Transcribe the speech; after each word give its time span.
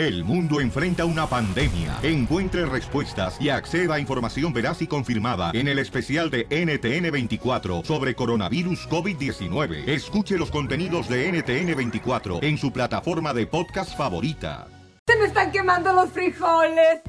El 0.00 0.24
mundo 0.24 0.62
enfrenta 0.62 1.04
una 1.04 1.26
pandemia. 1.26 1.98
Encuentre 2.02 2.64
respuestas 2.64 3.38
y 3.38 3.50
acceda 3.50 3.96
a 3.96 4.00
información 4.00 4.50
veraz 4.50 4.80
y 4.80 4.86
confirmada 4.86 5.50
en 5.52 5.68
el 5.68 5.78
especial 5.78 6.30
de 6.30 6.48
NTN24 6.48 7.84
sobre 7.84 8.14
coronavirus 8.14 8.88
COVID-19. 8.88 9.86
Escuche 9.86 10.38
los 10.38 10.50
contenidos 10.50 11.06
de 11.06 11.30
NTN24 11.30 12.42
en 12.42 12.56
su 12.56 12.72
plataforma 12.72 13.34
de 13.34 13.46
podcast 13.46 13.94
favorita. 13.94 14.68
Se 15.06 15.18
me 15.18 15.26
están 15.26 15.52
quemando 15.52 15.92
los 15.92 16.08
frijoles. 16.08 17.02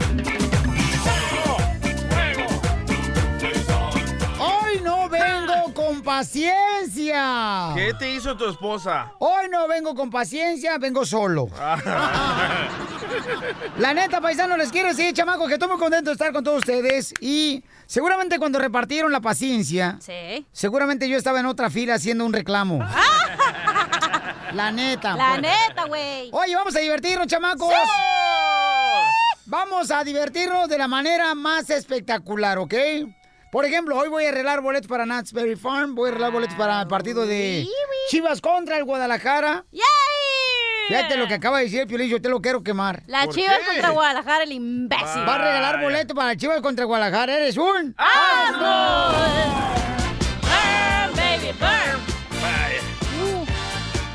Hoy 4.38 4.82
no 4.84 5.08
vengo 5.08 5.61
con 6.02 6.13
paciencia. 6.15 7.71
¿Qué 7.75 7.93
te 7.97 8.09
hizo 8.11 8.36
tu 8.36 8.50
esposa? 8.50 9.13
Hoy 9.20 9.47
no 9.50 9.68
vengo 9.68 9.93
con 9.95 10.09
paciencia, 10.09 10.77
vengo 10.79 11.05
solo. 11.05 11.47
La 13.77 13.93
neta, 13.93 14.19
paisano, 14.21 14.57
les 14.57 14.71
quiero 14.71 14.89
decir, 14.89 15.14
chamaco, 15.14 15.47
que 15.47 15.54
estoy 15.54 15.69
muy 15.69 15.78
contento 15.78 16.09
de 16.09 16.14
estar 16.14 16.33
con 16.33 16.43
todos 16.43 16.59
ustedes. 16.59 17.14
Y 17.21 17.64
seguramente 17.86 18.39
cuando 18.39 18.57
repartieron 18.59 19.11
la 19.11 19.21
paciencia, 19.21 19.97
Sí. 20.00 20.45
seguramente 20.51 21.07
yo 21.07 21.18
estaba 21.18 21.39
en 21.39 21.45
otra 21.45 21.69
fila 21.69 21.93
haciendo 21.95 22.25
un 22.25 22.33
reclamo. 22.33 22.79
La 24.54 24.70
neta. 24.71 25.15
La 25.15 25.29
pues. 25.29 25.42
neta, 25.43 25.86
güey. 25.86 26.29
Oye, 26.33 26.56
vamos 26.56 26.75
a 26.75 26.79
divertirnos, 26.79 27.28
chamacos. 27.28 27.73
Vamos 29.45 29.92
a 29.92 30.04
divertirnos 30.04 30.68
de 30.68 30.78
la 30.78 30.89
manera 30.89 31.33
más 31.36 31.70
espectacular, 31.70 32.58
¿ok? 32.58 32.73
Por 33.52 33.66
ejemplo, 33.66 33.97
hoy 33.97 34.08
voy 34.08 34.23
a 34.23 34.30
arreglar 34.30 34.61
boletos 34.61 34.88
para 34.88 35.05
Berry 35.33 35.58
Farm, 35.58 35.94
voy 35.94 36.08
a 36.08 36.11
arreglar 36.11 36.31
boletos 36.31 36.55
para 36.55 36.83
el 36.83 36.88
partido 36.88 37.25
de 37.25 37.67
Chivas 38.09 38.39
contra 38.39 38.78
el 38.78 38.86
Guadalajara. 38.86 39.66
¡Yay! 39.73 39.81
Fíjate 40.88 41.17
lo 41.17 41.28
que 41.28 41.33
acaba 41.33 41.58
de 41.58 41.66
decir 41.66 41.81
el 41.81 41.88
Piolín, 41.88 42.09
yo 42.09 42.22
te 42.22 42.30
lo 42.30 42.42
quiero 42.42 42.64
quemar. 42.64 43.03
La 43.08 43.28
Chivas 43.28 43.59
contra 43.67 43.89
Guadalajara, 43.89 44.45
el 44.45 44.53
imbécil. 44.53 45.28
Va 45.28 45.36
a 45.36 45.38
regalar 45.38 45.81
boleto 45.81 46.16
para 46.16 46.38
Chivas 46.38 46.61
contra 46.61 46.86
Guadalajara, 46.86 47.36
eres 47.36 47.58
un... 47.58 47.94
¡Asno! 47.98 49.11
Burn, 50.42 51.16
baby, 51.17 51.52
burn. 51.59 52.00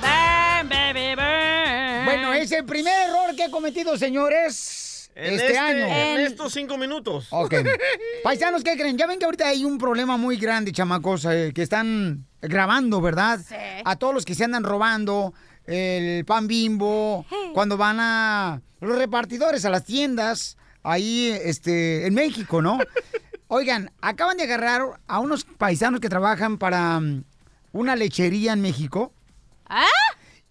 Burn, 0.00 0.68
baby, 0.70 1.14
burn. 1.14 2.04
Bueno, 2.06 2.32
es 2.32 2.50
el 2.52 2.64
primer 2.64 3.10
error 3.10 3.36
que 3.36 3.44
he 3.44 3.50
cometido, 3.50 3.98
señores, 3.98 4.75
En 5.18 5.32
este, 5.32 5.56
año. 5.56 5.86
En 5.86 6.20
estos 6.20 6.52
cinco 6.52 6.76
minutos. 6.76 7.28
Ok. 7.30 7.54
Paisanos, 8.22 8.62
¿qué 8.62 8.76
creen? 8.76 8.98
Ya 8.98 9.06
ven 9.06 9.18
que 9.18 9.24
ahorita 9.24 9.48
hay 9.48 9.64
un 9.64 9.78
problema 9.78 10.18
muy 10.18 10.36
grande, 10.36 10.72
chamacos, 10.72 11.24
eh, 11.24 11.52
que 11.54 11.62
están 11.62 12.26
grabando, 12.42 13.00
¿verdad? 13.00 13.40
Sí. 13.40 13.54
A 13.82 13.96
todos 13.96 14.12
los 14.12 14.26
que 14.26 14.34
se 14.34 14.44
andan 14.44 14.62
robando 14.62 15.32
el 15.64 16.24
pan 16.26 16.46
bimbo, 16.46 17.24
cuando 17.54 17.78
van 17.78 17.98
a 17.98 18.60
los 18.80 18.98
repartidores 18.98 19.64
a 19.64 19.70
las 19.70 19.84
tiendas, 19.84 20.58
ahí 20.82 21.34
este, 21.42 22.06
en 22.06 22.12
México, 22.14 22.60
¿no? 22.60 22.78
Oigan, 23.48 23.90
acaban 24.02 24.36
de 24.36 24.42
agarrar 24.42 25.00
a 25.06 25.18
unos 25.20 25.44
paisanos 25.44 26.00
que 26.00 26.10
trabajan 26.10 26.58
para 26.58 27.00
mm, 27.00 27.24
una 27.72 27.96
lechería 27.96 28.52
en 28.52 28.60
México. 28.60 29.14
¿Ah? 29.68 29.86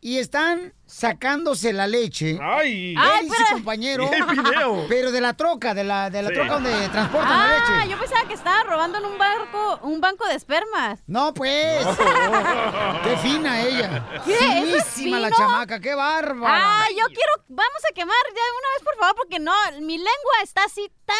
Y 0.02 0.18
están 0.18 0.74
sacándose 0.86 1.74
la 1.74 1.88
leche. 1.88 2.38
¡Ay! 2.42 2.92
Él 2.92 2.98
Ay, 3.00 3.26
y 3.26 3.30
su 3.30 3.36
pero- 3.36 3.50
compañero. 3.54 4.10
Y 4.12 4.16
el 4.16 4.26
video. 4.26 4.86
Pero 4.88 5.12
de 5.12 5.22
la 5.22 5.34
troca, 5.34 5.74
de 5.74 5.84
la, 5.84 6.10
de 6.10 6.22
la 6.22 6.30
Sí. 6.30 6.34
troca 6.36 6.54
donde 6.54 6.90
transportan 6.90 7.30
la 7.30 7.46
Ah, 7.58 7.80
leche. 7.80 7.92
yo 7.92 8.00
pensaba 8.00 8.28
que 8.28 8.34
estaba 8.34 8.64
robando 8.64 8.98
en 9.00 9.06
un 9.06 9.18
barco, 9.18 9.80
un 9.84 10.02
banco 10.02 10.26
de 10.28 10.36
espermas. 10.36 11.00
No, 11.08 11.34
pues. 11.34 11.86
Qué 13.04 13.18
fina 13.18 13.62
ella. 13.62 14.06
¿Qué? 14.26 14.34
¿Eso 14.36 14.76
es 14.78 14.86
Finísima 14.86 15.20
la 15.20 15.32
chamaca, 15.32 15.80
qué 15.80 15.94
bárbara. 15.96 16.84
Ah, 16.84 16.88
yo 16.90 17.06
quiero, 17.08 17.32
vamos 17.48 17.82
a 17.90 17.94
quemar 17.94 18.16
ya 18.28 18.42
una 18.60 18.70
vez 18.76 18.84
por 18.84 18.96
favor, 18.98 19.16
porque 19.16 19.40
no, 19.40 19.54
mi 19.82 19.98
lengua 19.98 20.36
está 20.44 20.64
así 20.64 20.90
tan 21.06 21.16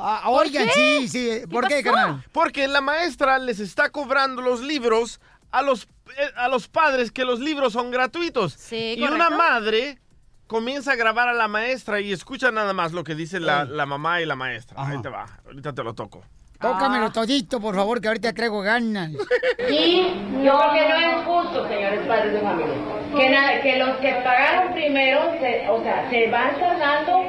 Ah, 0.01 0.29
oigan, 0.29 0.65
qué? 0.67 0.71
sí, 0.73 1.07
sí. 1.07 1.41
¿Por 1.49 1.67
qué, 1.67 1.81
pasó? 1.83 1.95
carnal? 1.95 2.23
Porque 2.31 2.67
la 2.67 2.81
maestra 2.81 3.37
les 3.39 3.59
está 3.59 3.89
cobrando 3.89 4.41
los 4.41 4.61
libros 4.61 5.19
a 5.51 5.61
los, 5.61 5.83
eh, 6.17 6.31
a 6.35 6.47
los 6.47 6.67
padres 6.67 7.11
que 7.11 7.25
los 7.25 7.39
libros 7.39 7.73
son 7.73 7.91
gratuitos. 7.91 8.53
Sí, 8.53 8.95
y 8.97 9.01
una 9.03 9.11
correcto. 9.29 9.37
madre 9.37 9.97
comienza 10.47 10.93
a 10.93 10.95
grabar 10.95 11.27
a 11.29 11.33
la 11.33 11.47
maestra 11.47 11.99
y 12.01 12.11
escucha 12.11 12.51
nada 12.51 12.73
más 12.73 12.91
lo 12.91 13.03
que 13.03 13.13
dice 13.15 13.39
la, 13.39 13.65
la 13.65 13.85
mamá 13.85 14.21
y 14.21 14.25
la 14.25 14.35
maestra. 14.35 14.81
Ajá. 14.81 14.91
Ahí 14.93 15.01
te 15.01 15.09
va, 15.09 15.25
ahorita 15.45 15.73
te 15.73 15.83
lo 15.83 15.93
toco. 15.93 16.23
Tócamelo 16.59 17.05
Ah. 17.05 17.11
todito, 17.13 17.61
por 17.61 17.73
favor, 17.73 18.01
que 18.01 18.09
ahorita 18.09 18.33
traigo 18.33 18.59
ganas. 18.61 19.11
Y 19.69 20.01
yo 20.43 20.57
creo 20.57 20.71
que 20.73 20.89
no 20.89 20.95
es 20.97 21.25
justo, 21.25 21.67
señores 21.69 22.05
padres 22.05 22.33
de 22.33 22.41
familia, 22.41 22.75
que, 23.15 23.29
na- 23.29 23.61
que 23.61 23.77
los 23.77 23.97
que 23.99 24.11
pagaron 24.23 24.73
primero, 24.73 25.31
se, 25.39 25.69
o 25.69 25.81
sea, 25.83 26.09
se 26.09 26.27
van 26.29 26.59
tardando 26.59 27.21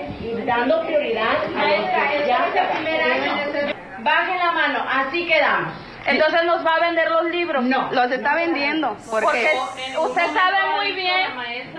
dando 0.46 0.80
prioridad 0.86 1.36
a 1.56 1.66
los 1.66 1.86
que 2.10 2.26
ya. 2.26 3.74
Bajen 3.98 4.38
la 4.38 4.52
mano, 4.52 4.84
así 4.88 5.26
quedamos. 5.26 5.74
Entonces 6.06 6.44
nos 6.44 6.64
va 6.64 6.76
a 6.76 6.80
vender 6.80 7.10
los 7.10 7.24
libros. 7.24 7.64
No. 7.64 7.90
Los 7.92 8.10
está 8.10 8.34
vendiendo. 8.34 8.96
Porque, 9.10 9.50
usted 9.98 10.26
sabe 10.32 10.56
muy 10.76 10.92
bien. 10.92 11.30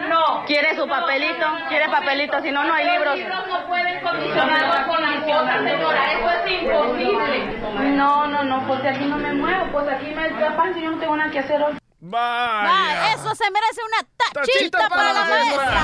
No. 0.09 0.43
Quiere 0.45 0.75
su 0.75 0.87
papelito, 0.87 1.45
quiere 1.69 1.89
papelito, 1.89 2.41
si 2.41 2.51
no, 2.51 2.63
no 2.63 2.73
hay 2.73 2.85
libros. 2.85 3.05
Los 3.05 3.17
libros 3.17 3.47
no 3.47 3.67
pueden 3.67 4.01
condicionarlos 4.01 4.87
con 4.87 5.01
las 5.01 5.23
cosas, 5.23 5.63
señora, 5.63 6.11
eso 6.13 6.29
es 6.31 6.51
imposible. 6.51 7.59
No, 7.95 8.27
no, 8.27 8.43
no, 8.43 8.67
pues 8.67 8.85
aquí 8.85 9.05
no 9.05 9.17
me 9.17 9.33
muevo, 9.33 9.65
pues 9.71 9.87
aquí 9.87 10.13
me 10.13 10.27
escapan 10.27 10.73
si 10.73 10.81
yo 10.81 10.91
no 10.91 10.99
tengo 10.99 11.15
nada 11.15 11.31
que 11.31 11.39
hacer 11.39 11.61
hoy. 11.61 11.77
Vaya. 11.99 13.13
Eso 13.13 13.35
se 13.35 13.51
merece 13.51 13.81
una 13.83 13.97
tachita, 14.17 14.79
Tachita 14.79 14.89
para, 14.89 14.95
para 14.95 15.13
la 15.13 15.19
la 15.21 15.25
maestra. 15.29 15.81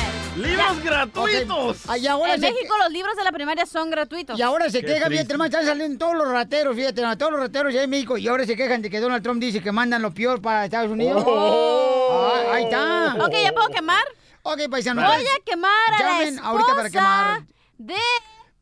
¡Libros 0.36 0.82
gratuitos! 0.84 1.78
Ay, 1.88 2.06
ahora 2.06 2.34
en 2.34 2.40
se, 2.40 2.52
México 2.52 2.74
los 2.78 2.90
libros 2.92 3.16
de 3.16 3.24
la 3.24 3.32
primaria 3.32 3.64
son 3.66 3.90
gratuitos. 3.90 4.38
y 4.38 4.42
ahora 4.42 4.68
se 4.70 4.80
Qué 4.80 4.86
quejan, 4.86 5.08
triste. 5.08 5.32
fíjate, 5.34 5.44
están 5.46 5.66
saliendo 5.66 5.98
todos 5.98 6.14
los 6.16 6.28
rateros, 6.28 6.76
fíjate, 6.76 7.00
hermano, 7.00 7.16
todos 7.18 7.32
los 7.32 7.40
rateros 7.40 7.72
ya 7.72 7.82
en 7.82 7.90
México, 7.90 8.16
y 8.18 8.28
ahora 8.28 8.44
se 8.44 8.54
quejan 8.56 8.82
de 8.82 8.90
que 8.90 9.00
Donald 9.00 9.22
Trump 9.22 9.40
dice 9.40 9.62
que 9.62 9.72
mandan 9.72 10.02
lo 10.02 10.12
peor 10.12 10.40
para 10.42 10.66
Estados 10.66 10.90
Unidos. 10.90 11.22
Oh. 11.26 12.32
Ah, 12.48 12.54
ahí 12.54 12.64
está. 12.64 13.14
Ok, 13.24 13.32
¿ya 13.42 13.52
puedo 13.52 13.68
quemar? 13.68 14.04
Ok, 14.42 14.60
paisano. 14.70 15.02
Voy 15.02 15.24
a 15.26 15.40
quemar 15.44 15.70
a 15.88 15.98
la 16.02 16.08
Llamen 16.20 16.38
ahorita 16.38 16.74
para 16.76 16.90
quemar. 16.90 17.42
de... 17.78 17.94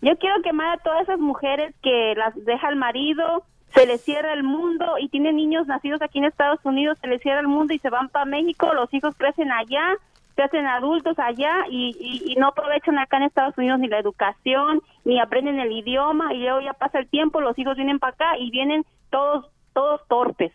Yo 0.00 0.16
quiero 0.16 0.36
quemar 0.42 0.78
a 0.78 0.82
todas 0.82 1.02
esas 1.02 1.18
mujeres 1.18 1.74
que 1.82 2.14
las 2.16 2.34
deja 2.46 2.70
el 2.70 2.76
marido, 2.76 3.44
se 3.76 3.86
les 3.86 4.02
cierra 4.02 4.32
el 4.32 4.42
mundo 4.42 4.96
y 4.98 5.08
tienen 5.08 5.36
niños 5.36 5.66
nacidos 5.66 6.00
aquí 6.02 6.18
en 6.18 6.24
Estados 6.24 6.58
Unidos, 6.64 6.98
se 7.00 7.06
les 7.06 7.20
cierra 7.22 7.40
el 7.40 7.46
mundo 7.48 7.74
y 7.74 7.78
se 7.78 7.90
van 7.90 8.08
para 8.08 8.24
México, 8.24 8.72
los 8.74 8.92
hijos 8.94 9.14
crecen 9.16 9.52
allá, 9.52 9.94
se 10.34 10.42
hacen 10.42 10.66
adultos 10.66 11.18
allá 11.18 11.52
y, 11.70 11.94
y- 12.00 12.32
y 12.32 12.36
no 12.36 12.48
aprovechan 12.48 12.98
acá 12.98 13.18
en 13.18 13.24
Estados 13.24 13.56
Unidos 13.56 13.78
ni 13.78 13.88
la 13.88 13.98
educación, 13.98 14.80
ni 15.04 15.20
aprenden 15.20 15.60
el 15.60 15.70
idioma 15.72 16.32
y 16.34 16.38
luego 16.38 16.60
ya 16.60 16.72
pasa 16.72 16.98
el 16.98 17.08
tiempo, 17.08 17.40
los 17.40 17.58
hijos 17.58 17.76
vienen 17.76 17.98
para 17.98 18.14
acá 18.14 18.38
y 18.38 18.50
vienen 18.50 18.84
todos, 19.10 19.46
todos 19.74 20.00
torpes. 20.08 20.52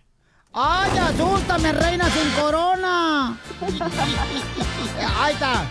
¡Ay, 0.54 0.92
asústame, 0.98 1.72
reina 1.72 2.06
sin 2.06 2.30
corona! 2.44 3.38
Ahí 5.20 5.34
está. 5.34 5.66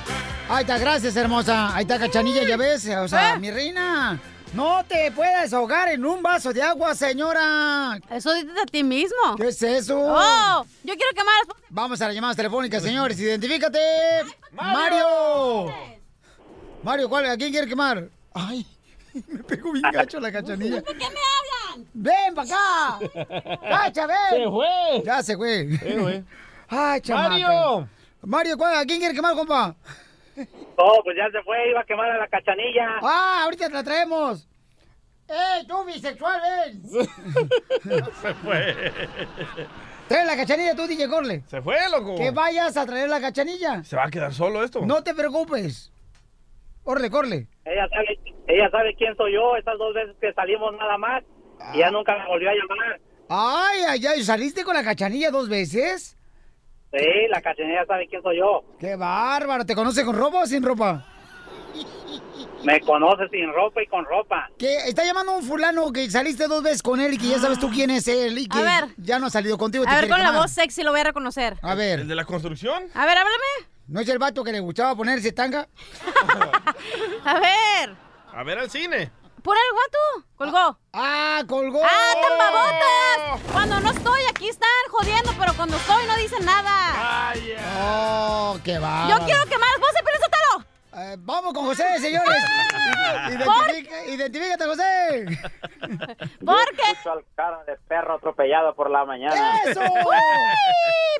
Ahí 0.48 0.62
está, 0.62 0.78
gracias, 0.78 1.16
hermosa. 1.16 1.74
Ahí 1.76 1.82
está, 1.82 1.98
cachanilla, 1.98 2.42
ya 2.44 2.56
ves. 2.56 2.88
O 2.96 3.06
sea, 3.08 3.36
mi 3.36 3.50
reina. 3.50 4.18
No 4.52 4.84
te 4.84 5.12
puedes 5.12 5.52
ahogar 5.52 5.88
en 5.90 6.04
un 6.04 6.22
vaso 6.22 6.52
de 6.52 6.60
agua, 6.60 6.94
señora. 6.96 8.00
Eso 8.10 8.34
dices 8.34 8.50
a 8.60 8.66
ti 8.66 8.82
mismo. 8.82 9.36
¿Qué 9.36 9.48
es 9.48 9.62
eso? 9.62 9.96
Oh, 9.96 10.66
yo 10.82 10.94
quiero 10.96 11.10
quemar. 11.14 11.56
Vamos 11.68 12.00
a 12.00 12.06
las 12.06 12.14
llamadas 12.14 12.36
telefónicas, 12.36 12.82
señores. 12.82 13.18
Identifícate. 13.20 13.78
Mario. 14.52 15.72
Mario, 16.82 17.08
¿cuál? 17.08 17.26
¿A 17.26 17.36
quién 17.36 17.52
quiere 17.52 17.68
quemar? 17.68 18.08
Ay, 18.34 18.66
me 19.28 19.42
pegó 19.44 19.72
bien 19.72 19.84
gacho 19.92 20.18
la 20.18 20.32
cachanilla. 20.32 20.82
¿Por 20.82 20.96
qué 20.96 21.04
me 21.04 21.20
hablan? 21.76 21.88
¡Ven 21.94 22.34
para 22.34 22.48
acá! 22.48 23.58
¡Cacha, 23.68 24.06
ven! 24.06 24.16
Se 24.30 24.50
fue. 24.50 25.02
Ya 25.04 25.22
se 25.22 25.36
fue. 25.36 25.78
Se 25.78 26.00
fue. 26.00 26.24
Ay, 26.68 27.00
chamaca. 27.02 27.28
Mario. 27.28 27.88
Mario, 28.22 28.58
¿cuál? 28.58 28.76
¿a 28.76 28.84
quién 28.84 28.98
quiere 28.98 29.14
quemar, 29.14 29.34
compa? 29.36 29.76
Oh, 30.82 31.00
pues 31.04 31.14
ya 31.16 31.30
se 31.30 31.42
fue, 31.42 31.70
iba 31.70 31.80
a 31.80 31.84
quemar 31.84 32.10
a 32.10 32.16
la 32.18 32.26
cachanilla. 32.26 33.00
¡Ah, 33.02 33.42
ahorita 33.44 33.66
te 33.68 33.74
la 33.74 33.84
traemos! 33.84 34.48
¡Eh, 35.28 35.64
tú 35.68 35.84
bisexual, 35.84 36.40
ven! 36.40 36.82
Se 38.22 38.34
fue. 38.34 38.92
Trae 40.08 40.24
la 40.26 40.36
cachanilla 40.36 40.74
tú, 40.74 40.88
DJ 40.88 41.08
Corle. 41.08 41.42
Se 41.46 41.62
fue, 41.62 41.76
loco. 41.90 42.16
Que 42.16 42.30
vayas 42.32 42.76
a 42.76 42.84
traer 42.86 43.08
la 43.08 43.20
cachanilla. 43.20 43.84
¿Se 43.84 43.94
va 43.94 44.06
a 44.06 44.10
quedar 44.10 44.32
solo 44.32 44.64
esto? 44.64 44.80
No 44.84 45.04
te 45.04 45.14
preocupes. 45.14 45.92
Corre, 46.82 47.10
corre. 47.10 47.46
Ella 47.64 47.88
sabe, 47.88 48.18
ella 48.48 48.70
sabe 48.70 48.94
quién 48.96 49.14
soy 49.16 49.34
yo, 49.34 49.54
esas 49.56 49.78
dos 49.78 49.94
veces 49.94 50.16
que 50.20 50.32
salimos 50.32 50.72
nada 50.76 50.98
más. 50.98 51.22
Y 51.74 51.78
ya 51.78 51.90
nunca 51.90 52.16
me 52.18 52.26
volvió 52.26 52.50
a 52.50 52.54
llamar. 52.54 53.00
Ay, 53.28 53.82
ay, 53.86 54.06
ay, 54.06 54.22
¿saliste 54.24 54.64
con 54.64 54.74
la 54.74 54.82
cachanilla 54.82 55.30
dos 55.30 55.48
veces? 55.48 56.16
Sí, 56.92 57.06
la 57.28 57.40
cachanilla 57.40 57.86
sabe 57.86 58.06
quién 58.08 58.22
soy 58.22 58.38
yo. 58.38 58.64
¡Qué 58.78 58.96
bárbaro! 58.96 59.64
¿Te 59.64 59.74
conoce 59.74 60.04
con 60.04 60.16
ropa 60.16 60.42
o 60.42 60.46
sin 60.46 60.62
ropa? 60.62 61.06
Me 62.64 62.80
conoce 62.80 63.28
sin 63.30 63.50
ropa 63.52 63.82
y 63.82 63.86
con 63.86 64.04
ropa. 64.04 64.50
Que 64.58 64.88
está 64.88 65.04
llamando 65.04 65.36
un 65.36 65.42
fulano 65.42 65.92
que 65.92 66.10
saliste 66.10 66.46
dos 66.46 66.62
veces 66.62 66.82
con 66.82 67.00
él 67.00 67.14
y 67.14 67.18
que 67.18 67.28
ya 67.28 67.38
sabes 67.38 67.58
tú 67.58 67.70
quién 67.70 67.90
es 67.90 68.06
él 68.08 68.36
y 68.38 68.48
que 68.48 68.58
A 68.58 68.62
ver. 68.62 68.84
ya 68.98 69.18
no 69.18 69.26
ha 69.26 69.30
salido 69.30 69.56
contigo. 69.56 69.84
A 69.86 69.94
ver, 70.00 70.08
con 70.10 70.20
la 70.20 70.32
voz 70.32 70.50
sexy 70.50 70.82
lo 70.82 70.90
voy 70.90 71.00
a 71.00 71.04
reconocer. 71.04 71.56
A 71.62 71.74
ver. 71.74 72.00
¿El 72.00 72.08
de 72.08 72.14
la 72.14 72.24
construcción? 72.24 72.84
A 72.94 73.06
ver, 73.06 73.16
háblame. 73.18 73.70
¿No 73.86 74.00
es 74.00 74.08
el 74.08 74.18
vato 74.18 74.44
que 74.44 74.52
le 74.52 74.60
gustaba 74.60 74.94
ponerse 74.94 75.32
tanga? 75.32 75.68
A 77.24 77.34
ver. 77.40 77.94
A 78.32 78.42
ver 78.44 78.58
al 78.58 78.70
cine. 78.70 79.10
¿Por 79.42 79.56
el 79.56 79.62
guato? 79.72 80.26
Colgó. 80.36 80.78
¡Ah, 80.92 81.42
colgó! 81.48 81.80
¡Ah, 81.84 82.14
tan 82.20 82.38
babotas! 82.38 83.52
Cuando 83.52 83.80
no 83.80 83.90
estoy, 83.90 84.20
aquí 84.30 84.48
están 84.48 84.68
jodiendo, 84.90 85.32
pero 85.38 85.54
cuando 85.54 85.76
estoy 85.76 86.06
no 86.06 86.16
dicen 86.16 86.44
nada. 86.44 87.32
¡Oh, 87.80 88.58
qué 88.64 88.78
va! 88.78 89.06
Yo 89.08 89.16
quiero 89.24 89.42
quemar 89.44 89.68
las 89.70 89.80
voces, 89.80 90.00
pero 90.04 90.16
eso 90.16 90.26
Eh, 91.02 91.16
vamos 91.20 91.54
con 91.54 91.64
José, 91.64 91.98
señores. 92.00 92.42
Identifica- 93.30 94.04
identifícate, 94.06 94.64
José. 94.66 95.26
¿Por 96.44 96.76
qué? 96.76 97.08
Al 97.08 97.24
cara 97.36 97.64
de 97.64 97.76
perro 97.88 98.14
atropellado 98.16 98.74
por 98.74 98.90
la 98.90 99.04
mañana. 99.04 99.58
¡Eso! 99.64 99.80
¡Uy! 99.80 99.86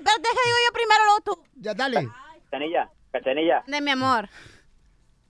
Pero 0.04 0.16
deja 0.18 0.40
digo 0.44 0.58
yo 0.66 0.72
primero, 0.72 1.04
luego 1.04 1.20
tú. 1.20 1.44
Ya, 1.54 1.72
dale. 1.74 2.08
Cachanilla, 2.50 2.90
cachanilla. 3.12 3.62
De 3.66 3.80
mi 3.80 3.90
amor. 3.92 4.28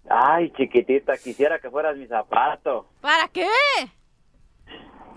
Ay, 0.09 0.51
chiquitita, 0.57 1.17
quisiera 1.17 1.59
que 1.59 1.71
fueras 1.71 1.97
mi 1.97 2.07
zapato. 2.07 2.87
¿Para 3.01 3.29
qué? 3.29 3.47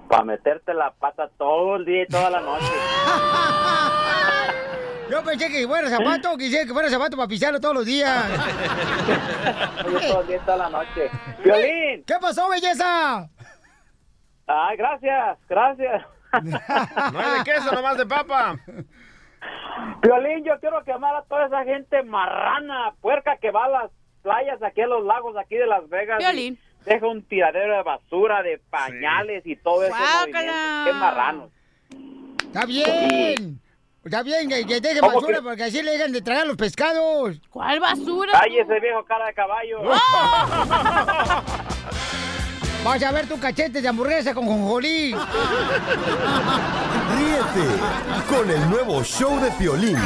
Para 0.07 0.23
meterte 0.23 0.73
la 0.73 0.91
pata 0.91 1.29
todo 1.37 1.77
el 1.77 1.85
día 1.85 2.03
y 2.03 2.07
toda 2.07 2.29
la 2.29 2.41
noche. 2.41 2.65
Yo 5.09 5.23
pensé 5.23 5.49
que 5.49 5.67
fuera 5.67 5.89
zapato, 5.89 6.37
quisiera 6.37 6.65
que 6.65 6.73
fuera 6.73 6.89
zapato 6.89 7.17
para 7.17 7.27
pisarlo 7.27 7.59
todos 7.59 7.75
los 7.75 7.85
días. 7.85 8.25
Yo 9.85 9.99
todo 9.99 10.21
el 10.21 10.27
día 10.27 10.37
y 10.37 10.39
toda 10.39 10.57
la 10.57 10.69
noche. 10.69 11.09
¡Violín! 11.43 12.03
¿Qué 12.05 12.15
pasó, 12.19 12.49
belleza? 12.49 13.29
Ay, 14.47 14.77
gracias, 14.77 15.37
gracias. 15.47 16.03
No 16.43 17.19
hay 17.19 17.39
de 17.39 17.43
queso, 17.43 17.71
nomás 17.71 17.97
de 17.97 18.05
papa. 18.05 18.55
Violín, 20.01 20.43
yo 20.43 20.59
quiero 20.59 20.83
quemar 20.83 21.15
a 21.15 21.23
toda 21.23 21.45
esa 21.45 21.63
gente 21.63 22.03
marrana, 22.03 22.93
puerca 23.01 23.37
que 23.37 23.51
va 23.51 23.65
a 23.65 23.69
las 23.69 23.91
playas 24.23 24.63
aquí 24.63 24.81
a 24.81 24.87
los 24.87 25.05
lagos 25.05 25.35
aquí 25.37 25.55
de 25.55 25.67
Las 25.67 25.87
Vegas. 25.89 26.17
Violín. 26.17 26.57
Deja 26.85 27.07
un 27.07 27.21
tiradero 27.23 27.77
de 27.77 27.83
basura, 27.83 28.41
de 28.41 28.59
pañales 28.69 29.45
y 29.45 29.55
todo 29.55 29.81
movimiento. 29.89 30.39
Qué 30.85 30.93
marranos. 30.93 31.51
Está 32.45 32.65
bien. 32.65 33.59
Está 34.03 34.21
bien 34.21 34.49
que, 34.49 34.65
que 34.65 34.81
deje 34.81 34.99
¿Cómo 34.99 35.13
basura 35.13 35.37
que? 35.37 35.43
porque 35.43 35.63
así 35.63 35.81
le 35.81 35.91
dejan 35.91 36.11
de 36.11 36.21
tragar 36.21 36.45
los 36.45 36.57
pescados. 36.57 37.39
¿Cuál 37.49 37.79
basura? 37.79 38.33
Ay, 38.41 38.57
ese 38.59 38.79
viejo 38.81 39.05
cara 39.05 39.27
de 39.27 39.33
caballo. 39.33 39.79
Vas 42.83 43.01
a 43.01 43.11
ver 43.13 43.27
tu 43.27 43.39
cachete 43.39 43.81
de 43.81 43.87
hamburguesa 43.87 44.33
con 44.33 44.45
jonjolí. 44.45 45.15
Ríete 47.15 47.65
con 48.29 48.49
el 48.51 48.69
nuevo 48.69 49.01
show 49.05 49.39
de 49.39 49.49
Piolín. 49.51 49.97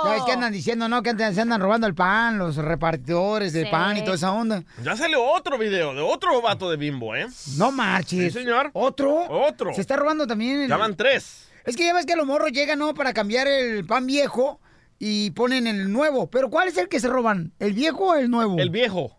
Ya 0.05 0.11
ves 0.15 0.23
que 0.25 0.31
andan 0.31 0.51
diciendo, 0.53 0.87
¿no? 0.87 1.01
Que 1.03 1.09
andan- 1.11 1.33
se 1.35 1.41
andan 1.41 1.59
robando 1.61 1.87
el 1.87 1.95
pan, 1.95 2.37
los 2.37 2.55
repartidores 2.57 3.53
de 3.53 3.65
Sí. 3.65 3.71
pan 3.71 3.97
y 3.97 4.01
toda 4.03 4.15
esa 4.15 4.31
onda. 4.31 4.63
Ya 4.83 4.95
salió 4.95 5.23
otro 5.23 5.57
video 5.57 5.93
de 5.93 6.01
otro 6.01 6.41
vato 6.41 6.69
de 6.69 6.77
bimbo, 6.77 7.15
¿eh? 7.15 7.27
No 7.57 7.71
marches. 7.71 8.33
Sí, 8.33 8.39
señor. 8.39 8.69
¿Otro? 8.73 9.25
Otro. 9.29 9.73
Se 9.73 9.81
está 9.81 9.95
robando 9.95 10.27
también. 10.27 10.61
el- 10.61 10.69
Ya 10.69 10.77
van 10.77 10.95
tres. 10.95 11.49
Es 11.65 11.75
que 11.75 11.85
ya 11.85 11.93
ves 11.93 12.05
que 12.05 12.15
los 12.15 12.25
morros 12.27 12.51
llegan, 12.51 12.79
¿no? 12.79 12.93
Para 12.93 13.13
cambiar 13.13 13.47
el 13.47 13.85
pan 13.85 14.05
viejo 14.05 14.59
y 14.99 15.31
ponen 15.31 15.65
el 15.67 15.91
nuevo. 15.91 16.29
Pero 16.29 16.49
¿cuál 16.49 16.67
es 16.67 16.77
el 16.77 16.87
que 16.87 16.99
se 16.99 17.07
roban? 17.07 17.51
¿El 17.59 17.73
viejo 17.73 18.11
o 18.11 18.15
el 18.15 18.29
nuevo? 18.29 18.57
El 18.59 18.69
viejo. 18.69 19.17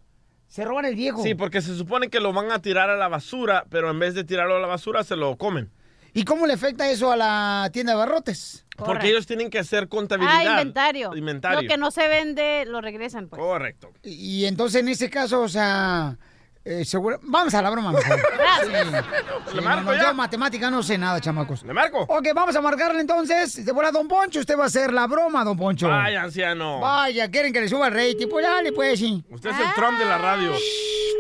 Se 0.49 0.65
roban 0.65 0.85
el 0.85 0.95
viejo. 0.95 1.23
Sí, 1.25 1.35
porque 1.35 1.61
se 1.61 1.77
supone 1.77 2.09
que 2.09 2.21
lo 2.21 2.33
van 2.33 2.53
a 2.53 2.61
tirar 2.63 2.89
a 2.89 2.97
la 2.97 3.09
basura, 3.09 3.65
pero 3.69 3.91
en 3.91 3.99
vez 3.99 4.15
de 4.15 4.23
tirarlo 4.25 4.57
a 4.57 4.61
la 4.61 4.69
basura, 4.69 5.03
se 5.03 5.17
lo 5.17 5.37
comen. 5.37 5.71
¿Y 6.17 6.25
cómo 6.25 6.47
le 6.47 6.55
afecta 6.55 6.91
eso 6.91 7.13
a 7.13 7.17
la 7.17 7.69
tienda 7.75 7.93
de 7.93 7.99
barrotes? 7.99 8.65
Porque 8.75 9.09
ellos 9.09 9.27
tienen 9.27 9.51
que 9.51 9.59
hacer 9.59 9.87
contabilidad. 9.87 10.35
Ah, 10.39 10.51
inventario. 10.53 11.15
Inventario. 11.15 11.61
Lo 11.61 11.69
que 11.69 11.77
no 11.77 11.91
se 11.91 12.09
vende, 12.09 12.65
lo 12.67 12.81
regresan, 12.81 13.29
pues. 13.29 13.39
Correcto. 13.39 13.93
Y, 14.03 14.13
y 14.13 14.47
entonces 14.47 14.81
en 14.81 14.89
ese 14.89 15.11
caso, 15.11 15.43
o 15.43 15.49
sea, 15.49 16.17
eh, 16.65 16.87
seguro... 16.87 17.21
Vamos 17.23 17.53
a 17.53 17.61
la 17.61 17.69
broma 17.69 17.93
mejor. 17.93 18.19
Gracias. 18.39 19.05
Sí, 19.47 19.57
¿Le 19.57 19.61
no, 19.61 19.69
marco 19.69 19.91
no, 19.91 19.95
ya? 19.95 20.05
yo 20.05 20.15
matemática 20.15 20.71
no 20.71 20.83
sé 20.83 20.97
nada, 20.97 21.21
chamacos. 21.21 21.65
¿Le 21.65 21.75
marco? 21.75 22.07
Ok, 22.09 22.29
vamos 22.35 22.57
a 22.57 22.63
marcarle 22.63 23.03
entonces. 23.03 23.67
De 23.67 23.73
buena, 23.73 23.91
don 23.91 24.09
Poncho, 24.09 24.41
usted 24.41 24.59
va 24.59 24.63
a 24.63 24.69
hacer 24.69 24.95
la 24.95 25.07
broma, 25.07 25.45
don 25.45 25.59
Poncho. 25.59 25.93
Ay, 25.93 26.15
anciano. 26.15 26.81
Vaya, 26.81 27.31
quieren 27.31 27.53
que 27.53 27.61
le 27.61 27.69
suba 27.69 27.89
el 27.89 27.93
rating. 27.93 28.29
Pues 28.29 28.43
dale, 28.43 28.73
pues 28.73 28.99
sí. 28.99 29.23
Usted 29.29 29.51
es 29.51 29.61
el 29.61 29.75
Trump 29.75 29.99
de 29.99 30.07
la 30.07 30.17
radio. 30.17 30.53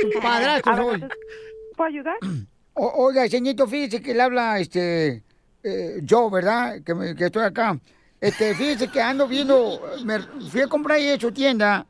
Tu 0.00 0.20
padrastro 0.22 0.74
soy. 0.74 1.04
¿Puedo 1.76 1.88
ayudar? 1.90 2.16
O- 2.78 2.92
oiga, 3.06 3.26
señorito, 3.28 3.66
fíjese 3.66 4.02
que 4.02 4.12
le 4.12 4.22
habla 4.22 4.58
este 4.60 5.22
eh, 5.62 6.00
yo, 6.02 6.28
¿verdad? 6.30 6.82
Que, 6.84 6.94
me- 6.94 7.14
que 7.14 7.24
estoy 7.26 7.44
acá. 7.44 7.78
Este, 8.20 8.54
fíjese 8.54 8.88
que 8.88 9.00
ando 9.00 9.26
viendo, 9.26 9.80
me 10.04 10.20
fui 10.50 10.60
a 10.60 10.66
comprar 10.68 10.98
ahí 10.98 11.08
en 11.08 11.20
su 11.20 11.32
tienda 11.32 11.86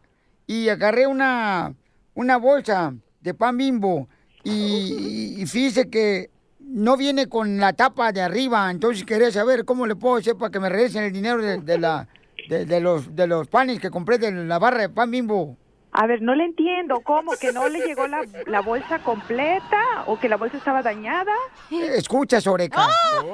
y 0.47 0.69
agarré 0.69 1.07
una, 1.07 1.75
una 2.15 2.37
bolsa 2.37 2.95
de 3.21 3.35
pan 3.35 3.57
bimbo 3.57 4.09
y, 4.45 5.45
fíjese 5.47 5.91
que 5.91 6.31
no 6.61 6.97
viene 6.97 7.29
con 7.29 7.59
la 7.59 7.73
tapa 7.73 8.13
de 8.13 8.21
arriba, 8.23 8.71
entonces 8.71 9.05
quería 9.05 9.33
saber 9.33 9.65
cómo 9.65 9.87
le 9.87 9.97
puedo 9.97 10.17
hacer 10.17 10.37
para 10.37 10.51
que 10.53 10.61
me 10.61 10.69
regresen 10.69 11.03
el 11.05 11.13
dinero 11.13 11.43
de, 11.43 11.79
la, 11.79 12.09
de 12.49 12.81
los, 12.81 13.15
de 13.15 13.27
los 13.27 13.49
panes 13.49 13.81
que 13.81 13.91
compré 13.91 14.19
de 14.19 14.31
la 14.31 14.59
barra 14.61 14.83
de 14.83 14.89
pan 14.89 15.11
bimbo. 15.11 15.57
A 15.99 16.07
ver, 16.07 16.21
no 16.21 16.35
le 16.35 16.45
entiendo. 16.45 17.01
¿Cómo? 17.01 17.33
¿Que 17.41 17.53
no 17.53 17.69
le 17.69 17.81
llegó 17.87 18.07
la, 18.07 18.21
la 18.47 18.61
bolsa 18.61 18.99
completa? 18.99 19.81
¿O 20.07 20.19
que 20.19 20.29
la 20.29 20.37
bolsa 20.37 20.57
estaba 20.59 20.83
dañada? 20.83 21.33
Escucha, 21.71 22.41
Soreca. 22.41 22.87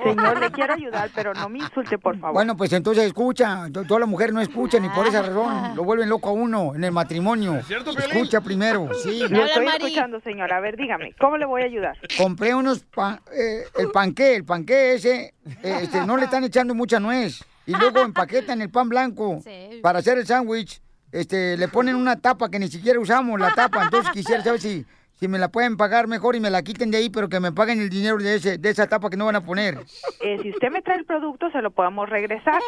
Señor, 0.04 0.38
le 0.40 0.50
quiero 0.52 0.75
ayudar, 0.75 1.11
pero 1.14 1.35
no 1.35 1.49
me 1.49 1.59
insulte, 1.59 1.99
por 1.99 2.16
favor. 2.19 2.35
Bueno, 2.35 2.57
pues 2.57 2.73
entonces 2.73 3.04
escucha. 3.04 3.66
To- 3.73 3.85
Toda 3.85 4.00
la 4.00 4.07
mujer 4.07 4.33
no 4.33 4.40
escucha 4.40 4.78
ni 4.78 4.88
por 4.90 5.07
esa 5.07 5.23
razón 5.23 5.75
lo 5.76 5.85
vuelven 5.85 6.09
loco 6.09 6.28
a 6.31 6.33
uno 6.33 6.75
en 6.75 6.85
el 6.85 6.92
matrimonio. 6.92 7.61
Escucha 8.14 8.40
primero, 8.40 8.88
sí. 9.02 9.19
Lo 9.28 9.45
estoy 9.45 9.66
escuchando, 9.66 10.21
señor. 10.21 10.52
A 10.52 10.61
ver, 10.61 10.76
dígame, 10.76 11.14
¿cómo 11.21 11.37
le 11.37 11.47
voy 11.47 11.62
a 11.62 11.64
ayudar? 11.66 11.99
Compré 12.16 12.54
unos 12.54 12.81
pan, 12.85 13.21
eh, 13.33 13.64
el 13.76 13.90
panqué, 13.90 14.37
el 14.37 14.45
panqué 14.45 14.95
ese, 14.95 15.35
eh, 15.62 15.78
este, 15.83 16.07
no 16.07 16.16
le 16.16 16.25
están 16.25 16.45
echando 16.45 16.75
mucha 16.75 17.00
nuez. 17.00 17.45
Y 17.66 17.73
luego 17.73 18.00
empaquetan 18.00 18.61
el 18.62 18.71
pan 18.71 18.88
blanco 18.88 19.40
para 19.83 19.99
hacer 20.00 20.19
el 20.19 20.26
sándwich. 20.26 20.81
Este, 21.12 21.59
le 21.59 21.69
ponen 21.69 21.95
una 21.95 22.19
tapa 22.19 22.50
que 22.50 22.59
ni 22.59 22.69
siquiera 22.69 22.99
usamos 22.99 23.38
la 23.38 23.54
tapa. 23.54 23.85
Entonces 23.85 24.11
quisiera 24.14 24.42
saber 24.42 24.61
si, 24.61 24.87
si 25.14 25.28
me 25.28 25.38
la 25.38 25.50
pueden 25.50 25.76
pagar 25.76 26.09
mejor 26.09 26.35
y 26.35 26.40
me 26.40 26.50
la 26.50 26.62
quiten 26.62 26.90
de 26.90 26.97
ahí, 26.97 27.11
pero 27.11 27.28
que 27.28 27.38
me 27.38 27.52
paguen 27.52 27.81
el 27.81 27.90
dinero 27.90 28.16
de 28.16 28.37
ese, 28.37 28.59
de 28.59 28.71
esa 28.71 28.87
tapa 28.87 29.11
que 29.11 29.16
no 29.16 29.26
van 29.26 29.37
a 29.37 29.45
poner. 29.45 29.78
Eh, 30.21 30.38
si 30.42 30.50
usted 30.50 30.71
me 30.71 30.81
trae 30.81 30.99
el 30.99 31.04
producto, 31.04 31.50
se 31.50 31.61
lo 31.61 31.71
podemos 31.71 32.09
regresar, 32.09 32.61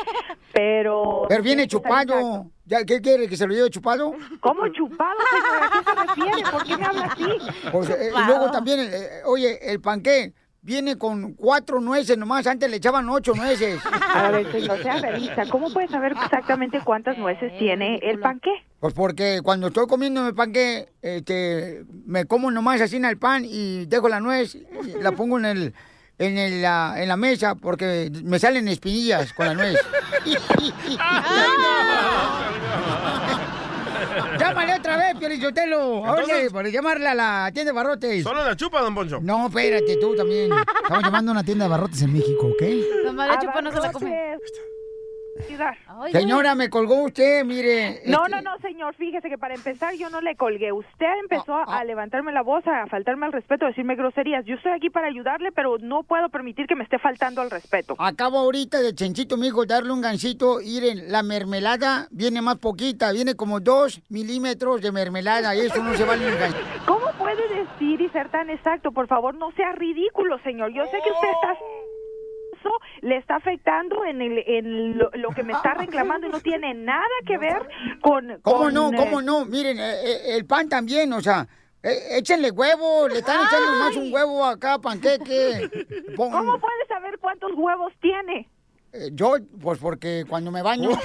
pero... 0.53 1.25
Pero 1.29 1.43
viene 1.43 1.67
chupado. 1.67 2.51
¿Ya, 2.67 2.85
¿Qué 2.85 3.01
quiere? 3.01 3.29
¿Que 3.29 3.37
se 3.37 3.47
lo 3.47 3.55
lleve 3.55 3.71
chupado? 3.71 4.15
¿Cómo 4.41 4.69
chupado, 4.69 5.19
señora? 5.31 5.67
¿A 5.67 5.71
qué 5.71 5.91
se 5.91 6.07
refiere? 6.07 6.51
¿Por 6.51 6.65
qué 6.65 6.77
me 6.77 6.85
habla 6.85 7.05
así? 7.07 7.29
Pues, 7.73 7.91
eh, 7.91 8.11
y 8.15 8.27
luego 8.27 8.51
también, 8.51 8.81
eh, 8.81 9.23
oye, 9.27 9.59
el 9.71 9.81
panqué 9.81 10.33
viene 10.65 10.97
con 10.97 11.35
cuatro 11.35 11.81
nueces 11.81 12.19
nomás. 12.19 12.47
Antes 12.47 12.71
le 12.71 12.79
echaban 12.79 13.09
ocho 13.09 13.35
nueces. 13.35 13.81
A 14.15 14.31
ver, 14.31 14.51
señor, 14.51 14.83
sea 14.83 14.99
realista. 14.99 15.45
¿Cómo 15.51 15.73
puede 15.73 15.89
saber 15.89 16.13
exactamente 16.13 16.81
cuántas 16.83 17.19
nueces 17.19 17.57
tiene 17.59 18.01
el 18.03 18.19
panqué? 18.19 18.51
Pues 18.81 18.95
porque 18.95 19.41
cuando 19.45 19.69
estoy 19.69 19.87
comiendo 19.87 20.27
el 20.27 20.35
panqué, 20.35 20.89
este, 21.03 21.85
me 22.07 22.25
como 22.25 22.51
nomás 22.51 22.81
así 22.81 22.97
en 22.97 23.05
el 23.05 23.19
pan 23.19 23.45
y 23.47 23.87
dejo 23.87 24.09
la 24.09 24.21
nuez, 24.21 24.55
y 24.55 24.65
la 25.01 25.13
pongo 25.13 25.39
en 25.39 25.45
el, 25.45 25.75
en 26.19 26.39
el, 26.39 26.63
la, 26.63 26.95
en 26.97 27.09
la 27.09 27.17
mesa 27.17 27.55
porque 27.55 28.11
me 28.25 28.39
salen 28.39 28.69
espinillas 28.69 29.33
con 29.35 29.47
la 29.47 29.55
nuez. 29.55 29.79
Llámale 34.39 34.75
otra 34.75 34.97
vez, 34.97 35.15
Piolichotelo. 35.19 36.01
Oye, 36.03 36.11
Entonces- 36.23 36.53
para 36.53 36.69
llamarle 36.69 37.09
a 37.09 37.15
la 37.15 37.51
tienda 37.53 37.73
de 37.73 37.77
barrotes. 37.77 38.23
Solo 38.23 38.45
la 38.45 38.57
chupa, 38.57 38.81
don 38.81 38.95
Poncho. 38.95 39.19
No, 39.23 39.47
espérate, 39.47 39.97
tú 40.01 40.15
también. 40.17 40.51
Estamos 40.83 41.03
llamando 41.05 41.31
a 41.31 41.35
una 41.35 41.45
tienda 41.45 41.65
de 41.67 41.71
barrotes 41.71 42.03
en 42.03 42.13
México, 42.13 42.47
¿ok? 42.49 42.63
Nomás 43.05 43.29
la 43.29 43.39
chupa 43.41 43.61
no 43.63 43.73
se 43.73 43.81
la 43.81 43.93
come. 43.93 44.39
Ayudar. 45.49 45.77
Señora, 46.13 46.55
me 46.55 46.71
colgó 46.71 47.03
usted, 47.03 47.45
mire. 47.45 48.03
No, 48.07 48.27
este, 48.27 48.37
no, 48.37 48.43
no, 48.43 48.59
señor, 48.59 48.95
fíjese 48.95 49.29
que 49.29 49.39
para 49.39 49.55
empezar 49.55 49.95
yo 49.95 50.09
no 50.11 50.21
le 50.21 50.37
colgué. 50.37 50.73
Usted 50.73 51.07
empezó 51.23 51.55
a 51.57 51.83
levantarme 51.85 52.33
la 52.33 52.43
voz, 52.43 52.67
a 52.67 52.87
faltarme 52.87 53.27
al 53.27 53.33
respeto, 53.33 53.65
a 53.65 53.69
decirme 53.69 53.97
groserías. 53.97 54.45
Yo 54.45 54.55
estoy 54.55 54.73
aquí 54.73 54.91
para 54.91 55.09
ayudarle, 55.09 55.51
pero 55.53 55.79
no 55.79 56.03
puedo 56.03 56.29
permitir 56.29 56.67
que 56.67 56.77
me 56.77 56.85
esté 56.85 56.99
faltando 56.99 57.41
al 57.41 57.51
respeto. 57.51 57.97
Acabo 57.99 58.39
ahorita 58.39 58.81
de 58.81 58.95
Chenchito, 58.95 59.37
mijo, 59.37 59.67
darle 59.67 59.93
un 59.93 60.01
gancito. 60.01 60.59
Miren, 60.59 61.11
la 61.11 61.23
mermelada 61.23 62.09
viene 62.11 62.43
más 62.43 62.59
poquita, 62.59 63.13
viene 63.13 63.35
como 63.35 63.61
dos 63.61 64.03
milímetros 64.09 64.83
de 64.83 64.93
mermelada. 64.93 65.55
Y 65.55 65.61
eso 65.61 65.83
no 65.83 65.95
se 65.95 66.05
vale 66.05 66.27
un 66.27 66.39
gancito. 66.39 66.65
¿Cómo 66.87 67.07
puede 67.19 67.43
decir 67.49 68.01
y 68.01 68.09
ser 68.11 68.29
tan 68.29 68.51
exacto? 68.51 68.93
Por 68.93 69.07
favor, 69.07 69.35
no 69.35 69.51
sea 69.53 69.73
ridículo, 69.73 70.39
señor. 70.41 70.73
Yo 70.73 70.85
sé 70.87 70.99
que 71.03 71.11
usted 71.11 71.29
está 71.29 71.57
eso 72.65 72.81
le 73.03 73.17
está 73.17 73.37
afectando 73.37 74.05
en, 74.05 74.23
el, 74.23 74.39
en 74.47 74.99
lo, 74.99 75.11
lo 75.15 75.31
que 75.31 75.43
me 75.43 75.53
está 75.53 75.75
reclamando 75.79 76.27
y 76.27 76.31
no 76.31 76.41
tiene 76.41 76.75
nada 76.75 77.05
que 77.27 77.39
ver 77.39 77.69
con... 78.01 78.39
¿Cómo 78.43 78.59
con, 78.65 78.75
no? 78.75 78.93
eh, 78.93 78.97
¿Cómo 78.97 79.21
no? 79.23 79.45
Miren, 79.45 79.79
eh, 79.79 79.95
eh, 80.05 80.37
el 80.37 80.47
pan 80.47 80.69
también, 80.69 81.13
o 81.13 81.21
sea, 81.21 81.47
eh, 81.83 82.17
échenle 82.19 82.51
huevo, 82.51 83.09
le 83.09 83.19
están 83.19 83.47
echando 83.47 83.73
más 83.79 83.97
un 83.97 84.13
huevo 84.13 84.45
acá, 84.45 84.79
panqueque. 84.79 85.69
Pon- 86.17 86.31
¿Cómo 86.31 86.59
puede 86.59 86.87
saber 86.89 87.19
cuántos 87.19 87.53
huevos 87.55 87.93
tiene? 88.01 88.49
eh, 88.93 89.11
yo, 89.13 89.35
pues 89.61 89.79
porque 89.81 90.25
cuando 90.29 90.51
me 90.51 90.63
baño. 90.63 90.91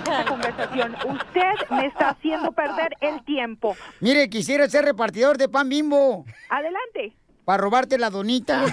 Esta 0.00 0.24
conversación. 0.24 0.94
Usted 1.06 1.70
me 1.70 1.86
está 1.86 2.10
haciendo 2.10 2.52
perder 2.52 2.94
el 3.00 3.22
tiempo. 3.24 3.76
Mire, 4.00 4.28
quisiera 4.30 4.68
ser 4.68 4.84
repartidor 4.84 5.36
de 5.36 5.48
pan 5.48 5.68
bimbo. 5.68 6.24
Adelante. 6.48 7.12
Para 7.44 7.62
robarte 7.62 7.98
la 7.98 8.10
donita. 8.10 8.64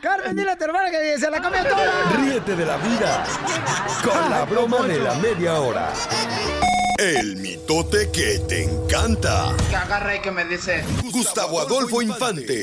Carmen, 0.00 0.36
dile 0.36 0.50
a 0.50 0.56
tu 0.56 0.64
hermana 0.64 0.90
que 0.90 1.18
se 1.18 1.30
la 1.30 1.40
comió 1.40 1.62
toda. 1.64 1.92
Ríete 2.16 2.56
de 2.56 2.66
la 2.66 2.76
vida 2.78 3.24
con 4.02 4.30
la 4.30 4.44
broma 4.44 4.82
de 4.82 4.98
la 5.00 5.14
media 5.14 5.54
hora. 5.60 5.92
El 6.98 7.36
mitote 7.36 8.10
que 8.10 8.38
te 8.48 8.64
encanta. 8.64 9.52
Que 9.68 9.76
agarra 9.76 10.16
y 10.16 10.20
que 10.20 10.30
me 10.30 10.44
dice. 10.46 10.84
Gustavo 11.12 11.60
Adolfo 11.60 12.00
Infante. 12.00 12.60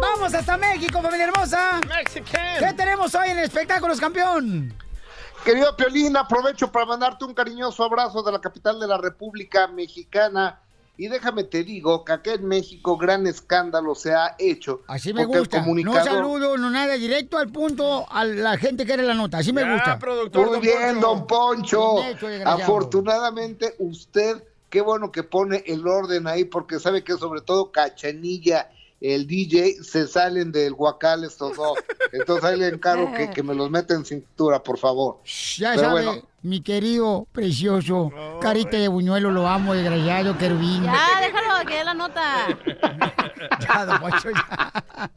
Vamos 0.00 0.32
hasta 0.34 0.56
México, 0.56 1.02
familia 1.02 1.26
hermosa. 1.26 1.80
¿Qué 2.58 2.72
tenemos 2.74 3.14
hoy 3.14 3.28
en 3.30 3.38
Espectáculos 3.40 4.00
Campeón? 4.00 4.74
Querido 5.44 5.76
Piolín, 5.76 6.16
aprovecho 6.16 6.70
para 6.70 6.86
mandarte 6.86 7.24
un 7.24 7.34
cariñoso 7.34 7.82
abrazo 7.84 8.22
de 8.22 8.30
la 8.32 8.40
capital 8.40 8.78
de 8.78 8.86
la 8.86 8.96
República 8.96 9.66
Mexicana. 9.66 10.60
Y 10.96 11.08
déjame 11.08 11.42
te 11.44 11.64
digo 11.64 12.04
que 12.04 12.12
acá 12.12 12.34
en 12.34 12.46
México 12.46 12.96
gran 12.96 13.26
escándalo 13.26 13.94
se 13.94 14.14
ha 14.14 14.36
hecho. 14.38 14.82
Así 14.86 15.12
me 15.12 15.24
gusta. 15.24 15.58
No 15.58 15.64
comunicador- 15.64 16.04
saludo, 16.04 16.56
no 16.58 16.70
nada, 16.70 16.94
directo 16.94 17.38
al 17.38 17.48
punto 17.50 18.06
a 18.10 18.24
la 18.24 18.56
gente 18.56 18.86
que 18.86 18.92
era 18.92 19.02
la 19.02 19.14
nota. 19.14 19.38
Así 19.38 19.52
me 19.52 19.62
gusta. 19.72 19.98
Muy 20.34 20.60
bien, 20.60 21.00
don 21.00 21.26
Poncho. 21.26 22.02
Hecho, 22.04 22.28
desgraciado. 22.28 22.62
Afortunadamente, 22.62 23.74
usted, 23.78 24.44
qué 24.70 24.80
bueno 24.80 25.10
que 25.10 25.22
pone 25.24 25.64
el 25.66 25.86
orden 25.88 26.26
ahí, 26.28 26.44
porque 26.44 26.78
sabe 26.78 27.02
que 27.02 27.14
sobre 27.14 27.40
todo 27.40 27.72
Cachanilla, 27.72 28.70
el 29.02 29.26
DJ, 29.26 29.82
se 29.82 30.06
salen 30.06 30.52
del 30.52 30.74
guacal 30.74 31.24
estos 31.24 31.56
dos. 31.56 31.76
Entonces 32.12 32.44
ahí 32.44 32.58
le 32.58 32.68
encargo 32.68 33.12
que, 33.12 33.30
que 33.30 33.42
me 33.42 33.54
los 33.54 33.68
meta 33.68 33.94
en 33.94 34.04
cintura, 34.04 34.62
por 34.62 34.78
favor. 34.78 35.18
Ya 35.56 35.72
Pero 35.74 35.88
sabe, 35.88 36.04
bueno, 36.04 36.22
mi 36.42 36.62
querido, 36.62 37.26
precioso, 37.32 38.12
carita 38.40 38.76
de 38.76 38.88
buñuelo, 38.88 39.32
lo 39.32 39.48
amo, 39.48 39.74
desgraciado, 39.74 40.38
querubín. 40.38 40.84
Ya, 40.84 41.20
déjalo, 41.20 41.66
que 41.66 41.74
dé 41.74 41.84
la 41.84 41.94
nota. 41.94 42.46
Ya, 43.60 43.84
don 43.84 43.98
Poncho, 43.98 44.30
ya. 44.30 45.10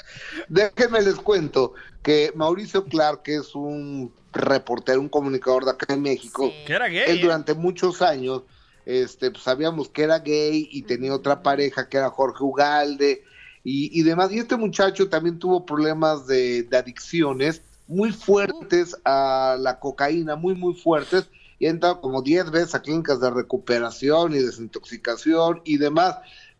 Déjenme 0.49 1.01
les 1.03 1.15
cuento 1.15 1.73
que 2.01 2.31
Mauricio 2.33 2.85
Clark, 2.85 3.21
que 3.21 3.35
es 3.35 3.53
un 3.53 4.11
reportero, 4.33 4.99
un 4.99 5.09
comunicador 5.09 5.63
de 5.63 5.71
acá 5.71 5.93
en 5.93 6.01
México, 6.01 6.51
Que 6.65 6.73
era 6.73 6.87
gay, 6.87 7.03
él 7.07 7.19
¿eh? 7.19 7.21
durante 7.21 7.53
muchos 7.53 8.01
años, 8.01 8.41
este, 8.85 9.29
pues, 9.29 9.43
sabíamos 9.43 9.89
que 9.89 10.03
era 10.03 10.19
gay 10.19 10.67
y 10.71 10.81
tenía 10.81 11.13
otra 11.13 11.43
pareja 11.43 11.87
que 11.87 11.97
era 11.97 12.09
Jorge 12.09 12.43
Ugalde 12.43 13.23
y, 13.65 13.99
y 13.99 14.03
demás. 14.03 14.31
Y 14.31 14.37
este 14.39 14.55
muchacho 14.55 15.09
también 15.09 15.39
tuvo 15.39 15.65
problemas 15.65 16.25
de, 16.27 16.63
de 16.63 16.77
adicciones 16.77 17.61
muy 17.87 18.13
fuertes 18.13 18.95
a 19.03 19.57
la 19.59 19.79
cocaína, 19.79 20.35
muy, 20.35 20.55
muy 20.55 20.75
fuertes. 20.75 21.29
Y 21.59 21.65
ha 21.65 21.71
entrado 21.71 21.99
como 21.99 22.21
10 22.21 22.51
veces 22.51 22.75
a 22.75 22.81
clínicas 22.81 23.19
de 23.19 23.31
recuperación 23.31 24.33
y 24.33 24.39
desintoxicación 24.39 25.61
y 25.65 25.77
demás. 25.77 26.17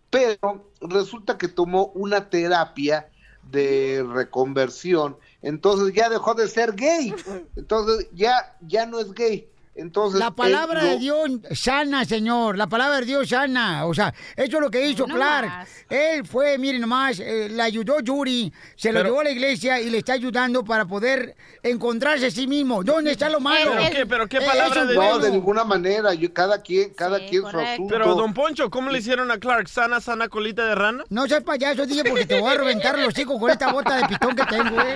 Pero 0.09 0.69
resulta 0.81 1.37
que 1.37 1.47
tomó 1.47 1.87
una 1.93 2.29
terapia 2.29 3.09
de 3.51 4.03
reconversión, 4.11 5.17
entonces 5.41 5.93
ya 5.93 6.09
dejó 6.09 6.33
de 6.33 6.47
ser 6.47 6.73
gay, 6.73 7.13
entonces 7.55 8.07
ya, 8.13 8.57
ya 8.61 8.85
no 8.85 8.99
es 8.99 9.13
gay. 9.13 9.47
Entonces, 9.77 10.19
La 10.19 10.31
palabra 10.31 10.81
él 10.83 10.87
de 10.91 10.97
Dios 10.99 11.29
sana, 11.51 12.05
señor. 12.05 12.57
La 12.57 12.67
palabra 12.67 12.99
de 13.01 13.05
Dios 13.05 13.27
sana. 13.29 13.85
O 13.85 13.93
sea, 13.93 14.13
eso 14.37 14.57
es 14.57 14.61
lo 14.61 14.71
que 14.71 14.87
hizo 14.87 15.05
No 15.05 15.15
Clark. 15.15 15.47
más. 15.47 15.69
Él 15.89 16.25
fue, 16.25 16.57
miren 16.57 16.79
nomás, 16.81 17.19
eh, 17.19 17.49
le 17.49 17.61
ayudó 17.61 17.99
Yuri, 17.99 18.51
se 18.75 18.91
lo 18.93 19.03
llevó 19.03 19.19
a 19.19 19.25
la 19.25 19.31
iglesia 19.31 19.81
y 19.81 19.89
le 19.89 19.97
está 19.97 20.13
ayudando 20.13 20.63
para 20.63 20.85
poder 20.85 21.35
encontrarse 21.61 22.27
a 22.27 22.31
sí 22.31 22.47
mismo. 22.47 22.83
¿Dónde 22.83 23.11
está 23.11 23.29
lo 23.29 23.39
malo? 23.39 23.71
¿Pero 23.75 23.91
qué? 23.91 24.05
¿Pero 24.05 24.27
qué 24.27 24.37
Eh, 24.37 24.41
palabra 24.45 24.75
eso 24.81 24.85
de 24.87 24.93
es 24.93 24.99
No, 24.99 25.19
de 25.19 25.31
ninguna 25.31 25.63
manera, 25.65 26.13
yo, 26.13 26.33
cada 26.33 26.61
quien, 26.61 26.93
cada 26.93 27.19
Sí, 27.19 27.25
quien 27.29 27.41
su 27.41 27.59
asunto. 27.59 27.93
Pero, 27.93 28.15
don 28.15 28.33
Poncho, 28.33 28.69
¿cómo 28.69 28.89
le 28.89 28.99
hicieron 28.99 29.29
a 29.29 29.37
Clark? 29.39 29.67
¿Sana, 29.67 29.99
sana 29.99 30.29
colita 30.29 30.65
de 30.65 30.75
rana? 30.75 31.03
No 31.09 31.27
seas 31.27 31.43
payaso, 31.43 31.85
dije, 31.85 32.03
porque 32.07 32.25
te 32.25 32.39
voy 32.39 32.51
a 32.53 32.57
reventar 32.57 32.97
los 32.97 33.17
hijos 33.19 33.37
con 33.39 33.49
esta 33.51 33.71
bota 33.71 33.97
de 33.97 34.07
pitón 34.07 34.35
que 34.35 34.45
tengo, 34.45 34.79
eh. 34.81 34.95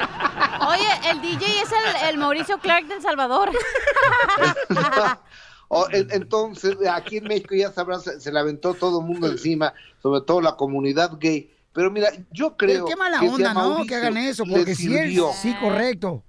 Oye, 0.70 0.88
el 1.12 1.22
DJ 1.22 1.46
es 1.64 1.70
el, 1.72 2.10
el 2.10 2.18
Mauricio 2.18 2.58
Clark 2.60 2.86
del 2.88 3.02
Salvador. 3.02 3.50
O, 5.72 5.86
entonces, 5.92 6.76
aquí 6.92 7.18
en 7.18 7.26
México 7.26 7.54
ya 7.54 7.72
sabrás, 7.72 8.04
se, 8.04 8.20
se 8.20 8.32
le 8.32 8.40
aventó 8.40 8.74
todo 8.74 9.02
el 9.02 9.06
mundo 9.06 9.28
encima, 9.28 9.72
sobre 10.02 10.22
todo 10.22 10.42
la 10.42 10.56
comunidad 10.56 11.20
gay. 11.20 11.54
Pero 11.74 11.92
mira, 11.92 12.10
yo 12.32 12.58
creo 12.58 12.86
Qué 12.86 12.96
mala 12.96 13.20
que 13.20 13.28
si 13.28 13.32
a 13.32 13.36
onda, 13.36 13.54
¿no? 13.54 13.60
Mauricio 13.70 13.86
Que 13.88 13.96
hagan 13.96 14.18
eso, 14.18 14.44
porque 14.50 14.74
si 14.74 14.88
él... 14.88 15.10
sirvió, 15.10 15.30
Sí, 15.40 15.54
correcto. 15.62 16.24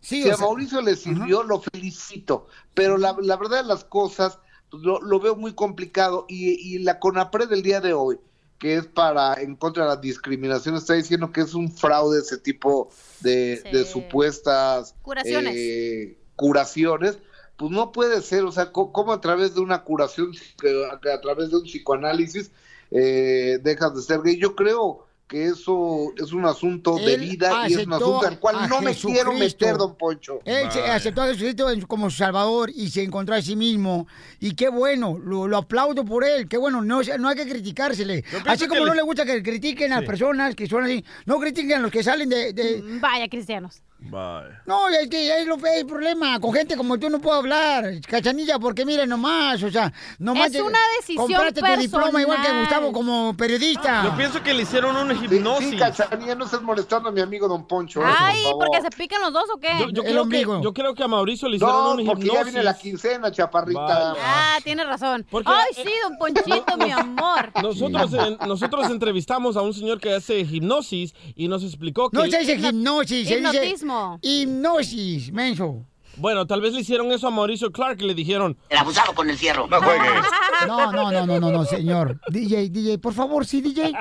Sí, 0.00 0.22
si 0.22 0.28
o 0.28 0.34
a 0.34 0.36
sea, 0.36 0.44
Mauricio 0.46 0.82
le 0.82 0.96
sirvió, 0.96 1.42
lo 1.44 1.62
felicito. 1.62 2.46
Pero 2.74 2.98
la, 2.98 3.16
la 3.22 3.36
verdad 3.38 3.62
de 3.62 3.68
las 3.68 3.84
cosas, 3.84 4.38
lo, 4.70 5.00
lo 5.00 5.18
veo 5.18 5.34
muy 5.34 5.54
complicado. 5.54 6.26
Y, 6.28 6.74
y 6.74 6.80
la 6.80 6.98
CONAPRED 6.98 7.48
del 7.48 7.62
día 7.62 7.80
de 7.80 7.94
hoy 7.94 8.18
que 8.58 8.76
es 8.76 8.86
para 8.86 9.34
en 9.42 9.56
contra 9.56 9.82
de 9.84 9.88
la 9.90 9.96
discriminación, 9.96 10.76
está 10.76 10.94
diciendo 10.94 11.32
que 11.32 11.40
es 11.42 11.54
un 11.54 11.70
fraude 11.72 12.20
ese 12.20 12.38
tipo 12.38 12.88
de, 13.20 13.60
Sí. 13.62 13.70
de 13.70 13.84
supuestas 13.84 14.94
Curaciones. 15.02 15.54
eh, 15.56 16.18
curaciones. 16.36 17.18
Pues 17.56 17.70
no 17.70 17.92
puede 17.92 18.20
ser, 18.20 18.42
o 18.44 18.50
sea, 18.52 18.72
¿cómo 18.72 19.12
a 19.12 19.20
través 19.20 19.54
de 19.54 19.60
una 19.60 19.82
curación, 19.84 20.32
que 20.60 20.84
a, 20.90 21.20
través 21.20 21.50
de 21.50 21.56
un 21.58 21.62
psicoanálisis, 21.62 22.50
eh, 22.90 23.58
dejas 23.62 23.94
de 23.94 24.02
ser 24.02 24.22
gay? 24.22 24.36
Yo 24.38 24.56
creo 24.56 25.06
que 25.28 25.46
eso 25.46 26.12
es 26.18 26.32
un 26.32 26.44
asunto 26.44 26.96
de 26.96 27.16
vida 27.16 27.66
y 27.68 27.74
es 27.74 27.86
un 27.86 27.92
asunto 27.94 28.26
al 28.26 28.38
cual 28.40 28.68
no 28.68 28.80
me 28.82 28.94
quiero 28.94 29.32
meter, 29.32 29.76
don 29.76 29.94
Poncho. 29.96 30.40
Él 30.44 30.70
se 30.70 30.80
aceptó 30.82 31.22
a 31.22 31.26
Jesucristo 31.28 31.66
como 31.86 32.10
su 32.10 32.16
Salvador 32.18 32.70
y 32.74 32.90
se 32.90 33.04
encontró 33.04 33.34
a 33.36 33.40
sí 33.40 33.54
mismo. 33.56 34.06
Y 34.40 34.54
qué 34.56 34.68
bueno, 34.68 35.16
lo, 35.22 35.46
lo 35.48 35.56
aplaudo 35.56 36.04
por 36.04 36.24
él. 36.24 36.46
Qué 36.48 36.56
bueno, 36.58 36.82
no, 36.82 37.00
no 37.18 37.28
hay 37.28 37.36
que 37.36 37.48
criticársele. 37.48 38.22
Así 38.46 38.66
como 38.66 38.80
no 38.84 38.90
le- 38.92 38.96
le 38.96 39.02
gusta 39.02 39.24
que 39.24 39.42
critiquen 39.42 39.92
a 39.92 39.96
las 39.96 40.02
Sí. 40.02 40.06
personas 40.08 40.54
que 40.56 40.66
son 40.66 40.84
así, 40.84 41.04
no 41.24 41.38
critiquen 41.38 41.78
a 41.78 41.80
los 41.80 41.90
que 41.92 42.02
salen 42.02 42.28
de... 42.28 42.52
de- 42.52 42.82
Vaya, 43.00 43.28
cristianos. 43.28 43.80
No, 44.10 44.88
es 44.88 45.08
que 45.08 45.40
es 45.40 45.46
lo 45.46 45.56
problema. 45.86 46.38
Con 46.40 46.52
gente 46.52 46.76
como 46.76 46.98
tú 46.98 47.08
no 47.10 47.20
puedo 47.20 47.38
hablar, 47.38 47.84
cachanilla, 48.06 48.58
porque 48.58 48.84
miren 48.84 49.08
nomás, 49.08 49.62
o 49.62 49.70
sea, 49.70 49.92
nomás 50.18 50.54
Es 50.54 50.60
una 50.60 50.78
decisión 51.00 51.26
compraste 51.26 51.60
tu 51.60 51.80
diploma 51.80 52.20
igual 52.20 52.36
que 52.38 52.42
personal. 52.42 52.60
Gustavo 52.64 52.92
como 52.92 53.36
periodista. 53.36 54.04
Yo 54.04 54.16
pienso 54.16 54.42
que 54.42 54.54
le 54.54 54.62
hicieron 54.62 54.96
una 54.96 55.12
hipnosis. 55.14 55.70
Sí, 55.70 55.76
cachanilla, 55.76 56.34
no 56.34 56.44
estés 56.44 56.62
molestando 56.62 57.08
a 57.08 57.12
mi 57.12 57.20
amigo 57.20 57.48
don 57.48 57.66
Poncho. 57.66 58.00
eh, 58.00 58.04
Ay, 58.06 58.42
por 58.52 58.66
porque 58.66 58.82
se 58.82 58.90
pican 58.90 59.20
los 59.22 59.32
dos 59.32 59.44
o 59.54 59.58
qué? 59.58 59.68
Yo, 59.80 59.88
yo 59.90 60.02
creo 60.02 60.28
que, 60.28 60.40
yo 60.42 60.72
creo 60.74 60.94
que 60.94 61.02
a 61.02 61.08
Mauricio 61.08 61.48
le 61.48 61.56
hicieron 61.56 61.76
No, 61.76 61.92
una 61.94 62.04
porque 62.04 62.22
hipnosis. 62.26 62.38
ya 62.38 62.44
viene 62.44 62.62
la 62.62 62.76
quincena, 62.78 63.32
chaparrita. 63.32 64.14
Ah, 64.22 64.58
tiene 64.62 64.84
razón. 64.84 65.26
Porque- 65.30 65.50
Ay, 65.50 65.74
sí, 65.74 65.90
don 66.02 66.16
Ponchito, 66.18 66.76
mi 66.78 66.90
amor. 66.90 67.52
Nosotros, 67.62 68.12
en- 68.14 68.38
nosotros 68.48 68.90
entrevistamos 68.90 69.56
a 69.56 69.62
un 69.62 69.74
señor 69.74 70.00
que 70.00 70.14
hace 70.14 70.40
hipnosis 70.40 71.14
y 71.34 71.48
nos 71.48 71.62
explicó 71.64 72.10
que... 72.10 72.16
No 72.16 72.24
se 72.26 72.38
dice 72.38 72.54
hipnosis, 72.54 73.28
se 73.28 73.36
dice 73.40 73.62
Hipnotismo. 73.94 74.18
hipnosis, 74.22 75.32
menso. 75.32 75.86
Bueno, 76.16 76.46
tal 76.46 76.60
vez 76.60 76.72
le 76.72 76.80
hicieron 76.82 77.10
eso 77.10 77.26
a 77.26 77.30
Mauricio 77.32 77.72
Clark 77.72 78.00
y 78.00 78.06
le 78.06 78.14
dijeron... 78.14 78.56
El 78.68 78.78
abusado 78.78 79.12
con 79.14 79.28
el 79.28 79.36
fierro. 79.36 79.66
No 79.66 79.80
juegues. 79.82 80.04
No, 80.66 80.90
no, 80.92 81.10
no, 81.12 81.26
no, 81.26 81.40
no, 81.40 81.50
no, 81.50 81.64
señor. 81.64 82.18
DJ, 82.28 82.70
DJ, 82.70 82.98
por 82.98 83.12
favor, 83.12 83.44
sí, 83.44 83.60
DJ. 83.60 83.92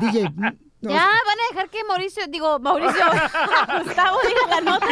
DJ. 0.00 0.22
no, 0.80 0.90
Ya, 0.90 1.04
van 1.04 1.40
a 1.40 1.52
dejar 1.52 1.68
que 1.68 1.84
Mauricio, 1.84 2.26
digo, 2.28 2.58
Mauricio, 2.60 3.04
Gustavo 3.84 4.16
diga 4.26 4.46
la 4.48 4.60
nota. 4.62 4.86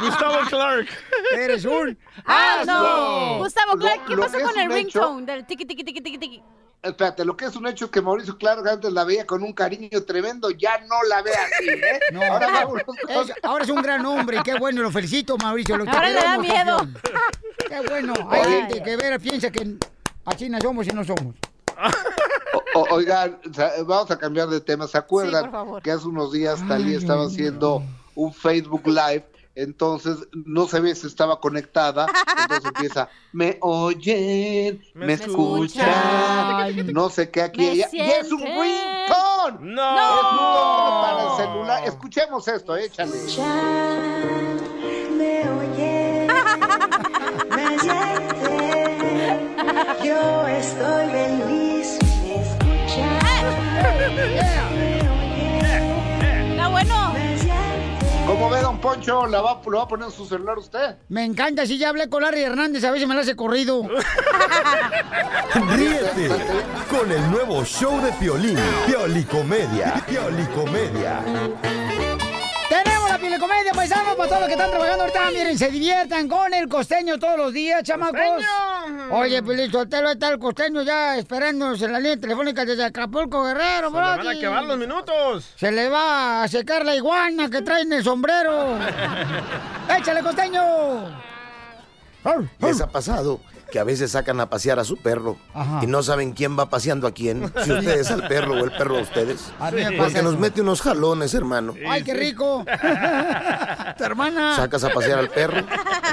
Gustavo 0.00 0.36
Clark. 0.50 0.88
Eres 1.34 1.64
un 1.64 1.96
Ah, 2.26 2.62
no. 2.66 3.38
Gustavo 3.38 3.78
Clark, 3.78 4.04
¿qué 4.06 4.16
lo 4.16 4.22
pasó 4.22 4.38
con 4.40 4.58
el 4.58 4.70
ringtone 4.70 5.24
del 5.24 5.46
tiki 5.46 5.64
tiki 5.64 5.84
tiki 5.84 6.00
tiki 6.02 6.18
tiki? 6.18 6.42
Espérate, 6.84 7.24
lo 7.24 7.34
que 7.36 7.46
es 7.46 7.56
un 7.56 7.66
hecho 7.66 7.86
es 7.86 7.90
que 7.90 8.02
Mauricio 8.02 8.36
Clark 8.36 8.68
antes 8.68 8.92
la 8.92 9.04
veía 9.04 9.26
con 9.26 9.42
un 9.42 9.54
cariño 9.54 10.02
tremendo, 10.06 10.50
ya 10.50 10.78
no 10.86 11.02
la 11.08 11.22
ve 11.22 11.30
así, 11.32 11.68
¿eh? 11.70 11.98
No, 12.12 12.22
ahora, 12.22 12.64
con- 12.84 12.96
es, 13.08 13.32
ahora 13.42 13.64
es 13.64 13.70
un 13.70 13.80
gran 13.80 14.04
hombre, 14.04 14.40
qué 14.44 14.54
bueno, 14.58 14.82
lo 14.82 14.90
felicito, 14.90 15.38
Mauricio. 15.38 15.78
Lo 15.78 15.90
Ahora 15.90 16.08
le 16.10 16.14
da 16.20 16.36
miedo. 16.38 16.76
campeón. 16.76 16.98
Qué 17.68 17.80
bueno, 17.88 18.12
hay 18.30 18.40
Oye. 18.42 18.50
gente 18.66 18.82
que 18.82 18.96
vera 18.96 19.18
piensa 19.18 19.50
que 19.50 19.76
así 20.26 20.50
no 20.50 20.60
somos 20.60 20.86
y 20.86 20.90
no 20.90 21.04
somos. 21.04 21.34
O- 22.74 22.80
o- 22.80 22.94
oigan, 22.94 23.38
vamos 23.86 24.10
a 24.10 24.18
cambiar 24.18 24.48
de 24.48 24.60
tema. 24.60 24.86
¿Se 24.86 24.98
acuerdan 24.98 25.44
Sí, 25.44 25.48
por 25.50 25.52
favor. 25.52 25.82
que 25.82 25.90
hace 25.90 26.06
unos 26.06 26.32
días 26.32 26.60
Talía 26.68 26.98
estaba 26.98 27.24
haciendo 27.26 27.82
un 28.14 28.32
Facebook 28.34 28.86
Live? 28.86 29.24
Entonces 29.56 30.16
no 30.32 30.66
se 30.66 30.80
ve 30.80 30.94
si 30.94 31.06
estaba 31.06 31.38
conectada. 31.40 32.06
Entonces 32.42 32.64
empieza, 32.64 33.08
me 33.32 33.58
oyen, 33.60 34.82
me, 34.94 35.12
escuchan, 35.12 36.92
no 36.92 37.08
sé 37.08 37.30
qué 37.30 37.42
aquí 37.42 37.60
Me 37.60 37.72
ella. 37.72 37.88
Y 37.92 38.00
es 38.00 38.32
un 38.32 38.40
sienten. 38.40 38.60
ringtone. 38.60 39.74
No. 39.74 39.94
Es 39.94 40.22
un 40.22 40.38
tono 40.38 41.02
para 41.02 41.22
el 41.22 41.36
celular. 41.36 41.84
Escuchemos 41.86 42.48
esto, 42.48 42.76
échale. 42.76 43.12
Me 45.16 45.48
oye, 45.48 46.26
me 47.50 47.78
siente, 47.78 49.40
yo 50.02 50.46
estoy 50.48 51.06
feliz, 51.06 51.98
me 52.24 52.34
escucha, 52.42 53.08
Está 56.50 56.68
bueno. 56.68 57.13
¿Cómo 58.44 58.56
ve, 58.56 58.60
don 58.60 58.78
Poncho? 58.78 59.26
¿La 59.26 59.40
va, 59.40 59.58
¿Lo 59.64 59.78
va 59.78 59.84
a 59.84 59.88
poner 59.88 60.04
en 60.08 60.12
su 60.12 60.26
celular 60.26 60.58
usted? 60.58 60.96
Me 61.08 61.24
encanta, 61.24 61.64
si 61.64 61.78
ya 61.78 61.88
hablé 61.88 62.10
con 62.10 62.22
Larry 62.22 62.42
Hernández, 62.42 62.84
a 62.84 62.90
veces 62.90 63.08
me 63.08 63.14
lo 63.14 63.22
hace 63.22 63.34
corrido. 63.34 63.84
Ríete 65.74 66.28
con 66.90 67.10
el 67.10 67.30
nuevo 67.30 67.64
show 67.64 67.98
de 68.02 68.12
Piolín, 68.12 68.58
Piolicomedia, 68.86 69.94
Piolicomedia. 70.06 71.22
Pilecomedia, 73.24 73.72
paisanos, 73.72 74.16
para 74.16 74.28
todos 74.28 74.40
los 74.40 74.48
que 74.48 74.54
están 74.54 74.70
trabajando 74.70 75.04
ahorita. 75.04 75.30
Miren, 75.30 75.58
se 75.58 75.70
diviertan 75.70 76.28
con 76.28 76.52
el 76.52 76.68
costeño 76.68 77.18
todos 77.18 77.38
los 77.38 77.52
días, 77.54 77.82
chamacos. 77.82 78.44
Oye, 79.10 79.42
Pelín 79.42 79.72
Sotelo, 79.72 80.10
está 80.10 80.28
el 80.28 80.38
costeño 80.38 80.82
ya 80.82 81.16
esperándonos 81.16 81.80
en 81.80 81.92
la 81.92 82.00
línea 82.00 82.20
telefónica 82.20 82.66
desde 82.66 82.84
Acapulco, 82.84 83.42
Guerrero, 83.44 83.88
Se 83.88 83.94
le 83.94 84.00
van 84.00 84.26
a 84.26 84.30
acabar 84.30 84.64
los 84.64 84.78
minutos. 84.78 85.54
Se 85.56 85.72
le 85.72 85.88
va 85.88 86.42
a 86.42 86.48
secar 86.48 86.84
la 86.84 86.94
iguana 86.94 87.48
que 87.48 87.62
trae 87.62 87.82
en 87.82 87.94
el 87.94 88.04
sombrero. 88.04 88.78
¡Échale, 89.98 90.22
costeño! 90.22 90.62
Les 92.58 92.80
ha 92.82 92.86
pasado 92.86 93.40
que 93.70 93.78
a 93.78 93.84
veces 93.84 94.12
sacan 94.12 94.40
a 94.40 94.48
pasear 94.50 94.78
a 94.78 94.84
su 94.84 94.96
perro 94.96 95.36
Ajá. 95.52 95.80
y 95.82 95.86
no 95.86 96.02
saben 96.02 96.32
quién 96.32 96.58
va 96.58 96.68
paseando 96.70 97.06
a 97.06 97.12
quién, 97.12 97.52
si 97.64 97.72
ustedes 97.72 98.10
al 98.10 98.26
perro 98.28 98.54
o 98.54 98.64
el 98.64 98.70
perro 98.72 98.98
a 98.98 99.02
ustedes. 99.02 99.52
A 99.58 99.70
mí 99.70 99.78
me 99.82 99.92
pasa 99.92 100.02
Porque 100.04 100.22
nos 100.22 100.38
mete 100.38 100.60
unos 100.60 100.80
jalones, 100.82 101.34
hermano. 101.34 101.74
¡Ay, 101.88 102.02
qué 102.04 102.14
rico! 102.14 102.64
¡Tu 103.98 104.04
hermana! 104.04 104.56
Sacas 104.56 104.84
a 104.84 104.90
pasear 104.90 105.18
al 105.18 105.28
perro, 105.30 105.64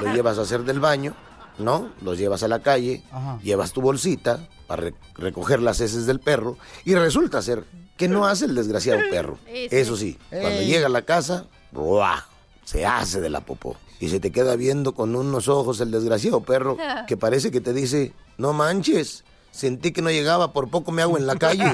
lo 0.01 0.13
llevas 0.13 0.37
a 0.37 0.41
hacer 0.41 0.63
del 0.63 0.79
baño, 0.79 1.13
¿no? 1.57 1.89
Los 2.01 2.17
llevas 2.17 2.43
a 2.43 2.47
la 2.47 2.59
calle, 2.61 3.03
Ajá. 3.11 3.39
llevas 3.43 3.71
tu 3.73 3.81
bolsita 3.81 4.39
para 4.67 4.83
re- 4.83 4.93
recoger 5.15 5.61
las 5.61 5.79
heces 5.81 6.05
del 6.05 6.19
perro 6.19 6.57
y 6.85 6.95
resulta 6.95 7.41
ser 7.41 7.63
que 7.97 8.07
no 8.07 8.25
hace 8.25 8.45
el 8.45 8.55
desgraciado 8.55 9.01
perro. 9.11 9.37
Sí, 9.45 9.53
sí. 9.53 9.67
Eso 9.71 9.95
sí, 9.95 10.17
cuando 10.29 10.61
llega 10.61 10.87
a 10.87 10.89
la 10.89 11.03
casa, 11.03 11.45
¡buah! 11.71 12.21
se 12.63 12.85
hace 12.85 13.19
de 13.21 13.29
la 13.29 13.41
popó. 13.41 13.75
Y 14.01 14.09
se 14.09 14.19
te 14.19 14.31
queda 14.31 14.55
viendo 14.55 14.93
con 14.93 15.15
unos 15.15 15.47
ojos 15.47 15.79
el 15.79 15.91
desgraciado 15.91 16.41
perro 16.41 16.75
que 17.07 17.15
parece 17.15 17.51
que 17.51 17.61
te 17.61 17.71
dice, 17.71 18.13
no 18.37 18.51
manches, 18.51 19.23
sentí 19.51 19.91
que 19.93 20.01
no 20.01 20.09
llegaba, 20.09 20.51
por 20.51 20.69
poco 20.69 20.91
me 20.91 21.03
hago 21.03 21.17
en 21.17 21.27
la 21.27 21.35
calle. 21.35 21.71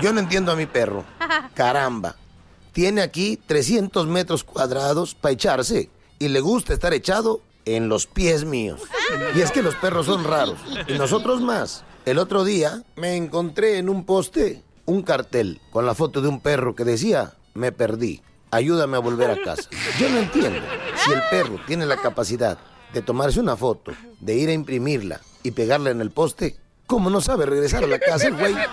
Yo 0.00 0.12
no 0.12 0.20
entiendo 0.20 0.52
a 0.52 0.56
mi 0.56 0.66
perro. 0.66 1.04
Caramba. 1.54 2.14
Tiene 2.72 3.02
aquí 3.02 3.38
300 3.44 4.06
metros 4.06 4.44
cuadrados 4.44 5.16
para 5.16 5.32
echarse 5.32 5.90
y 6.20 6.28
le 6.28 6.40
gusta 6.40 6.74
estar 6.74 6.94
echado 6.94 7.40
en 7.64 7.88
los 7.88 8.06
pies 8.06 8.44
míos. 8.44 8.80
Y 9.34 9.40
es 9.40 9.50
que 9.50 9.62
los 9.62 9.74
perros 9.74 10.06
son 10.06 10.22
raros 10.22 10.58
y 10.86 10.92
nosotros 10.92 11.40
más. 11.40 11.82
El 12.06 12.18
otro 12.18 12.44
día 12.44 12.84
me 12.94 13.16
encontré 13.16 13.78
en 13.78 13.88
un 13.88 14.04
poste 14.04 14.62
un 14.86 15.02
cartel 15.02 15.60
con 15.72 15.86
la 15.86 15.94
foto 15.94 16.22
de 16.22 16.28
un 16.28 16.40
perro 16.40 16.76
que 16.76 16.84
decía, 16.84 17.34
me 17.54 17.72
perdí, 17.72 18.22
ayúdame 18.50 18.96
a 18.96 19.00
volver 19.00 19.30
a 19.30 19.42
casa. 19.42 19.68
Yo 19.98 20.08
no 20.08 20.18
entiendo. 20.18 20.60
Si 20.96 21.12
el 21.12 21.22
perro 21.30 21.58
tiene 21.66 21.86
la 21.86 21.96
capacidad 21.96 22.58
de 22.92 23.02
tomarse 23.02 23.40
una 23.40 23.56
foto, 23.56 23.92
de 24.20 24.34
ir 24.34 24.48
a 24.48 24.52
imprimirla 24.52 25.20
y 25.42 25.52
pegarla 25.52 25.90
en 25.90 26.00
el 26.00 26.10
poste, 26.10 26.56
¿cómo 26.86 27.10
no 27.10 27.20
sabe 27.20 27.46
regresar 27.46 27.84
a 27.84 27.86
la 27.86 27.98
casa 27.98 28.26
el 28.28 28.36
güey? 28.36 28.54
Ay, 28.54 28.66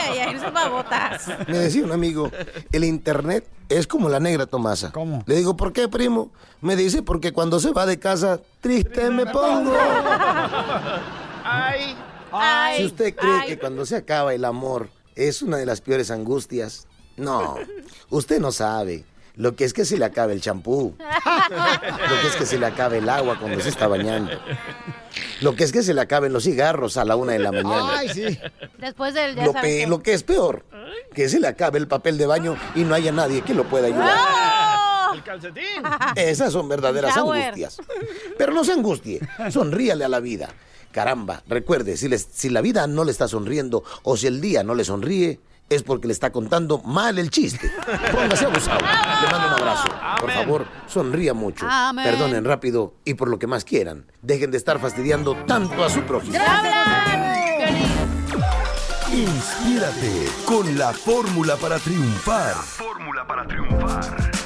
ay, 0.00 0.18
ay, 0.18 0.34
esas 0.36 0.52
babotas. 0.52 1.28
Me 1.48 1.58
decía 1.58 1.84
un 1.84 1.92
amigo, 1.92 2.30
el 2.72 2.84
internet 2.84 3.46
es 3.68 3.86
como 3.86 4.08
la 4.08 4.20
negra 4.20 4.46
Tomasa. 4.46 4.92
¿Cómo? 4.92 5.22
Le 5.26 5.36
digo, 5.36 5.56
¿por 5.56 5.72
qué, 5.72 5.88
primo? 5.88 6.30
Me 6.60 6.76
dice, 6.76 7.02
porque 7.02 7.32
cuando 7.32 7.60
se 7.60 7.72
va 7.72 7.86
de 7.86 7.98
casa, 7.98 8.40
triste 8.60 9.10
me 9.10 9.26
pongo. 9.26 9.74
Ay. 11.44 11.96
si 12.76 12.84
usted 12.84 13.14
cree 13.16 13.46
que 13.46 13.58
cuando 13.58 13.86
se 13.86 13.96
acaba 13.96 14.34
el 14.34 14.44
amor 14.44 14.90
es 15.14 15.40
una 15.40 15.56
de 15.56 15.64
las 15.66 15.80
peores 15.80 16.10
angustias, 16.10 16.86
no, 17.18 17.56
usted 18.10 18.40
no 18.40 18.52
sabe. 18.52 19.04
Lo 19.36 19.54
que 19.54 19.64
es 19.64 19.72
que 19.72 19.84
se 19.84 19.96
le 19.96 20.04
acabe 20.04 20.32
el 20.32 20.40
champú. 20.40 20.96
Lo 20.98 22.20
que 22.20 22.26
es 22.26 22.34
que 22.36 22.44
se 22.44 22.58
le 22.58 22.66
acabe 22.66 22.98
el 22.98 23.08
agua 23.08 23.38
cuando 23.38 23.60
se 23.60 23.68
está 23.68 23.86
bañando. 23.86 24.32
Lo 25.42 25.54
que 25.54 25.62
es 25.62 25.70
que 25.70 25.84
se 25.84 25.94
le 25.94 26.00
acaben 26.00 26.32
los 26.32 26.42
cigarros 26.42 26.96
a 26.96 27.04
la 27.04 27.14
una 27.14 27.32
de 27.34 27.38
la 27.38 27.52
mañana. 27.52 27.98
Ay, 27.98 28.08
sí. 28.08 28.36
Después 28.78 29.14
del 29.14 29.36
ya 29.36 29.44
Lo, 29.44 29.52
pe- 29.52 29.86
lo 29.86 30.02
que 30.02 30.12
es 30.14 30.24
peor, 30.24 30.64
que 31.14 31.28
se 31.28 31.38
le 31.38 31.46
acabe 31.46 31.78
el 31.78 31.86
papel 31.86 32.18
de 32.18 32.26
baño 32.26 32.56
y 32.74 32.82
no 32.82 32.96
haya 32.96 33.12
nadie 33.12 33.42
que 33.42 33.54
lo 33.54 33.62
pueda 33.62 33.86
ayudar. 33.86 35.14
El 35.14 35.22
calcetín. 35.24 35.82
Esas 36.16 36.52
son 36.52 36.68
verdaderas 36.68 37.14
Shower. 37.14 37.40
angustias. 37.40 37.78
Pero 38.36 38.52
no 38.52 38.64
se 38.64 38.72
angustie, 38.72 39.20
sonríale 39.50 40.04
a 40.04 40.08
la 40.08 40.18
vida. 40.18 40.48
Caramba, 40.90 41.44
recuerde, 41.46 41.96
si, 41.96 42.08
les- 42.08 42.26
si 42.32 42.48
la 42.50 42.60
vida 42.60 42.88
no 42.88 43.04
le 43.04 43.12
está 43.12 43.28
sonriendo 43.28 43.84
o 44.02 44.16
si 44.16 44.26
el 44.26 44.40
día 44.40 44.64
no 44.64 44.74
le 44.74 44.84
sonríe, 44.84 45.38
es 45.68 45.82
porque 45.82 46.06
le 46.06 46.12
está 46.12 46.30
contando 46.30 46.78
mal 46.78 47.18
el 47.18 47.30
chiste. 47.30 47.70
Póngase 48.12 48.46
abusado. 48.46 48.80
Le 48.80 49.30
mando 49.30 49.48
un 49.48 49.54
abrazo. 49.54 49.88
Por 50.20 50.30
favor, 50.30 50.66
sonría 50.86 51.34
mucho. 51.34 51.66
Perdonen 51.94 52.44
rápido 52.44 52.94
y 53.04 53.14
por 53.14 53.28
lo 53.28 53.38
que 53.38 53.46
más 53.46 53.64
quieran. 53.64 54.06
Dejen 54.22 54.50
de 54.50 54.56
estar 54.56 54.78
fastidiando 54.78 55.36
tanto 55.46 55.84
a 55.84 55.90
su 55.90 56.02
prójimo. 56.02 56.38
Inspírate 59.12 60.28
con 60.44 60.78
la 60.78 60.92
fórmula 60.92 61.56
para 61.56 61.78
triunfar. 61.78 62.54
Fórmula 62.54 63.26
para 63.26 63.46
triunfar. 63.46 64.37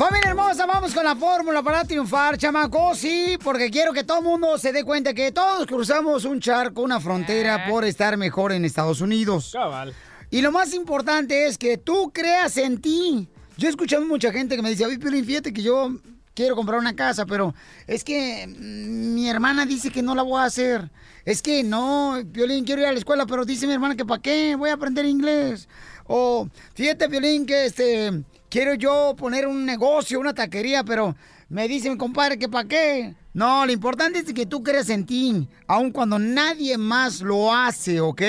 Familia 0.00 0.30
hermosa, 0.30 0.64
vamos 0.64 0.94
con 0.94 1.04
la 1.04 1.14
fórmula 1.14 1.62
para 1.62 1.84
triunfar, 1.84 2.38
chamacos. 2.38 2.96
Sí, 2.96 3.36
porque 3.44 3.70
quiero 3.70 3.92
que 3.92 4.02
todo 4.02 4.20
el 4.20 4.24
mundo 4.24 4.56
se 4.56 4.72
dé 4.72 4.82
cuenta 4.82 5.12
que 5.12 5.30
todos 5.30 5.66
cruzamos 5.66 6.24
un 6.24 6.40
charco, 6.40 6.80
una 6.80 7.00
frontera 7.00 7.66
por 7.68 7.84
estar 7.84 8.16
mejor 8.16 8.52
en 8.52 8.64
Estados 8.64 9.02
Unidos. 9.02 9.50
Cabal. 9.52 9.92
Y 10.30 10.40
lo 10.40 10.52
más 10.52 10.72
importante 10.72 11.46
es 11.46 11.58
que 11.58 11.76
tú 11.76 12.12
creas 12.14 12.56
en 12.56 12.80
ti. 12.80 13.28
Yo 13.58 13.68
he 13.68 13.70
escuchado 13.70 14.06
mucha 14.06 14.32
gente 14.32 14.56
que 14.56 14.62
me 14.62 14.70
dice, 14.70 14.86
oye, 14.86 14.98
Piolín, 14.98 15.26
fíjate 15.26 15.52
que 15.52 15.60
yo 15.60 15.90
quiero 16.32 16.56
comprar 16.56 16.78
una 16.78 16.96
casa, 16.96 17.26
pero 17.26 17.54
es 17.86 18.02
que 18.02 18.46
mm, 18.46 19.12
mi 19.14 19.28
hermana 19.28 19.66
dice 19.66 19.90
que 19.90 20.00
no 20.00 20.14
la 20.14 20.22
voy 20.22 20.40
a 20.40 20.44
hacer. 20.44 20.90
Es 21.26 21.42
que 21.42 21.62
no, 21.62 22.16
Piolín, 22.32 22.64
quiero 22.64 22.80
ir 22.80 22.86
a 22.86 22.92
la 22.92 22.98
escuela, 22.98 23.26
pero 23.26 23.44
dice 23.44 23.66
mi 23.66 23.74
hermana 23.74 23.96
que 23.96 24.06
para 24.06 24.22
qué, 24.22 24.56
voy 24.56 24.70
a 24.70 24.74
aprender 24.74 25.04
inglés. 25.04 25.68
O 26.06 26.48
fíjate, 26.72 27.06
Piolín, 27.06 27.44
que 27.44 27.66
este, 27.66 28.24
quiero 28.50 28.74
yo 28.74 29.14
poner 29.16 29.46
un 29.46 29.64
negocio, 29.64 30.20
una 30.20 30.34
taquería, 30.34 30.84
pero 30.84 31.14
me 31.48 31.66
dice 31.68 31.88
mi 31.88 31.96
compadre 31.96 32.38
que 32.38 32.48
para 32.48 32.68
qué. 32.68 33.14
No, 33.32 33.64
lo 33.64 33.72
importante 33.72 34.18
es 34.18 34.32
que 34.34 34.44
tú 34.44 34.62
creas 34.62 34.90
en 34.90 35.06
ti, 35.06 35.48
aun 35.66 35.92
cuando 35.92 36.18
nadie 36.18 36.76
más 36.76 37.20
lo 37.20 37.54
hace, 37.54 38.00
¿ok? 38.00 38.22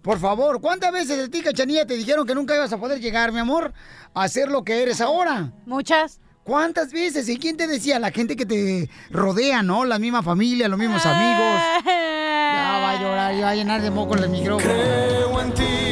Por 0.00 0.18
favor, 0.18 0.60
¿cuántas 0.62 0.92
veces 0.92 1.26
a 1.26 1.28
ti, 1.28 1.42
Cachanilla, 1.42 1.84
te 1.84 1.96
dijeron 1.96 2.26
que 2.26 2.34
nunca 2.34 2.54
ibas 2.54 2.72
a 2.72 2.78
poder 2.78 3.00
llegar, 3.00 3.32
mi 3.32 3.40
amor, 3.40 3.74
a 4.14 4.28
ser 4.28 4.48
lo 4.48 4.64
que 4.64 4.82
eres 4.82 5.00
ahora? 5.00 5.52
Muchas. 5.66 6.20
¿Cuántas 6.42 6.92
veces? 6.92 7.28
¿Y 7.28 7.38
quién 7.38 7.56
te 7.56 7.66
decía? 7.66 7.98
La 7.98 8.10
gente 8.10 8.34
que 8.34 8.46
te 8.46 8.88
rodea, 9.10 9.62
¿no? 9.62 9.84
La 9.84 9.98
misma 9.98 10.22
familia, 10.22 10.68
los 10.68 10.78
mismos 10.78 11.04
amigos. 11.04 11.60
Ya 11.84 12.80
va 12.82 12.90
a 12.90 13.00
llorar, 13.00 13.34
ya 13.34 13.42
va 13.42 13.50
a 13.50 13.54
llenar 13.54 13.82
de 13.82 13.90
moco 13.90 14.14
el 14.14 14.28
micrófono. 14.28 14.72
Creo 14.72 15.40
en 15.40 15.52
ti, 15.52 15.89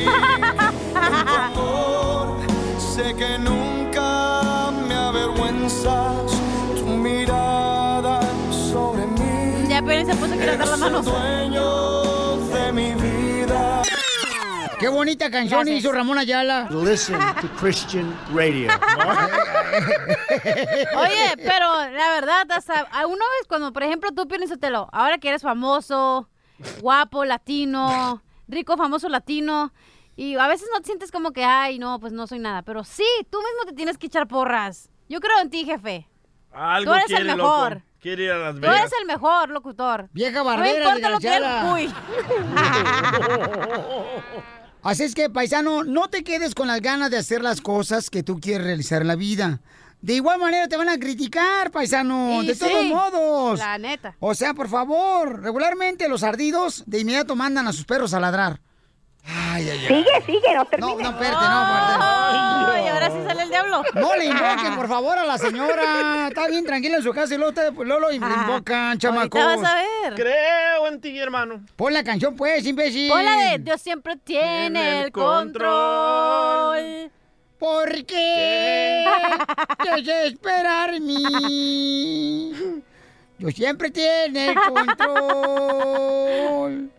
Sé 2.99 3.15
que 3.15 3.39
nunca 3.39 4.73
me 4.73 4.93
avergüenzas. 4.93 6.33
Tu 6.75 6.85
mirada 6.85 8.21
sobre 8.51 9.07
mí. 9.07 9.69
Ya, 9.69 9.81
pero 9.81 10.05
se 10.05 10.17
puso 10.17 10.33
a 10.33 10.37
levantar 10.37 10.67
las 10.67 10.79
manos. 10.81 11.05
Dueño 11.05 12.37
de 12.49 12.73
mi 12.73 12.95
vida. 12.95 13.83
Qué 14.81 14.89
bonita 14.89 15.31
canción 15.31 15.61
Gracias. 15.61 15.79
hizo 15.79 15.93
Ramón 15.93 16.19
Ayala. 16.19 16.67
Listen 16.73 17.21
to 17.41 17.47
Christian 17.61 18.13
radio. 18.35 18.69
Oye, 20.99 21.37
pero 21.37 21.73
la 21.93 22.11
verdad, 22.11 22.51
hasta 22.51 22.85
una 23.07 23.25
vez 23.39 23.47
cuando, 23.49 23.73
por 23.73 23.85
ejemplo, 23.85 24.11
tú 24.11 24.27
piénsatelo, 24.27 24.89
ahora 24.93 25.19
que 25.19 25.29
eres 25.29 25.43
famoso, 25.43 26.29
guapo, 26.81 27.25
latino, 27.25 28.25
rico, 28.49 28.77
famoso 28.77 29.09
latino, 29.09 29.73
y 30.19 30.35
a 30.37 30.49
veces 30.49 30.69
no 30.75 30.81
te 30.81 30.87
sientes 30.87 31.13
como 31.13 31.33
que, 31.33 31.45
ay, 31.45 31.79
no, 31.79 32.01
pues 32.01 32.13
no 32.13 32.27
soy 32.27 32.41
nada, 32.41 32.63
pero 32.63 32.83
sí, 32.83 33.05
tú 33.31 33.39
mismo 33.39 33.65
te 33.67 33.73
tienes 33.73 33.97
que 33.99 34.09
echar 34.09 34.27
porras. 34.27 34.91
Yo 35.09 35.21
creo 35.21 35.39
en 35.41 35.49
ti, 35.49 35.65
jefe. 35.65 36.09
Algo 36.53 36.91
Tú 36.91 36.95
eres 36.97 37.07
quiere, 37.07 37.23
el 37.31 37.37
mejor. 37.37 37.73
loco. 37.75 37.85
Quiere 38.01 38.25
ir 38.25 38.31
a 38.33 38.39
Las 38.39 38.55
Tú 38.57 38.61
Vegas. 38.63 38.79
eres 38.81 38.93
el 39.01 39.07
mejor 39.07 39.49
locutor. 39.51 40.09
Vieja 40.13 40.39
No 40.39 40.45
barbera, 40.45 40.85
importa 40.97 41.11
lo 41.11 41.19
que. 41.21 41.41
Uy. 41.73 41.95
Así 44.83 45.03
es 45.03 45.15
que, 45.15 45.29
paisano, 45.29 45.85
no 45.85 46.09
te 46.09 46.23
quedes 46.25 46.55
con 46.55 46.67
las 46.69 46.81
ganas 46.81 47.11
de 47.11 47.19
hacer 47.19 47.43
las 47.43 47.61
cosas 47.61 48.11
que 48.11 48.23
tú 48.23 48.41
quieres 48.41 48.67
realizar 48.67 49.03
en 49.03 49.09
la 49.09 49.17
vida. 49.17 49.61
De 50.01 50.15
igual 50.15 50.39
manera 50.39 50.69
te 50.69 50.77
van 50.77 50.89
a 50.89 50.99
criticar, 50.99 51.71
paisano, 51.73 52.43
Y 52.43 52.47
de 52.47 52.55
sí, 52.55 52.61
todos 52.61 52.85
modos. 52.87 53.59
La 53.59 53.79
neta. 53.79 54.15
O 54.21 54.35
sea, 54.35 54.55
por 54.55 54.69
favor, 54.69 55.43
regularmente 55.43 56.09
los 56.09 56.23
ardidos 56.23 56.85
de 56.87 57.01
inmediato 57.01 57.35
mandan 57.35 57.67
a 57.67 57.73
sus 57.73 57.85
perros 57.85 58.15
a 58.15 58.21
ladrar. 58.21 58.61
Ay, 59.31 59.69
ay, 59.69 59.79
ay. 59.81 59.87
Sigue, 59.89 60.23
sigue, 60.25 60.55
no 60.55 60.61
No, 60.61 60.67
termine. 60.67 61.03
no, 61.03 61.11
espérate, 61.11 61.45
no, 61.49 61.63
espérate. 61.63 61.95
Ay, 62.01 62.89
ahora 62.89 63.11
sí 63.11 63.17
sale 63.27 63.43
el 63.43 63.49
diablo. 63.51 63.83
No 63.95 64.17
le 64.17 64.25
invoquen, 64.25 64.75
por 64.75 64.89
favor, 64.89 65.19
a 65.19 65.25
la 65.27 65.37
señora. 65.39 66.29
Está 66.29 66.49
bien 66.49 66.65
tranquila 66.65 66.97
en 66.97 67.03
su 67.03 67.13
casa 67.13 67.35
y 67.35 67.37
luego, 67.39 67.53
te- 67.53 67.71
luego 67.73 68.01
lo 68.01 68.11
invocan, 68.13 68.97
chamacos. 68.99 69.41
Ahorita 69.41 69.63
vas 69.63 69.71
a 69.71 69.75
ver. 69.77 70.15
Creo 70.15 70.87
en 70.87 71.01
ti, 71.01 71.19
hermano. 71.19 71.61
Pon 71.77 71.93
la 71.93 72.03
canción, 72.05 72.35
pues, 72.37 72.65
imbécil. 72.67 73.11
Pon 73.11 73.23
la 73.25 73.37
de 73.51 73.59
Dios 73.59 73.81
siempre 73.83 74.17
tiene 74.17 75.03
el 75.03 75.13
control. 75.13 77.11
¿Por 77.59 78.05
qué 78.07 79.05
desesperarme? 79.97 81.17
Yo 83.39 83.51
siempre 83.51 83.91
tiene 83.91 84.51
el 84.51 84.55
control. 85.89 86.91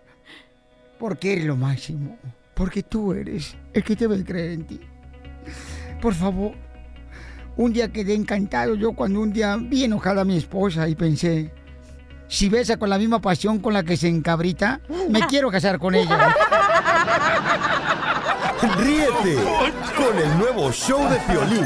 Porque 1.00 1.34
eres 1.34 1.46
lo 1.46 1.56
máximo. 1.56 2.18
Porque 2.54 2.84
tú 2.84 3.14
eres 3.14 3.56
el 3.74 3.84
que 3.84 3.96
debe 3.96 4.24
creer 4.24 4.52
en 4.52 4.68
ti. 4.68 4.80
Por 6.02 6.14
favor. 6.14 6.52
Un 7.56 7.74
día 7.74 7.92
quedé 7.92 8.14
encantado 8.14 8.76
yo 8.76 8.94
cuando 8.94 9.20
un 9.22 9.34
día 9.34 9.58
vi 9.60 9.84
enojada 9.84 10.22
a 10.22 10.26
mi 10.26 10.38
esposa 10.38 10.88
y 10.88 10.96
pensé, 10.96 11.52
si 12.28 12.48
besa 12.48 12.78
con 12.78 12.90
la 12.90 12.98
misma 12.98 13.20
pasión 13.20 13.60
con 13.60 13.74
la 13.74 13.84
que 13.84 13.98
se 13.98 14.08
encabrita, 14.08 14.80
me 15.10 15.22
quiero 15.28 15.50
casar 15.50 15.80
con 15.80 15.96
ella. 15.96 16.36
Ríete 18.78 19.36
con 19.98 20.18
el 20.18 20.38
nuevo 20.38 20.72
show 20.72 21.10
de 21.10 21.18
Piolín. 21.20 21.66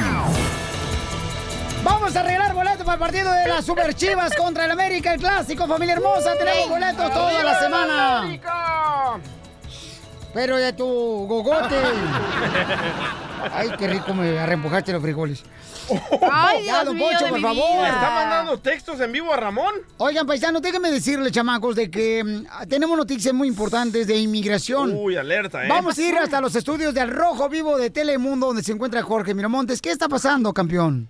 Vamos 1.83 2.15
a 2.15 2.23
regalar 2.23 2.53
boletos 2.53 2.83
para 2.85 2.93
el 2.93 2.99
partido 2.99 3.31
de 3.31 3.47
las 3.47 3.65
Super 3.65 3.93
Chivas 3.93 4.33
contra 4.35 4.65
el 4.65 4.71
América, 4.71 5.13
el 5.13 5.19
clásico, 5.19 5.67
familia 5.67 5.95
hermosa. 5.95 6.37
Tenemos 6.37 6.69
boletos 6.69 7.11
toda 7.13 7.43
la 7.43 7.59
semana. 7.59 8.39
Pero 10.33 10.57
de 10.57 10.73
tu 10.73 10.85
gogote. 11.27 11.75
Ay, 13.53 13.69
qué 13.77 13.87
rico 13.87 14.13
me 14.13 14.39
arrempujaste 14.39 14.93
los 14.93 15.01
frijoles. 15.01 15.43
Ay, 16.31 16.65
Ya, 16.65 16.83
Dios 16.83 16.85
don 16.85 16.97
de 16.97 17.03
por 17.29 17.41
favor. 17.41 17.55
vida. 17.55 17.81
¿Le 17.81 17.87
está 17.89 18.09
mandando 18.09 18.57
textos 18.57 18.99
en 19.01 19.11
vivo 19.11 19.33
a 19.33 19.35
Ramón? 19.37 19.73
Oigan, 19.97 20.25
paisanos, 20.25 20.61
déjenme 20.61 20.89
decirles, 20.89 21.33
chamacos, 21.33 21.75
de 21.75 21.91
que 21.91 22.23
mm, 22.23 22.67
tenemos 22.69 22.97
noticias 22.97 23.33
muy 23.33 23.49
importantes 23.49 24.07
de 24.07 24.15
inmigración. 24.15 24.93
Uy, 24.95 25.17
alerta, 25.17 25.65
¿eh? 25.65 25.67
Vamos 25.67 25.97
a 25.97 26.01
ir 26.01 26.17
hasta 26.17 26.39
los 26.39 26.55
estudios 26.55 26.93
del 26.93 27.11
Rojo 27.11 27.49
Vivo 27.49 27.77
de 27.77 27.89
Telemundo, 27.89 28.47
donde 28.47 28.63
se 28.63 28.71
encuentra 28.71 29.03
Jorge 29.03 29.33
Miramontes. 29.33 29.81
¿Qué 29.81 29.91
está 29.91 30.07
pasando, 30.07 30.53
campeón? 30.53 31.09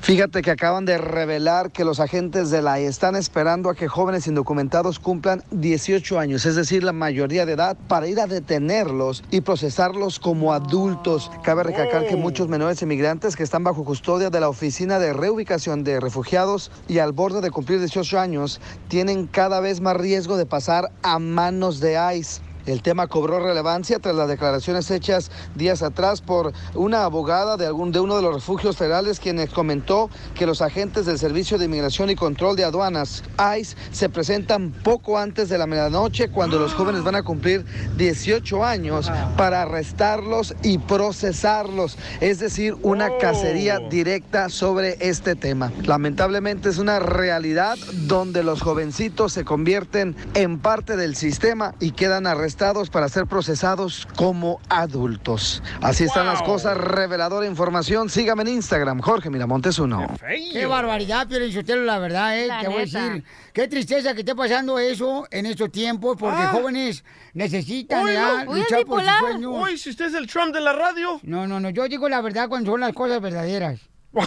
Fíjate 0.00 0.42
que 0.42 0.50
acaban 0.50 0.84
de 0.84 0.98
revelar 0.98 1.70
que 1.70 1.84
los 1.84 2.00
agentes 2.00 2.50
de 2.50 2.62
la 2.62 2.78
están 2.78 3.16
esperando 3.16 3.70
a 3.70 3.74
que 3.74 3.88
jóvenes 3.88 4.26
indocumentados 4.26 4.98
cumplan 4.98 5.42
18 5.50 6.18
años, 6.18 6.46
es 6.46 6.56
decir, 6.56 6.82
la 6.84 6.92
mayoría 6.92 7.46
de 7.46 7.52
edad, 7.52 7.76
para 7.88 8.06
ir 8.06 8.20
a 8.20 8.26
detenerlos 8.26 9.24
y 9.30 9.40
procesarlos 9.40 10.18
como 10.18 10.52
adultos. 10.52 11.30
Cabe 11.42 11.62
recalcar 11.62 12.06
que 12.06 12.16
muchos 12.16 12.48
menores 12.48 12.82
inmigrantes 12.82 13.36
que 13.36 13.42
están 13.42 13.64
bajo 13.64 13.84
custodia 13.84 14.30
de 14.30 14.40
la 14.40 14.48
Oficina 14.48 14.98
de 14.98 15.12
Reubicación 15.12 15.84
de 15.84 16.00
Refugiados 16.00 16.70
y 16.88 16.98
al 16.98 17.12
borde 17.12 17.40
de 17.40 17.50
cumplir 17.50 17.78
18 17.78 18.18
años 18.18 18.60
tienen 18.88 19.26
cada 19.26 19.60
vez 19.60 19.80
más 19.80 19.96
riesgo 19.96 20.36
de 20.36 20.46
pasar 20.46 20.90
a 21.02 21.18
manos 21.18 21.80
de 21.80 21.98
ICE. 22.16 22.51
El 22.66 22.80
tema 22.80 23.08
cobró 23.08 23.40
relevancia 23.40 23.98
tras 23.98 24.14
las 24.14 24.28
declaraciones 24.28 24.90
hechas 24.90 25.30
días 25.56 25.82
atrás 25.82 26.20
por 26.20 26.52
una 26.74 27.04
abogada 27.04 27.56
de, 27.56 27.66
algún, 27.66 27.90
de 27.90 27.98
uno 27.98 28.16
de 28.16 28.22
los 28.22 28.34
refugios 28.34 28.76
federales 28.76 29.18
quien 29.18 29.44
comentó 29.48 30.10
que 30.34 30.46
los 30.46 30.62
agentes 30.62 31.06
del 31.06 31.18
Servicio 31.18 31.58
de 31.58 31.64
Inmigración 31.64 32.10
y 32.10 32.14
Control 32.14 32.54
de 32.54 32.64
Aduanas, 32.64 33.24
ICE, 33.58 33.76
se 33.90 34.08
presentan 34.08 34.70
poco 34.70 35.18
antes 35.18 35.48
de 35.48 35.58
la 35.58 35.66
medianoche 35.66 36.28
cuando 36.28 36.58
los 36.58 36.72
jóvenes 36.72 37.02
van 37.02 37.16
a 37.16 37.24
cumplir 37.24 37.64
18 37.96 38.64
años 38.64 39.10
para 39.36 39.62
arrestarlos 39.62 40.54
y 40.62 40.78
procesarlos. 40.78 41.98
Es 42.20 42.38
decir, 42.38 42.76
una 42.82 43.18
cacería 43.18 43.80
directa 43.90 44.48
sobre 44.48 44.96
este 45.00 45.34
tema. 45.34 45.72
Lamentablemente 45.84 46.68
es 46.68 46.78
una 46.78 47.00
realidad 47.00 47.76
donde 48.04 48.44
los 48.44 48.62
jovencitos 48.62 49.32
se 49.32 49.44
convierten 49.44 50.14
en 50.34 50.60
parte 50.60 50.96
del 50.96 51.16
sistema 51.16 51.74
y 51.80 51.90
quedan 51.90 52.26
arrestados 52.26 52.51
para 52.90 53.08
ser 53.08 53.26
procesados 53.26 54.06
como 54.16 54.60
adultos. 54.68 55.62
Así 55.80 56.04
están 56.04 56.26
las 56.26 56.42
cosas. 56.42 56.76
Reveladora 56.76 57.46
información. 57.46 58.08
Sígame 58.08 58.42
en 58.42 58.48
Instagram, 58.48 59.00
Jorge 59.00 59.30
Miramontes 59.30 59.78
uno. 59.78 60.06
Qué 60.52 60.66
barbaridad, 60.66 61.26
Pio 61.26 61.50
Sotelo, 61.50 61.84
la 61.84 61.98
verdad, 61.98 62.38
¿eh? 62.38 62.46
La 62.46 62.60
Te 62.60 62.68
voy 62.68 62.82
a 62.82 62.84
neta. 62.84 63.04
decir. 63.04 63.24
Qué 63.52 63.68
tristeza 63.68 64.14
que 64.14 64.20
esté 64.20 64.34
pasando 64.34 64.78
eso 64.78 65.26
en 65.30 65.46
estos 65.46 65.70
tiempos, 65.72 66.16
porque 66.18 66.42
Ah. 66.42 66.48
jóvenes 66.52 67.04
necesitan 67.34 68.04
Uy, 68.04 68.14
no. 68.14 68.50
Uy, 68.52 68.60
luchar 68.60 68.78
es 68.80 68.84
por 68.84 69.00
sus 69.02 69.18
sueños. 69.18 69.52
Uy, 69.62 69.78
si 69.78 69.90
usted 69.90 70.06
es 70.06 70.14
el 70.14 70.26
Trump 70.26 70.54
de 70.54 70.60
la 70.60 70.72
radio. 70.72 71.20
No, 71.22 71.46
no, 71.46 71.58
no, 71.60 71.70
yo 71.70 71.88
digo 71.88 72.08
la 72.08 72.20
verdad 72.20 72.48
cuando 72.48 72.70
son 72.72 72.80
las 72.80 72.92
cosas 72.92 73.20
verdaderas. 73.20 73.80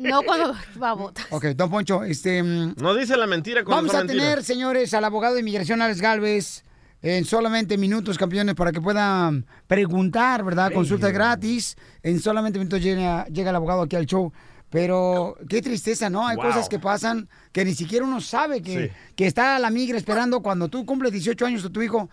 No 0.00 0.22
cuando 0.22 0.54
babota. 0.76 1.22
Ok, 1.30 1.44
don 1.54 1.70
Poncho, 1.70 2.02
este... 2.04 2.42
mm, 2.42 2.74
No 2.78 2.94
dice 2.94 3.16
la 3.16 3.26
mentira 3.26 3.64
cuando 3.64 3.86
Vamos 3.92 3.94
a 3.94 4.06
tener, 4.06 4.42
señores, 4.42 4.92
al 4.94 5.04
abogado 5.04 5.34
de 5.34 5.40
inmigración 5.40 5.80
Alex 5.80 6.00
Galvez 6.00 6.64
en 7.02 7.24
solamente 7.24 7.78
minutos, 7.78 8.18
campeones, 8.18 8.54
para 8.54 8.72
que 8.72 8.80
puedan 8.80 9.46
preguntar, 9.66 10.44
¿verdad? 10.44 10.72
Consulta 10.72 11.10
gratis. 11.10 11.76
En 12.02 12.18
solamente 12.20 12.58
minutos 12.58 12.82
llega, 12.82 13.24
llega 13.26 13.50
el 13.50 13.56
abogado 13.56 13.82
aquí 13.82 13.96
al 13.96 14.06
show. 14.06 14.32
Pero 14.70 15.36
qué 15.48 15.62
tristeza, 15.62 16.10
¿no? 16.10 16.26
Hay 16.26 16.36
Wow. 16.36 16.46
cosas 16.46 16.68
que 16.68 16.78
pasan 16.78 17.28
que 17.52 17.64
ni 17.64 17.74
siquiera 17.74 18.04
uno 18.04 18.20
sabe 18.20 18.60
que, 18.62 18.88
Sí. 18.88 18.94
que 19.16 19.26
está 19.26 19.58
la 19.58 19.70
migra 19.70 19.96
esperando 19.96 20.42
cuando 20.42 20.68
tú 20.68 20.84
cumples 20.84 21.12
18 21.12 21.46
años 21.46 21.64
o 21.64 21.70
tu 21.70 21.80
hijo. 21.80 22.10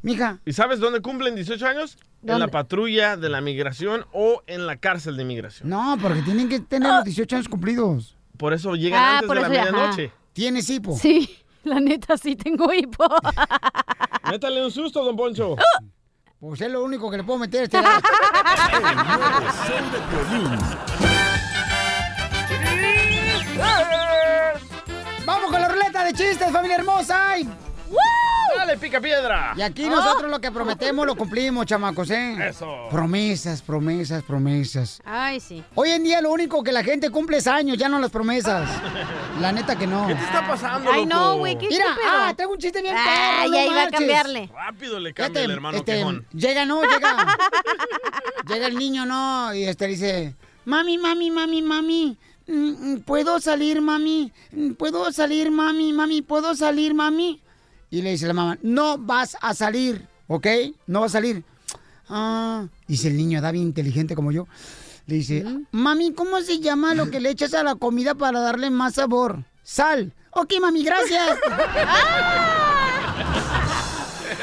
Mija. 0.00 0.38
¿Y 0.46 0.52
sabes 0.52 0.78
dónde 0.78 1.00
cumplen 1.02 1.34
18 1.34 1.66
años? 1.66 1.98
En 2.24 2.38
la 2.38 2.48
patrulla 2.48 3.16
de 3.16 3.28
la 3.28 3.40
migración 3.40 4.06
o 4.12 4.42
en 4.46 4.66
la 4.66 4.76
cárcel 4.76 5.16
de 5.16 5.24
migración. 5.24 5.68
No, 5.68 5.96
porque 6.00 6.22
tienen 6.22 6.48
que 6.48 6.60
tener 6.60 6.90
los 6.92 7.04
18 7.04 7.36
años 7.36 7.48
cumplidos. 7.48 8.16
Por 8.36 8.52
eso 8.54 8.74
llegan 8.74 9.00
Ah, 9.02 9.12
antes 9.18 9.26
por 9.26 9.36
de 9.36 9.42
la 9.42 9.48
medianoche. 9.48 10.12
¿Tienes 10.32 10.70
hipo? 10.70 10.96
Sí, 10.96 11.28
la 11.64 11.80
neta 11.80 12.16
sí 12.16 12.36
tengo 12.36 12.72
hipo. 12.72 13.06
Métale 14.30 14.64
un 14.64 14.70
susto, 14.70 15.04
don 15.04 15.16
Poncho. 15.16 15.56
Pues 16.40 16.60
es 16.60 16.70
lo 16.70 16.84
único 16.84 17.10
que 17.10 17.16
le 17.16 17.24
puedo 17.24 17.40
meter 17.40 17.62
a 17.62 17.64
este 17.64 17.78
Vamos 25.26 25.50
con 25.50 25.60
la 25.60 25.68
ruleta 25.68 26.04
de 26.04 26.12
chistes, 26.12 26.52
familia 26.52 26.76
hermosa. 26.76 27.40
Y... 27.40 27.48
Dale, 28.56 28.76
pica 28.78 29.00
piedra. 29.00 29.52
Y 29.56 29.62
aquí 29.62 29.88
nosotros 29.88 30.30
lo 30.30 30.40
que 30.40 30.50
prometemos 30.50 31.06
lo 31.06 31.16
cumplimos, 31.16 31.66
chamacos, 31.66 32.10
¿eh? 32.10 32.36
Eso. 32.48 32.88
Promesas, 32.90 33.62
promesas, 33.62 34.22
promesas. 34.22 35.00
Ay, 35.04 35.40
sí. 35.40 35.62
Hoy 35.74 35.90
en 35.90 36.02
día 36.04 36.20
lo 36.20 36.30
único 36.32 36.62
que 36.62 36.72
la 36.72 36.82
gente 36.82 37.10
cumple 37.10 37.38
es 37.38 37.46
años, 37.46 37.76
ya 37.78 37.88
no 37.88 37.98
las 37.98 38.10
promesas. 38.10 38.68
La 39.40 39.52
neta 39.52 39.76
que 39.76 39.86
no. 39.86 40.06
¿Qué 40.08 40.14
te 40.16 40.24
está 40.24 40.44
pasando, 40.48 40.90
Ay, 40.92 41.06
no, 41.06 41.36
güey, 41.38 41.56
qué 41.56 41.68
Mira, 41.68 41.84
estúpido. 41.90 42.08
ah, 42.12 42.34
tengo 42.36 42.52
un 42.52 42.58
chiste 42.58 42.82
bien 42.82 42.96
Ah, 42.98 43.04
perro, 43.42 43.50
no 43.50 43.54
ya 43.56 43.62
iba 43.64 43.72
a 43.72 43.76
marches. 43.76 43.98
cambiarle. 43.98 44.50
Rápido 44.52 44.98
le 44.98 45.10
Fíjate, 45.10 45.22
cambia 45.22 45.44
el 45.44 45.50
hermano 45.52 45.78
este, 45.78 45.92
quejón. 45.92 46.26
llega, 46.32 46.64
no, 46.64 46.82
llega. 46.82 47.26
llega 48.48 48.66
el 48.66 48.76
niño, 48.76 49.06
no, 49.06 49.54
y 49.54 49.64
este 49.64 49.86
dice, 49.86 50.34
mami, 50.64 50.98
mami, 50.98 51.30
mami, 51.30 51.62
mami, 51.62 52.18
mm, 52.48 52.92
mm, 52.94 53.00
¿puedo 53.02 53.40
salir, 53.40 53.80
mami? 53.80 54.32
Mm, 54.50 54.72
¿Puedo 54.72 55.12
salir, 55.12 55.50
mami, 55.52 55.92
mami? 55.92 56.22
¿Puedo 56.22 56.54
salir, 56.56 56.94
mami? 56.94 57.40
Y 57.90 58.02
le 58.02 58.10
dice 58.10 58.26
la 58.26 58.34
mamá, 58.34 58.58
no 58.62 58.98
vas 58.98 59.36
a 59.40 59.54
salir, 59.54 60.06
¿ok? 60.26 60.46
No 60.86 61.00
vas 61.00 61.12
a 61.12 61.18
salir. 61.18 61.42
Ah, 62.08 62.66
dice 62.86 63.08
el 63.08 63.16
niño, 63.16 63.40
da 63.40 63.50
bien 63.50 63.64
inteligente 63.64 64.14
como 64.14 64.30
yo. 64.32 64.46
Le 65.06 65.14
dice, 65.16 65.44
mami, 65.70 66.12
¿cómo 66.12 66.40
se 66.40 66.60
llama 66.60 66.94
lo 66.94 67.10
que 67.10 67.20
le 67.20 67.30
echas 67.30 67.54
a 67.54 67.62
la 67.62 67.76
comida 67.76 68.14
para 68.14 68.40
darle 68.40 68.68
más 68.68 68.94
sabor? 68.94 69.42
Sal. 69.62 70.12
Ok, 70.32 70.52
mami, 70.60 70.84
gracias. 70.84 71.38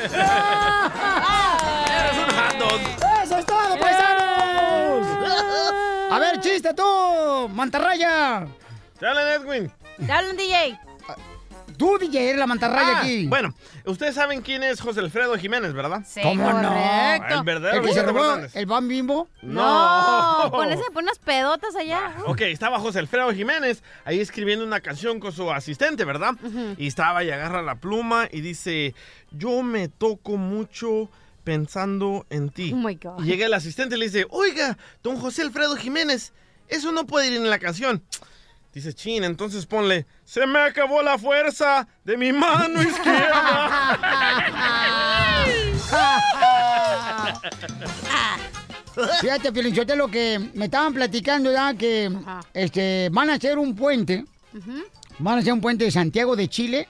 Eres 0.06 2.18
un 2.18 2.30
hot 2.36 2.56
dog. 2.60 2.82
¡Eso 3.24 3.38
es 3.38 3.46
todo, 3.46 3.80
paisanos! 3.80 5.08
A 6.12 6.20
ver, 6.20 6.40
chiste 6.40 6.74
tú, 6.74 7.50
mantarraya. 7.50 8.48
Dale, 9.00 9.36
Edwin. 9.36 9.72
Dale 10.00 10.30
un 10.32 10.38
DJ. 10.38 10.80
Tú, 11.78 11.98
DJ, 12.00 12.30
eres 12.30 12.40
la 12.40 12.48
mantarraya 12.48 12.98
Ah, 12.98 13.02
aquí. 13.02 13.28
Bueno, 13.28 13.54
ustedes 13.86 14.16
saben 14.16 14.42
quién 14.42 14.64
es 14.64 14.80
José 14.82 15.00
Alfredo 15.02 15.38
Jiménez, 15.38 15.74
¿verdad? 15.74 16.04
Sí, 16.06 16.22
¿Cómo 16.24 16.44
no? 16.52 16.70
correcto. 16.70 17.36
El 17.40 17.44
verdadero 17.44 17.78
¿El 17.78 17.82
que 17.82 17.88
se 17.88 17.94
Vicente 18.00 18.12
robó 18.12 18.24
Fernández. 18.32 18.56
el 18.56 18.68
pan 18.68 18.88
bimbo? 18.88 19.30
No, 19.42 20.50
con 20.52 20.72
ese 20.72 20.84
pon 20.94 21.04
unas 21.04 21.20
pedotas 21.20 21.76
allá. 21.76 22.16
Ok, 22.26 22.42
estaba 22.42 22.80
José 22.80 23.00
Alfredo 23.00 23.32
Jiménez 23.34 23.84
ahí 24.06 24.20
escribiendo 24.20 24.66
una 24.66 24.80
canción 24.82 25.20
con 25.20 25.32
su 25.32 25.52
asistente, 25.52 26.06
¿verdad? 26.06 26.34
Y 26.78 26.88
estaba 26.88 27.24
y 27.24 27.32
agarra 27.32 27.62
la 27.62 27.76
pluma 27.76 28.28
y 28.32 28.42
dice, 28.42 28.96
yo 29.32 29.62
me 29.64 29.88
toco 29.90 30.38
mucho 30.38 31.10
pensando 31.44 32.26
en 32.30 32.50
ti. 32.50 32.72
Oh 32.74 32.78
my 32.78 32.96
God. 32.96 33.20
Y 33.20 33.26
llega 33.28 33.46
el 33.46 33.54
asistente 33.54 33.96
y 33.96 34.00
le 34.00 34.06
dice, 34.06 34.26
oiga, 34.30 34.78
don 35.04 35.18
José 35.18 35.44
Alfredo 35.44 35.76
Jiménez, 35.76 36.34
eso 36.68 36.92
no 36.92 37.06
puede 37.06 37.28
ir 37.28 37.34
en 37.38 37.50
la 37.50 37.60
canción. 37.60 38.04
Dice, 38.76 38.94
chin, 38.94 39.24
entonces 39.24 39.66
ponle, 39.66 40.06
se 40.26 40.46
me 40.46 40.60
acabó 40.60 41.02
la 41.02 41.18
fuerza 41.18 41.88
de 42.04 42.18
mi 42.18 42.34
mano 42.34 42.84
izquierda. 42.84 43.98
Fíjate, 49.22 49.54
Pilinchote, 49.54 49.96
lo 49.96 50.10
que 50.10 50.52
me 50.56 50.66
estaban 50.66 50.94
platicando 50.94 51.54
ya 51.54 51.74
que 51.74 52.12
este, 52.54 53.08
van 53.14 53.30
a 53.30 53.36
hacer 53.36 53.58
un 53.58 53.78
puente, 53.78 54.26
van 55.20 55.38
a 55.38 55.40
hacer 55.40 55.54
un 55.54 55.62
puente 55.62 55.86
de 55.86 55.92
Santiago 55.92 56.36
de 56.36 56.50
Chile 56.50 56.90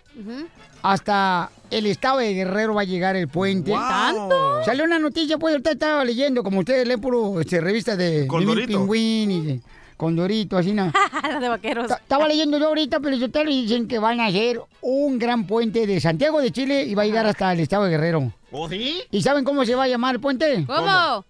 hasta 0.81 1.51
el 1.69 1.85
estado 1.85 2.17
de 2.17 2.33
Guerrero 2.33 2.73
va 2.73 2.81
a 2.81 2.85
llegar 2.85 3.15
el 3.15 3.27
puente. 3.27 3.69
Wow. 3.71 3.79
¿Tanto? 3.79 4.63
Salió 4.65 4.85
una 4.85 4.97
noticia, 4.97 5.37
pues 5.37 5.53
ahorita 5.53 5.71
estaba 5.71 6.03
leyendo, 6.03 6.43
como 6.43 6.59
ustedes 6.61 6.87
leen 6.87 7.01
puro 7.01 7.41
este, 7.41 7.61
revistas 7.61 7.95
de, 7.95 8.27
Pingüín 8.67 9.31
y 9.31 9.41
de 9.41 9.61
Condorito, 9.97 10.57
así 10.57 10.73
nada. 10.73 10.91
La 11.23 11.39
de 11.39 11.49
vaqueros. 11.49 11.87
Ta- 11.87 11.95
Estaba 11.95 12.27
leyendo 12.27 12.57
yo 12.57 12.67
ahorita, 12.67 12.99
pero 12.99 13.15
yo 13.15 13.31
te 13.31 13.43
dicen 13.45 13.87
que 13.87 13.97
van 13.99 14.19
a 14.19 14.25
hacer 14.27 14.61
un 14.81 15.17
gran 15.17 15.47
puente 15.47 15.87
de 15.87 15.99
Santiago 16.01 16.41
de 16.41 16.51
Chile 16.51 16.83
y 16.83 16.95
va 16.95 17.03
a 17.03 17.05
llegar 17.05 17.25
hasta 17.25 17.53
el 17.53 17.59
estado 17.61 17.85
de 17.85 17.91
Guerrero. 17.91 18.31
¿Oh, 18.51 18.67
sí? 18.69 19.01
¿Y 19.11 19.21
saben 19.21 19.43
cómo 19.45 19.65
se 19.65 19.75
va 19.75 19.83
a 19.83 19.87
llamar 19.87 20.15
el 20.15 20.21
puente? 20.21 20.65
¿Cómo? 20.67 21.25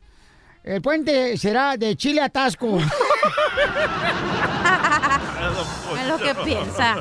El 0.64 0.82
puente 0.82 1.38
será 1.38 1.78
de 1.78 1.96
Chile 1.96 2.22
a 2.22 2.30
Tasco. 2.30 2.80
Es 6.00 6.08
lo 6.08 6.18
que 6.18 6.36
piensa. 6.44 6.96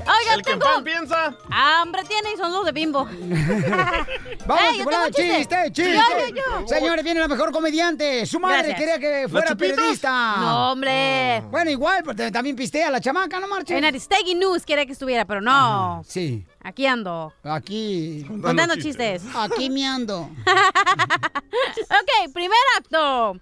Oiga, 0.00 0.34
El 0.34 0.42
que 0.42 0.52
en 0.52 0.58
tengo... 0.58 0.72
pan 0.74 0.84
piensa. 0.84 1.34
Hambre 1.50 2.02
tiene 2.04 2.32
y 2.32 2.36
son 2.36 2.52
los 2.52 2.64
de 2.64 2.72
bimbo. 2.72 3.04
Vamos, 4.46 4.64
Ey, 4.72 4.78
yo 4.78 4.84
un 4.84 5.12
chiste, 5.12 5.72
chiste. 5.72 5.94
Yo, 5.94 6.28
yo, 6.28 6.34
yo. 6.34 6.68
Señores, 6.68 7.04
viene 7.04 7.20
la 7.20 7.28
mejor 7.28 7.52
comediante. 7.52 8.24
Su 8.26 8.40
madre 8.40 8.68
Gracias. 8.68 8.78
quería 8.78 8.98
que 8.98 9.28
fuera 9.28 9.54
periodista. 9.54 10.36
No, 10.38 10.72
hombre. 10.72 11.42
Bueno, 11.50 11.70
igual, 11.70 12.02
porque 12.02 12.30
también 12.30 12.56
pistea 12.56 12.90
la 12.90 13.00
chamaca, 13.00 13.38
¿no, 13.40 13.48
Marche? 13.48 13.76
En 13.76 13.84
Aristegui 13.84 14.34
News 14.34 14.64
quería 14.64 14.86
que 14.86 14.92
estuviera, 14.92 15.24
pero 15.24 15.40
no. 15.40 16.02
Sí. 16.06 16.44
Aquí 16.62 16.86
ando. 16.86 17.32
Aquí. 17.42 18.24
Contando 18.28 18.76
chistes. 18.76 19.22
Aquí 19.34 19.70
me 19.70 19.86
ando. 19.86 20.20
ok, 20.46 22.32
primer 22.32 22.58
acto. 22.76 23.36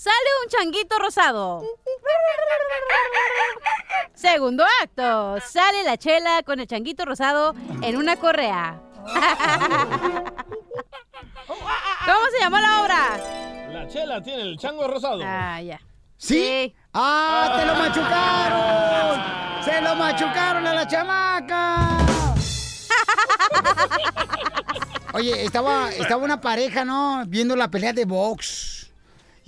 Sale 0.00 0.14
un 0.42 0.48
changuito 0.48 0.98
rosado. 0.98 1.62
Segundo 4.14 4.64
acto. 4.82 5.38
Sale 5.46 5.84
la 5.84 5.98
chela 5.98 6.42
con 6.42 6.58
el 6.58 6.66
changuito 6.66 7.04
rosado 7.04 7.54
en 7.82 7.98
una 7.98 8.16
correa. 8.16 8.80
¿Cómo 12.06 12.30
se 12.32 12.38
llamó 12.40 12.56
la 12.60 12.80
obra? 12.80 13.18
La 13.70 13.86
chela 13.88 14.22
tiene 14.22 14.40
el 14.40 14.56
chango 14.56 14.88
rosado. 14.88 15.20
Ah, 15.22 15.60
ya. 15.60 15.78
¿Sí? 16.16 16.74
¡Ah, 16.94 17.56
te 17.58 17.66
lo 17.66 17.74
machucaron! 17.74 19.20
¡Se 19.62 19.82
lo 19.82 19.94
machucaron 19.96 20.66
a 20.66 20.72
la 20.72 20.88
chamaca! 20.88 21.98
Oye, 25.12 25.44
estaba, 25.44 25.90
estaba 25.90 26.24
una 26.24 26.40
pareja, 26.40 26.86
¿no? 26.86 27.22
Viendo 27.26 27.54
la 27.54 27.68
pelea 27.68 27.92
de 27.92 28.06
box. 28.06 28.89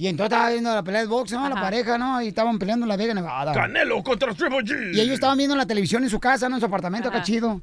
Y 0.02 0.08
entonces 0.08 0.32
estaba 0.32 0.50
viendo 0.50 0.74
la 0.74 0.82
pelea 0.82 1.02
de 1.02 1.06
box, 1.06 1.30
¿no? 1.30 1.48
La 1.48 1.54
pareja, 1.54 1.96
¿no? 1.96 2.20
Y 2.20 2.26
estaban 2.26 2.58
peleando 2.58 2.86
en 2.86 2.88
la 2.88 2.96
Vega 2.96 3.14
Nevada. 3.14 3.52
Canelo 3.52 4.02
contra 4.02 4.34
Triple 4.34 4.58
G. 4.58 4.96
Y 4.96 5.00
ellos 5.00 5.14
estaban 5.14 5.38
viendo 5.38 5.54
la 5.54 5.64
televisión 5.64 6.02
en 6.02 6.10
su 6.10 6.18
casa, 6.18 6.48
¿no? 6.48 6.56
En 6.56 6.60
su 6.60 6.66
apartamento, 6.66 7.08
acá 7.08 7.22
chido. 7.22 7.62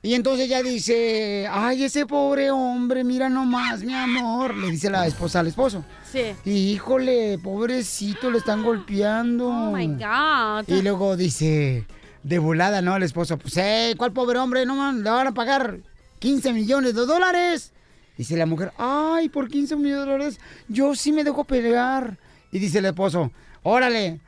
Y 0.00 0.14
entonces 0.14 0.46
ella 0.46 0.62
dice, 0.62 1.46
ay, 1.50 1.84
ese 1.84 2.06
pobre 2.06 2.50
hombre, 2.50 3.04
mira 3.04 3.28
nomás, 3.28 3.84
mi 3.84 3.92
amor. 3.92 4.56
Le 4.56 4.70
dice 4.70 4.88
la 4.88 5.06
esposa 5.06 5.40
al 5.40 5.48
esposo. 5.48 5.84
Sí. 6.10 6.50
Híjole, 6.50 7.36
pobrecito, 7.44 8.30
le 8.30 8.38
están 8.38 8.62
golpeando. 8.62 9.46
Oh 9.46 9.76
my 9.76 9.86
God. 9.86 10.74
Y 10.74 10.80
luego 10.80 11.14
dice, 11.14 11.84
de 12.22 12.38
volada, 12.38 12.80
¿no? 12.80 12.94
Al 12.94 13.02
esposo, 13.02 13.36
pues, 13.36 13.54
eh, 13.58 13.94
¿cuál 13.98 14.12
pobre 14.12 14.38
hombre? 14.38 14.64
No, 14.64 14.76
man, 14.76 15.04
le 15.04 15.10
van 15.10 15.26
a 15.26 15.32
pagar 15.32 15.80
15 16.20 16.54
millones 16.54 16.94
de 16.94 17.04
dólares. 17.04 17.74
Dice 18.16 18.36
la 18.36 18.46
mujer, 18.46 18.72
ay, 18.78 19.28
por 19.28 19.48
15 19.48 19.76
millones 19.76 19.98
de 19.98 20.10
dólares, 20.10 20.40
yo 20.68 20.94
sí 20.94 21.12
me 21.12 21.24
dejo 21.24 21.44
pelear. 21.44 22.16
Y 22.50 22.58
dice 22.58 22.78
el 22.78 22.86
esposo, 22.86 23.30
órale, 23.62 24.20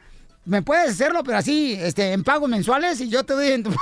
¿me 0.44 0.62
puedes 0.62 0.90
hacerlo, 0.90 1.22
pero 1.24 1.38
así, 1.38 1.78
este, 1.80 2.12
en 2.12 2.22
pagos 2.22 2.50
mensuales 2.50 3.00
y 3.00 3.08
yo 3.08 3.24
te 3.24 3.34
doy 3.34 3.48
en 3.48 3.62
tu... 3.62 3.70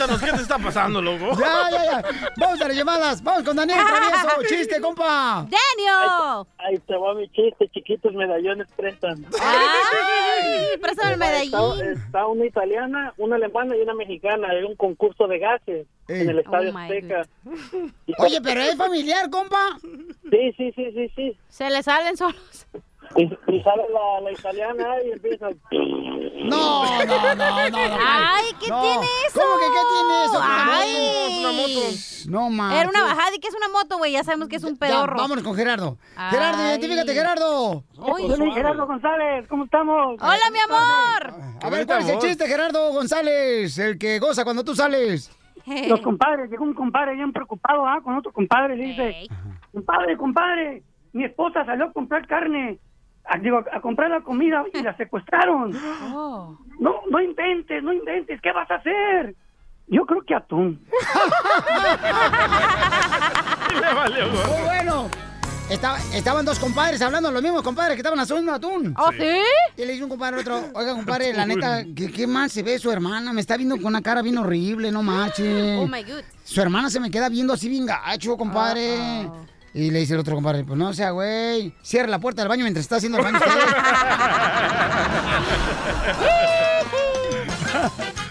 Cuéntanos 0.00 0.22
qué 0.22 0.32
te 0.34 0.42
está 0.42 0.58
pasando, 0.58 1.02
loco. 1.02 1.38
ya, 1.38 1.70
ya, 1.70 1.84
ya. 1.84 2.02
Vamos 2.38 2.60
a 2.62 2.68
las 2.68 2.76
llamadas, 2.76 3.22
vamos 3.22 3.42
con 3.44 3.54
Daniel 3.54 3.80
Travieso, 3.86 4.42
chiste, 4.48 4.80
compa. 4.80 5.44
¡Daniel! 5.44 6.46
Ahí 6.56 6.78
te 6.78 6.96
va 6.96 7.12
mi 7.14 7.28
chiste, 7.28 7.68
chiquitos 7.68 8.14
medallones 8.14 8.66
prestan. 8.74 9.26
¡Ay! 9.42 10.78
Préstame 10.80 11.12
el 11.12 11.18
medallín. 11.18 11.54
Está, 11.54 11.92
está 11.92 12.26
una 12.28 12.46
italiana, 12.46 13.12
una 13.18 13.36
alemana 13.36 13.76
y 13.76 13.80
una 13.82 13.92
mexicana 13.92 14.54
en 14.54 14.64
un 14.64 14.76
concurso 14.76 15.26
de 15.26 15.38
gases 15.38 15.86
en 16.08 16.30
el 16.30 16.38
Estadio 16.38 16.72
Oh, 16.74 16.78
Azteca. 16.78 17.26
Oye, 18.18 18.40
pero 18.40 18.62
es 18.62 18.76
familiar, 18.76 19.28
compa. 19.28 19.76
Sí, 19.82 20.52
sí, 20.56 20.72
sí, 20.74 20.92
sí, 20.94 21.12
sí. 21.14 21.36
Se 21.50 21.68
le 21.68 21.82
salen 21.82 22.16
solos. 22.16 22.66
Y, 23.16 23.22
y 23.24 23.62
sale 23.62 23.82
la, 23.92 24.20
la 24.22 24.32
italiana 24.32 24.86
y 25.04 25.10
empieza... 25.12 25.48
No, 25.70 26.84
no, 26.84 27.04
no, 27.04 27.34
no. 27.34 27.70
no 27.70 27.96
Ay, 28.08 28.46
¿qué 28.60 28.68
No. 28.68 28.80
tiene 28.82 29.06
eso? 29.26 29.40
¿Cómo 29.40 29.58
que 29.58 29.66
qué 29.66 29.82
tiene 29.92 30.24
eso? 30.24 30.40
Ay. 30.42 30.96
Es 31.28 31.38
una 31.38 31.52
moto. 31.52 31.80
No, 32.28 32.50
man. 32.50 32.72
Era 32.72 32.88
una 32.88 33.02
bajada 33.02 33.34
y 33.34 33.38
que 33.40 33.48
es 33.48 33.54
una 33.54 33.68
moto, 33.68 33.98
güey. 33.98 34.12
Ya 34.12 34.24
sabemos 34.24 34.48
que 34.48 34.56
es 34.56 34.64
un 34.64 34.76
pedorro. 34.78 35.16
vámonos 35.16 35.44
con 35.44 35.54
Gerardo. 35.54 35.98
Ay. 36.16 36.30
Gerardo, 36.30 36.62
identifícate, 36.62 37.12
Gerardo. 37.14 37.84
Uy. 37.98 38.52
Gerardo 38.54 38.86
González, 38.86 39.46
¿cómo 39.48 39.64
estamos? 39.64 40.16
Hola, 40.20 40.50
mi 40.52 40.58
amor. 40.60 41.34
A 41.62 41.70
ver, 41.70 41.86
¿cuál 41.86 42.00
es 42.02 42.08
el 42.08 42.18
chiste, 42.20 42.46
Gerardo 42.46 42.92
González? 42.92 43.76
El 43.78 43.98
que 43.98 44.18
goza 44.18 44.44
cuando 44.44 44.64
tú 44.64 44.74
sales. 44.74 45.30
los 45.66 46.00
compadres, 46.00 46.50
llegó 46.50 46.64
un 46.64 46.74
compadre 46.74 47.14
bien 47.14 47.32
preocupado 47.32 47.86
ah, 47.86 48.00
con 48.02 48.16
otro 48.16 48.32
compadre, 48.32 48.76
le 48.76 48.84
dice, 48.86 49.26
compadre, 49.72 50.16
compadre, 50.16 50.82
mi 51.12 51.24
esposa 51.24 51.64
salió 51.66 51.84
a 51.86 51.92
comprar 51.92 52.26
carne, 52.26 52.78
a, 53.30 53.38
digo, 53.38 53.62
a 53.72 53.80
comprar 53.80 54.10
la 54.10 54.20
comida 54.22 54.64
y 54.74 54.82
la 54.82 54.96
secuestraron. 54.96 55.74
Oh. 56.12 56.58
No, 56.78 56.94
no 57.10 57.20
inventes, 57.20 57.82
no 57.82 57.92
inventes, 57.92 58.40
¿qué 58.40 58.52
vas 58.52 58.70
a 58.70 58.74
hacer? 58.76 59.34
Yo 59.86 60.04
creo 60.06 60.22
que 60.22 60.34
atún. 60.34 60.80
Muy 64.48 64.62
bueno. 64.64 65.08
Estaba- 65.68 65.98
estaban 66.14 66.44
dos 66.44 66.58
compadres 66.58 67.00
hablando, 67.00 67.30
los 67.30 67.40
mismos 67.42 67.62
compadres 67.62 67.94
que 67.94 68.00
estaban 68.00 68.18
haciendo 68.18 68.52
atún. 68.52 68.92
¿Oh, 68.98 69.12
sí? 69.12 69.40
Y 69.76 69.84
le 69.84 69.92
dice 69.92 70.02
un 70.02 70.10
compadre 70.10 70.34
al 70.36 70.40
otro, 70.40 70.64
oiga, 70.74 70.94
compadre, 70.94 71.32
la 71.32 71.46
neta, 71.46 71.84
¿qué, 71.94 72.10
qué 72.10 72.26
mal 72.26 72.50
se 72.50 72.64
ve 72.64 72.76
su 72.80 72.90
hermana? 72.90 73.32
Me 73.32 73.40
está 73.40 73.56
viendo 73.56 73.76
con 73.76 73.86
una 73.86 74.02
cara 74.02 74.20
bien 74.20 74.36
horrible, 74.38 74.90
no 74.90 75.04
manches. 75.04 75.78
Oh, 75.78 75.86
my 75.86 76.02
God. 76.02 76.22
Su 76.42 76.60
hermana 76.60 76.90
se 76.90 76.98
me 76.98 77.08
queda 77.08 77.28
viendo 77.28 77.52
así 77.52 77.68
bien 77.68 77.86
gacho, 77.86 78.36
compadre. 78.36 78.96
Y 79.72 79.90
le 79.90 80.00
dice 80.00 80.14
el 80.14 80.20
otro 80.20 80.34
compadre, 80.34 80.64
pues 80.64 80.76
no 80.78 80.92
sea, 80.92 81.10
güey, 81.12 81.72
cierra 81.82 82.08
la 82.08 82.18
puerta 82.18 82.42
del 82.42 82.48
baño 82.48 82.62
mientras 82.64 82.84
está 82.84 82.96
haciendo 82.96 83.18
el 83.18 83.24
baño. 83.24 83.38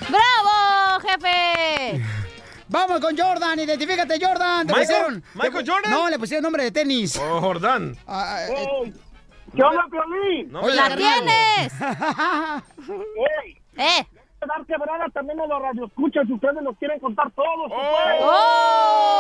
¡Bravo, 0.10 1.00
jefe! 1.02 2.04
Vamos 2.68 3.00
con 3.00 3.18
Jordan, 3.18 3.60
identifícate, 3.60 4.20
Jordan. 4.24 4.68
¿Te 4.68 4.74
¿Michael? 4.74 4.88
pusieron? 4.88 5.24
¿Michael 5.34 5.66
te- 5.66 5.72
Jordan? 5.72 5.92
No, 5.92 6.10
le 6.10 6.20
pusieron 6.20 6.44
nombre 6.44 6.64
de 6.64 6.72
tenis. 6.72 7.16
Oh, 7.18 7.40
Jordán. 7.42 7.98
Ah, 8.08 8.46
¿Qué 9.56 9.64
onda, 9.64 9.84
Piolín? 9.90 10.52
No 10.52 10.68
¡La 10.70 10.96
tienes! 10.96 11.74
¡Ey! 13.46 13.58
¡Eh! 13.78 14.08
Dar 14.48 14.66
quebrada 14.66 15.06
también 15.14 15.40
a 15.40 15.48
los 15.48 15.62
radioescuchas 15.62 16.28
si 16.28 16.34
ustedes 16.34 16.62
nos 16.62 16.78
quieren 16.78 17.00
contar 17.00 17.30
todos. 17.32 17.72
¡Oh! 17.72 19.20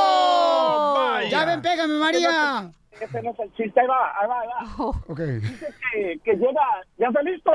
Ya 1.30 1.46
ven, 1.46 1.62
pégame, 1.62 1.96
María. 1.96 2.72
Ese 3.00 3.22
no 3.22 3.32
es 3.32 3.40
el 3.40 3.54
chiste, 3.56 3.80
ahí 3.80 3.88
va, 3.88 4.14
ahí 4.20 4.28
va, 4.28 4.42
ahí 4.42 4.48
va. 4.48 4.60
Ok. 5.08 5.20
Dice 5.20 5.74
que, 5.92 6.20
que 6.24 6.34
llega, 6.34 6.62
¿ya 6.98 7.08
está 7.08 7.22
listo? 7.22 7.52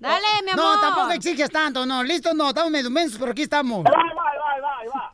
Dale, 0.00 0.26
mi 0.44 0.50
amor. 0.50 0.64
No, 0.64 0.80
tampoco 0.80 1.10
exiges 1.12 1.50
tanto, 1.50 1.86
no. 1.86 2.02
Listo, 2.02 2.34
no, 2.34 2.48
estamos 2.48 2.70
medio 2.70 2.90
mensos, 2.90 3.18
pero 3.18 3.32
aquí 3.32 3.42
estamos. 3.42 3.86
Ahí 3.86 3.92
va, 3.92 4.00
ahí 4.02 4.38
va, 4.38 4.52
ahí 4.52 4.60
va, 4.60 4.78
ahí 4.80 4.88
va. 4.88 5.13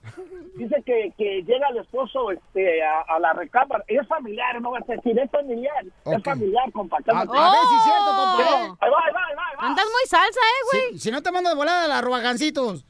Dice 0.61 0.83
que, 0.85 1.13
que 1.17 1.43
llega 1.43 1.69
el 1.69 1.79
esposo 1.79 2.31
este, 2.31 2.83
a, 2.83 3.01
a 3.01 3.19
la 3.19 3.33
recámara. 3.33 3.83
Es 3.89 4.07
familiar, 4.07 4.61
no 4.61 4.73
vas 4.73 4.87
a 4.89 4.93
decir, 4.93 5.19
es 5.19 5.31
familiar. 5.31 5.85
Es 6.05 6.23
familiar, 6.23 6.71
compa. 6.71 6.99
A, 6.99 7.21
a 7.21 7.25
ver 7.25 7.31
si 7.31 7.77
es 7.77 7.85
cierto, 7.85 8.11
compa. 8.15 8.77
Ahí 8.79 8.91
va, 8.91 8.99
ahí 9.07 9.13
va, 9.15 9.25
ahí 9.27 9.37
va, 9.37 9.43
ahí 9.49 9.57
va. 9.59 9.67
Andas 9.69 9.87
muy 9.87 10.07
salsa, 10.07 10.41
¿eh, 10.41 10.63
güey? 10.71 10.93
Si, 10.93 10.99
si 10.99 11.11
no 11.11 11.23
te 11.23 11.33
mando 11.33 11.49
de 11.49 11.57
volada 11.57 11.89
la 11.89 12.03
robagancitos. 12.03 12.85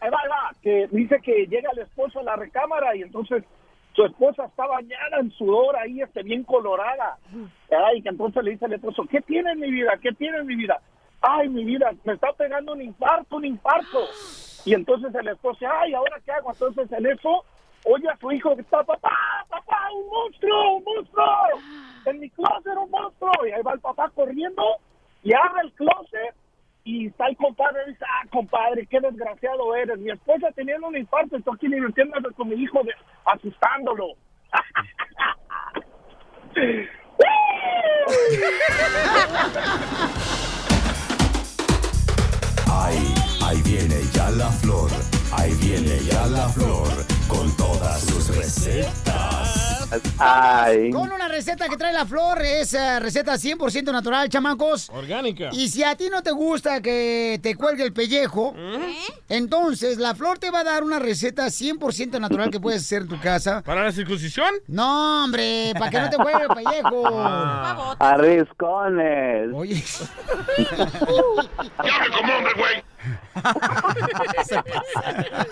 Ahí 0.00 0.10
va, 0.10 0.18
ahí 0.22 0.28
va. 0.30 0.52
Que 0.62 0.86
dice 0.92 1.20
que 1.24 1.46
llega 1.48 1.72
el 1.72 1.80
esposo 1.80 2.20
a 2.20 2.22
la 2.22 2.36
recámara 2.36 2.94
y 2.94 3.02
entonces 3.02 3.42
su 3.94 4.04
esposa 4.04 4.44
está 4.44 4.66
bañada 4.66 5.18
en 5.18 5.32
sudor 5.32 5.74
ahí, 5.76 6.02
este, 6.02 6.22
bien 6.22 6.44
colorada. 6.44 7.18
Ay, 7.88 8.00
que 8.00 8.10
entonces 8.10 8.44
le 8.44 8.52
dice 8.52 8.66
al 8.66 8.74
esposo, 8.74 9.04
¿qué 9.10 9.20
tiene 9.22 9.56
mi 9.56 9.72
vida? 9.72 9.98
¿Qué 10.00 10.12
tiene 10.12 10.44
mi 10.44 10.54
vida? 10.54 10.80
Ay, 11.20 11.48
mi 11.48 11.64
vida, 11.64 11.90
me 12.04 12.12
está 12.12 12.32
pegando 12.34 12.74
un 12.74 12.82
infarto, 12.82 13.36
un 13.36 13.44
infarto. 13.46 14.06
Y 14.66 14.74
entonces 14.74 15.14
el 15.14 15.28
esposo, 15.28 15.64
ay, 15.80 15.94
¿ahora 15.94 16.20
qué 16.24 16.32
hago? 16.32 16.50
Entonces 16.50 16.90
en 16.90 17.06
eso, 17.06 17.44
oye 17.84 18.08
a 18.08 18.16
su 18.16 18.32
hijo 18.32 18.56
que 18.56 18.62
está, 18.62 18.82
papá, 18.82 19.16
papá, 19.48 19.88
un 19.94 20.08
monstruo, 20.08 20.78
un 20.78 20.84
monstruo. 20.84 21.24
En 22.04 22.18
mi 22.18 22.28
closet 22.30 22.76
un 22.76 22.90
monstruo. 22.90 23.30
Y 23.46 23.52
ahí 23.52 23.62
va 23.62 23.74
el 23.74 23.80
papá 23.80 24.10
corriendo 24.10 24.64
y 25.22 25.32
abre 25.32 25.62
el 25.62 25.72
closet 25.72 26.34
y 26.82 27.06
está 27.06 27.28
el 27.28 27.36
compadre 27.36 27.84
y 27.86 27.90
dice, 27.90 28.04
ah, 28.08 28.26
compadre, 28.30 28.86
qué 28.86 28.98
desgraciado 28.98 29.72
eres. 29.76 29.98
Mi 29.98 30.10
esposa 30.10 30.48
teniendo 30.56 30.88
un 30.88 30.96
infarto, 30.96 31.36
estoy 31.36 31.54
aquí 31.54 31.68
divirtiéndome 31.68 32.32
con 32.32 32.48
mi 32.48 32.56
hijo, 32.56 32.80
asustándolo. 33.24 34.14
Ahí, 42.68 43.15
ahí 43.46 43.62
viene 43.62 43.96
ya 44.12 44.30
la 44.30 44.50
flor, 44.50 44.90
ahí 45.30 45.54
viene 45.54 46.00
ya 46.10 46.26
la 46.26 46.48
flor, 46.48 46.88
con 47.28 47.48
todas 47.56 48.00
sus 48.00 48.36
recetas. 48.36 49.86
Ay. 50.18 50.90
Con 50.90 51.12
una 51.12 51.28
receta 51.28 51.68
que 51.68 51.76
trae 51.76 51.92
la 51.92 52.04
flor, 52.04 52.42
es 52.42 52.74
eh, 52.74 52.98
receta 52.98 53.34
100% 53.34 53.92
natural, 53.92 54.28
chamacos. 54.28 54.90
Orgánica. 54.90 55.50
Y 55.52 55.68
si 55.68 55.84
a 55.84 55.94
ti 55.94 56.08
no 56.10 56.24
te 56.24 56.32
gusta 56.32 56.80
que 56.82 57.38
te 57.40 57.54
cuelgue 57.54 57.84
el 57.84 57.92
pellejo, 57.92 58.52
entonces 59.28 59.98
la 59.98 60.16
flor 60.16 60.40
te 60.40 60.50
va 60.50 60.60
a 60.60 60.64
dar 60.64 60.82
una 60.82 60.98
receta 60.98 61.46
100% 61.46 62.18
natural 62.18 62.50
que 62.50 62.58
puedes 62.58 62.82
hacer 62.82 63.02
en 63.02 63.08
tu 63.08 63.20
casa. 63.20 63.62
¿Para 63.62 63.84
la 63.84 63.92
circuncisión? 63.92 64.52
No, 64.66 65.24
hombre, 65.24 65.72
para 65.78 65.90
que 65.92 66.00
no 66.00 66.10
te 66.10 66.16
cuelgue 66.16 66.42
el 66.42 66.64
pellejo. 66.64 67.04
Ah. 67.14 67.94
Arriscones. 68.00 69.50
Oye. 69.54 69.84
como 72.18 72.36
hombre, 72.36 72.52
güey! 72.56 72.95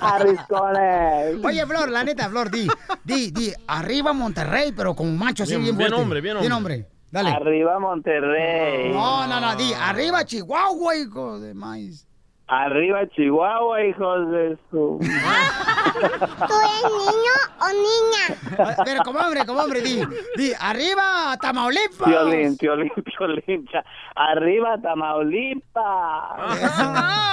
Arriscones. 0.01 1.45
Oye, 1.45 1.67
Flor, 1.67 1.91
la 1.91 2.05
neta, 2.05 2.29
Flor, 2.29 2.51
di, 2.51 2.67
di, 3.03 3.31
di, 3.31 3.53
arriba 3.67 4.13
Monterrey, 4.13 4.73
pero 4.73 4.95
como 4.95 5.13
macho 5.13 5.45
así 5.45 5.53
Bien- 5.53 5.65
bien, 5.65 5.77
bien 5.77 5.93
hombre, 5.95 6.21
bien 6.21 6.39
Bien 6.41 6.53
hombre. 6.53 6.75
hombre. 6.75 6.89
Dale. 7.11 7.31
Arriba 7.31 7.79
Monterrey. 7.79 8.93
No, 8.93 9.27
no, 9.27 9.41
no, 9.41 9.55
di, 9.55 9.73
arriba 9.73 10.25
Chihuahua, 10.25 10.97
hijo 10.97 11.39
de 11.39 11.55
maíz. 11.55 12.07
Arriba 12.47 13.09
Chihuahua, 13.09 13.83
hijos 13.85 14.31
de 14.31 14.59
su. 14.71 14.99
¿Tú 15.01 16.55
eres 16.61 16.93
niño 16.93 17.37
o 17.59 17.69
niña? 17.73 18.75
Pero 18.85 19.03
como 19.03 19.21
hombre, 19.21 19.47
como 19.47 19.61
hombre, 19.61 19.81
di, 19.81 20.03
di, 20.37 20.53
arriba 20.61 21.37
Tamaulipas. 21.41 22.07
Violín, 22.07 22.57
violín, 22.61 22.93
violín. 23.19 23.67
cha- 23.73 23.85
Arriba 24.15 24.77
Tamaulipas. 24.81 25.73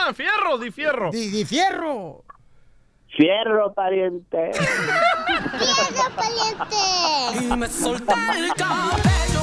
Ah, 0.03 0.11
fierro, 0.15 0.57
di 0.57 0.71
fierro. 0.71 1.09
Di, 1.11 1.29
di 1.29 1.45
fierro. 1.45 2.23
Fierro, 3.15 3.73
pariente. 3.73 4.51
¡Fierro, 4.53 6.15
pariente! 6.15 7.43
Y 7.53 7.57
me 7.57 7.67
solté 7.67 8.13
el 8.37 8.53
cabello. 8.53 9.41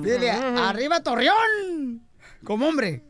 Dile, 0.00 0.30
arriba 0.30 1.00
Torreón. 1.00 2.02
Como 2.44 2.66
hombre. 2.68 3.02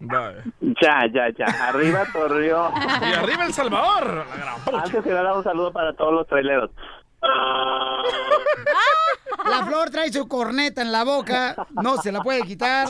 Ya, 0.00 1.06
ya, 1.12 1.28
ya. 1.36 1.46
Arriba 1.68 2.04
Torreón. 2.12 2.72
Y 3.02 3.12
arriba 3.14 3.44
El 3.44 3.52
Salvador. 3.52 4.26
La 4.28 4.36
gran. 4.36 4.84
Antes 4.84 5.02
que 5.02 5.10
nada, 5.10 5.34
un 5.34 5.44
saludo 5.44 5.72
para 5.72 5.92
todos 5.94 6.12
los 6.12 6.26
traileros. 6.26 6.70
La 9.50 9.66
flor 9.66 9.90
trae 9.90 10.12
su 10.12 10.26
corneta 10.28 10.82
en 10.82 10.92
la 10.92 11.04
boca, 11.04 11.56
no 11.82 11.96
se 12.00 12.12
la 12.12 12.20
puede 12.22 12.42
quitar. 12.42 12.88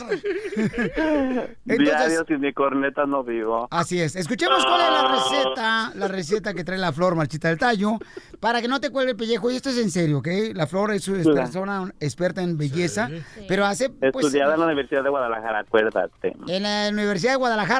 Diario 1.65 2.25
sin 2.27 2.41
mi 2.41 2.53
corneta 2.53 3.05
no 3.05 3.23
vivo. 3.23 3.67
Así 3.71 3.99
es. 3.99 4.15
Escuchemos 4.15 4.65
cuál 4.65 4.81
es 4.81 4.91
la 4.91 5.11
receta, 5.11 5.91
la 5.95 6.07
receta 6.07 6.53
que 6.53 6.63
trae 6.63 6.77
la 6.77 6.91
flor 6.91 7.15
marchita 7.15 7.47
del 7.47 7.57
tallo, 7.57 7.97
para 8.39 8.61
que 8.61 8.67
no 8.67 8.79
te 8.79 8.89
cuelgue 8.89 9.11
el 9.11 9.17
pellejo. 9.17 9.49
Y 9.51 9.55
esto 9.55 9.69
es 9.69 9.77
en 9.77 9.91
serio, 9.91 10.19
¿ok? 10.19 10.27
La 10.53 10.67
flor 10.67 10.91
es 10.91 11.07
una 11.07 11.23
persona 11.33 11.93
experta 11.99 12.41
en 12.41 12.57
belleza, 12.57 13.09
pero 13.47 13.65
hace, 13.65 13.89
pues, 13.89 14.25
Estudiada 14.25 14.53
en 14.53 14.59
la 14.59 14.65
Universidad 14.67 15.03
de 15.03 15.09
Guadalajara, 15.09 15.59
acuérdate. 15.59 16.35
en 16.47 16.63
la 16.63 16.89
Universidad 16.91 17.33
de 17.33 17.37
Guadalajara. 17.37 17.79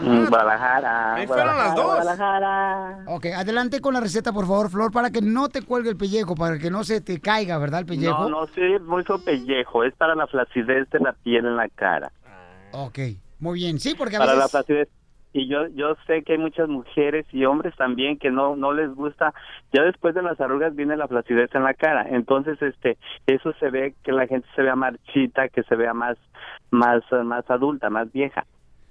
Guadalajara. 0.00 1.14
Ahí 1.14 1.26
fueron 1.26 1.56
las 1.56 1.74
dos. 1.74 1.84
Guadalajara. 1.86 3.04
Ok, 3.06 3.26
adelante 3.26 3.80
con 3.80 3.94
la 3.94 4.00
receta, 4.00 4.32
por 4.32 4.46
favor, 4.46 4.70
Flor, 4.70 4.92
para 4.92 5.10
que 5.10 5.20
no 5.20 5.48
te 5.48 5.62
cuelgue 5.62 5.90
el 5.90 5.96
pellejo, 5.96 6.34
para 6.34 6.58
que 6.58 6.70
no 6.70 6.84
se 6.84 7.00
te 7.00 7.20
caiga, 7.20 7.58
¿verdad, 7.58 7.80
el 7.80 7.86
pellejo? 7.86 8.28
No, 8.28 8.40
no, 8.40 8.46
sí, 8.48 8.62
es 8.62 8.82
muy 8.82 9.04
pellejo. 9.24 9.84
Es 9.84 9.94
para 9.94 10.14
la 10.14 10.26
flacidez 10.26 10.88
de 10.90 11.00
la 11.00 11.12
piel 11.12 11.46
en 11.46 11.56
la 11.56 11.68
cara. 11.68 12.12
Ok, 12.72 12.98
muy 13.40 13.60
bien. 13.60 13.78
Sí, 13.78 13.94
porque 13.96 14.16
a 14.16 14.20
Para 14.20 14.34
la 14.34 14.48
flacidez. 14.48 14.88
Y 15.32 15.46
yo, 15.46 15.68
yo 15.68 15.94
sé 16.06 16.22
que 16.22 16.32
hay 16.32 16.38
muchas 16.38 16.68
mujeres 16.68 17.26
y 17.32 17.44
hombres 17.44 17.74
también 17.76 18.18
que 18.18 18.30
no, 18.30 18.56
no 18.56 18.72
les 18.72 18.94
gusta. 18.94 19.34
Ya 19.72 19.82
después 19.82 20.14
de 20.14 20.22
las 20.22 20.40
arrugas 20.40 20.74
viene 20.74 20.96
la 20.96 21.06
flacidez 21.06 21.54
en 21.54 21.64
la 21.64 21.74
cara. 21.74 22.06
Entonces, 22.08 22.60
este, 22.62 22.96
eso 23.26 23.52
se 23.60 23.70
ve 23.70 23.94
que 24.02 24.12
la 24.12 24.26
gente 24.26 24.48
se 24.56 24.62
vea 24.62 24.74
marchita, 24.74 25.48
que 25.48 25.62
se 25.64 25.76
vea 25.76 25.92
más, 25.92 26.16
más, 26.70 27.02
más 27.24 27.48
adulta, 27.50 27.90
más 27.90 28.10
vieja. 28.10 28.46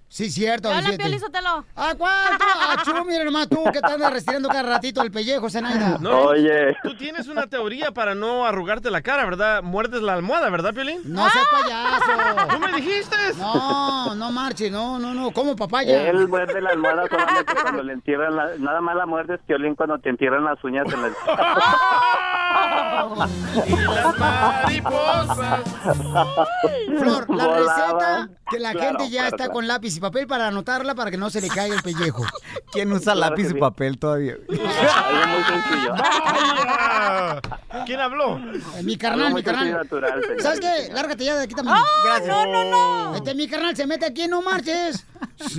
Sí, 0.09 0.29
cierto. 0.31 0.69
Hola, 0.69 0.79
Vicente. 0.79 1.03
Piolín 1.03 1.19
Sotelo. 1.19 1.65
¿A 1.75 1.93
cuánto? 1.95 2.45
Achú, 2.69 3.05
mira 3.05 3.25
nomás 3.25 3.49
tú 3.49 3.61
que 3.73 3.81
te 3.81 3.91
andas 3.91 4.13
restirando 4.13 4.47
cada 4.47 4.63
ratito 4.63 5.01
el 5.01 5.11
pellejo, 5.11 5.49
Zenaida. 5.49 5.97
No, 6.01 6.27
Oye. 6.27 6.75
Tú 6.81 6.95
tienes 6.95 7.27
una 7.27 7.47
teoría 7.47 7.91
para 7.91 8.15
no 8.15 8.45
arrugarte 8.45 8.89
la 8.89 9.01
cara, 9.01 9.25
¿verdad? 9.25 9.61
Muerdes 9.63 10.01
la 10.01 10.13
almohada, 10.13 10.49
¿verdad, 10.49 10.73
Piolín? 10.73 11.01
No 11.03 11.29
seas 11.29 11.45
payaso. 11.51 12.47
¿Tú 12.49 12.59
me 12.59 12.71
dijiste? 12.77 13.15
No, 13.37 14.15
no 14.15 14.31
marche, 14.31 14.71
no, 14.71 14.97
no, 14.97 15.13
no, 15.13 15.31
como 15.31 15.55
papaya. 15.55 16.09
Él 16.09 16.27
muerde 16.27 16.61
la 16.61 16.69
almohada 16.69 17.07
solamente 17.09 17.53
cuando 17.61 17.83
le 17.83 17.93
entierran 17.93 18.35
la, 18.35 18.49
nada 18.59 18.79
más 18.81 18.95
la 18.95 19.05
muerdes 19.05 19.39
violín 19.47 19.75
cuando 19.75 19.99
te 19.99 20.09
entierran 20.09 20.45
las 20.45 20.63
uñas 20.63 20.85
en 20.93 21.01
Y 23.67 23.71
las 23.75 24.19
mariposas. 24.19 25.59
Flor, 26.99 27.35
la 27.35 27.47
receta 27.57 28.29
que 28.49 28.59
la 28.59 28.71
claro, 28.71 28.87
gente 28.99 29.09
ya 29.09 29.21
claro, 29.21 29.27
está 29.27 29.37
claro. 29.37 29.53
con 29.53 29.67
lápiz 29.67 29.97
y 29.97 29.99
papel 29.99 30.25
para 30.27 30.47
anotarla 30.47 30.95
para 30.95 31.11
que 31.11 31.17
no 31.17 31.29
se 31.29 31.41
le 31.41 31.49
caiga 31.49 31.75
el 31.75 31.81
pellejo. 31.83 32.23
¿Quién 32.71 32.91
usa 32.93 33.13
Claro 33.13 33.29
lápiz 33.31 33.45
y 33.45 33.49
sí. 33.49 33.53
papel 33.55 33.97
todavía? 33.99 34.35
Algo 34.49 35.27
muy 35.27 35.43
sencillo. 35.43 35.91
Vaya. 35.93 37.41
¿Quién 37.85 37.99
habló? 37.99 38.37
Eh, 38.37 38.83
Mi 38.83 38.97
carnal, 38.97 39.27
mi 39.27 39.33
muy 39.33 39.43
carnal. 39.43 39.71
natural. 39.71 40.21
¿Sabes 40.39 40.59
qué? 40.59 40.89
Lárgate 40.93 41.25
ya 41.25 41.35
de 41.35 41.43
aquí 41.43 41.53
también. 41.55 41.77
Gracias. 42.05 42.27
no, 42.29 42.45
no, 42.45 42.63
no! 43.11 43.15
Este, 43.15 43.35
mi 43.35 43.47
carnal 43.47 43.75
se 43.75 43.85
mete 43.85 44.05
aquí, 44.05 44.27
no 44.27 44.41
marches. 44.41 45.05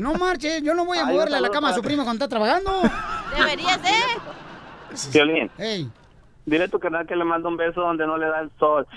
No 0.01 0.15
marches, 0.15 0.63
yo 0.63 0.75
no 0.75 0.85
voy 0.85 0.99
a 0.99 1.07
Ay, 1.07 1.15
moverle 1.15 1.37
a 1.37 1.41
la 1.41 1.51
cama 1.51 1.71
a 1.71 1.75
su 1.75 1.83
primo 1.83 2.05
cuando 2.05 2.25
está 2.25 2.29
trabajando. 2.29 2.83
Deberías 3.37 3.81
de. 3.83 3.91
Violín. 5.13 5.51
Ey. 5.59 5.91
Dile 6.49 6.65
a 6.65 6.69
tu 6.69 6.79
canal 6.79 7.07
que 7.07 7.15
le 7.15 7.25
manda 7.25 7.49
un 7.49 7.57
beso 7.57 7.81
donde 7.83 8.07
no 8.07 8.17
le 8.17 8.27
da 8.27 8.41
el 8.41 8.51
sol. 8.59 8.87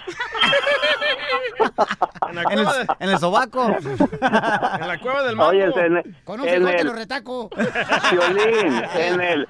En 2.29 2.35
la 2.35 2.41
el, 2.43 2.53
cueva, 2.63 2.73
de- 2.77 2.87
en 2.99 3.09
el 3.09 3.19
sobaco. 3.19 3.65
en 3.77 4.87
la 4.87 4.97
cueva 5.01 5.23
del 5.23 5.35
mango. 5.35 5.49
Oye, 5.49 5.63
en 5.65 5.97
el, 5.97 6.15
Con 6.23 6.39
un 6.39 6.47
en 6.47 6.65
el 6.67 6.87
lo 6.87 6.93
retaco. 6.93 7.49
Violín, 8.11 8.81
en 8.95 9.21
el... 9.21 9.47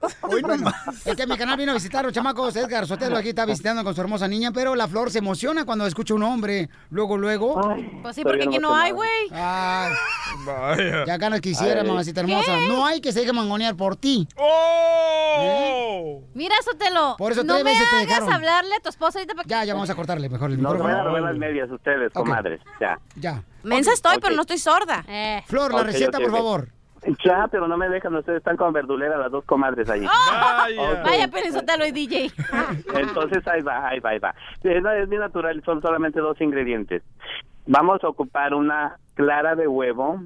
Es 1.04 1.16
que 1.16 1.26
mi 1.26 1.36
canal 1.36 1.56
vino 1.56 1.72
a 1.72 1.74
visitar 1.74 2.00
a 2.00 2.02
los 2.04 2.12
chamacos. 2.12 2.54
Edgar 2.56 2.86
Sotelo 2.86 3.16
aquí 3.16 3.30
está 3.30 3.44
visitando 3.46 3.82
con 3.84 3.94
su 3.94 4.00
hermosa 4.00 4.28
niña, 4.28 4.52
pero 4.52 4.74
la 4.74 4.86
flor 4.88 5.10
se 5.10 5.18
emociona 5.18 5.64
cuando 5.64 5.86
escucha 5.86 6.14
un 6.14 6.22
hombre. 6.22 6.68
Luego, 6.90 7.16
luego. 7.16 7.60
Pues 8.02 8.14
sí, 8.16 8.22
porque 8.22 8.44
aquí 8.44 8.58
no 8.58 8.74
hay, 8.74 8.92
güey. 8.92 9.28
Ah, 9.32 9.90
Vaya. 10.46 11.04
ya 11.06 11.16
ganas 11.16 11.40
quisiera, 11.40 11.80
Ay. 11.82 11.86
mamacita 11.88 12.20
hermosa. 12.20 12.52
No 12.68 12.86
hay 12.86 13.00
que 13.00 13.12
se 13.12 13.20
deje 13.20 13.32
mangonear 13.32 13.76
por 13.76 13.96
ti. 13.96 14.26
¡Oh! 14.36 16.22
Mira, 16.34 16.54
Sotelo. 16.64 17.16
Por 17.18 17.32
eso 17.32 17.42
no 17.44 17.54
tres 17.54 17.64
me 17.64 17.70
veces 17.70 17.88
te 17.90 17.96
hagas 17.96 18.08
dejaron. 18.08 18.32
hablarle 18.32 18.74
a 18.76 18.80
tu 18.80 18.88
esposa 18.88 19.18
ahorita 19.18 19.34
para 19.34 19.44
que... 19.44 19.50
Ya, 19.50 19.64
ya 19.64 19.74
vamos 19.74 19.90
a 19.90 19.94
cortarle 19.94 20.28
mejor 20.28 20.50
el 20.50 20.60
No 20.62 20.72
se 20.72 20.78
vayan 20.78 20.90
a 20.90 20.94
micrófono. 20.98 21.16
robar 21.18 21.32
las 21.32 21.38
medias 21.38 21.70
ustedes, 21.70 22.08
Ok. 22.14 22.24
comadres. 22.26 22.60
Ya. 22.80 22.98
Ya. 23.16 23.42
Mensa 23.62 23.92
estoy, 23.92 24.16
Ok. 24.16 24.22
pero 24.22 24.34
no 24.36 24.42
estoy 24.42 24.58
sorda. 24.58 25.04
Eh. 25.08 25.42
Flor, 25.46 25.74
la 25.74 25.82
receta, 25.82 26.18
por 26.18 26.30
favor. 26.30 26.68
Ya, 27.24 27.46
pero 27.50 27.68
no 27.68 27.76
me 27.76 27.88
dejan, 27.88 28.14
ustedes 28.16 28.38
están 28.38 28.56
con 28.56 28.72
verdulera 28.72 29.16
las 29.16 29.30
dos 29.30 29.44
comadres 29.44 29.88
ahí. 29.88 30.04
Vaya. 30.04 30.92
Ok. 30.92 31.04
Vaya, 31.04 31.28
pero 31.28 31.52
Sotelo 31.52 31.86
y 31.86 31.92
DJ. 31.92 32.32
Entonces 32.94 33.46
ahí 33.46 33.62
va, 33.62 33.88
ahí 33.88 34.00
va, 34.00 34.10
ahí 34.10 34.18
va. 34.18 34.34
Es, 34.62 34.84
es 34.84 35.08
bien 35.08 35.20
natural, 35.20 35.62
son 35.64 35.80
solamente 35.80 36.20
dos 36.20 36.40
ingredientes. 36.40 37.02
Vamos 37.66 38.02
a 38.02 38.08
ocupar 38.08 38.54
una 38.54 38.96
clara 39.14 39.54
de 39.54 39.68
huevo 39.68 40.20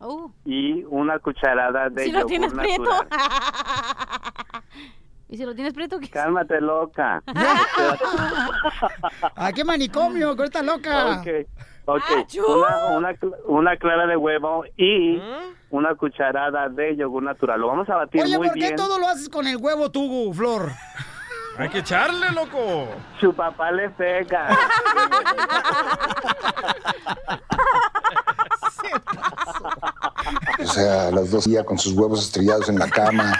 Uh, 0.00 0.30
y 0.44 0.82
una 0.84 1.18
cucharada 1.18 1.90
de 1.90 2.04
si 2.04 2.12
lo 2.12 2.20
yogur 2.20 2.30
tienes 2.30 2.52
prieto. 2.54 2.90
¿Y 5.28 5.36
si 5.36 5.44
lo 5.44 5.54
tienes 5.54 5.74
prieto? 5.74 5.98
¿qué? 5.98 6.08
Cálmate, 6.08 6.60
loca. 6.60 7.22
¿A 9.34 9.52
qué 9.54 9.64
manicomio? 9.64 10.36
Con 10.36 10.46
esta 10.46 10.62
loca. 10.62 11.18
Ok, 11.20 11.26
ok. 11.86 12.02
Achú. 12.18 12.44
Una, 12.46 12.86
una, 12.96 13.10
cl- 13.12 13.36
una 13.46 13.76
clara 13.76 14.06
de 14.06 14.16
huevo 14.16 14.64
y 14.76 15.20
una 15.70 15.94
cucharada 15.94 16.68
de 16.68 16.96
yogur 16.96 17.22
natural. 17.22 17.60
Lo 17.60 17.68
vamos 17.68 17.88
a 17.88 17.96
batir 17.96 18.22
Oye, 18.22 18.36
muy 18.38 18.48
¿por 18.48 18.54
qué 18.54 18.60
bien. 18.60 18.76
todo 18.76 18.98
lo 18.98 19.06
haces 19.08 19.28
con 19.28 19.46
el 19.46 19.56
huevo 19.56 19.90
tú, 19.90 20.32
Flor? 20.34 20.70
Hay 21.58 21.70
que 21.70 21.78
echarle, 21.78 22.30
loco. 22.32 22.86
Su 23.18 23.32
papá 23.32 23.70
le 23.72 23.88
pega. 23.90 24.48
O 30.58 30.66
sea, 30.66 31.10
las 31.10 31.30
dos 31.30 31.44
ya 31.44 31.64
con 31.64 31.78
sus 31.78 31.92
huevos 31.94 32.20
estrellados 32.24 32.68
en 32.68 32.78
la 32.78 32.88
cama. 32.88 33.32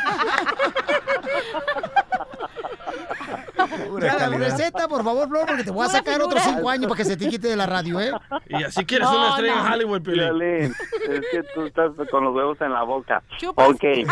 Pura 3.97 4.07
Ya, 4.09 4.13
la 4.15 4.19
calidad. 4.19 4.51
receta, 4.51 4.89
por 4.89 5.03
favor, 5.03 5.27
Flor, 5.29 5.47
porque 5.47 5.65
te 5.65 5.71
voy 5.71 5.87
a 5.87 5.89
sacar 5.89 6.21
otros 6.21 6.43
figura. 6.43 6.57
cinco 6.59 6.69
años 6.71 6.87
para 6.89 6.97
que 6.99 7.05
se 7.05 7.17
te 7.17 7.29
quite 7.29 7.49
de 7.49 7.57
la 7.57 7.65
radio, 7.67 7.99
¿eh? 8.01 8.13
Y 8.49 8.63
así 8.63 8.85
quieres 8.85 9.09
No, 9.11 9.17
una 9.17 9.29
estrella 9.31 9.55
no. 9.57 9.67
en 9.67 9.73
Hollywood, 9.73 10.03
Piolín. 10.03 10.25
Violín, 10.39 10.75
es 11.09 11.21
que 11.31 11.43
tú 11.55 11.63
estás 11.63 11.93
con 12.11 12.25
los 12.25 12.35
huevos 12.35 12.61
en 12.61 12.73
la 12.73 12.83
boca. 12.83 13.23
Chupas. 13.39 13.69
Ok, 13.71 13.83
ahí, 13.85 14.05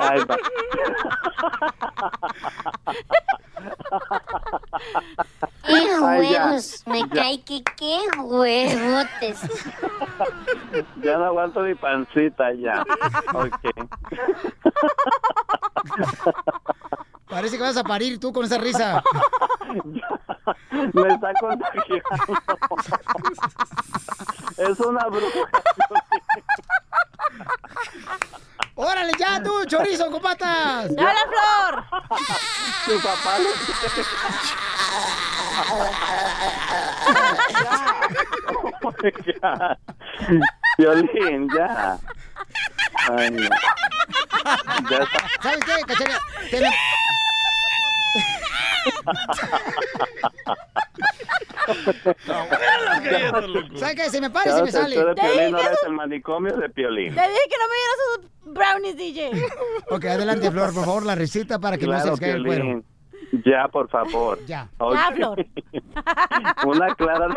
ahí 0.00 0.20
va. 0.24 0.36
¡Qué 5.66 5.72
Ay, 5.72 5.86
ya, 6.30 6.46
huevos! 6.46 6.82
Me 6.86 7.00
ya. 7.00 7.08
cae 7.08 7.40
que 7.42 7.62
qué 7.76 7.98
huevotes. 8.22 9.40
Ya 11.02 11.18
no 11.18 11.24
aguanto 11.26 11.60
mi 11.60 11.74
pancita 11.74 12.52
ya. 12.54 12.84
Ok. 13.32 13.54
Parece 17.34 17.56
que 17.56 17.62
vas 17.64 17.76
a 17.76 17.82
parir 17.82 18.20
tú 18.20 18.32
con 18.32 18.44
esa 18.44 18.58
risa. 18.58 19.02
Me 20.70 21.14
está 21.14 21.32
contagiando. 21.40 22.04
Es 24.56 24.78
una 24.78 25.04
bruja. 25.08 25.40
¡Órale 28.76 29.10
ya 29.18 29.42
tú, 29.42 29.64
chorizo 29.66 30.12
con 30.12 30.22
patas! 30.22 30.94
¡Dale, 30.94 31.18
Flor! 31.26 31.84
Su 32.84 33.00
papá 33.02 33.38
le 33.40 33.48
Oh 38.82 38.92
my 39.02 39.10
God. 39.10 39.76
Violín, 40.78 41.48
ya. 41.52 41.98
Ay, 43.10 43.30
no. 43.32 43.48
Ya. 44.90 45.06
¿Sabes 45.42 45.64
qué, 45.64 45.72
cachanilla? 45.84 46.20
Te 48.84 48.90
me- 52.04 52.14
Las 52.84 53.00
galletas, 53.04 53.48
loco. 53.48 53.76
¿Sabes 53.78 53.94
qué? 53.96 54.10
Se 54.10 54.20
me 54.20 54.28
para 54.30 54.50
y 54.50 54.54
se 54.54 54.62
me 54.62 54.70
sale. 54.72 54.96
de 54.96 55.14
Te 55.14 55.22
dije 55.22 55.34
Piolín, 55.34 55.54
ahora 55.54 55.66
que 55.68 55.72
es 55.72 55.78
eso- 55.78 55.86
el 55.86 55.92
manicomio 55.94 56.56
de 56.56 56.68
Piolín. 56.70 57.14
Te 57.14 57.20
dije 57.20 57.40
que 57.48 57.56
no 57.58 57.68
me 57.68 57.76
dieras 57.76 57.96
esos 58.06 58.20
brownies, 58.54 58.96
DJ. 58.96 59.30
Ok, 59.90 60.04
adelante, 60.04 60.50
Flor, 60.50 60.74
por 60.74 60.84
favor, 60.84 61.06
la 61.06 61.14
receta 61.14 61.58
para 61.58 61.78
que 61.78 61.86
no 61.86 61.92
se 61.92 61.96
Claro, 61.98 62.10
les 62.12 62.20
caiga 62.20 62.36
el 62.36 62.44
cuero. 62.46 62.82
Ya, 63.44 63.66
por 63.68 63.88
favor. 63.88 64.38
Ya. 64.46 64.68
Ok. 64.78 64.94
Ya, 64.94 65.10
Flor. 65.12 65.46
Una 66.66 66.94
clara. 66.94 67.28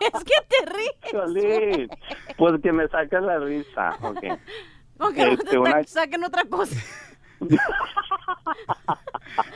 Es 0.00 0.24
que 0.24 0.34
te 0.48 0.64
ríes. 0.72 0.94
Piolín. 1.10 1.88
Pues 2.38 2.54
que 2.62 2.72
me 2.72 2.88
saca 2.88 3.20
la 3.20 3.38
risa. 3.38 3.94
Ok. 4.00 4.24
No 4.98 5.10
Este, 5.10 5.36
te 5.50 5.58
una- 5.58 5.84
saquen 5.84 6.24
otra 6.24 6.44
cosa. 6.44 6.74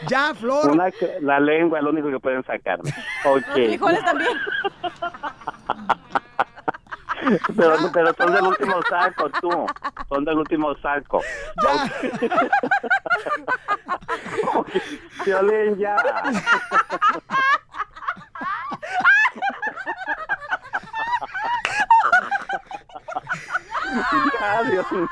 Ya, 0.09 0.35
Flor. 0.35 0.71
Una, 0.71 0.91
la 1.21 1.41
lengua 1.41 1.79
es 1.79 1.85
lo 1.85 1.91
único 1.91 2.11
que 2.11 2.21
pueden 2.21 2.45
sacarme. 2.45 2.91
Ok. 3.25 3.37
Los 3.47 3.55
frijoles 3.55 4.05
también. 4.05 4.39
Pero, 7.57 7.77
pero 7.93 8.15
son 8.15 8.33
del 8.35 8.45
último 8.45 8.81
saco, 8.89 9.31
tú. 9.41 9.67
Son 10.09 10.25
del 10.25 10.39
último 10.39 10.75
saco. 10.77 11.21
Ya. 11.63 11.85
Ok. 14.55 14.69
Piolín, 15.25 15.79
ya. 15.79 15.97
Ya, 24.41 24.63
Dios 24.71 24.93
mío. 24.93 25.09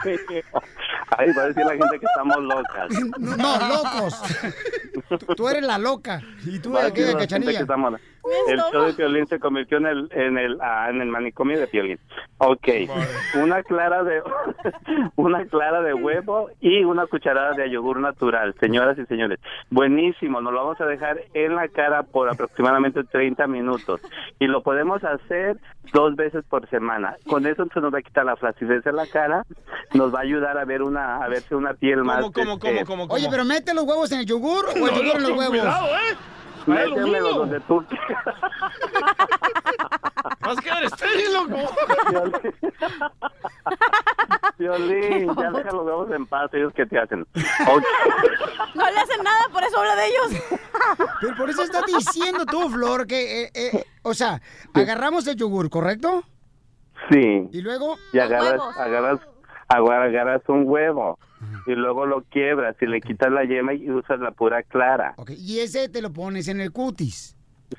Ay, 1.17 1.33
va 1.33 1.43
a 1.43 1.47
decir 1.47 1.65
la 1.65 1.71
gente 1.73 1.99
que 2.01 2.07
estamos 2.07 2.39
locas. 2.43 2.89
No, 3.19 3.59
locos. 3.69 4.23
Tú, 5.37 5.49
eres 5.49 5.63
la 5.65 5.79
loca. 5.79 6.21
Y 6.45 6.59
tú 6.59 6.77
eres 6.77 6.91
aquella 6.91 7.07
la 7.07 7.13
gente 7.13 7.27
que 7.27 7.27
cachanilla. 7.29 7.61
estamos- 7.61 8.01
El 8.49 8.59
show 8.73 8.85
de 8.85 8.93
Piolín 8.95 9.27
se 9.27 9.39
convirtió 9.39 9.79
en 9.79 9.87
el, 9.87 10.09
en 10.13 10.39
el, 10.39 10.59
ah, 10.61 10.89
en 10.91 11.01
el 11.01 11.09
manicomio 11.09 11.59
de 11.59 11.67
Piolín. 11.67 11.99
Ok. 12.39 12.69
Una 13.43 13.63
clara 13.63 14.03
de, 14.03 14.23
una 15.17 15.45
clara 15.47 15.83
de 15.83 15.95
huevo 15.95 16.51
y 16.61 16.85
una 16.85 17.07
cucharada 17.07 17.53
de 17.53 17.71
yogur 17.71 18.01
natural, 18.01 18.55
señoras 18.61 18.99
y 18.99 19.07
señores. 19.07 19.39
Buenísimo, 19.71 20.41
nos 20.41 20.53
lo 20.53 20.61
vamos 20.65 20.81
a 20.81 20.87
dejar 20.87 21.21
en 21.35 21.55
la 21.55 21.69
cara 21.69 22.03
por 22.03 22.29
aproximadamente 22.29 23.05
30 23.05 23.47
minutos. 23.47 24.01
Y 24.39 24.47
lo 24.47 24.63
podemos 24.63 25.03
hacer 25.05 25.59
dos 25.93 26.17
veces 26.17 26.45
por 26.49 26.69
semana. 26.69 27.17
Con 27.27 27.47
eso 27.47 27.67
se 27.73 27.81
nos 27.81 27.93
va 27.93 27.99
a 27.99 28.03
quitar 28.03 28.25
la 28.25 28.37
flacidez 28.37 28.85
de 28.85 28.93
la 28.93 29.07
cara, 29.07 29.45
nos 29.95 30.15
va 30.15 30.21
a 30.21 30.23
ayudar 30.23 30.59
a 30.59 30.65
ver 30.65 30.83
una, 30.83 31.17
a 31.17 31.29
verse 31.29 31.55
una 31.55 31.75
piel 31.75 32.05
más. 32.05 32.21
¿Cómo, 32.21 32.33
cómo, 32.33 32.53
este, 32.55 32.67
cómo, 32.67 32.85
cómo, 32.85 33.09
cómo? 33.09 33.15
Oye, 33.15 33.29
pero 33.31 33.45
mete 33.45 33.75
los 33.75 33.85
huevos 33.85 34.11
en 34.13 34.21
el 34.21 34.27
yogur 34.27 34.67
o 34.67 34.71
el 34.73 34.81
No, 34.81 34.87
yogur 34.89 35.17
en 35.17 35.23
los 35.23 35.31
huevos. 35.31 35.49
Cuidado, 35.49 35.87
¿eh? 35.87 36.38
Métemelo 36.69 37.35
donde 37.35 37.61
tú 37.61 37.85
quieras. 37.89 38.37
Vas 40.41 40.59
a 40.59 40.63
quedar 40.63 40.85
estéril, 40.85 41.33
loco. 41.33 41.57
Violín, 44.59 45.35
ya 45.39 45.51
deja 45.51 45.73
los 45.73 45.87
huevos 45.87 46.11
en 46.11 46.27
paz, 46.27 46.51
ellos 46.53 46.73
que 46.75 46.87
te 46.87 46.99
hacen. 46.99 47.27
No 48.75 48.91
le 48.91 49.01
hacen 49.01 49.23
nada, 49.23 49.49
por 49.53 49.63
eso 49.63 49.79
habla 49.79 49.97
de 49.97 50.07
ellos. 50.07 50.43
Pero 51.21 51.37
por 51.37 51.51
eso 51.51 51.63
estás 51.63 51.85
diciendo 51.87 52.45
tú, 52.47 52.69
Flor, 52.69 53.07
que, 53.07 53.45
eh, 53.45 53.51
eh, 53.55 53.85
o 54.03 54.15
sea, 54.15 54.41
agarramos 54.75 55.27
el 55.27 55.37
yogur, 55.37 55.71
¿correcto? 55.71 56.23
Sí. 57.11 57.49
Y 57.53 57.61
luego, 57.63 57.97
Y 58.13 58.19
agarras 58.19 58.61
un 60.49 60.65
huevo 60.67 61.19
y 61.67 61.73
luego 61.73 62.07
lo 62.07 62.23
quiebras 62.25 62.77
y 62.81 62.87
le 62.87 63.01
quitas 63.01 63.31
la 63.31 63.45
yema 63.45 63.75
y 63.75 63.91
usas 63.91 64.21
la 64.21 64.33
pura 64.33 64.63
clara. 64.63 65.15
ok, 65.17 65.31
y 65.31 65.61
ese 65.61 65.89
te 65.89 66.03
lo 66.03 66.13
pones 66.13 66.49
en 66.49 66.61
el 66.61 66.73
cutis. 66.73 67.38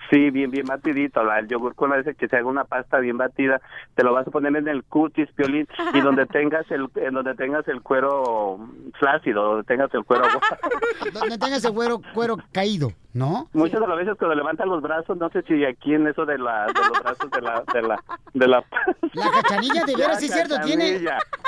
Sí, 0.10 0.30
bien, 0.30 0.52
bien 0.52 0.66
batidito. 0.68 1.22
El 1.32 1.48
yogur 1.48 1.74
con 1.76 1.94
ese 1.94 2.14
que 2.16 2.28
se 2.28 2.38
haga 2.38 2.48
una 2.48 2.64
pasta 2.64 3.00
bien 3.00 3.18
batida, 3.18 3.60
te 3.96 4.04
lo 4.04 4.14
vas 4.14 4.28
a 4.28 4.32
poner 4.32 4.56
en 4.56 4.68
el 4.68 4.84
cutis, 4.84 5.30
piolín, 5.32 5.68
y 5.94 6.02
donde 6.02 6.26
tengas 6.28 6.70
el, 6.72 6.88
en 6.96 7.14
donde 7.14 7.34
tengas 7.36 7.68
el 7.68 7.82
cuero 7.82 8.60
flácido, 9.00 9.44
donde 9.44 9.64
tengas 9.64 9.94
el 9.94 10.04
cuero 10.04 10.26
Donde 11.14 11.38
tengas 11.38 11.64
el 11.66 11.74
cuero, 11.74 12.02
cuero 12.14 12.38
caído, 12.52 12.92
¿no? 13.14 13.48
Muchas 13.54 13.80
de 13.80 13.88
las 13.88 13.98
veces 13.98 14.16
cuando 14.18 14.36
levantan 14.36 14.70
los 14.70 14.82
brazos, 14.82 15.18
no 15.18 15.30
sé 15.30 15.42
si 15.44 15.66
aquí 15.66 15.96
en 15.96 16.08
eso 16.08 16.26
de, 16.26 16.38
la, 16.38 16.68
de 16.68 16.88
los 16.88 17.04
brazos 17.04 17.32
de 17.32 17.42
la, 17.42 17.64
de 17.74 17.82
la, 17.82 18.04
de 18.34 18.48
la... 18.48 18.64
La 19.14 19.32
cachanilla, 19.32 19.86
de 19.86 19.96
veras, 19.96 20.20
sí 20.20 20.28
es 20.28 20.34
cierto, 20.34 20.60
tiene, 20.64 21.04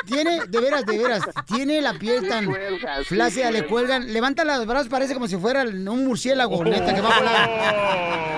tiene, 0.07 0.39
de 0.47 0.59
veras, 0.59 0.83
de 0.83 0.97
veras, 0.97 1.29
tiene 1.45 1.79
la 1.79 1.93
piel 1.93 2.27
tan 2.27 2.45
cuelga, 2.45 2.97
sí, 3.03 3.15
flácida, 3.15 3.51
le 3.51 3.67
cuelgan, 3.67 4.11
levanta 4.11 4.43
los 4.43 4.65
brazos, 4.65 4.89
parece 4.89 5.13
como 5.13 5.27
si 5.27 5.37
fuera 5.37 5.61
un 5.61 6.05
murciélago, 6.05 6.63
neta, 6.63 6.95
que 6.95 7.01
va 7.01 7.09
a 7.09 7.19
volar. 7.19 8.30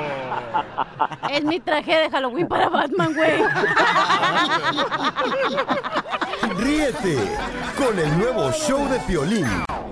Es 1.30 1.44
mi 1.44 1.60
traje 1.60 1.96
de 1.96 2.10
Halloween 2.10 2.48
para 2.48 2.70
Batman, 2.70 3.14
güey. 3.14 3.44
Ríete 6.58 7.18
con 7.78 7.98
el 7.98 8.18
nuevo 8.20 8.52
show 8.52 8.88
de 8.90 9.00
Piolín. 9.00 9.48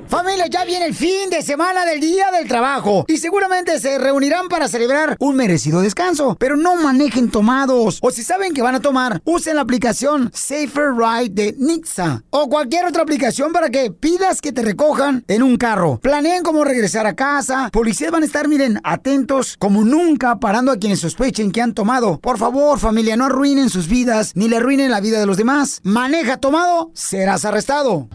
Familia, 0.07 0.47
ya 0.47 0.65
viene 0.65 0.85
el 0.85 0.93
fin 0.93 1.29
de 1.29 1.41
semana 1.41 1.85
del 1.85 1.99
Día 1.99 2.31
del 2.31 2.47
Trabajo 2.47 3.05
y 3.07 3.17
seguramente 3.17 3.79
se 3.79 3.97
reunirán 3.97 4.49
para 4.49 4.67
celebrar 4.67 5.15
un 5.19 5.35
merecido 5.35 5.81
descanso, 5.81 6.35
pero 6.39 6.57
no 6.57 6.75
manejen 6.75 7.29
tomados 7.29 7.99
o 8.01 8.11
si 8.11 8.23
saben 8.23 8.53
que 8.53 8.61
van 8.61 8.75
a 8.75 8.81
tomar, 8.81 9.21
usen 9.25 9.55
la 9.55 9.61
aplicación 9.61 10.29
Safer 10.33 10.91
Ride 10.95 11.29
de 11.29 11.55
Nixa 11.57 12.23
o 12.29 12.49
cualquier 12.49 12.85
otra 12.85 13.03
aplicación 13.03 13.53
para 13.53 13.69
que 13.69 13.91
pidas 13.91 14.41
que 14.41 14.51
te 14.51 14.61
recojan 14.61 15.23
en 15.27 15.43
un 15.43 15.57
carro. 15.57 15.99
Planeen 15.99 16.43
cómo 16.43 16.63
regresar 16.63 17.07
a 17.07 17.15
casa, 17.15 17.69
policías 17.71 18.11
van 18.11 18.23
a 18.23 18.25
estar, 18.25 18.47
miren, 18.47 18.79
atentos 18.83 19.55
como 19.57 19.83
nunca 19.83 20.39
parando 20.39 20.71
a 20.71 20.77
quienes 20.77 20.99
sospechen 20.99 21.51
que 21.51 21.61
han 21.61 21.73
tomado. 21.73 22.19
Por 22.19 22.37
favor, 22.37 22.79
familia, 22.79 23.15
no 23.15 23.25
arruinen 23.25 23.69
sus 23.69 23.87
vidas 23.87 24.33
ni 24.35 24.49
le 24.49 24.57
arruinen 24.57 24.91
la 24.91 24.99
vida 24.99 25.19
de 25.19 25.25
los 25.25 25.37
demás. 25.37 25.79
Maneja 25.83 26.37
tomado, 26.37 26.91
serás 26.93 27.45
arrestado. 27.45 28.09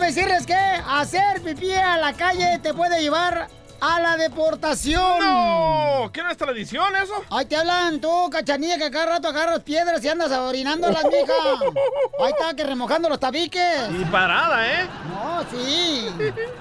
Déjame 0.00 0.06
decirles 0.06 0.46
que 0.46 0.54
hacer 0.54 1.42
pipí 1.42 1.72
a 1.72 1.96
la 1.98 2.14
calle 2.14 2.58
te 2.62 2.72
puede 2.72 3.00
llevar 3.02 3.48
a 3.80 4.00
la 4.00 4.16
deportación. 4.16 5.18
¡No! 5.20 6.10
¿Qué 6.12 6.22
no 6.22 6.30
es 6.30 6.36
tradición 6.36 6.94
eso? 6.96 7.14
Ay, 7.30 7.46
te 7.46 7.56
hablan 7.56 8.00
tú, 8.00 8.28
cachanilla, 8.30 8.78
que 8.78 8.90
cada 8.90 9.06
rato 9.06 9.28
agarras 9.28 9.60
piedras 9.60 10.02
y 10.04 10.08
andas 10.08 10.30
orinando 10.32 10.90
las 10.90 11.04
mijas. 11.04 11.36
Ahí 12.20 12.32
está, 12.38 12.54
que 12.54 12.64
remojando 12.64 13.08
los 13.08 13.20
tabiques. 13.20 13.88
Y 13.98 14.04
parada, 14.06 14.66
¿eh? 14.66 14.86
No, 15.10 15.44
sí. 15.50 16.08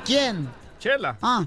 ¿Quién? 0.05 0.49
Chela. 0.79 1.17
Ah. 1.21 1.45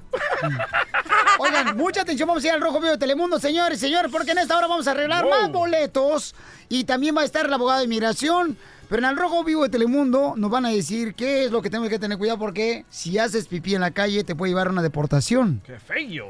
Oigan, 1.38 1.74
mucha 1.76 2.02
atención, 2.02 2.26
vamos 2.28 2.44
a 2.44 2.48
ir 2.48 2.52
al 2.52 2.60
Rojo 2.60 2.80
Vivo 2.80 2.92
de 2.92 2.98
Telemundo, 2.98 3.38
señores, 3.38 3.80
señores, 3.80 4.10
porque 4.12 4.32
en 4.32 4.38
esta 4.38 4.58
hora 4.58 4.66
vamos 4.66 4.86
a 4.86 4.90
arreglar 4.90 5.24
Wow. 5.24 5.30
más 5.30 5.52
boletos 5.52 6.34
y 6.68 6.84
también 6.84 7.16
va 7.16 7.22
a 7.22 7.24
estar 7.24 7.46
el 7.46 7.52
abogado 7.52 7.78
de 7.78 7.86
inmigración. 7.86 8.58
Pero 8.88 9.02
en 9.02 9.08
el 9.10 9.16
Rojo 9.16 9.44
Vivo 9.44 9.62
de 9.62 9.68
Telemundo 9.68 10.34
nos 10.36 10.50
van 10.50 10.66
a 10.66 10.70
decir 10.70 11.14
qué 11.14 11.44
es 11.44 11.50
lo 11.50 11.62
que 11.62 11.70
tenemos 11.70 11.88
que 11.88 11.98
tener 11.98 12.18
cuidado 12.18 12.38
porque 12.38 12.84
si 12.90 13.18
haces 13.18 13.46
pipí 13.46 13.74
en 13.74 13.80
la 13.80 13.90
calle 13.90 14.24
te 14.24 14.34
puede 14.34 14.50
llevar 14.50 14.66
a 14.66 14.70
una 14.70 14.82
deportación. 14.82 15.62
¡Qué 15.64 15.78
feo! 15.78 16.28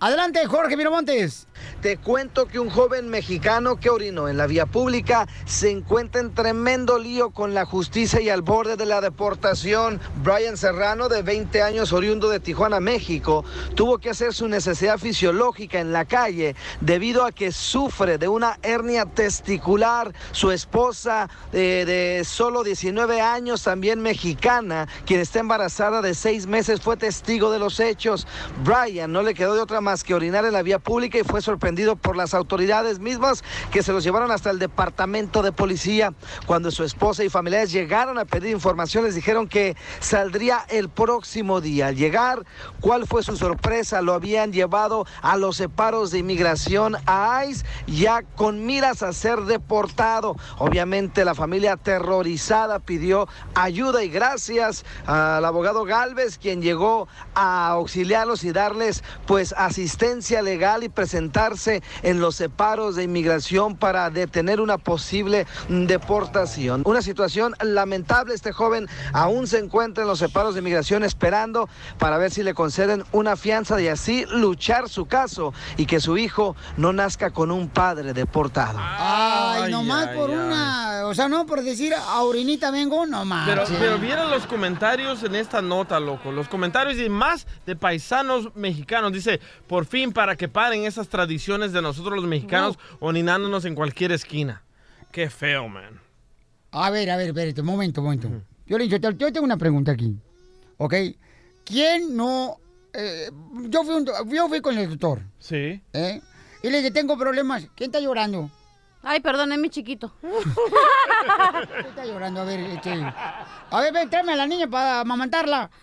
Adelante, 0.00 0.46
Jorge 0.46 0.76
Miramontes. 0.76 1.48
Te 1.82 1.96
cuento 1.96 2.46
que 2.46 2.60
un 2.60 2.70
joven 2.70 3.08
mexicano 3.08 3.80
que 3.80 3.90
orinó 3.90 4.28
en 4.28 4.36
la 4.36 4.46
vía 4.46 4.64
pública 4.64 5.26
se 5.44 5.70
encuentra 5.70 6.20
en 6.20 6.32
tremendo 6.32 7.00
lío 7.00 7.30
con 7.30 7.52
la 7.52 7.64
justicia 7.64 8.20
y 8.20 8.28
al 8.28 8.42
borde 8.42 8.76
de 8.76 8.86
la 8.86 9.00
deportación. 9.00 10.00
Brian 10.22 10.56
Serrano, 10.56 11.08
de 11.08 11.22
20 11.22 11.62
años, 11.62 11.92
oriundo 11.92 12.28
de 12.28 12.38
Tijuana, 12.38 12.78
México, 12.78 13.44
tuvo 13.74 13.98
que 13.98 14.10
hacer 14.10 14.34
su 14.34 14.46
necesidad 14.46 14.98
fisiológica 14.98 15.80
en 15.80 15.92
la 15.92 16.04
calle 16.04 16.54
debido 16.80 17.24
a 17.24 17.32
que 17.32 17.50
sufre 17.50 18.18
de 18.18 18.28
una 18.28 18.56
hernia 18.62 19.04
testicular. 19.04 20.14
Su 20.30 20.52
esposa, 20.52 21.28
eh, 21.52 21.82
de 21.84 22.24
solo 22.24 22.62
19 22.62 23.20
años, 23.20 23.64
también 23.64 24.00
mexicana, 24.00 24.86
quien 25.06 25.18
está 25.18 25.40
embarazada 25.40 26.02
de 26.02 26.14
seis 26.14 26.46
meses, 26.46 26.80
fue 26.80 26.96
testigo 26.96 27.50
de 27.50 27.58
los 27.58 27.80
hechos. 27.80 28.28
Brian 28.62 29.10
no 29.10 29.22
le 29.22 29.34
quedó 29.34 29.56
de 29.56 29.60
otra 29.60 29.80
que 29.96 30.14
orinar 30.14 30.44
en 30.44 30.52
la 30.52 30.62
vía 30.62 30.78
pública 30.78 31.18
y 31.18 31.24
fue 31.24 31.40
sorprendido 31.40 31.96
por 31.96 32.14
las 32.14 32.34
autoridades 32.34 32.98
mismas 32.98 33.42
que 33.70 33.82
se 33.82 33.92
los 33.92 34.04
llevaron 34.04 34.30
hasta 34.30 34.50
el 34.50 34.58
departamento 34.58 35.42
de 35.42 35.50
policía. 35.50 36.12
Cuando 36.46 36.70
su 36.70 36.84
esposa 36.84 37.24
y 37.24 37.30
familiares 37.30 37.72
llegaron 37.72 38.18
a 38.18 38.26
pedir 38.26 38.50
información, 38.50 39.04
les 39.04 39.14
dijeron 39.14 39.48
que 39.48 39.76
saldría 40.00 40.60
el 40.68 40.90
próximo 40.90 41.62
día. 41.62 41.86
Al 41.86 41.96
llegar, 41.96 42.44
¿cuál 42.80 43.06
fue 43.06 43.22
su 43.22 43.36
sorpresa? 43.36 44.02
Lo 44.02 44.12
habían 44.12 44.52
llevado 44.52 45.06
a 45.22 45.36
los 45.36 45.56
separos 45.56 46.10
de 46.10 46.18
inmigración 46.18 46.96
a 47.06 47.44
ICE, 47.46 47.64
ya 47.86 48.22
con 48.36 48.66
miras 48.66 49.02
a 49.02 49.14
ser 49.14 49.40
deportado. 49.42 50.36
Obviamente 50.58 51.24
la 51.24 51.34
familia 51.34 51.72
aterrorizada 51.72 52.78
pidió 52.78 53.26
ayuda 53.54 54.04
y 54.04 54.10
gracias 54.10 54.84
al 55.06 55.44
abogado 55.46 55.84
Galvez, 55.84 56.36
quien 56.36 56.60
llegó 56.60 57.08
a 57.34 57.68
auxiliarlos 57.68 58.44
y 58.44 58.52
darles 58.52 59.02
pues 59.26 59.54
asistencia 59.56 59.77
legal 60.42 60.82
y 60.84 60.88
presentarse 60.88 61.82
en 62.02 62.20
los 62.20 62.36
separos 62.36 62.96
de 62.96 63.04
inmigración 63.04 63.76
para 63.76 64.10
detener 64.10 64.60
una 64.60 64.78
posible 64.78 65.46
deportación. 65.68 66.82
Una 66.84 67.02
situación 67.02 67.54
lamentable, 67.60 68.34
este 68.34 68.52
joven 68.52 68.88
aún 69.12 69.46
se 69.46 69.58
encuentra 69.58 70.02
en 70.02 70.08
los 70.08 70.18
separos 70.18 70.54
de 70.54 70.60
inmigración 70.60 71.04
esperando 71.04 71.68
para 71.98 72.18
ver 72.18 72.30
si 72.30 72.42
le 72.42 72.54
conceden 72.54 73.04
una 73.12 73.36
fianza 73.36 73.80
y 73.80 73.88
así 73.88 74.24
luchar 74.30 74.88
su 74.88 75.06
caso 75.06 75.52
y 75.76 75.86
que 75.86 76.00
su 76.00 76.18
hijo 76.18 76.56
no 76.76 76.92
nazca 76.92 77.30
con 77.30 77.50
un 77.50 77.68
padre 77.68 78.12
deportado. 78.12 78.78
Ay, 78.80 79.70
nomás 79.70 80.08
por 80.08 80.30
una, 80.30 81.06
o 81.06 81.14
sea, 81.14 81.28
no 81.28 81.46
por 81.46 81.62
decir 81.62 81.94
aurinita 81.94 82.70
vengo, 82.70 83.06
no 83.06 83.24
más. 83.24 83.48
Pero, 83.48 83.64
pero 83.78 83.98
vieron 83.98 84.30
los 84.30 84.46
comentarios 84.46 85.22
en 85.22 85.34
esta 85.34 85.62
nota, 85.62 86.00
loco. 86.00 86.32
Los 86.32 86.48
comentarios 86.48 86.98
y 86.98 87.08
más 87.08 87.46
de 87.66 87.76
paisanos 87.76 88.54
mexicanos. 88.54 89.12
Dice, 89.12 89.40
por 89.68 89.84
fin, 89.84 90.12
para 90.12 90.36
que 90.36 90.48
paren 90.48 90.84
esas 90.84 91.08
tradiciones 91.08 91.72
de 91.72 91.82
nosotros 91.82 92.16
los 92.16 92.24
mexicanos 92.26 92.78
orinándonos 93.00 93.64
en 93.64 93.74
cualquier 93.74 94.12
esquina. 94.12 94.62
Qué 95.12 95.30
feo, 95.30 95.68
man. 95.68 96.00
A 96.70 96.90
ver, 96.90 97.10
a 97.10 97.16
ver, 97.16 97.28
espérate, 97.28 97.60
un 97.60 97.66
momento, 97.66 98.00
un 98.00 98.06
momento. 98.06 98.30
Yo 98.66 98.76
le 98.78 98.88
yo 98.88 99.00
tengo 99.00 99.42
una 99.44 99.56
pregunta 99.56 99.92
aquí. 99.92 100.16
¿Ok? 100.78 100.94
¿Quién 101.64 102.16
no... 102.16 102.56
eh, 102.92 103.30
yo, 103.68 103.84
fui 103.84 103.94
un 103.94 104.06
yo 104.30 104.48
fui 104.48 104.60
con 104.60 104.76
el 104.76 104.88
doctor, 104.88 105.22
Sí. 105.38 105.80
¿eh? 105.92 106.20
Y 106.62 106.70
le 106.70 106.78
dije, 106.78 106.90
tengo 106.90 107.16
problemas. 107.16 107.68
¿Quién 107.74 107.88
está 107.90 108.00
llorando? 108.00 108.50
Ay, 109.02 109.20
perdón, 109.20 109.52
es 109.52 109.58
mi 109.58 109.70
chiquito. 109.70 110.12
¿Quién 110.20 111.86
está 111.86 112.04
llorando? 112.04 112.40
A 112.40 112.44
ver, 112.44 112.60
este... 112.60 112.92
A 113.70 113.80
ver, 113.80 113.92
ven, 113.92 114.10
tráeme 114.10 114.32
a 114.32 114.36
la 114.36 114.46
niña 114.46 114.66
para 114.68 115.00
amamantarla. 115.00 115.70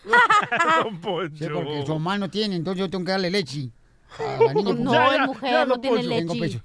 Sí, 1.37 1.45
porque 1.51 1.83
su 1.85 1.93
mamá 1.93 2.17
no 2.17 2.29
tiene, 2.29 2.55
entonces 2.55 2.79
yo 2.79 2.89
tengo 2.89 3.05
que 3.05 3.11
darle 3.11 3.29
leche. 3.31 3.69
A 4.19 4.43
la 4.43 4.53
niña, 4.53 4.73
No, 4.79 4.91
porque- 4.93 5.15
es 5.15 5.27
mujer, 5.27 5.67
no 5.67 5.79
tiene 5.79 5.97
Tengo 6.03 6.33
leche. 6.33 6.59
pecho. 6.59 6.63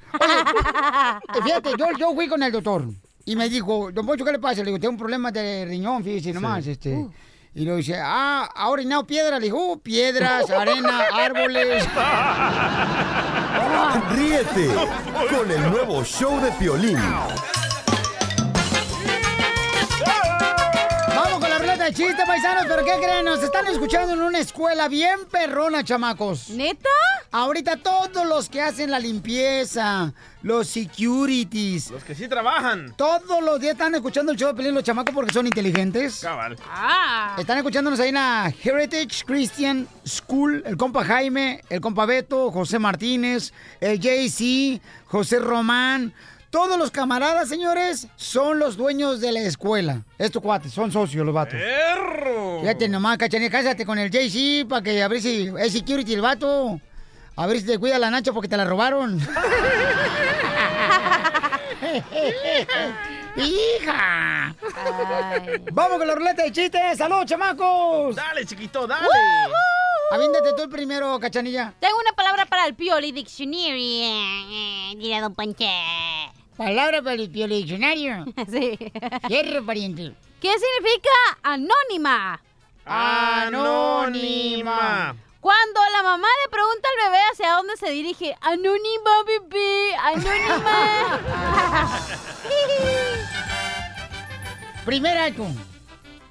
Oye, 1.32 1.42
fíjate, 1.42 1.70
yo, 1.78 1.86
yo 1.98 2.14
fui 2.14 2.28
con 2.28 2.42
el 2.42 2.52
doctor 2.52 2.84
y 3.24 3.36
me 3.36 3.48
dijo, 3.48 3.90
don 3.92 4.06
Poncho, 4.06 4.24
¿qué 4.24 4.32
le 4.32 4.38
pasa? 4.38 4.56
Le 4.60 4.66
digo, 4.66 4.78
tengo 4.78 4.92
un 4.92 4.98
problema 4.98 5.30
de 5.32 5.64
riñón, 5.64 6.02
fíjese 6.04 6.32
nomás, 6.32 6.66
este. 6.66 6.94
Uh. 6.94 7.12
Y 7.54 7.64
luego 7.64 7.78
dice, 7.78 7.96
ah, 8.00 8.48
¿ha 8.54 8.68
orinado 8.68 9.04
piedra? 9.04 9.38
Le 9.40 9.46
dijo, 9.46 9.72
"Uh, 9.72 9.78
piedras, 9.80 10.48
arena, 10.50 11.00
árboles. 11.12 11.84
Ríete 14.10 14.68
con 15.30 15.50
el 15.50 15.70
nuevo 15.70 16.04
show 16.04 16.40
de 16.40 16.50
Piolín. 16.52 16.98
De 21.90 21.96
chistes, 21.96 22.24
paisanos, 22.24 22.66
pero 22.68 22.84
¿qué 22.84 22.92
creen? 23.02 23.24
Nos 23.24 23.42
están 23.42 23.66
escuchando 23.66 24.14
en 24.14 24.22
una 24.22 24.38
escuela 24.38 24.86
bien 24.86 25.24
perrona, 25.28 25.82
chamacos. 25.82 26.48
¿Neta? 26.50 26.88
Ahorita 27.32 27.78
todos 27.78 28.24
los 28.28 28.48
que 28.48 28.62
hacen 28.62 28.92
la 28.92 29.00
limpieza, 29.00 30.12
los 30.42 30.68
securities, 30.68 31.90
Los 31.90 32.04
que 32.04 32.14
sí 32.14 32.28
trabajan. 32.28 32.94
todos 32.96 33.42
los 33.42 33.58
días 33.58 33.72
están 33.72 33.92
escuchando 33.96 34.30
el 34.30 34.38
show 34.38 34.50
de 34.50 34.54
Pelín 34.54 34.72
los 34.72 34.84
chamacos 34.84 35.12
porque 35.12 35.32
son 35.34 35.46
inteligentes. 35.46 36.20
Cabal. 36.20 36.56
Ah. 36.68 37.34
Están 37.40 37.56
escuchándonos 37.58 37.98
ahí 37.98 38.10
en 38.10 38.14
la 38.14 38.54
Heritage 38.62 39.24
Christian 39.26 39.88
School, 40.06 40.62
el 40.64 40.76
compa 40.76 41.04
Jaime, 41.04 41.60
el 41.70 41.80
compa 41.80 42.06
Beto, 42.06 42.52
José 42.52 42.78
Martínez, 42.78 43.52
el 43.80 43.98
JC, 43.98 44.80
José 45.06 45.40
Román. 45.40 46.14
Todos 46.50 46.76
los 46.78 46.90
camaradas, 46.90 47.48
señores, 47.48 48.08
son 48.16 48.58
los 48.58 48.76
dueños 48.76 49.20
de 49.20 49.30
la 49.30 49.40
escuela. 49.40 50.02
Estos 50.18 50.42
cuates, 50.42 50.72
son 50.72 50.90
socios 50.90 51.24
los 51.24 51.32
vatos. 51.34 51.54
¡Perro! 51.54 52.60
Fíjate 52.60 52.88
nomás, 52.88 53.18
cachanilla, 53.18 53.50
cásate 53.50 53.86
con 53.86 53.98
el 54.00 54.10
JC 54.10 54.66
para 54.68 54.82
que 54.82 55.00
a 55.00 55.06
ver 55.08 55.22
si 55.22 55.48
es 55.58 55.72
security 55.72 56.14
el 56.14 56.20
vato. 56.22 56.80
A 57.36 57.46
ver 57.46 57.60
si 57.60 57.66
te 57.66 57.78
cuida 57.78 57.98
la 58.00 58.10
nacha 58.10 58.32
porque 58.32 58.48
te 58.48 58.56
la 58.56 58.64
robaron. 58.64 59.20
¡Hija! 63.36 64.54
Vamos 65.72 65.98
con 65.98 66.06
la 66.08 66.14
ruleta 66.14 66.42
de 66.42 66.52
chistes. 66.52 66.98
¡Salud, 66.98 67.24
chamacos! 67.24 68.16
Dale, 68.16 68.44
chiquito, 68.44 68.86
dale. 68.88 69.06
Aviéntate 70.12 70.52
tú 70.56 70.62
el 70.64 70.68
primero, 70.68 71.18
cachanilla. 71.20 71.72
Tengo 71.78 71.96
una 72.00 72.12
palabra 72.12 72.44
para 72.46 72.66
el 72.66 72.74
Pioli 72.74 73.12
Dictionary. 73.12 74.02
eh, 74.02 74.90
eh, 74.92 74.94
Dirá 74.96 75.20
Don 75.20 75.34
Ponche. 75.34 75.68
Palabra 76.60 77.00
para 77.00 77.14
el 77.14 77.30
Pioli 77.30 77.56
Diccionario. 77.62 78.26
Sí. 78.50 78.78
Cierre, 79.28 79.62
pariente. 79.62 80.12
¿Qué 80.42 80.52
significa 80.58 81.08
anónima? 81.42 82.38
Anónima. 82.84 83.96
Cuando 85.40 85.80
la 85.90 86.02
mamá 86.02 86.28
le 86.44 86.50
pregunta 86.50 86.86
al 86.86 86.96
bebé 87.06 87.22
hacia 87.32 87.52
dónde 87.52 87.78
se 87.78 87.88
dirige, 87.88 88.36
anónima, 88.42 89.22
bebé, 89.26 89.94
anónima. 90.04 91.18
Primer 94.84 95.16
acto. 95.16 95.46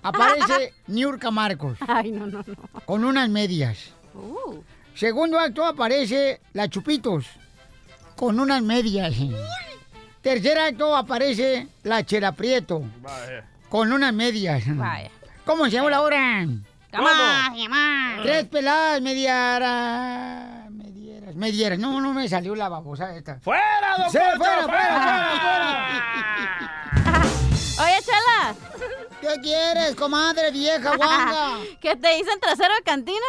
Aparece 0.04 0.76
Niurka 0.88 1.32
Marcos. 1.32 1.80
Ay, 1.88 2.12
no, 2.12 2.28
no, 2.28 2.44
no. 2.46 2.56
Con 2.86 3.04
unas 3.04 3.30
medias. 3.30 3.96
Uh. 4.14 4.62
Segundo 4.94 5.40
acto 5.40 5.66
aparece 5.66 6.40
la 6.54 6.70
Chupitos. 6.70 7.26
Con 8.16 8.40
unas 8.40 8.62
medias. 8.62 9.16
Tercer 10.22 10.60
acto 10.60 10.96
aparece 10.96 11.68
la 11.84 12.06
Chela 12.06 12.34
Prieto. 12.34 12.84
Con 13.70 13.94
unas 13.94 14.14
medias. 14.14 14.64
Vaya. 14.68 15.12
¿Cómo 15.46 15.66
se 15.66 15.72
llama 15.72 15.90
la 15.90 16.02
hora? 16.02 16.46
Tres 18.24 18.46
peladas 18.46 19.02
mediaras. 19.02 20.70
Medieras. 20.72 21.36
Medieras. 21.36 21.80
No, 21.80 22.02
no 22.02 22.14
me 22.14 22.28
salió 22.28 22.56
la 22.56 22.68
babosa 22.68 23.16
esta. 23.16 23.40
¡Fuera, 23.40 23.98
don 23.98 24.12
Sí, 24.12 24.18
fuera, 24.38 24.38
fuera, 24.38 24.68
fuera! 24.68 25.40
fuera, 27.04 27.22
Oye, 27.84 28.02
Chala. 28.06 28.56
¿Qué 29.22 29.42
quieres, 29.42 29.96
comadre 29.96 30.52
vieja 30.52 30.96
guanga? 30.96 31.58
¿Qué 31.82 31.96
te 31.96 32.10
dicen 32.16 32.40
trasero 32.42 32.74
de 32.76 32.82
cantina? 32.84 33.26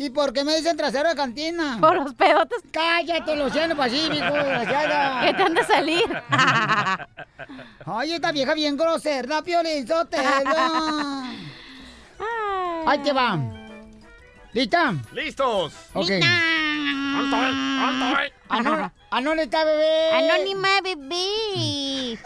¿Y 0.00 0.10
por 0.10 0.32
qué 0.32 0.44
me 0.44 0.54
dicen 0.56 0.76
trasero 0.76 1.08
de 1.08 1.16
cantina? 1.16 1.78
Por 1.80 1.96
los 1.96 2.14
pedotes. 2.14 2.60
Cállate, 2.70 3.32
el 3.32 3.40
Océano 3.42 3.76
Pacífico, 3.76 4.32
desgraciada. 4.32 5.20
¿Qué 5.26 5.34
te 5.34 5.42
han 5.42 5.54
de 5.54 5.64
salir? 5.64 6.04
Ay, 7.84 8.12
esta 8.12 8.30
vieja 8.30 8.54
bien 8.54 8.76
grosera, 8.76 9.42
Piolín 9.42 9.88
Sotelo. 9.88 10.24
Ahí 12.86 12.98
te 13.02 13.12
va. 13.12 13.38
¿Lista? 14.52 14.94
¡Listos! 15.12 15.74
Ok. 15.92 16.10
¡Antoy! 16.10 17.52
¡Antoy! 17.80 18.32
Anó- 18.48 18.92
Anónita, 19.10 19.64
bebé. 19.64 20.10
Anónima, 20.12 20.68
bebé. 20.82 22.18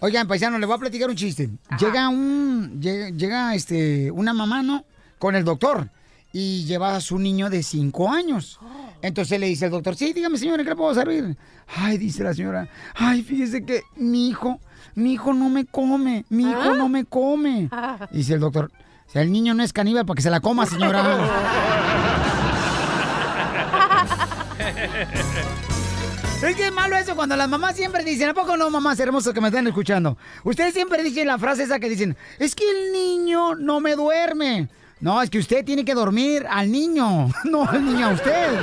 Oigan, 0.00 0.26
paisano, 0.26 0.58
le 0.58 0.66
voy 0.66 0.74
a 0.74 0.78
platicar 0.78 1.08
un 1.08 1.16
chiste. 1.16 1.48
Llega 1.78 2.08
un, 2.08 2.80
llega, 2.80 3.10
llega, 3.10 3.54
este, 3.54 4.10
una 4.10 4.34
mamá, 4.34 4.62
¿no? 4.62 4.84
Con 5.18 5.36
el 5.36 5.44
doctor 5.44 5.88
y 6.32 6.64
lleva 6.64 6.96
a 6.96 7.00
su 7.00 7.18
niño 7.18 7.50
de 7.50 7.62
cinco 7.62 8.10
años. 8.10 8.58
Entonces 9.02 9.38
le 9.38 9.46
dice 9.46 9.66
el 9.66 9.70
doctor, 9.70 9.96
sí, 9.96 10.12
dígame 10.12 10.38
señora, 10.38 10.62
¿qué 10.62 10.70
le 10.70 10.76
puedo 10.76 10.94
servir? 10.94 11.36
Ay, 11.76 11.98
dice 11.98 12.24
la 12.24 12.34
señora, 12.34 12.68
ay, 12.94 13.22
fíjese 13.22 13.64
que 13.64 13.82
mi 13.96 14.28
hijo, 14.28 14.60
mi 14.94 15.14
hijo 15.14 15.34
no 15.34 15.48
me 15.48 15.66
come, 15.66 16.24
mi 16.28 16.44
hijo 16.44 16.74
no 16.74 16.88
me 16.88 17.04
come. 17.04 17.68
Dice 18.10 18.34
el 18.34 18.40
doctor, 18.40 18.70
si 19.06 19.18
el 19.18 19.30
niño 19.30 19.54
no 19.54 19.62
es 19.62 19.72
caníbal, 19.72 20.06
para 20.06 20.16
que 20.16 20.22
se 20.22 20.30
la 20.30 20.40
coma, 20.40 20.66
señora. 20.66 21.02
Es 26.42 26.56
que 26.56 26.66
es 26.66 26.72
malo 26.72 26.96
eso 26.96 27.14
cuando 27.14 27.36
las 27.36 27.48
mamás 27.48 27.76
siempre 27.76 28.02
dicen, 28.02 28.28
¿a 28.28 28.34
poco 28.34 28.56
no, 28.56 28.68
mamás 28.68 28.98
hermosas 28.98 29.32
que 29.32 29.40
me 29.40 29.46
están 29.46 29.64
escuchando? 29.68 30.18
Ustedes 30.42 30.74
siempre 30.74 31.00
dicen 31.04 31.28
la 31.28 31.38
frase 31.38 31.62
esa 31.62 31.78
que 31.78 31.88
dicen, 31.88 32.16
es 32.40 32.56
que 32.56 32.68
el 32.68 32.92
niño 32.92 33.54
no 33.54 33.78
me 33.78 33.94
duerme. 33.94 34.68
No, 35.02 35.20
es 35.20 35.28
que 35.30 35.38
usted 35.40 35.64
tiene 35.64 35.84
que 35.84 35.94
dormir 35.94 36.46
al 36.48 36.70
niño, 36.70 37.28
no 37.44 37.68
al 37.68 37.84
niño 37.84 38.06
a 38.06 38.10
usted. 38.12 38.56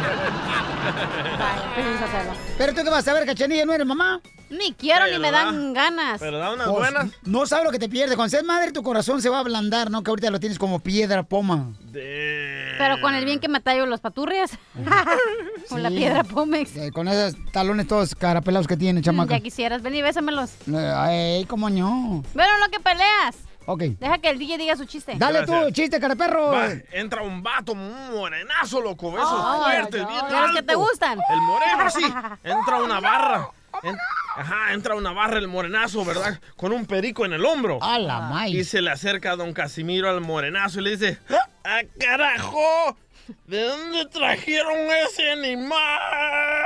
Pero 2.58 2.74
tú 2.74 2.82
qué 2.84 2.90
vas 2.90 3.08
a 3.08 3.14
ver, 3.14 3.26
cachanilla, 3.26 3.66
¿no 3.66 3.74
eres 3.74 3.86
mamá? 3.86 4.22
Ni 4.50 4.74
quiero 4.74 5.02
Pero 5.06 5.18
ni 5.18 5.22
me 5.22 5.32
da- 5.32 5.44
dan 5.46 5.74
ganas. 5.74 6.20
Pero 6.20 6.40
da 6.40 6.54
unas 6.54 6.68
Pues, 6.70 6.92
buenas. 6.94 7.12
No 7.24 7.46
sabes 7.46 7.66
lo 7.66 7.72
que 7.72 7.78
te 7.78 7.88
pierdes. 7.90 8.16
Cuando 8.16 8.32
seas 8.32 8.44
madre, 8.44 8.72
tu 8.72 8.82
corazón 8.82 9.22
se 9.22 9.30
va 9.30 9.38
a 9.38 9.40
ablandar, 9.42 9.92
¿no? 9.92 10.02
Que 10.02 10.10
ahorita 10.10 10.32
lo 10.32 10.40
tienes 10.40 10.58
como 10.58 10.80
piedra 10.80 11.22
poma. 11.24 11.74
Pero 11.92 13.00
con 13.02 13.14
el 13.14 13.26
bien 13.26 13.40
que 13.40 13.48
me 13.50 13.60
tallo 13.60 13.86
los 13.86 14.00
paturrias. 14.00 14.52
con 15.70 15.84
la 15.84 15.90
piedra 15.90 16.24
Pomex. 16.24 16.76
Eh, 16.78 16.92
con 16.92 17.08
esos 17.10 17.36
talones 17.52 17.86
todos 17.88 18.16
carapelados 18.16 18.66
que 18.66 18.78
tiene, 18.78 19.02
chamaca. 19.02 19.36
Ya 19.38 19.44
quisieras, 19.44 19.82
ven 19.84 19.94
y 19.96 20.02
bésamelos. 20.02 20.52
Eh, 20.68 20.94
Ay, 20.96 21.46
cómo 21.46 21.70
no. 21.70 22.24
Bueno, 22.34 22.52
no 22.60 22.70
que 22.72 22.80
peleas. 22.80 23.36
Ok. 23.72 23.82
Deja 24.00 24.18
que 24.18 24.30
el 24.30 24.40
DJ 24.40 24.58
diga 24.58 24.76
su 24.76 24.86
chiste. 24.86 25.14
Dale 25.16 25.46
tú, 25.46 25.70
chiste, 25.72 26.00
caraperro. 26.00 26.50
Va, 26.52 26.70
entra 26.92 27.22
un 27.22 27.44
vato 27.44 27.76
morenazo, 27.76 28.82
loco, 28.82 29.12
besos 29.12 29.30
Ay, 29.32 29.62
fuertes, 29.62 30.08
bien 30.08 30.20
ay. 30.24 30.34
¿De 30.34 30.42
los 30.42 30.56
que 30.56 30.64
te 30.64 30.74
gustan? 30.74 31.20
El 31.30 31.42
moreno, 31.42 31.90
sí. 31.92 32.04
Entra 32.44 32.78
una 32.82 33.00
barra. 33.00 33.48
En- 33.84 33.96
ajá, 34.36 34.74
entra 34.74 34.96
una 34.96 35.12
barra 35.12 35.38
el 35.38 35.48
morenazo, 35.48 36.04
¿verdad? 36.04 36.42
Con 36.56 36.74
un 36.74 36.88
perico 36.88 37.26
en 37.28 37.34
el 37.34 37.46
hombro. 37.46 37.78
A 37.84 38.00
la 38.00 38.22
maíz. 38.22 38.56
Y 38.56 38.64
se 38.64 38.82
le 38.82 38.90
acerca 38.90 39.34
a 39.34 39.36
don 39.36 39.54
Casimiro 39.54 40.10
al 40.10 40.22
morenazo 40.22 40.80
y 40.80 40.84
le 40.86 40.98
dice, 40.98 41.20
¡Ah, 41.64 41.82
carajo! 42.00 42.98
¿De 43.46 43.62
dónde 43.62 44.08
trajeron 44.08 44.78
ese 45.08 45.32
animal? 45.32 46.66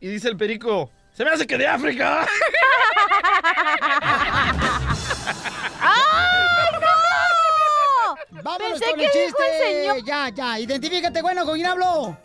Y 0.00 0.08
dice 0.08 0.26
el 0.26 0.36
perico, 0.36 0.90
se 1.16 1.24
me 1.24 1.30
hace 1.30 1.46
que 1.46 1.56
de 1.56 1.66
África. 1.66 2.26
¡Ay, 5.80 6.72
no! 6.80 8.42
Vámonos 8.42 8.78
Pensé 8.80 8.90
con 8.90 8.98
que 8.98 9.06
el 9.06 9.12
dijo 9.12 9.24
chiste. 9.26 9.44
el 9.46 9.62
señor. 9.94 10.04
Ya, 10.04 10.28
ya. 10.30 10.58
Identifícate, 10.58 11.22
bueno, 11.22 11.44
¿con 11.44 11.54
quién 11.54 11.66
hablo? 11.66 12.16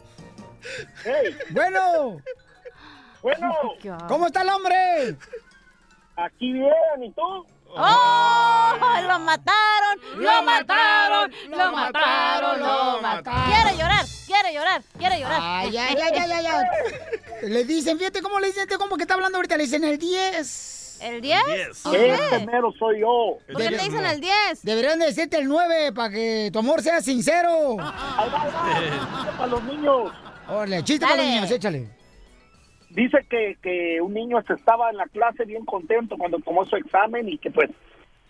Bueno. 1.51 2.21
Bueno, 3.21 3.51
¿Cómo 4.07 4.27
está 4.27 4.41
el 4.41 4.49
hombre? 4.49 5.15
aquí 6.17 6.51
bien, 6.53 7.03
¿y 7.03 7.11
tú? 7.13 7.45
¡Oh! 7.75 8.73
¡Lo 9.07 9.19
mataron! 9.19 9.99
¡Lo 10.17 10.43
mataron! 10.43 11.31
¡Lo 11.49 11.71
mataron! 11.71 12.59
¡Lo 12.59 13.01
mataron! 13.01 13.51
Quiere 13.51 13.77
llorar, 13.77 14.05
quiere 14.27 14.53
llorar, 14.53 14.83
quiere 14.97 15.19
llorar. 15.19 15.39
Ay, 15.41 15.77
ay, 15.77 15.95
ay, 16.01 16.13
ay, 16.19 16.31
ay, 16.31 16.45
ay. 16.45 17.49
Le 17.49 17.63
dicen, 17.65 17.97
fíjate 17.97 18.21
cómo 18.21 18.39
le 18.39 18.47
dicen, 18.47 18.63
este 18.63 18.77
como 18.77 18.95
que 18.97 19.03
está 19.03 19.13
hablando 19.15 19.37
ahorita, 19.37 19.57
le 19.57 19.63
dicen 19.63 19.83
el 19.83 19.97
10. 19.97 20.99
¿El 21.01 21.19
10? 21.21 21.41
¿Por 21.83 21.95
Este 21.95 22.37
qué? 22.37 22.45
mero 22.45 22.71
soy 22.77 22.99
yo. 23.01 23.37
¿Por 23.51 23.61
qué 23.61 23.69
te 23.69 23.83
dicen 23.85 24.05
el 24.05 24.21
10? 24.21 24.61
Deberían 24.61 24.99
de 24.99 25.07
decirte 25.07 25.37
el 25.37 25.47
9 25.47 25.93
para 25.93 26.11
que 26.11 26.49
tu 26.53 26.59
amor 26.59 26.81
sea 26.83 27.01
sincero. 27.01 27.77
Para 29.37 29.47
los 29.47 29.63
niños. 29.63 30.11
Órale, 30.47 30.83
chiste 30.83 31.05
para 31.05 31.15
los 31.17 31.25
niños, 31.25 31.49
échale. 31.51 31.87
Dice 32.93 33.25
que, 33.29 33.57
que 33.61 34.01
un 34.01 34.13
niño 34.13 34.39
estaba 34.39 34.89
en 34.89 34.97
la 34.97 35.07
clase 35.07 35.45
bien 35.45 35.65
contento 35.65 36.17
cuando 36.17 36.39
tomó 36.39 36.65
su 36.65 36.75
examen 36.75 37.29
y 37.29 37.37
que 37.37 37.49
pues 37.49 37.69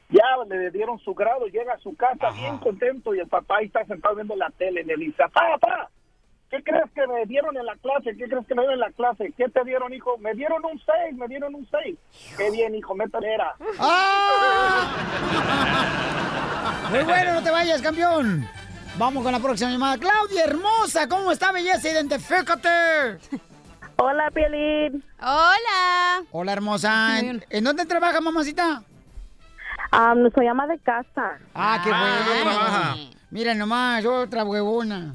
ya 0.09 0.23
le 0.47 0.69
dieron 0.71 0.99
su 0.99 1.15
grado, 1.15 1.47
llega 1.47 1.73
a 1.73 1.79
su 1.79 1.95
casa 1.95 2.29
bien 2.31 2.57
contento 2.57 3.15
y 3.15 3.19
el 3.19 3.27
papá 3.27 3.57
ahí 3.57 3.65
está 3.65 3.83
sentado 3.85 4.15
viendo 4.15 4.35
la 4.35 4.49
tele 4.51 4.81
y 4.81 4.85
le 4.85 4.97
dice, 4.97 5.17
papá, 5.17 5.57
papá, 5.59 5.89
¿qué 6.49 6.61
crees 6.63 6.91
que 6.93 7.07
me 7.07 7.25
dieron 7.25 7.57
en 7.57 7.65
la 7.65 7.75
clase? 7.77 8.15
¿Qué 8.15 8.27
crees 8.27 8.45
que 8.45 8.53
me 8.53 8.61
dieron 8.61 8.73
en 8.75 8.81
la 8.81 8.91
clase? 8.91 9.33
¿Qué 9.35 9.49
te 9.49 9.63
dieron, 9.63 9.93
hijo? 9.93 10.17
Me 10.19 10.33
dieron 10.33 10.63
un 10.65 10.79
6, 10.79 11.15
me 11.15 11.27
dieron 11.27 11.55
un 11.55 11.67
6. 11.71 11.97
Qué 12.37 12.51
bien, 12.51 12.75
hijo, 12.75 12.93
me 12.93 13.05
era. 13.05 13.55
¡Ah! 13.79 14.97
Muy 16.91 17.03
bueno, 17.03 17.33
no 17.35 17.43
te 17.43 17.51
vayas, 17.51 17.81
campeón. 17.81 18.45
Vamos 18.97 19.23
con 19.23 19.31
la 19.31 19.39
próxima 19.39 19.71
llamada. 19.71 19.97
Claudia, 19.97 20.43
hermosa, 20.43 21.07
¿cómo 21.07 21.31
está, 21.31 21.53
belleza? 21.53 21.89
Identifícate. 21.89 23.17
Hola, 24.03 24.31
Pielín. 24.31 25.03
Hola. 25.19 26.23
Hola, 26.31 26.53
hermosa. 26.53 27.19
¿En, 27.19 27.45
en 27.51 27.63
dónde 27.63 27.85
trabaja, 27.85 28.19
mamacita? 28.19 28.81
Ah, 29.91 30.15
soy 30.33 30.47
ama 30.47 30.65
de 30.65 30.79
casa. 30.79 31.37
Ah, 31.53 31.79
qué 31.83 31.91
bueno. 31.91 32.15
¿dónde 32.25 32.41
trabaja? 32.41 32.95
Mira 33.29 33.53
nomás, 33.53 34.03
otra 34.03 34.43
huevona. 34.43 35.13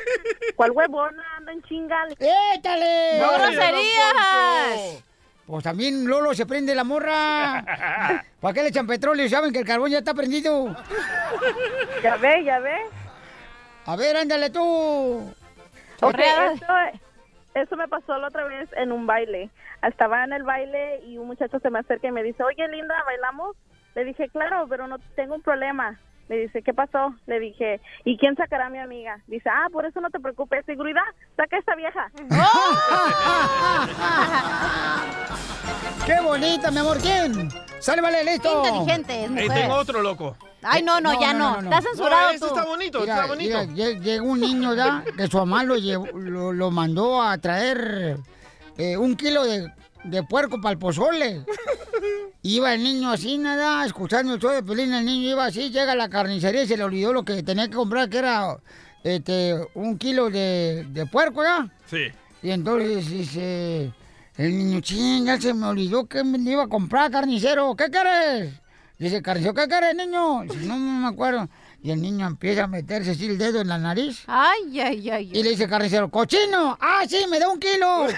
¿Cuál 0.56 0.70
huevona? 0.70 1.22
Anda 1.36 1.52
en 1.52 1.62
chingal. 1.64 2.16
¡Échale! 2.56 3.18
¡No 3.20 3.32
groserías! 3.34 5.04
Pues 5.46 5.62
también 5.64 6.08
Lolo 6.08 6.32
se 6.32 6.46
prende 6.46 6.74
la 6.74 6.84
morra. 6.84 7.62
¿Para 8.40 8.54
qué 8.54 8.62
le 8.62 8.68
echan 8.70 8.86
petróleo? 8.86 9.28
Saben 9.28 9.52
que 9.52 9.58
el 9.58 9.66
carbón 9.66 9.90
ya 9.90 9.98
está 9.98 10.14
prendido. 10.14 10.74
Ya 12.02 12.16
ve, 12.16 12.44
ya 12.44 12.60
ve. 12.60 12.76
A 13.84 13.94
ver, 13.94 14.16
ándale 14.16 14.48
tú. 14.48 15.18
Ok, 16.00 16.00
Correa. 16.00 16.52
esto, 16.52 16.66
eso 17.54 17.76
me 17.76 17.88
pasó 17.88 18.16
la 18.18 18.28
otra 18.28 18.44
vez 18.44 18.68
en 18.76 18.92
un 18.92 19.06
baile. 19.06 19.50
Estaba 19.82 20.24
en 20.24 20.32
el 20.32 20.42
baile 20.42 21.00
y 21.06 21.18
un 21.18 21.26
muchacho 21.26 21.58
se 21.58 21.70
me 21.70 21.80
acerca 21.80 22.08
y 22.08 22.12
me 22.12 22.22
dice, 22.22 22.42
oye, 22.42 22.66
linda, 22.68 22.94
¿bailamos? 23.04 23.56
Le 23.94 24.04
dije, 24.04 24.28
claro, 24.30 24.66
pero 24.68 24.86
no 24.86 24.98
tengo 25.16 25.34
un 25.34 25.42
problema. 25.42 25.98
Me 26.28 26.36
dice, 26.36 26.62
¿qué 26.62 26.72
pasó? 26.72 27.14
Le 27.26 27.40
dije, 27.40 27.80
¿y 28.04 28.16
quién 28.16 28.36
sacará 28.36 28.66
a 28.66 28.70
mi 28.70 28.78
amiga? 28.78 29.18
Dice, 29.26 29.50
ah, 29.50 29.66
por 29.70 29.84
eso 29.84 30.00
no 30.00 30.08
te 30.08 30.20
preocupes, 30.20 30.64
seguridad, 30.64 31.02
saca 31.36 31.56
a 31.56 31.58
esta 31.58 31.74
vieja. 31.74 32.10
¡Qué 36.06 36.20
bonita, 36.20 36.70
mi 36.70 36.78
amor! 36.78 36.98
¿Quién? 37.00 37.50
¡Sale, 37.78 38.00
vale, 38.00 38.24
listo! 38.24 38.62
Qué 38.62 38.68
inteligente 38.68 39.24
es, 39.24 39.54
tengo 39.54 39.74
otro 39.74 40.02
loco. 40.02 40.36
Ay, 40.62 40.82
no, 40.82 41.00
no, 41.00 41.20
ya 41.20 41.32
no. 41.34 41.60
Está 41.60 41.80
censurado 41.82 42.28
No, 42.28 42.34
este 42.34 42.40
tú. 42.40 42.46
está 42.54 42.64
bonito, 42.64 43.00
Mira, 43.00 43.14
está 43.14 43.26
bonito. 43.26 43.58
mira, 43.66 43.92
llegó 44.00 44.26
un 44.26 44.40
niño 44.40 44.74
ya 44.74 45.04
que 45.16 45.26
su 45.26 45.36
mamá 45.38 45.64
lo, 45.64 45.76
llevó- 45.76 46.10
lo, 46.12 46.52
lo 46.52 46.70
mandó 46.70 47.20
a 47.22 47.36
traer 47.38 48.18
eh, 48.78 48.96
un 48.96 49.16
kilo 49.16 49.44
de, 49.44 49.72
de 50.04 50.22
puerco 50.22 50.60
para 50.60 50.72
el 50.72 50.78
pozole. 50.78 51.44
Iba 52.42 52.74
el 52.74 52.82
niño 52.82 53.10
así, 53.10 53.38
nada, 53.38 53.84
escuchando 53.86 54.34
el 54.34 54.40
show 54.40 54.50
de 54.50 54.62
Pelín, 54.62 54.92
el 54.92 55.04
niño 55.04 55.30
iba 55.30 55.44
así, 55.46 55.70
llega 55.70 55.92
a 55.92 55.96
la 55.96 56.08
carnicería 56.08 56.62
y 56.64 56.66
se 56.66 56.76
le 56.76 56.82
olvidó 56.84 57.12
lo 57.12 57.24
que 57.24 57.42
tenía 57.42 57.68
que 57.68 57.74
comprar, 57.76 58.08
que 58.08 58.18
era 58.18 58.56
este, 59.04 59.54
un 59.74 59.96
kilo 59.96 60.28
de, 60.28 60.84
de 60.90 61.06
puerco, 61.06 61.42
¿ya? 61.44 61.68
Sí. 61.86 62.06
Y 62.42 62.50
entonces 62.50 63.08
dice, 63.08 63.92
el 64.36 64.58
niño, 64.58 64.80
chinga, 64.80 65.40
se 65.40 65.54
me 65.54 65.66
olvidó 65.66 66.06
que 66.06 66.24
me 66.24 66.38
iba 66.50 66.64
a 66.64 66.68
comprar 66.68 67.12
carnicero, 67.12 67.76
¿qué 67.76 67.84
quieres? 67.90 68.54
Dice, 69.02 69.20
carnicero, 69.20 69.52
¿qué 69.52 69.66
quieres, 69.66 69.96
niño? 69.96 70.42
Dice, 70.42 70.64
no, 70.64 70.78
no 70.78 71.00
me 71.00 71.08
acuerdo. 71.08 71.48
Y 71.82 71.90
el 71.90 72.00
niño 72.00 72.24
empieza 72.24 72.62
a 72.62 72.66
meterse 72.68 73.10
así 73.10 73.26
el 73.26 73.36
dedo 73.36 73.60
en 73.60 73.66
la 73.66 73.76
nariz. 73.76 74.22
Ay, 74.28 74.78
ay, 74.78 75.10
ay. 75.10 75.32
Y 75.34 75.42
le 75.42 75.50
dice, 75.50 75.68
carnicero, 75.68 76.08
cochino, 76.08 76.78
ah, 76.80 77.02
sí, 77.08 77.26
me 77.28 77.40
da 77.40 77.48
un 77.48 77.58
kilo. 77.58 78.06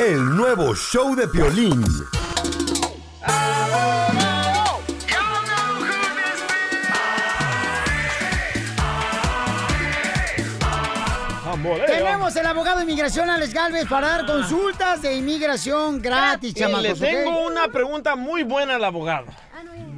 El 0.00 0.36
nuevo 0.36 0.74
show 0.74 1.14
de 1.14 1.28
Piolín. 1.28 1.84
Tenemos 11.86 12.36
el 12.36 12.46
abogado 12.46 12.78
de 12.78 12.84
inmigración, 12.84 13.28
Alex 13.28 13.52
Galvez, 13.52 13.86
para 13.88 14.08
dar 14.08 14.26
consultas 14.26 15.02
de 15.02 15.16
inmigración 15.16 16.00
gratis, 16.00 16.54
le 16.54 16.60
chamacos, 16.60 16.92
¿ok? 16.92 16.98
tengo 16.98 17.46
una 17.46 17.68
pregunta 17.68 18.14
muy 18.14 18.44
buena 18.44 18.76
al 18.76 18.84
abogado. 18.84 19.26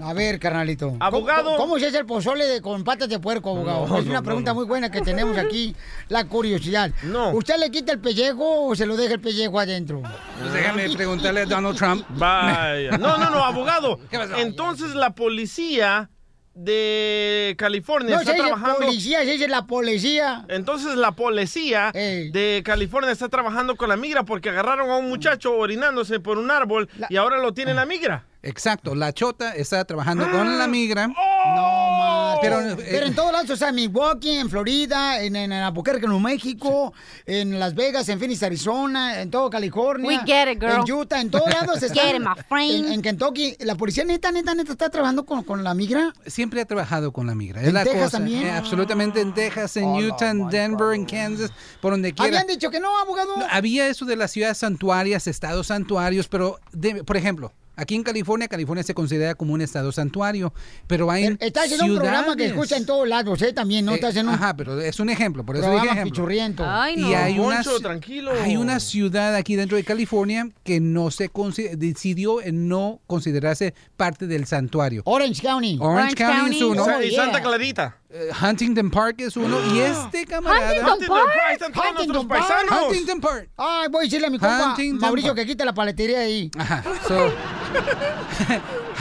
A 0.02 0.14
ver, 0.14 0.38
carnalito. 0.40 0.96
Abogado. 0.98 1.56
¿Cómo, 1.56 1.58
cómo 1.58 1.78
se 1.78 1.88
hace 1.88 1.98
el 1.98 2.06
pozole 2.06 2.46
de, 2.46 2.62
con 2.62 2.82
patas 2.84 3.10
de 3.10 3.18
puerco, 3.18 3.50
abogado? 3.50 3.86
No, 3.86 3.98
es 3.98 4.06
una 4.06 4.20
no, 4.20 4.22
pregunta 4.22 4.52
no. 4.52 4.54
muy 4.54 4.64
buena 4.64 4.90
que 4.90 5.02
tenemos 5.02 5.36
aquí, 5.36 5.76
la 6.08 6.24
curiosidad. 6.24 6.90
No. 7.02 7.32
¿Usted 7.32 7.58
le 7.58 7.70
quita 7.70 7.92
el 7.92 8.00
pellejo 8.00 8.66
o 8.66 8.74
se 8.74 8.86
lo 8.86 8.96
deja 8.96 9.14
el 9.14 9.20
pellejo 9.20 9.60
adentro? 9.60 10.00
Pues 10.40 10.52
déjame 10.54 10.88
preguntarle 10.90 11.42
a 11.42 11.46
Donald 11.46 11.76
Trump. 11.76 12.06
Vaya. 12.10 12.96
No, 12.96 13.18
no, 13.18 13.28
no, 13.28 13.44
abogado. 13.44 14.00
¿Qué 14.10 14.16
pasó? 14.16 14.36
Entonces 14.36 14.94
la 14.94 15.14
policía 15.14 16.08
de 16.54 17.54
California 17.58 18.16
No 18.16 18.20
está 18.20 18.34
trabajando. 18.34 18.78
policía, 18.78 19.20
dice 19.20 19.48
la 19.48 19.66
policía. 19.66 20.44
Entonces 20.48 20.96
la 20.96 21.12
policía 21.12 21.90
de 21.92 22.62
California 22.64 23.10
está 23.12 23.28
trabajando 23.28 23.76
con 23.76 23.88
la 23.88 23.96
migra 23.96 24.24
porque 24.24 24.50
agarraron 24.50 24.90
a 24.90 24.96
un 24.96 25.08
muchacho 25.08 25.54
orinándose 25.56 26.20
por 26.20 26.38
un 26.38 26.50
árbol 26.50 26.88
y 27.08 27.16
ahora 27.16 27.38
lo 27.38 27.54
tiene 27.54 27.74
la 27.74 27.86
migra. 27.86 28.24
Exacto, 28.42 28.94
la 28.94 29.12
chota 29.12 29.54
está 29.54 29.84
trabajando 29.84 30.30
con 30.30 30.58
la 30.58 30.66
migra. 30.66 31.08
No, 31.08 31.14
más. 31.14 32.38
Pero, 32.40 32.56
Pero, 32.76 32.80
eh, 33.04 33.06
en 33.08 33.14
todos 33.14 33.32
lados, 33.32 33.50
o 33.50 33.56
sea, 33.56 33.68
en 33.68 33.74
Milwaukee, 33.74 34.30
en 34.38 34.48
Florida, 34.48 35.20
en, 35.22 35.36
en 35.36 35.52
Albuquerque, 35.52 36.06
Nuevo 36.06 36.20
México, 36.20 36.94
en 37.26 37.58
Las 37.60 37.74
Vegas, 37.74 38.08
en 38.08 38.18
Phoenix, 38.18 38.42
Arizona, 38.42 39.20
en 39.20 39.30
todo 39.30 39.50
California. 39.50 40.06
We 40.08 40.18
get 40.24 40.50
it, 40.50 40.58
girl. 40.58 40.82
En 40.86 40.90
Utah, 40.90 41.20
en 41.20 41.30
todos 41.30 41.50
lados. 41.52 41.82
están- 41.82 41.98
Get 42.06 42.14
it, 42.16 42.20
my 42.22 42.42
friend. 42.48 42.86
En, 42.86 42.92
en 42.94 43.02
Kentucky, 43.02 43.56
la 43.60 43.74
policía 43.74 44.04
neta, 44.04 44.32
neta, 44.32 44.54
neta 44.54 44.72
está 44.72 44.88
trabajando 44.88 45.26
con, 45.26 45.42
con 45.44 45.62
la 45.62 45.74
migra. 45.74 46.14
Siempre 46.26 46.62
ha 46.62 46.64
trabajado 46.64 47.12
con 47.12 47.26
la 47.26 47.34
migra. 47.34 47.60
¿En 47.60 47.66
Es 47.68 47.72
la 47.74 47.84
Texas 47.84 48.04
cosa. 48.04 48.18
también? 48.18 48.46
Eh, 48.46 48.50
absolutamente 48.52 49.20
en 49.20 49.34
Texas, 49.34 49.76
en 49.76 49.84
Utah, 49.90 50.30
en 50.30 50.48
Denver, 50.48 50.94
en 50.94 51.04
Kansas, 51.04 51.50
por 51.82 51.92
donde 51.92 52.14
quiera. 52.14 52.40
Habían 52.40 52.46
dicho 52.46 52.70
que 52.70 52.80
no, 52.80 52.98
abogado. 53.00 53.36
No, 53.36 53.46
había 53.50 53.86
eso 53.88 54.06
de 54.06 54.16
las 54.16 54.30
ciudades 54.30 54.56
santuarias, 54.56 55.26
estados 55.26 55.66
santuarios, 55.66 56.26
pero, 56.28 56.58
de- 56.72 57.04
por 57.04 57.18
ejemplo, 57.18 57.52
aquí 57.76 57.94
en 57.94 58.02
California, 58.02 58.48
California 58.48 58.82
se 58.82 58.94
considera 58.94 59.34
como 59.34 59.54
un 59.54 59.60
estado 59.62 59.90
santuario, 59.92 60.52
pero 60.86 61.10
hay 61.10 61.36
Está 61.40 61.62
haciendo 61.62 61.86
un 61.86 61.96
programa 61.96 62.36
que 62.36 62.46
escucha 62.46 62.76
en 62.76 62.86
todos 62.86 63.08
lados, 63.08 63.40
¿eh? 63.42 63.52
También, 63.52 63.84
¿no? 63.84 63.92
Eh, 63.92 63.94
Está 63.96 64.08
haciendo 64.08 64.32
un 64.32 64.36
Ajá, 64.38 64.54
pero 64.56 64.80
es 64.80 65.00
un 65.00 65.10
ejemplo, 65.10 65.44
por 65.44 65.56
eso 65.56 65.70
dije 65.72 65.86
ejemplo. 65.86 66.04
pichurriento. 66.04 66.64
Y 66.96 67.14
hay 67.14 67.38
una, 67.38 67.62
tranquilo. 67.82 68.32
hay 68.42 68.56
una 68.56 68.80
ciudad 68.80 69.34
aquí 69.34 69.56
dentro 69.56 69.76
de 69.76 69.84
California 69.84 70.48
que 70.64 70.80
no 70.80 71.10
se 71.10 71.30
consi- 71.30 71.70
decidió 71.76 72.42
en 72.42 72.68
no 72.68 73.00
considerarse 73.06 73.74
parte 73.96 74.26
del 74.26 74.46
santuario. 74.46 75.02
Orange 75.04 75.42
County. 75.42 75.78
Orange, 75.80 76.14
County, 76.14 76.56
es 76.56 76.62
uno. 76.62 77.02
y 77.02 77.10
Santa 77.14 77.40
Clarita. 77.42 77.96
Eh, 78.12 78.30
Huntington 78.42 78.90
Park 78.90 79.20
es 79.20 79.36
uno. 79.36 79.56
Y 79.72 79.78
este 79.80 80.26
camarada. 80.26 80.72
Huntington 80.94 81.06
Park. 81.16 81.30
Están 81.52 81.72
todos 81.72 81.86
Huntington 81.92 82.28
Park. 82.28 82.44
Huntington 82.88 83.20
Park. 83.20 83.48
Ay, 83.56 83.88
voy 83.88 84.00
a 84.00 84.04
decirle 84.04 84.26
a 84.26 84.30
mi 84.30 84.38
compa 84.38 84.70
Huntington 84.70 84.98
Mauricio 85.00 85.28
Park. 85.30 85.38
que 85.40 85.46
quite 85.46 85.64
la 85.64 85.72
paletería 85.72 86.18
ahí. 86.20 86.50
Ajá, 86.58 86.82
so- 87.06 87.32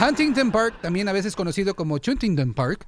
Huntington 0.08 0.50
Park, 0.52 0.76
también 0.80 1.08
a 1.08 1.12
veces 1.12 1.34
conocido 1.34 1.74
como 1.74 1.98
Chuntington 1.98 2.54
Park. 2.54 2.86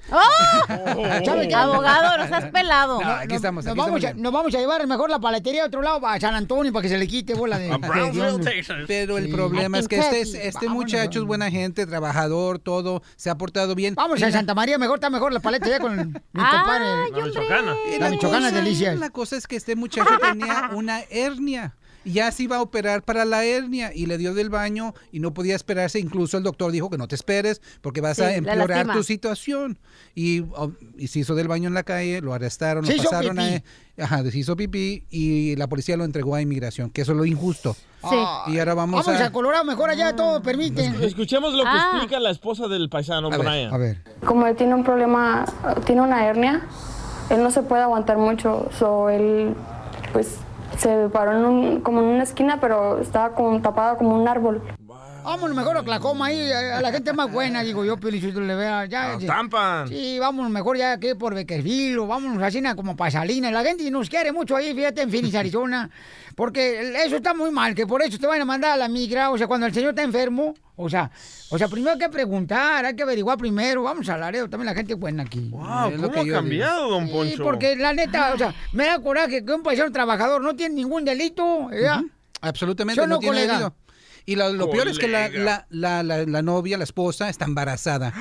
¿Sabe 1.24 1.48
qué? 1.48 1.54
Abogado, 1.54 2.18
no 2.18 2.28
seas 2.28 2.44
pelado. 2.52 3.00
No, 3.02 3.10
aquí 3.10 3.34
estamos, 3.34 3.64
Nos 3.64 3.72
aquí 3.72 3.80
vamos, 3.80 3.96
estamos 4.02 4.18
a, 4.18 4.22
nos 4.22 4.32
vamos 4.32 4.54
a 4.54 4.58
llevar 4.58 4.86
mejor 4.86 5.10
la 5.10 5.18
paletería 5.18 5.64
a 5.64 5.66
otro 5.66 5.82
lado, 5.82 6.06
a 6.06 6.18
San 6.20 6.34
Antonio, 6.34 6.72
para 6.72 6.82
que 6.82 6.88
se 6.88 6.98
le 6.98 7.06
quite 7.06 7.34
bola 7.34 7.58
de. 7.58 7.68
De-. 7.68 8.84
Pero 8.86 9.18
el 9.18 9.26
Sí. 9.26 9.32
problema 9.32 9.78
es 9.78 9.88
que 9.88 9.98
este, 9.98 10.20
este 10.22 10.66
Vámonos, 10.66 10.74
muchacho 10.84 11.18
es 11.20 11.24
buena 11.26 11.50
gente, 11.50 11.86
trabajador, 11.86 12.58
todo, 12.58 13.02
se 13.16 13.28
ha 13.28 13.36
portado 13.36 13.74
bien. 13.74 13.94
Vamos 13.94 14.20
Y 14.20 14.24
a 14.24 14.30
Santa 14.30 14.54
María, 14.54 14.78
mejor 14.78 14.96
está 14.98 15.10
mejor 15.10 15.32
la 15.32 15.40
paletería 15.40 15.80
con 15.80 16.11
mi 16.32 16.42
compadre. 16.42 17.10
La 17.10 17.24
michoacana. 17.26 17.76
La 17.98 18.10
michoacana 18.10 18.48
cosa- 18.50 18.60
delicias. 18.62 18.98
La 18.98 19.10
cosa 19.10 19.36
es 19.36 19.46
que 19.46 19.56
este 19.56 19.76
muchacho 19.76 20.18
tenía 20.20 20.70
una 20.74 21.00
hernia. 21.10 21.74
Ya 22.04 22.30
se 22.32 22.44
iba 22.44 22.56
a 22.56 22.62
operar 22.62 23.02
para 23.02 23.24
la 23.24 23.44
hernia 23.44 23.92
y 23.94 24.06
le 24.06 24.18
dio 24.18 24.34
del 24.34 24.50
baño 24.50 24.94
y 25.12 25.20
no 25.20 25.32
podía 25.34 25.54
esperarse. 25.56 25.98
Incluso 26.00 26.36
el 26.36 26.42
doctor 26.42 26.72
dijo 26.72 26.90
que 26.90 26.98
no 26.98 27.06
te 27.08 27.14
esperes 27.14 27.60
porque 27.80 28.00
vas 28.00 28.16
Sí, 28.16 28.22
a 28.22 28.34
empeorar 28.36 28.92
tu 28.92 29.02
situación. 29.02 29.78
Y, 30.14 30.40
oh, 30.56 30.72
y 30.98 31.08
se 31.08 31.20
hizo 31.20 31.34
del 31.34 31.48
baño 31.48 31.68
en 31.68 31.74
la 31.74 31.82
calle, 31.84 32.20
lo 32.20 32.34
arrestaron, 32.34 32.84
Se 32.84 32.96
lo 32.96 33.02
pasaron 33.04 33.36
pipí. 33.36 33.54
a... 33.98 34.04
Ajá, 34.04 34.22
se 34.30 34.38
hizo 34.38 34.56
pipí 34.56 35.04
y 35.10 35.54
la 35.56 35.66
policía 35.68 35.96
lo 35.96 36.04
entregó 36.04 36.34
a 36.34 36.40
inmigración, 36.42 36.90
que 36.90 37.02
eso 37.02 37.12
es 37.12 37.18
lo 37.18 37.24
injusto. 37.26 37.74
Sí. 38.08 38.16
Y 38.48 38.58
ahora 38.58 38.74
vamos, 38.74 39.04
Vamos 39.06 39.20
a... 39.20 39.26
a 39.26 39.30
Colorado, 39.32 39.64
mejor 39.64 39.90
allá 39.90 40.16
todo 40.16 40.42
permiten. 40.42 40.94
Escuchemos 41.02 41.52
lo 41.54 41.62
que 41.62 41.68
Ah. 41.70 41.90
explica 41.92 42.18
la 42.18 42.30
esposa 42.30 42.66
del 42.68 42.88
paisano, 42.88 43.28
A 43.28 43.30
ver, 43.30 43.40
Brian. 43.40 43.72
A 43.72 43.76
ver. 43.76 44.02
como 44.26 44.46
él 44.46 44.56
tiene 44.56 44.74
un 44.74 44.82
problema, 44.82 45.44
tiene 45.84 46.00
una 46.02 46.26
hernia, 46.26 46.66
él 47.30 47.42
no 47.42 47.50
se 47.50 47.62
puede 47.62 47.82
aguantar 47.82 48.16
mucho, 48.18 48.68
so 48.78 49.08
él 49.10 49.54
pues 50.12 50.38
se 50.76 51.08
paró 51.08 51.32
en 51.32 51.44
un- 51.44 51.80
como 51.80 52.00
en 52.00 52.06
una 52.06 52.22
esquina, 52.22 52.58
pero 52.60 52.98
estaba 52.98 53.34
como 53.34 53.60
tapado 53.60 53.96
como 53.96 54.14
un 54.16 54.28
árbol. 54.28 54.62
Vámonos 55.24 55.56
mejor 55.56 55.76
a 55.76 55.80
Oklahoma 55.80 56.26
ahí, 56.26 56.50
a 56.50 56.80
la 56.80 56.90
gente 56.92 57.12
más 57.12 57.30
buena, 57.30 57.62
digo 57.62 57.84
yo, 57.84 57.96
Pelicito 57.96 58.40
le 58.40 58.54
vea. 58.54 58.86
Ya, 58.86 59.16
ya. 59.18 59.26
Tampan. 59.26 59.88
Sí, 59.88 60.18
vámonos 60.18 60.50
mejor 60.50 60.76
ya 60.76 60.98
que 60.98 61.14
por 61.14 61.34
Beckerville 61.34 61.98
o 61.98 62.06
vámonos 62.06 62.42
así 62.42 62.62
como 62.74 62.96
Pasalina. 62.96 63.50
La 63.50 63.62
gente 63.62 63.88
nos 63.90 64.08
quiere 64.08 64.32
mucho 64.32 64.56
ahí, 64.56 64.74
fíjate, 64.74 65.02
en 65.02 65.10
Phoenix, 65.10 65.34
Arizona. 65.36 65.90
Porque 66.34 66.94
eso 67.04 67.16
está 67.16 67.34
muy 67.34 67.50
mal, 67.50 67.74
que 67.74 67.86
por 67.86 68.02
eso 68.02 68.18
te 68.18 68.26
van 68.26 68.40
a 68.40 68.44
mandar 68.44 68.72
a 68.72 68.76
la 68.76 68.88
migra. 68.88 69.30
O 69.30 69.38
sea, 69.38 69.46
cuando 69.46 69.66
el 69.66 69.74
señor 69.74 69.90
está 69.90 70.02
enfermo, 70.02 70.54
o 70.76 70.88
sea, 70.88 71.10
o 71.50 71.58
sea, 71.58 71.68
primero 71.68 71.92
hay 71.92 71.98
que 71.98 72.08
preguntar, 72.08 72.84
hay 72.86 72.96
que 72.96 73.02
averiguar 73.02 73.36
primero. 73.36 73.82
Vamos 73.82 74.08
a 74.08 74.16
Laredo, 74.16 74.48
también 74.48 74.66
la 74.66 74.74
gente 74.74 74.94
buena 74.94 75.24
aquí. 75.24 75.50
Wow, 75.50 75.90
Es 75.90 76.00
lo 76.00 76.08
¿cómo 76.08 76.20
ha 76.20 76.24
que 76.24 76.28
yo 76.30 76.34
cambiado, 76.34 76.88
don 76.90 77.06
Sí, 77.06 77.12
Poncho? 77.12 77.44
porque 77.44 77.76
la 77.76 77.92
neta, 77.92 78.32
o 78.34 78.38
sea, 78.38 78.54
me 78.72 78.86
da 78.86 78.98
coraje 79.00 79.44
que 79.44 79.52
un 79.52 79.62
paisano 79.62 79.92
trabajador 79.92 80.42
no 80.42 80.56
tiene 80.56 80.74
ningún 80.74 81.04
delito, 81.04 81.66
¿verdad? 81.68 82.00
Absolutamente, 82.40 83.00
¿Sí 83.00 83.04
o 83.04 83.06
no, 83.06 83.16
no, 83.16 83.20
tiene 83.20 83.46
colega? 83.46 83.72
Y 84.24 84.36
lo, 84.36 84.52
lo 84.52 84.70
peor 84.70 84.88
es 84.88 84.98
que 84.98 85.08
la, 85.08 85.28
la, 85.28 85.66
la, 85.70 86.02
la, 86.02 86.24
la 86.24 86.42
novia, 86.42 86.78
la 86.78 86.84
esposa, 86.84 87.28
está 87.28 87.44
embarazada. 87.44 88.12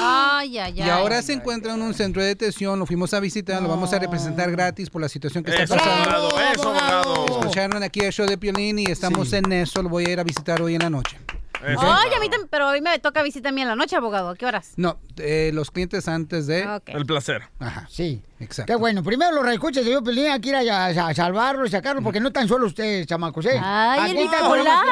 Ay, 0.00 0.56
ay, 0.58 0.80
ay. 0.80 0.86
Y 0.86 0.90
ahora 0.90 1.20
se 1.22 1.32
encuentra 1.32 1.74
en 1.74 1.82
un 1.82 1.94
centro 1.94 2.22
de 2.22 2.28
detención, 2.28 2.78
lo 2.78 2.86
fuimos 2.86 3.12
a 3.14 3.20
visitar, 3.20 3.60
lo 3.60 3.68
vamos 3.68 3.92
a 3.92 3.98
representar 3.98 4.50
gratis 4.50 4.88
por 4.90 5.00
la 5.02 5.08
situación 5.08 5.42
que 5.42 5.50
está 5.50 5.64
Eso, 5.64 5.74
pasando. 5.74 6.10
abogado, 6.10 6.40
eso, 6.52 6.70
abogado. 6.70 7.26
Escucharon 7.40 7.82
aquí 7.82 8.00
el 8.00 8.12
show 8.12 8.26
de 8.26 8.38
Piolín 8.38 8.78
y 8.78 8.84
estamos 8.86 9.32
en 9.32 9.50
eso, 9.52 9.82
lo 9.82 9.88
voy 9.88 10.04
a 10.06 10.10
ir 10.10 10.20
a 10.20 10.24
visitar 10.24 10.62
hoy 10.62 10.74
en 10.76 10.82
la 10.82 10.90
noche. 10.90 11.18
Eso. 11.66 11.80
Ay, 11.82 12.12
a 12.14 12.20
mí 12.20 12.28
también, 12.28 12.48
pero 12.50 12.68
hoy 12.68 12.80
me 12.80 12.98
toca 12.98 13.22
visita 13.22 13.48
a 13.48 13.52
mí 13.52 13.62
en 13.62 13.68
la 13.68 13.74
noche, 13.76 13.96
abogado. 13.96 14.30
¿A 14.30 14.36
qué 14.36 14.46
horas? 14.46 14.72
No, 14.76 14.98
eh, 15.16 15.50
los 15.52 15.70
clientes 15.70 16.06
antes 16.08 16.46
de... 16.46 16.66
Ok. 16.66 16.88
El 16.90 17.04
placer. 17.06 17.42
Ajá, 17.58 17.86
Sí. 17.90 18.22
exacto. 18.38 18.72
Qué 18.72 18.76
bueno. 18.76 19.02
Primero 19.02 19.32
los 19.32 19.44
reescuchas 19.44 19.84
de 19.84 19.90
yo 19.92 20.02
que 20.02 20.12
ir 20.12 20.54
a, 20.56 20.60
a- 20.86 21.08
a 21.08 21.14
salvarlo 21.14 21.66
y 21.66 21.68
sacarlo, 21.70 22.00
porque 22.02 22.20
no 22.20 22.28
están 22.28 22.46
solo 22.46 22.66
ustedes, 22.66 23.06
chamacos, 23.06 23.44
¿eh? 23.46 23.60
Ay, 23.62 24.12
el 24.12 24.18
Aquí 24.18 24.28
bipolar. 24.28 24.84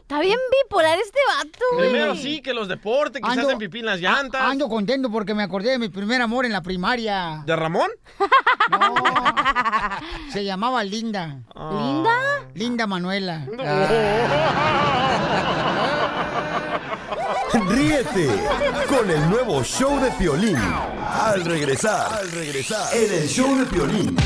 Está 0.00 0.20
bien 0.20 0.38
bipolar 0.64 0.98
este 0.98 1.18
vato, 1.38 1.58
güey. 1.74 1.90
Primero 1.90 2.16
sí, 2.16 2.42
que 2.42 2.52
los 2.52 2.66
deportes, 2.68 3.22
que 3.22 3.30
se 3.30 3.36
Ando- 3.40 3.46
hacen 3.46 3.58
pipí 3.58 3.78
en 3.78 3.86
las 3.86 4.00
llantas. 4.00 4.42
Ando 4.42 4.68
contento 4.68 5.10
porque 5.10 5.34
me 5.34 5.42
acordé 5.44 5.70
de 5.70 5.78
mi 5.78 5.88
primer 5.88 6.20
amor 6.20 6.44
en 6.46 6.52
la 6.52 6.62
primaria. 6.62 7.42
¿De 7.46 7.54
Ramón? 7.54 7.90
No, 8.70 8.94
se 10.32 10.44
llamaba 10.44 10.82
Linda. 10.84 11.42
¿Linda? 11.54 12.18
Linda 12.54 12.86
Manuela. 12.86 13.46
Ríete 17.68 18.28
con 18.88 19.10
el 19.10 19.30
nuevo 19.30 19.62
show 19.62 20.00
de 20.00 20.10
Piolín. 20.12 20.56
Al 20.56 21.44
regresar, 21.44 22.12
al 22.12 22.30
regresar, 22.32 22.94
en 22.94 23.12
el 23.12 23.28
show 23.28 23.54
de 23.56 23.66
Piolín. 23.66 24.16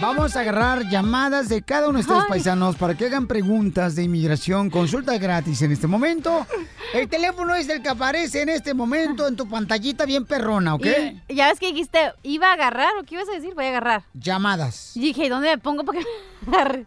Vamos 0.00 0.36
a 0.36 0.40
agarrar 0.40 0.90
llamadas 0.90 1.48
de 1.48 1.62
cada 1.62 1.88
uno 1.88 1.98
de 1.98 2.02
ustedes 2.02 2.24
paisanos 2.28 2.76
para 2.76 2.94
que 2.94 3.06
hagan 3.06 3.26
preguntas 3.26 3.94
de 3.94 4.02
inmigración, 4.02 4.68
consulta 4.68 5.16
gratis 5.16 5.62
en 5.62 5.72
este 5.72 5.86
momento. 5.86 6.46
El 6.92 7.08
teléfono 7.08 7.54
es 7.54 7.68
el 7.68 7.82
que 7.82 7.88
aparece 7.88 8.42
en 8.42 8.50
este 8.50 8.74
momento 8.74 9.26
en 9.26 9.36
tu 9.36 9.48
pantallita 9.48 10.04
bien 10.04 10.26
perrona, 10.26 10.74
¿ok? 10.74 10.86
Y 11.28 11.34
ya 11.34 11.48
ves 11.48 11.58
que 11.58 11.68
dijiste, 11.68 12.12
¿iba 12.22 12.50
a 12.50 12.52
agarrar 12.52 12.90
o 13.00 13.04
qué 13.04 13.14
ibas 13.14 13.28
a 13.28 13.32
decir? 13.32 13.54
Voy 13.54 13.64
a 13.64 13.68
agarrar. 13.68 14.02
Llamadas. 14.12 14.94
Y 14.96 15.00
dije, 15.00 15.30
¿dónde 15.30 15.48
me 15.48 15.58
pongo 15.58 15.82
para 15.82 15.98
que 15.98 16.04
me 16.04 16.10
agarre? 16.10 16.35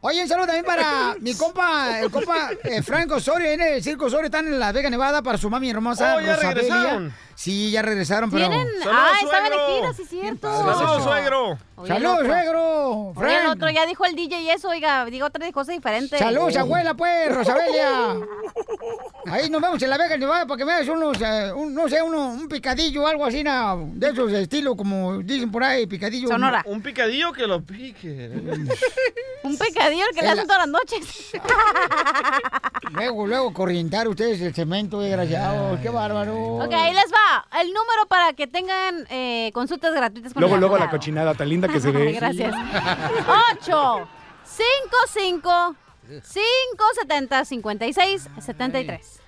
Oye, 0.02 0.22
un 0.24 0.28
saludo 0.28 0.46
también 0.48 0.66
para 0.66 1.16
mi 1.20 1.34
compa, 1.36 2.00
el 2.00 2.10
compa 2.12 2.50
eh, 2.64 2.82
Franco 2.82 3.16
Osorio, 3.16 3.48
en 3.52 3.62
el 3.62 3.84
Circo 3.84 4.06
Osorio, 4.06 4.26
están 4.26 4.48
en 4.48 4.60
la 4.60 4.72
Vega 4.72 4.90
Nevada 4.90 5.22
para 5.22 5.38
su 5.38 5.50
mami 5.50 5.70
hermosa. 5.70 6.16
Oh, 6.16 6.22
ya 6.22 6.36
Rosabelia. 6.36 6.54
regresaron. 6.70 7.14
Sí, 7.36 7.72
ya 7.72 7.82
regresaron, 7.82 8.30
pero... 8.30 8.50
Tienen... 8.50 8.68
Saludos, 8.84 8.94
Ah, 8.94 9.14
estaban 9.24 9.50
de 9.52 9.58
gira, 9.74 9.94
sí 9.94 10.02
es 10.02 10.10
cierto. 10.10 10.52
Saludos, 10.58 11.04
suegro. 11.04 11.58
Oye, 11.78 11.88
el 11.96 12.02
¡Salud, 12.04 12.12
otro. 12.12 12.26
suegro! 12.26 13.14
Oye, 13.16 13.40
el 13.40 13.48
otro 13.48 13.70
ya 13.70 13.86
dijo 13.86 14.04
el 14.06 14.14
DJ 14.16 14.42
y 14.42 14.50
eso, 14.50 14.68
oiga, 14.68 15.06
digo 15.06 15.26
otra 15.28 15.50
cosa 15.54 15.72
diferente. 15.72 16.18
¡Salud, 16.18 16.54
abuela, 16.58 16.94
pues, 16.96 17.34
Rosabelia! 17.34 18.18
Ahí 19.28 19.50
nos 19.50 19.62
vemos 19.62 19.82
en 19.82 19.90
la 19.90 19.98
Vega 19.98 20.18
Nevada 20.18 20.46
para 20.46 20.58
que 20.58 20.66
me 20.66 20.74
hagas 20.74 20.88
unos, 20.90 21.18
eh, 21.22 21.54
un- 21.56 21.74
no 21.74 21.88
sé, 21.88 22.02
uno, 22.02 22.28
un 22.30 22.50
picadillo 22.50 23.04
o 23.04 23.08
algo 23.08 23.26
así, 23.26 23.42
na, 23.44 23.76
de 23.78 24.10
esos 24.10 24.32
estilos, 24.34 24.76
como 24.76 25.20
dicen 25.20 25.50
por 25.50 25.64
ahí, 25.64 25.88
picadillo. 25.88 26.28
Sonora. 26.28 26.62
Un 26.66 26.82
picadillo 26.82 27.32
que 27.32 27.48
lo 27.48 27.62
pique. 27.62 28.30
Un 29.50 29.58
pecadillo 29.58 30.06
que 30.14 30.22
le 30.22 30.30
hacen 30.30 30.46
todas 30.46 30.60
las 30.60 30.68
noches. 30.68 31.32
Luego, 32.92 33.28
luego, 33.28 33.54
corrientar 33.54 34.08
ustedes 34.08 34.42
el 34.42 34.54
cemento, 34.54 35.00
desgraciados. 35.00 35.80
¡Qué 35.80 35.90
bárbaro! 35.90 36.56
Ok, 36.58 36.74
ahí 36.74 36.94
les 36.94 37.12
va. 37.12 37.46
El 37.62 37.68
número 37.68 38.08
para 38.08 38.34
que 38.34 38.48
tengan 38.48 39.06
eh, 39.10 39.52
consultas 39.54 39.94
gratuitas 39.94 40.34
con 40.34 40.42
Luego, 40.42 40.56
el 40.56 40.62
luego 40.62 40.78
la 40.78 40.90
cochinada 40.90 41.34
tan 41.36 41.50
linda 41.50 41.68
que 41.68 41.80
se 41.80 41.92
ve. 41.92 42.14
Gracias. 42.14 42.54
8 43.62 44.08
55 44.44 45.76
570 46.08 47.46
56 47.46 48.30
73. 48.40 49.19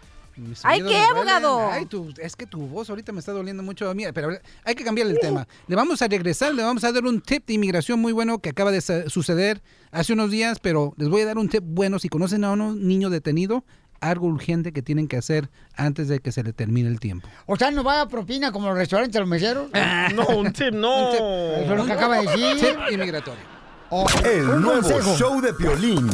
Mis 0.41 0.65
Ay, 0.65 0.81
¿qué, 0.81 0.97
abogado? 0.97 1.69
Ay, 1.71 1.85
tu- 1.85 2.13
es 2.17 2.35
que 2.35 2.45
tu 2.47 2.59
voz 2.67 2.89
ahorita 2.89 3.11
me 3.11 3.19
está 3.19 3.31
doliendo 3.31 3.61
mucho 3.63 3.89
a 3.89 3.93
mí, 3.93 4.03
pero 4.13 4.29
hay 4.63 4.75
que 4.75 4.83
cambiar 4.83 5.07
el 5.07 5.19
tema. 5.19 5.47
Le 5.67 5.75
vamos 5.75 6.01
a 6.01 6.07
regresar, 6.07 6.53
le 6.53 6.63
vamos 6.63 6.83
a 6.83 6.91
dar 6.91 7.03
un 7.05 7.21
tip 7.21 7.45
de 7.45 7.53
inmigración 7.53 7.99
muy 7.99 8.11
bueno 8.11 8.39
que 8.39 8.49
acaba 8.49 8.71
de 8.71 8.81
suceder 9.09 9.61
hace 9.91 10.13
unos 10.13 10.31
días, 10.31 10.59
pero 10.59 10.93
les 10.97 11.09
voy 11.09 11.21
a 11.21 11.25
dar 11.27 11.37
un 11.37 11.47
tip 11.49 11.63
bueno. 11.65 11.99
Si 11.99 12.09
conocen 12.09 12.43
a 12.43 12.51
un 12.51 12.87
niño 12.87 13.09
detenido, 13.09 13.63
algo 13.99 14.25
urgente 14.25 14.71
que 14.73 14.81
tienen 14.81 15.07
que 15.07 15.15
hacer 15.17 15.51
antes 15.75 16.07
de 16.07 16.19
que 16.21 16.31
se 16.31 16.41
le 16.41 16.53
termine 16.53 16.89
el 16.89 16.99
tiempo. 16.99 17.27
O 17.45 17.55
sea, 17.55 17.69
¿no 17.69 17.83
va 17.83 18.01
a 18.01 18.07
propina 18.07 18.51
como 18.51 18.67
los 18.69 18.75
restaurantes, 18.77 19.19
los 19.19 19.29
meseros? 19.29 19.69
No, 20.15 20.25
un 20.37 20.51
tip, 20.51 20.73
no. 20.73 21.09
Eso 21.13 21.71
es 21.71 21.77
lo 21.77 21.85
que 21.85 21.91
acaba 21.93 22.19
de 22.19 22.27
decir. 22.27 22.57
Tip 22.67 22.79
inmigratorio. 22.93 23.43
O- 23.91 24.07
El 24.25 24.49
un 24.49 24.61
nuevo 24.63 24.81
consejo. 24.81 25.15
show 25.17 25.39
de 25.41 25.53
Piolín. 25.53 26.09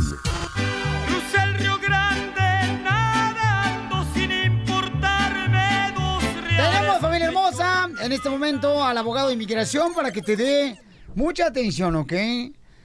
En 7.60 8.12
este 8.12 8.30
momento 8.30 8.84
al 8.84 8.97
abogado 8.97 9.28
de 9.28 9.34
inmigración 9.34 9.93
para 9.93 10.12
que 10.12 10.22
te 10.22 10.36
dé 10.36 10.80
mucha 11.16 11.47
atención, 11.47 11.95
¿ok? 11.95 12.14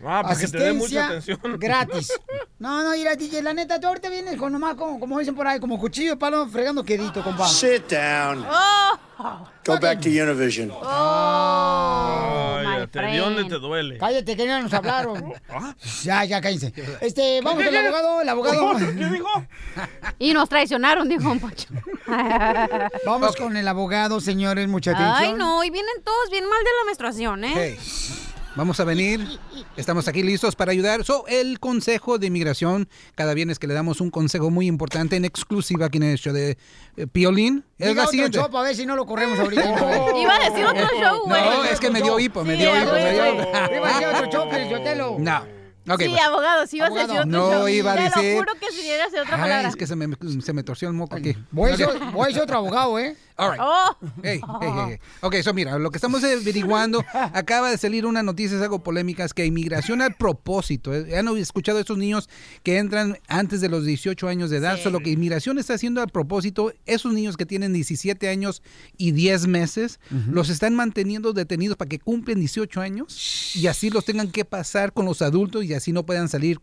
Ah, 0.04 0.22
para 0.22 0.36
que 0.38 0.48
te 0.48 0.58
dé 0.58 0.72
mucha 0.72 1.06
atención. 1.06 1.38
gratis. 1.58 2.12
No, 2.58 2.84
no, 2.84 2.92
mira, 2.92 3.16
DJ, 3.16 3.42
la 3.42 3.52
neta, 3.54 3.80
tú 3.80 3.88
ahorita 3.88 4.08
vienes 4.08 4.36
con 4.36 4.52
nomás, 4.52 4.76
como, 4.76 5.00
como 5.00 5.18
dicen 5.18 5.34
por 5.34 5.44
ahí, 5.48 5.58
como 5.58 5.80
cuchillo 5.80 6.10
de 6.10 6.16
palo 6.16 6.46
fregando 6.46 6.84
quedito, 6.84 7.20
compa. 7.20 7.48
Sit 7.48 7.90
down. 7.90 8.46
Oh, 8.48 9.48
Go 9.64 9.80
back 9.80 10.00
to 10.00 10.08
Univision. 10.08 10.68
My 10.68 10.74
ya 12.78 12.86
te 12.86 13.06
dio 13.10 13.24
donde 13.24 13.40
friend. 13.40 13.50
te 13.50 13.58
duele. 13.58 13.98
Cállate, 13.98 14.36
que 14.36 14.46
no 14.46 14.62
nos 14.62 14.72
hablaron. 14.72 15.32
¿Ah? 15.50 15.74
Ya, 16.04 16.24
ya, 16.24 16.40
cállense. 16.40 16.72
Este, 17.00 17.40
vamos 17.42 17.64
con 17.64 17.74
el 17.74 17.86
abogado, 17.86 18.20
el 18.20 18.28
abogado. 18.28 18.76
¿Qué 18.78 19.04
dijo? 19.06 19.46
Y 20.20 20.32
nos 20.32 20.48
traicionaron, 20.48 21.08
dijo 21.08 21.28
un 21.30 21.40
pocho. 21.40 21.66
Vamos 23.04 23.34
con 23.36 23.56
el 23.56 23.66
abogado, 23.66 24.20
señores, 24.20 24.68
mucha 24.68 24.92
atención. 24.92 25.16
Ay, 25.16 25.32
no, 25.34 25.64
y 25.64 25.70
vienen 25.70 26.02
todos 26.04 26.30
bien 26.30 26.48
mal 26.48 26.58
de 26.62 26.70
la 26.78 26.84
menstruación, 26.86 27.44
¿eh? 27.44 27.52
Hey, 27.54 27.78
vamos 28.56 28.78
a 28.80 28.84
venir. 28.84 29.26
Estamos 29.76 30.08
aquí 30.08 30.22
listos 30.22 30.54
para 30.56 30.72
ayudar. 30.72 31.04
So, 31.04 31.24
el 31.28 31.58
Consejo 31.60 32.18
de 32.18 32.26
Inmigración, 32.26 32.88
cada 33.14 33.34
viernes 33.34 33.58
que 33.58 33.66
le 33.66 33.74
damos 33.74 34.00
un 34.00 34.10
consejo 34.10 34.50
muy 34.50 34.66
importante 34.66 35.16
en 35.16 35.24
exclusiva 35.24 35.86
aquí 35.86 35.98
en 35.98 36.04
el 36.04 36.18
show 36.18 36.32
de 36.32 36.58
eh, 36.96 37.06
Piolín, 37.06 37.64
es 37.78 37.88
Diga 37.88 37.94
la 37.94 38.02
otro 38.02 38.10
siguiente. 38.10 38.38
show 38.38 38.50
para 38.50 38.64
ver 38.64 38.76
si 38.76 38.84
no 38.86 38.96
lo 38.96 39.06
corremos 39.06 39.38
ahorita. 39.38 39.62
Iba 40.20 40.36
a 40.36 40.50
decir 40.50 40.64
otro 40.66 40.86
show, 41.00 41.22
güey. 41.26 41.40
No, 41.42 41.64
es 41.64 41.80
que 41.80 41.90
me 41.90 42.02
dio 42.02 42.18
hipo, 42.18 42.44
me 42.44 42.54
Sí, 42.54 42.60
dio 42.62 42.72
a 42.72 42.82
hipo, 42.82 42.92
me 42.92 43.12
dio. 43.12 43.26
Iba 43.26 43.88
a 43.88 43.92
decir 43.92 44.06
otro 44.14 44.30
show, 44.30 44.48
pero 44.50 44.76
Sotelo. 44.78 45.16
No. 45.84 45.94
Ok, 45.94 46.00
sí, 46.02 46.10
pues. 46.10 46.20
abogado, 46.22 46.64
sí 46.68 46.76
ibas 46.76 46.92
a 46.92 46.94
decir 46.94 47.10
otro 47.18 47.26
No 47.26 47.50
show. 47.50 47.68
iba 47.68 47.92
a 47.92 47.96
Te 47.96 48.02
decir- 48.02 48.32
lo 48.34 48.38
juro 48.38 48.54
que 48.60 48.70
si 48.70 48.82
llegas 48.82 49.12
a 49.14 49.22
otra 49.22 49.34
Ay, 49.34 49.40
palabra. 49.42 49.68
es 49.68 49.74
que 49.74 49.88
se 49.88 49.96
me, 49.96 50.14
se 50.40 50.52
me 50.52 50.62
torció 50.62 50.86
el 50.86 50.94
moco 50.94 51.16
aquí. 51.16 51.36
Voy 51.50 51.70
a, 51.70 51.74
Ok. 51.74 51.78
ser, 51.80 51.88
voy 52.12 52.30
a 52.30 52.32
ser 52.34 52.42
otro 52.44 52.58
abogado, 52.58 53.00
¿eh? 53.00 53.16
All 53.36 53.50
right. 53.50 53.60
Oh. 53.62 53.96
Hey, 54.22 54.40
hey, 54.42 54.58
hey, 54.60 54.70
hey. 54.88 54.98
Ok, 55.20 55.34
eso 55.34 55.54
mira, 55.54 55.78
lo 55.78 55.90
que 55.90 55.96
estamos 55.98 56.22
averiguando, 56.24 57.04
acaba 57.32 57.70
de 57.70 57.78
salir 57.78 58.04
una 58.06 58.22
noticia, 58.22 58.56
es 58.56 58.62
algo 58.62 58.82
polémica, 58.82 59.24
es 59.24 59.32
que 59.34 59.46
inmigración 59.46 60.02
al 60.02 60.14
propósito, 60.14 60.94
¿eh? 60.94 61.16
han 61.16 61.28
escuchado 61.36 61.78
a 61.78 61.80
estos 61.80 61.98
niños 61.98 62.28
que 62.62 62.78
entran 62.78 63.18
antes 63.28 63.60
de 63.60 63.68
los 63.68 63.84
18 63.84 64.28
años 64.28 64.50
de 64.50 64.58
edad, 64.58 64.76
Sí. 64.76 64.82
solo 64.84 65.00
que 65.00 65.10
inmigración 65.10 65.58
está 65.58 65.74
haciendo 65.74 66.02
al 66.02 66.08
propósito, 66.08 66.72
esos 66.86 67.12
niños 67.12 67.36
que 67.36 67.46
tienen 67.46 67.72
17 67.72 68.28
años 68.28 68.62
y 68.96 69.12
10 69.12 69.46
meses, 69.46 69.98
los 70.30 70.48
están 70.50 70.74
manteniendo 70.74 71.32
detenidos 71.32 71.76
para 71.76 71.88
que 71.88 71.98
cumplen 71.98 72.38
18 72.40 72.80
años 72.80 73.54
y 73.56 73.66
así 73.66 73.90
los 73.90 74.04
tengan 74.04 74.30
que 74.30 74.44
pasar 74.44 74.92
con 74.92 75.04
los 75.06 75.22
adultos 75.22 75.64
y 75.64 75.74
así 75.74 75.92
no 75.92 76.04
puedan 76.04 76.28
salir 76.28 76.58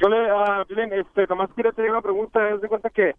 Yo 0.00 0.08
le, 0.08 0.16
Piolín, 0.66 0.90
este, 0.94 1.26
nomás 1.26 1.50
quiero 1.54 1.68
hacer 1.70 1.90
una 1.90 2.00
pregunta. 2.00 2.48
Es 2.48 2.62
de 2.62 2.68
cuenta 2.68 2.88
que 2.88 3.14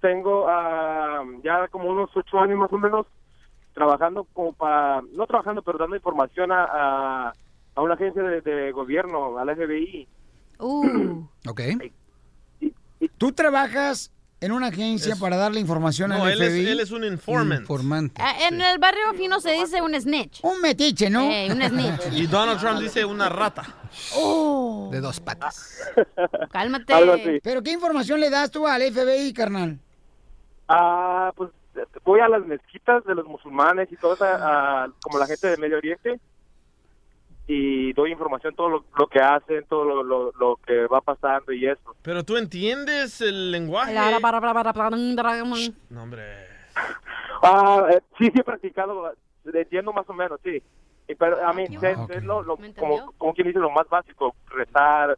tengo 0.00 0.46
ah, 0.48 1.22
ya 1.44 1.68
como 1.68 1.88
unos 1.90 2.10
ocho 2.16 2.40
años 2.40 2.58
más 2.58 2.72
o 2.72 2.78
menos 2.78 3.06
trabajando 3.72 4.24
como 4.32 4.52
para, 4.52 5.00
no 5.12 5.26
trabajando, 5.28 5.62
pero 5.62 5.78
dando 5.78 5.94
información 5.94 6.50
a, 6.50 6.64
a, 6.64 7.32
a 7.76 7.80
una 7.82 7.94
agencia 7.94 8.22
de, 8.22 8.40
de 8.40 8.72
gobierno, 8.72 9.38
a 9.38 9.44
la 9.44 9.54
FBI. 9.54 10.08
Uh. 10.58 11.22
Ok. 11.48 11.60
Tú 13.16 13.30
trabajas 13.30 14.10
en 14.40 14.52
una 14.52 14.68
agencia 14.68 15.16
para 15.16 15.36
darle 15.36 15.58
información 15.60 16.10
No, 16.10 16.24
al 16.24 16.32
él 16.32 16.42
es, 16.42 16.50
FBI. 16.52 16.68
él 16.68 16.80
es 16.80 16.90
un 16.92 17.04
informant. 17.04 17.60
Informante. 17.62 18.22
Ah, 18.22 18.34
En 18.48 18.60
el 18.60 18.78
barrio 18.78 19.12
fino 19.14 19.40
se 19.40 19.50
dice 19.52 19.82
un 19.82 19.94
snitch. 20.00 20.40
Un 20.42 20.60
metiche, 20.60 21.10
¿no? 21.10 21.28
Ey, 21.30 21.50
un 21.50 21.60
snitch. 21.62 22.12
Y 22.12 22.26
Donald 22.26 22.60
Trump 22.60 22.78
dice 22.80 23.04
una 23.04 23.28
rata. 23.28 23.64
Oh, 24.16 24.88
De 24.92 25.00
dos 25.00 25.18
patas. 25.20 25.80
cálmate. 26.52 26.92
Algo 26.94 27.14
así. 27.14 27.40
¿Pero 27.42 27.62
qué 27.62 27.72
información 27.72 28.20
le 28.20 28.30
das 28.30 28.50
tú 28.50 28.66
al 28.66 28.82
FBI, 28.82 29.32
carnal? 29.32 29.78
Ah, 30.68 31.32
pues 31.36 31.50
voy 32.04 32.20
a 32.20 32.28
las 32.28 32.44
mezquitas 32.46 33.04
de 33.04 33.14
los 33.14 33.26
musulmanes 33.26 33.90
y 33.90 33.96
todo 33.96 34.14
eso, 34.14 34.24
ah, 34.28 34.88
como 35.02 35.18
la 35.18 35.26
gente 35.26 35.46
del 35.48 35.58
Medio 35.60 35.78
Oriente, 35.78 36.20
y 37.48 37.92
doy 37.94 38.12
información, 38.12 38.54
todo 38.54 38.68
lo, 38.68 38.84
lo 38.96 39.06
que 39.08 39.18
hacen, 39.20 39.64
todo 39.68 39.84
lo, 39.84 40.02
lo, 40.04 40.32
lo 40.38 40.56
que 40.66 40.86
va 40.86 41.00
pasando 41.00 41.50
y 41.50 41.66
eso. 41.66 41.96
Pero 42.02 42.22
tú 42.22 42.36
entiendes 42.36 43.20
el 43.22 43.50
lenguaje. 43.50 43.94
No, 45.90 46.02
hombre. 46.04 46.22
Ah, 47.40 47.86
eh, 47.92 48.00
sí, 48.18 48.24
sí 48.26 48.40
he 48.40 48.42
practicado, 48.42 49.12
entiendo 49.44 49.92
más 49.92 50.08
o 50.08 50.12
menos, 50.12 50.40
sí. 50.42 50.60
Y 51.06 51.14
Pero 51.14 51.46
a 51.46 51.52
mí 51.52 51.66
sé- 51.68 51.94
ok. 51.94 52.10
es 52.10 52.24
lo, 52.24 52.44
como, 52.76 53.12
como 53.16 53.32
quien 53.32 53.46
dice, 53.46 53.60
lo 53.60 53.70
más 53.70 53.88
básico, 53.88 54.34
rezar, 54.48 55.16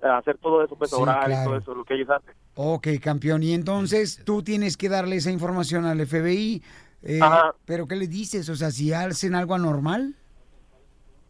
eh, 0.00 0.06
hacer 0.06 0.38
todo 0.38 0.62
eso, 0.64 0.76
pues 0.76 0.90
Sí, 0.90 0.96
orar 0.96 1.24
y 1.24 1.32
claro. 1.34 1.50
todo 1.50 1.58
eso, 1.58 1.74
lo 1.74 1.84
que 1.84 1.94
ellos 1.94 2.08
hacen. 2.08 2.34
Ok, 2.54 2.86
campeón. 3.02 3.42
Y 3.42 3.52
entonces 3.52 4.22
tú 4.24 4.42
tienes 4.44 4.76
que 4.76 4.88
darle 4.88 5.16
esa 5.16 5.32
información 5.32 5.84
al 5.86 6.00
FBI. 6.06 6.62
eh, 7.02 7.18
Ajá. 7.20 7.52
¿Pero 7.64 7.88
qué 7.88 7.96
le 7.96 8.06
dices? 8.06 8.48
O 8.48 8.54
sea, 8.54 8.70
si 8.70 8.92
hacen 8.92 9.34
algo 9.34 9.54
anormal. 9.56 10.14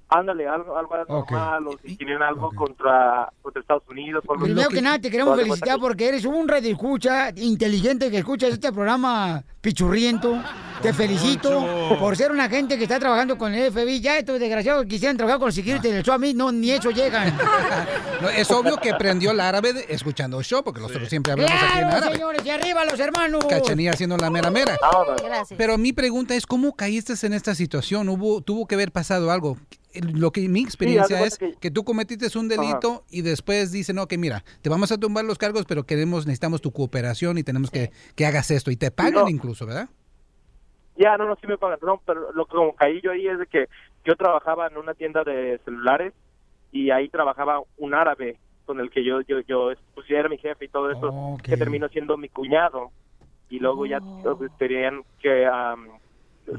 Ándale, 0.09 0.47
algo, 0.49 0.77
algo 0.79 0.97
normal, 1.09 1.67
o 1.67 1.77
si 1.85 1.97
tienen 1.97 2.23
algo 2.23 2.51
contra, 2.55 3.29
contra 3.43 3.61
Estados 3.61 3.83
Unidos. 3.89 4.23
algo 4.29 4.45
Primero 4.45 4.69
así. 4.69 4.77
que 4.77 4.83
nada, 4.83 4.99
te 4.99 5.11
queremos 5.11 5.37
felicitar 5.39 5.79
porque 5.81 6.09
eres 6.09 6.25
un 6.25 6.47
radio 6.49 6.71
escucha 6.73 7.31
inteligente 7.37 8.11
que 8.11 8.19
escuchas 8.19 8.51
este 8.53 8.73
programa 8.73 9.43
pichurriento. 9.61 10.41
Te 10.83 10.93
felicito 10.93 11.51
Poncho. 11.51 11.99
por 11.99 12.17
ser 12.17 12.31
una 12.31 12.49
gente 12.49 12.77
que 12.77 12.85
está 12.85 12.99
trabajando 13.01 13.37
con 13.39 13.53
el 13.55 13.73
FBI. 13.73 14.01
Ya 14.01 14.19
estos 14.19 14.39
desgraciados 14.39 14.85
quisieran 14.87 15.17
trabajar 15.17 15.39
con 15.41 15.47
los 15.47 15.55
security 15.55 15.89
del 15.89 16.03
show. 16.05 16.15
A 16.15 16.19
mí 16.19 16.35
no, 16.35 16.53
ni 16.53 16.71
eso 16.71 16.91
llegan. 16.91 17.37
No, 18.21 18.31
es 18.31 18.51
obvio 18.51 18.79
que 18.79 18.91
aprendió 18.93 19.33
el 19.33 19.41
árabe 19.41 19.75
de- 19.75 19.87
escuchando 19.91 20.39
el 20.39 20.45
show, 20.45 20.63
porque 20.65 20.81
nosotros 20.81 21.07
siempre 21.11 21.33
hablamos 21.33 21.53
aquí 21.53 21.65
en 21.65 21.71
¡Claro, 21.81 21.97
árabe. 21.99 22.15
señores! 22.15 22.47
¡Y 22.47 22.51
arriba 22.51 22.85
los 22.87 22.99
hermanos! 22.99 23.45
Cachanilla 23.45 23.91
haciendo 23.91 24.17
la 24.17 24.31
mera 24.31 24.51
mera. 24.51 24.79
Gracias. 25.23 25.59
Pero 25.59 25.77
mi 25.77 25.93
pregunta 25.93 26.35
es, 26.35 26.47
¿cómo 26.47 26.73
caíste 26.75 27.13
en 27.27 27.35
esta 27.35 27.55
situación? 27.55 28.09
¿Hubo, 28.09 28.41
tuvo 28.41 28.67
que 28.67 28.75
haber 28.75 28.91
pasado 28.93 29.31
algo? 29.31 29.59
Lo 30.01 30.31
que 30.31 30.49
mi 30.49 30.63
experiencia 30.63 31.25
es 31.25 31.39
cuenta 31.39 31.59
que... 31.61 31.71
tú 31.71 31.85
cometiste 31.85 32.27
un 32.39 32.49
delito 32.49 33.05
y 33.11 33.23
después 33.23 33.73
dicen, 33.73 33.99
ok, 33.99 34.15
mira, 34.19 34.45
te 34.63 34.69
vamos 34.69 34.93
a 34.93 34.99
tumbar 34.99 35.25
los 35.25 35.39
cargos, 35.39 35.65
pero 35.67 35.85
queremos, 35.85 36.27
necesitamos 36.27 36.61
tu 36.61 36.73
cooperación 36.73 37.39
y 37.39 37.43
tenemos 37.43 37.71
que, 37.71 37.91
que 38.15 38.27
hagas 38.27 38.51
esto. 38.51 38.71
Y 38.71 38.77
te 38.77 38.91
pagan 38.91 39.25
No. 39.25 39.29
incluso, 39.29 39.67
¿verdad? 39.67 39.89
Ya, 40.97 41.17
no, 41.17 41.27
no, 41.27 41.37
sí 41.37 41.47
me 41.47 41.59
pagan. 41.59 41.79
No, 41.83 42.01
pero 42.07 42.33
lo 42.33 42.47
que 42.47 42.57
como 42.57 42.75
caí 42.75 43.01
yo 43.03 43.13
ahí 43.13 43.27
es 43.27 43.39
de 43.39 43.47
que 43.47 43.67
yo 44.05 44.17
trabajaba 44.17 44.67
en 44.67 44.77
una 44.77 44.95
tienda 44.95 45.25
de 45.25 45.61
celulares 45.65 46.15
y 46.73 46.91
ahí 46.91 47.09
trabajaba 47.09 47.61
un 47.77 47.95
árabe 47.95 48.39
con 48.65 48.81
el 48.81 48.91
que 48.91 49.05
yo, 49.05 49.21
yo, 49.23 49.41
yo, 49.41 49.73
pues 49.95 50.09
ya 50.09 50.19
era 50.19 50.29
mi 50.29 50.39
jefe 50.39 50.65
y 50.65 50.69
todo 50.69 50.91
eso, 50.91 51.39
que 51.43 51.57
terminó 51.57 51.89
siendo 51.89 52.17
mi 52.17 52.29
cuñado. 52.29 52.91
Y 53.49 53.61
luego 53.61 53.87
ya 53.87 54.01
pues, 54.01 54.51
tenían 54.59 55.03
que, 55.21 55.47
am, 55.47 55.87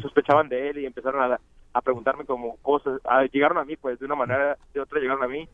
sospechaban 0.01 0.47
de 0.47 0.69
él 0.69 0.77
y 0.79 0.85
empezaron 0.85 1.21
a, 1.21 1.39
a 1.73 1.81
preguntarme 1.81 2.25
como 2.25 2.57
cosas. 2.57 2.99
Ah, 3.05 3.23
llegaron 3.31 3.57
a 3.57 3.65
mí, 3.65 3.75
pues, 3.77 3.99
de 3.99 4.05
una 4.05 4.15
manera, 4.15 4.57
de 4.73 4.79
otra 4.81 4.99
llegaron 4.99 5.23
a 5.23 5.27
mí 5.27 5.47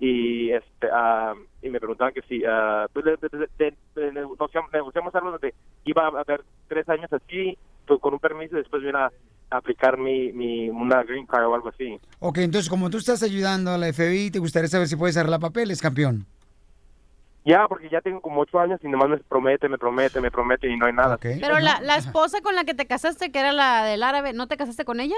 y 0.00 0.50
este 0.50 0.88
am, 0.92 1.46
y 1.62 1.70
me 1.70 1.78
preguntaban 1.78 2.12
que 2.12 2.22
si 2.22 2.40
de- 2.40 2.88
de- 2.94 3.48
de- 3.58 3.76
de- 3.94 4.12
negociamos, 4.12 4.72
negociamos 4.72 5.14
algo 5.14 5.30
donde 5.32 5.54
iba 5.84 6.04
a 6.06 6.20
haber 6.20 6.42
tres 6.68 6.88
años 6.88 7.10
así 7.12 7.56
pues, 7.86 8.00
con 8.00 8.12
un 8.12 8.18
permiso 8.18 8.56
y 8.56 8.58
después 8.58 8.82
viene 8.82 8.98
a, 8.98 9.06
a 9.50 9.56
aplicar 9.56 9.96
mi, 9.96 10.32
mi 10.32 10.68
una 10.68 11.04
green 11.04 11.26
card 11.26 11.46
o 11.46 11.54
algo 11.54 11.68
así 11.68 11.98
Ok, 12.18 12.38
entonces 12.38 12.68
como 12.68 12.90
tú 12.90 12.98
estás 12.98 13.22
ayudando 13.22 13.70
a 13.70 13.78
la 13.78 13.86
FBI, 13.92 14.32
te 14.32 14.40
gustaría 14.40 14.68
saber 14.68 14.88
si 14.88 14.96
puedes 14.96 15.16
arreglar 15.16 15.38
papeles, 15.40 15.80
campeón. 15.80 16.26
ya 17.44 17.66
porque 17.68 17.88
ya 17.88 18.00
tengo 18.00 18.20
como 18.20 18.40
ocho 18.40 18.58
años 18.58 18.80
y 18.82 18.88
nomás 18.88 19.08
me 19.10 19.18
promete 19.18 19.68
me 19.68 19.78
promete 19.78 20.20
me 20.20 20.30
promete 20.30 20.68
y 20.68 20.76
no 20.76 20.86
hay 20.86 20.92
nada 20.92 21.18
Pero 21.18 21.60
la, 21.60 21.80
la 21.80 21.96
esposa 21.98 22.40
con 22.42 22.56
la 22.56 22.64
que 22.64 22.74
te 22.74 22.86
casaste, 22.86 23.30
que 23.30 23.38
era 23.38 23.52
la 23.52 23.84
del 23.84 24.02
árabe, 24.02 24.32
¿no 24.32 24.48
te 24.48 24.56
casaste 24.56 24.84
con 24.84 24.98
ella? 24.98 25.16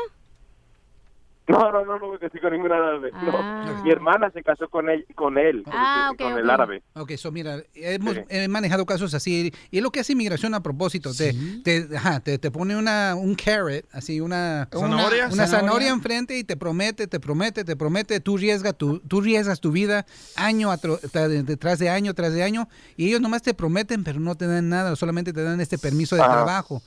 No 1.49 1.70
no 1.72 1.84
no 1.84 1.99
no 1.99 2.12
me 2.12 2.18
casé 2.18 2.40
con 2.40 2.53
ningún 2.53 2.72
árabe 2.72 3.11
no. 3.12 3.32
Ah. 3.34 3.80
mi 3.84 3.90
hermana 3.90 4.30
se 4.30 4.42
casó 4.42 4.68
con 4.68 4.88
él 4.90 5.07
con 5.14 5.38
él 5.38 5.62
con, 5.64 5.72
Ah, 5.76 6.11
con 6.18 6.36
el 6.38 6.51
árabe 6.51 6.82
Ok, 6.94 7.12
so 7.16 7.30
mira, 7.30 7.62
hemos 7.74 8.14
Sí. 8.16 8.20
he 8.30 8.49
manejado 8.49 8.84
casos 8.86 9.14
así 9.14 9.53
y 9.70 9.76
es 9.78 9.82
lo 9.82 9.90
que 9.90 10.01
hace 10.01 10.12
inmigración 10.14 10.55
a 10.55 10.61
propósito. 10.62 11.12
Te, 11.14 11.34
te, 11.62 11.88
ajá, 11.97 12.20
te, 12.20 12.38
te 12.38 12.51
pone 12.51 12.76
una, 12.76 13.14
un 13.14 13.34
carrot, 13.34 13.84
así 13.92 14.20
una 14.20 14.68
¿Zanahoria? 14.72 15.26
una 15.26 15.47
zanahoria 15.47 15.47
¿Zanahoria? 15.47 15.88
enfrente 15.90 16.38
y 16.38 16.44
te 16.44 16.57
promete, 16.57 17.07
te 17.07 17.20
promete, 17.20 17.64
te 17.64 17.76
promete, 17.76 18.20
tú 18.20 18.36
riesgas 18.38 18.76
tu, 18.76 18.99
tú 19.01 19.20
riesgas 19.20 19.61
tu 19.61 19.70
vida 19.70 20.07
año 20.36 20.70
atro- 20.72 21.01
de- 21.01 21.42
detrás 21.42 21.78
de 21.78 21.90
año 21.90 22.14
tras 22.14 22.32
de 22.32 22.42
año 22.42 22.68
y 22.97 23.09
ellos 23.09 23.20
nomás 23.20 23.42
te 23.42 23.55
prometen 23.55 24.03
pero 24.05 24.18
no 24.20 24.34
te 24.34 24.47
dan 24.47 24.68
nada, 24.68 24.97
solamente 24.97 25.32
te 25.32 25.42
dan 25.42 25.61
este 25.61 25.78
permiso 25.78 26.16
de 26.16 26.22
trabajo. 26.22 26.82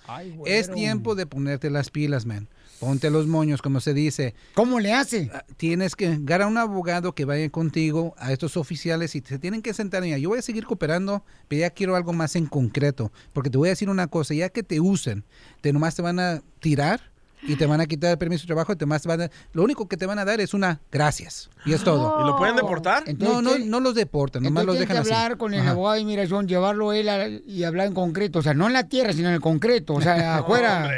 es 0.45 0.71
tiempo 0.71 1.15
de 1.15 1.25
ponerte 1.27 1.69
las 1.69 1.89
pilas, 1.91 2.25
man. 2.25 2.47
Ponte 2.79 3.09
los 3.09 3.27
moños, 3.27 3.61
como 3.61 3.81
se 3.81 3.93
dice. 3.93 4.35
¿Cómo 4.53 4.79
le 4.79 4.93
hace? 4.93 5.29
Tienes 5.57 5.95
que 5.95 6.07
agarrar 6.07 6.43
a 6.43 6.47
un 6.47 6.57
abogado 6.57 7.13
que 7.13 7.25
vaya 7.25 7.49
contigo, 7.49 8.15
a 8.17 8.31
estos 8.31 8.55
oficiales, 8.55 9.15
y 9.15 9.21
se 9.21 9.37
tienen 9.37 9.61
que 9.61 9.73
sentar. 9.73 10.01
Mira, 10.01 10.17
yo 10.17 10.29
voy 10.29 10.39
a 10.39 10.41
seguir 10.41 10.65
cooperando, 10.65 11.23
pero 11.49 11.59
ya 11.61 11.69
quiero 11.71 11.97
algo 11.97 12.13
más 12.13 12.37
en 12.37 12.45
concreto. 12.45 13.11
Porque 13.33 13.49
te 13.49 13.57
voy 13.57 13.67
a 13.67 13.71
decir 13.71 13.89
una 13.89 14.07
cosa, 14.07 14.33
ya 14.33 14.49
que 14.49 14.63
te 14.63 14.79
usen, 14.79 15.25
te 15.59 15.73
nomás 15.73 15.95
te 15.95 16.01
van 16.01 16.19
a 16.19 16.41
tirar 16.59 17.11
y 17.43 17.55
te 17.55 17.65
van 17.65 17.81
a 17.81 17.85
quitar 17.85 18.11
el 18.11 18.17
permiso 18.17 18.43
de 18.43 18.47
trabajo, 18.47 18.73
y 18.73 18.75
te 18.75 18.85
más 18.85 19.05
van 19.05 19.21
a- 19.23 19.29
lo 19.53 19.63
único 19.63 19.87
que 19.87 19.97
te 19.97 20.05
van 20.05 20.19
a 20.19 20.25
dar 20.25 20.39
es 20.41 20.53
una 20.53 20.81
gracias. 20.91 21.49
Y 21.65 21.73
es 21.73 21.83
todo. 21.83 22.21
¿Y 22.21 22.25
lo 22.25 22.37
pueden 22.37 22.55
deportar? 22.55 23.03
No, 23.17 23.41
no, 23.41 23.57
no 23.57 23.79
los 23.79 23.93
deportan, 23.95 24.43
nomás 24.43 24.65
los 24.65 24.75
Entonces 24.75 24.89
dejan 24.95 25.03
que 25.03 25.11
así. 25.13 25.23
hablar 25.23 25.37
con 25.37 25.53
el 25.53 25.59
Ajá. 25.61 25.71
abogado 25.71 25.95
de 25.95 26.01
inmigración, 26.01 26.47
llevarlo 26.47 26.93
él 26.93 27.09
a- 27.09 27.27
y 27.27 27.63
hablar 27.63 27.87
en 27.87 27.93
concreto. 27.93 28.39
O 28.39 28.41
sea, 28.41 28.53
no 28.53 28.67
en 28.67 28.73
la 28.73 28.87
tierra, 28.87 29.11
sino 29.13 29.27
en 29.27 29.35
el 29.35 29.41
concreto. 29.41 29.93
O 29.95 30.01
sea, 30.01 30.37
afuera. 30.39 30.89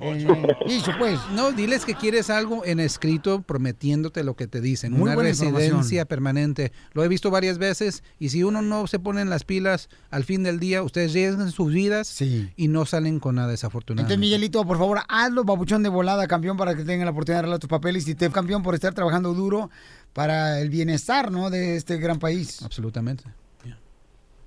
en 0.00 0.20
el 0.44 0.56
piso, 0.66 0.92
pues. 0.98 1.18
No, 1.34 1.52
diles 1.52 1.84
que 1.84 1.94
quieres 1.94 2.30
algo 2.30 2.64
en 2.64 2.80
escrito 2.80 3.42
prometiéndote 3.42 4.24
lo 4.24 4.34
que 4.36 4.46
te 4.46 4.60
dicen. 4.60 4.92
Muy 4.92 5.02
una 5.02 5.14
residencia 5.16 6.04
permanente. 6.04 6.72
Lo 6.92 7.04
he 7.04 7.08
visto 7.08 7.30
varias 7.30 7.58
veces 7.58 8.02
y 8.18 8.28
si 8.30 8.42
uno 8.42 8.62
no 8.62 8.86
se 8.86 8.98
pone 8.98 9.20
en 9.22 9.30
las 9.30 9.44
pilas 9.44 9.88
al 10.10 10.24
fin 10.24 10.42
del 10.42 10.58
día, 10.60 10.82
ustedes 10.82 11.12
riesgan 11.12 11.50
sus 11.50 11.72
vidas 11.72 12.20
y 12.20 12.68
no 12.68 12.84
salen 12.86 13.20
con 13.20 13.34
nada 13.36 13.48
Entonces, 13.48 13.60
desafortunadamente. 13.62 14.18
Miguelito, 14.18 14.64
por 14.64 14.78
favor, 14.78 15.00
hazlo, 15.08 15.44
papuchón 15.44 15.82
de 15.82 15.89
volada, 15.90 16.26
campeón, 16.26 16.56
para 16.56 16.74
que 16.74 16.84
tengan 16.84 17.04
la 17.04 17.12
oportunidad 17.12 17.36
de 17.36 17.40
arreglar 17.40 17.58
tus 17.58 17.68
papeles. 17.70 18.08
Y 18.08 18.14
te 18.14 18.30
campeón 18.30 18.62
por 18.62 18.74
estar 18.74 18.94
trabajando 18.94 19.34
duro 19.34 19.70
para 20.12 20.60
el 20.60 20.70
bienestar, 20.70 21.30
¿no? 21.30 21.50
De 21.50 21.76
este 21.76 21.98
gran 21.98 22.18
país. 22.18 22.62
Absolutamente. 22.62 23.24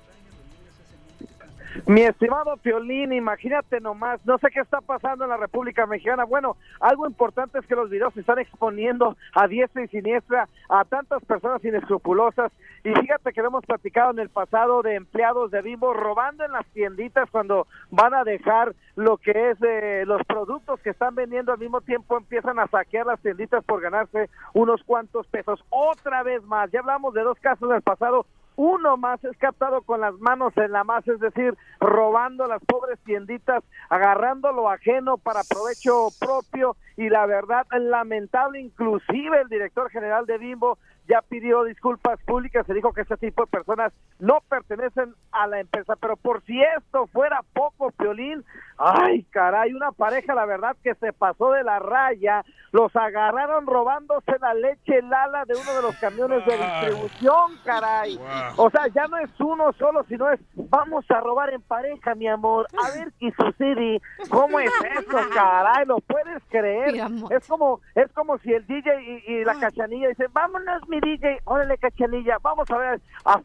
Mi 1.86 2.02
estimado 2.02 2.56
Piolín, 2.56 3.12
imagínate 3.12 3.80
nomás, 3.80 4.24
no 4.24 4.38
sé 4.38 4.48
qué 4.50 4.60
está 4.60 4.80
pasando 4.80 5.24
en 5.24 5.30
la 5.30 5.36
República 5.36 5.86
Mexicana. 5.86 6.24
Bueno, 6.24 6.56
algo 6.78 7.06
importante 7.06 7.58
es 7.58 7.66
que 7.66 7.74
los 7.74 7.90
videos 7.90 8.14
se 8.14 8.20
están 8.20 8.38
exponiendo 8.38 9.16
a 9.34 9.48
diestra 9.48 9.82
y 9.82 9.88
siniestra 9.88 10.48
a 10.68 10.84
tantas 10.84 11.24
personas 11.24 11.64
inescrupulosas. 11.64 12.52
Y 12.84 12.92
fíjate 12.92 13.32
que 13.32 13.40
lo 13.40 13.48
hemos 13.48 13.66
platicado 13.66 14.12
en 14.12 14.20
el 14.20 14.28
pasado 14.28 14.82
de 14.82 14.94
empleados 14.94 15.50
de 15.50 15.62
Bimbo 15.62 15.92
robando 15.92 16.44
en 16.44 16.52
las 16.52 16.66
tienditas 16.66 17.28
cuando 17.30 17.66
van 17.90 18.14
a 18.14 18.24
dejar 18.24 18.74
lo 18.94 19.16
que 19.16 19.50
es 19.50 19.58
eh, 19.62 20.04
los 20.06 20.22
productos 20.26 20.80
que 20.80 20.90
están 20.90 21.14
vendiendo 21.14 21.52
al 21.52 21.58
mismo 21.58 21.80
tiempo 21.80 22.16
empiezan 22.16 22.58
a 22.60 22.68
saquear 22.68 23.06
las 23.06 23.20
tienditas 23.20 23.64
por 23.64 23.80
ganarse 23.80 24.30
unos 24.52 24.82
cuantos 24.84 25.26
pesos. 25.26 25.64
Otra 25.70 26.22
vez 26.22 26.42
más, 26.44 26.70
ya 26.70 26.80
hablamos 26.80 27.14
de 27.14 27.22
dos 27.22 27.38
casos 27.40 27.68
en 27.68 27.76
el 27.76 27.82
pasado, 27.82 28.26
uno 28.56 28.96
más 28.96 29.22
es 29.24 29.36
captado 29.36 29.82
con 29.82 30.00
las 30.00 30.14
manos 30.20 30.56
en 30.56 30.72
la 30.72 30.84
masa, 30.84 31.12
es 31.12 31.20
decir, 31.20 31.56
robando 31.80 32.46
las 32.46 32.62
pobres 32.64 32.98
tienditas, 33.04 33.64
agarrando 33.88 34.52
lo 34.52 34.70
ajeno 34.70 35.18
para 35.18 35.42
provecho 35.42 36.08
propio 36.20 36.76
y 36.96 37.08
la 37.08 37.26
verdad 37.26 37.66
lamentable, 37.72 38.60
inclusive 38.60 39.40
el 39.40 39.48
director 39.48 39.90
general 39.90 40.26
de 40.26 40.38
Bimbo 40.38 40.78
ya 41.08 41.22
pidió 41.22 41.64
disculpas 41.64 42.18
públicas, 42.22 42.66
se 42.66 42.74
dijo 42.74 42.92
que 42.92 43.02
este 43.02 43.16
tipo 43.16 43.44
de 43.44 43.50
personas 43.50 43.92
no 44.18 44.38
pertenecen 44.48 45.14
a 45.32 45.46
la 45.46 45.60
empresa, 45.60 45.96
pero 45.96 46.16
por 46.16 46.42
si 46.44 46.60
esto 46.62 47.06
fuera 47.08 47.42
poco, 47.52 47.90
Piolín, 47.90 48.44
ay 48.78 49.24
caray, 49.24 49.72
una 49.72 49.92
pareja 49.92 50.34
la 50.34 50.46
verdad 50.46 50.76
que 50.82 50.94
se 50.94 51.12
pasó 51.12 51.52
de 51.52 51.62
la 51.62 51.78
raya, 51.78 52.44
los 52.72 52.94
agarraron 52.96 53.66
robándose 53.66 54.32
la 54.40 54.54
leche 54.54 55.00
Lala 55.02 55.44
de 55.44 55.54
uno 55.54 55.74
de 55.74 55.82
los 55.82 55.96
camiones 55.96 56.44
de 56.44 56.56
distribución, 56.56 57.52
caray. 57.64 58.18
O 58.56 58.68
sea, 58.70 58.88
ya 58.88 59.06
no 59.06 59.18
es 59.18 59.30
uno 59.38 59.72
solo, 59.74 60.04
sino 60.08 60.28
es 60.30 60.40
vamos 60.54 61.04
a 61.10 61.20
robar 61.20 61.52
en 61.52 61.62
pareja, 61.62 62.14
mi 62.14 62.26
amor. 62.26 62.66
A 62.82 62.98
ver, 62.98 63.12
Kisu 63.12 63.52
City, 63.58 64.00
¿cómo 64.28 64.58
es 64.58 64.72
eso, 64.98 65.18
caray? 65.32 65.86
¿Lo 65.86 65.98
puedes 65.98 66.42
creer? 66.48 66.96
Es 67.30 67.46
como 67.46 67.80
es 67.94 68.10
como 68.12 68.38
si 68.38 68.52
el 68.52 68.66
DJ 68.66 69.02
y, 69.02 69.32
y 69.32 69.44
la 69.44 69.54
cachanilla 69.54 70.08
dicen, 70.08 70.28
vámonos, 70.32 70.88
mi 70.88 70.93
DJ, 71.00 71.40
órale, 71.44 71.78
cachanilla, 71.78 72.38
vamos 72.42 72.70
a 72.70 72.76
ver, 72.78 73.00
a, 73.24 73.32
a- 73.32 73.38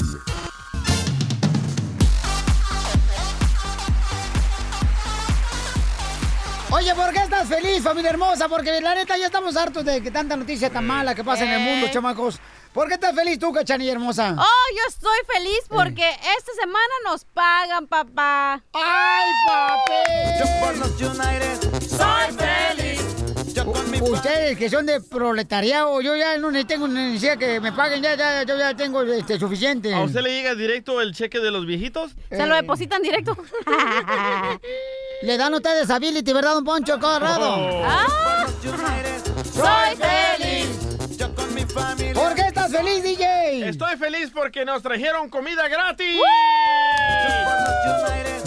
Oye, 6.69 6.93
¿por 6.95 7.13
qué 7.13 7.19
estás 7.19 7.47
feliz, 7.47 7.81
familia 7.81 8.09
hermosa? 8.09 8.49
Porque 8.49 8.81
la 8.81 8.93
neta 8.93 9.17
ya 9.17 9.27
estamos 9.27 9.55
hartos 9.55 9.85
de 9.85 10.01
que 10.03 10.11
tanta 10.11 10.35
noticia 10.35 10.69
tan 10.69 10.85
mala 10.85 11.15
que 11.15 11.23
pasa 11.23 11.45
en 11.45 11.51
el 11.51 11.59
mundo, 11.61 11.87
Eh. 11.87 11.91
chamacos. 11.91 12.39
¿Por 12.73 12.89
qué 12.89 12.95
estás 12.95 13.15
feliz 13.15 13.39
tú, 13.39 13.53
cachanilla 13.53 13.93
hermosa? 13.93 14.35
Oh, 14.37 14.75
yo 14.75 14.83
estoy 14.89 15.17
feliz 15.33 15.61
porque 15.69 16.07
esta 16.09 16.51
semana 16.59 16.93
nos 17.05 17.23
pagan, 17.25 17.87
papá. 17.87 18.61
¡Ay, 18.73 19.31
papi! 19.47 20.39
Yo 20.39 20.45
por 20.59 20.77
los 20.77 21.01
United 21.01 21.81
soy 21.87 22.35
feliz. 22.37 22.76
Ustedes 24.01 24.57
que 24.57 24.69
son 24.69 24.85
de 24.85 25.01
proletariado, 25.01 25.99
yo 26.01 26.15
ya 26.15 26.37
no 26.37 26.51
tengo 26.65 26.87
necesidad 26.87 27.37
que 27.37 27.59
me 27.59 27.71
paguen, 27.71 28.01
ya, 28.01 28.15
ya, 28.15 28.43
yo 28.43 28.57
ya 28.57 28.75
tengo 28.75 29.01
este, 29.03 29.37
suficiente. 29.37 29.93
¿A 29.93 30.03
usted 30.03 30.21
le 30.21 30.29
llega 30.31 30.55
directo 30.55 31.01
el 31.01 31.13
cheque 31.13 31.39
de 31.39 31.51
los 31.51 31.65
viejitos? 31.65 32.11
Se 32.29 32.45
lo 32.45 32.55
depositan 32.55 33.01
directo. 33.01 33.37
Le 35.23 35.35
dan 35.35 35.51
ustedes 35.53 35.89
ability, 35.89 36.31
¿verdad, 36.31 36.53
don 36.53 36.63
Poncho? 36.63 36.99
Cada 36.99 37.17
rato. 37.17 37.55
Oh. 37.55 37.83
Ah. 37.83 38.45
soy 39.51 39.95
feliz. 39.95 40.36
Familia. 41.77 42.13
¿Por 42.13 42.35
qué 42.35 42.41
estás 42.41 42.71
feliz, 42.71 43.03
DJ? 43.03 43.69
Estoy 43.69 43.97
feliz 43.97 44.31
porque 44.33 44.65
nos 44.65 44.81
trajeron 44.81 45.29
comida 45.29 45.67
gratis. 45.67 46.17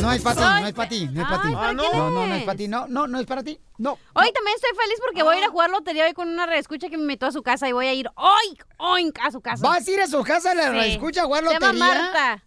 No 0.00 0.12
es 0.12 0.22
para 0.22 0.34
ti, 0.34 0.42
no 0.62 0.66
es 0.66 0.74
para 0.74 0.88
ti, 0.88 1.08
no 1.12 1.22
es 1.22 1.28
para 1.28 1.42
ti. 1.42 1.48
Ay, 1.48 1.54
¿para 1.54 1.72
no, 1.74 1.92
no, 1.92 2.10
no, 2.10 2.22
es? 2.24 2.28
no 2.30 2.34
es 2.36 2.42
para 2.44 2.56
ti, 2.56 2.68
no, 2.68 2.86
no, 2.88 3.06
no 3.06 3.18
es 3.20 3.26
para 3.26 3.42
ti, 3.42 3.60
no. 3.78 3.92
Hoy 4.14 4.32
también 4.32 4.56
estoy 4.56 4.70
feliz 4.76 4.98
porque 5.04 5.22
voy 5.22 5.36
a 5.36 5.38
ir 5.38 5.44
a 5.44 5.50
jugar 5.50 5.70
lotería 5.70 6.06
hoy 6.06 6.14
con 6.14 6.28
una 6.28 6.46
reescucha 6.46 6.88
que 6.88 6.96
me 6.96 7.02
invitó 7.02 7.26
a 7.26 7.32
su 7.32 7.42
casa 7.42 7.68
y 7.68 7.72
voy 7.72 7.86
a 7.86 7.92
ir 7.92 8.08
hoy, 8.16 8.58
hoy 8.78 9.12
a 9.22 9.30
su 9.30 9.40
casa. 9.40 9.62
¿Vas 9.68 9.86
a 9.86 9.90
ir 9.90 10.00
a 10.00 10.06
su 10.06 10.22
casa 10.24 10.52
a 10.52 10.54
la 10.54 10.82
Sí. 10.82 10.92
escucha 10.92 11.22
a 11.22 11.24
jugar 11.26 11.44
Se 11.44 11.52
llama 11.52 11.66
lotería? 11.72 11.94
Marta. 12.12 12.44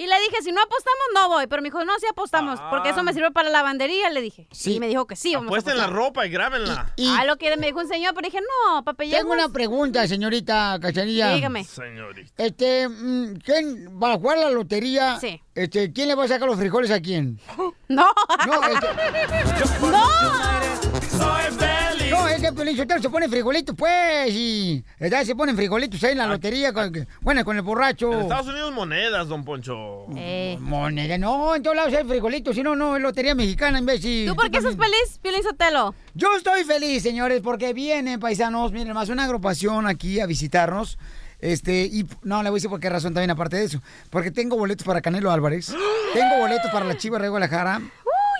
Y 0.00 0.06
le 0.06 0.18
dije, 0.22 0.40
si 0.42 0.50
no 0.50 0.62
apostamos, 0.62 1.04
no 1.14 1.28
voy. 1.28 1.46
Pero 1.46 1.60
me 1.60 1.66
dijo, 1.68 1.84
no, 1.84 1.92
sí 1.98 2.06
apostamos, 2.10 2.58
porque 2.70 2.88
eso 2.88 3.02
me 3.02 3.12
sirve 3.12 3.32
para 3.32 3.50
la 3.50 3.58
lavandería, 3.58 4.08
le 4.08 4.22
dije. 4.22 4.48
Sí. 4.50 4.76
Y 4.76 4.80
me 4.80 4.88
dijo 4.88 5.06
que 5.06 5.14
sí, 5.14 5.34
vamos 5.34 5.48
Apuesten 5.48 5.74
a 5.74 5.76
la 5.76 5.86
ropa 5.88 6.24
y 6.26 6.30
grábenla. 6.30 6.94
Y 6.96 7.06
Ah, 7.06 7.26
lo 7.26 7.36
que 7.36 7.54
me 7.58 7.66
dijo 7.66 7.80
un 7.80 7.88
señor, 7.88 8.14
pero 8.14 8.24
dije, 8.24 8.40
no, 8.40 8.82
papá, 8.82 9.04
tengo 9.04 9.34
una 9.34 9.50
pregunta, 9.50 10.08
señorita 10.08 10.78
Cachanilla. 10.80 11.34
Dígame. 11.34 11.64
Señorita. 11.64 12.32
Este, 12.42 12.88
mm, 12.88 13.40
¿quién 13.44 14.00
va 14.02 14.14
a 14.14 14.16
jugar 14.16 14.38
la 14.38 14.48
lotería? 14.48 15.20
Sí. 15.20 15.42
Este, 15.54 15.92
¿quién 15.92 16.08
le 16.08 16.14
va 16.14 16.24
a 16.24 16.28
sacar 16.28 16.48
los 16.48 16.56
frijoles 16.58 16.90
a 16.90 17.00
quién? 17.02 17.38
No. 17.88 18.06
No, 18.46 18.62
este, 18.68 18.86
no. 19.90 20.06
Soy 21.10 21.58
feliz. 21.58 21.99
Es 22.40 22.48
que 22.48 22.52
Piolín 22.54 22.76
Sotelo 22.76 23.02
se 23.02 23.10
pone 23.10 23.28
frijolitos, 23.28 23.74
pues, 23.76 24.30
y 24.30 24.82
¿verdad? 24.98 25.24
se 25.24 25.34
ponen 25.34 25.56
frijolitos 25.56 26.02
ahí 26.04 26.12
en 26.12 26.18
la 26.18 26.26
lotería, 26.26 26.72
con, 26.72 27.06
bueno, 27.20 27.44
con 27.44 27.56
el 27.56 27.62
borracho. 27.62 28.12
En 28.12 28.20
Estados 28.20 28.46
Unidos 28.46 28.72
monedas, 28.72 29.28
don 29.28 29.44
Poncho. 29.44 30.06
Eh. 30.16 30.56
Moneda, 30.60 31.18
no, 31.18 31.54
en 31.54 31.62
todos 31.62 31.76
lados 31.76 31.92
hay 31.94 32.04
frijolitos, 32.04 32.54
si 32.54 32.62
no, 32.62 32.74
no, 32.74 32.96
es 32.96 33.02
lotería 33.02 33.34
mexicana, 33.34 33.78
imbécil. 33.78 34.26
¿Tú 34.26 34.36
por 34.36 34.50
qué 34.50 34.58
estás 34.58 34.76
feliz, 34.76 35.18
Piolín 35.20 35.42
Sotelo? 35.42 35.94
Yo 36.14 36.34
estoy 36.36 36.64
feliz, 36.64 37.02
señores, 37.02 37.40
porque 37.42 37.74
vienen 37.74 38.18
paisanos, 38.18 38.72
miren, 38.72 38.94
más 38.94 39.08
una 39.10 39.24
agrupación 39.24 39.86
aquí 39.86 40.20
a 40.20 40.26
visitarnos. 40.26 40.98
Este, 41.40 41.84
y 41.86 42.06
no, 42.22 42.42
le 42.42 42.50
voy 42.50 42.56
a 42.56 42.58
decir 42.58 42.70
por 42.70 42.80
qué 42.80 42.88
razón 42.88 43.12
también, 43.12 43.30
aparte 43.30 43.56
de 43.56 43.64
eso. 43.64 43.82
Porque 44.08 44.30
tengo 44.30 44.56
boletos 44.56 44.86
para 44.86 45.00
Canelo 45.00 45.30
Álvarez, 45.30 45.74
tengo 46.14 46.38
boletos 46.38 46.70
para 46.70 46.86
la 46.86 46.96
Chivas 46.96 47.20
de 47.20 47.28
Guadalajara 47.28 47.80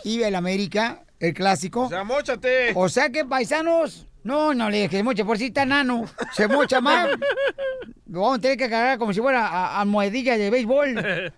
y 0.05 0.23
el 0.23 0.35
América, 0.35 1.03
el 1.21 1.35
clásico. 1.35 1.83
O 1.83 1.89
sea, 1.89 2.03
móchate. 2.03 2.73
O 2.75 2.89
sea 2.89 3.11
que, 3.11 3.25
paisanos, 3.25 4.09
no, 4.25 4.53
no 4.55 4.69
le 4.69 4.83
dije 4.83 5.03
moche, 5.03 5.25
por 5.25 5.39
si 5.39 5.47
está 5.47 5.65
nano, 5.65 6.05
se 6.33 6.49
mocha 6.49 6.81
más. 6.81 7.09
Lo 8.07 8.23
vamos 8.23 8.39
a 8.39 8.41
tener 8.41 8.57
que 8.57 8.69
cargar 8.69 8.99
como 8.99 9.13
si 9.13 9.21
fuera 9.21 9.47
a, 9.47 9.81
a 9.81 9.85
moedilla 9.85 10.37
de 10.37 10.51
béisbol. 10.51 11.33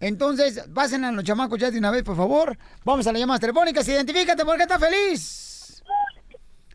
Entonces, 0.00 0.68
pasen 0.74 1.04
a 1.04 1.12
los 1.12 1.24
chamacos 1.24 1.58
ya 1.58 1.70
de 1.70 1.78
una 1.78 1.90
vez, 1.92 2.02
por 2.02 2.16
favor. 2.16 2.58
Vamos 2.84 3.06
a 3.06 3.12
las 3.12 3.20
llamadas 3.20 3.40
telefónicas. 3.40 3.88
Identifícate, 3.88 4.44
¿por 4.44 4.56
qué 4.56 4.62
estás 4.62 4.80
feliz? 4.80 5.82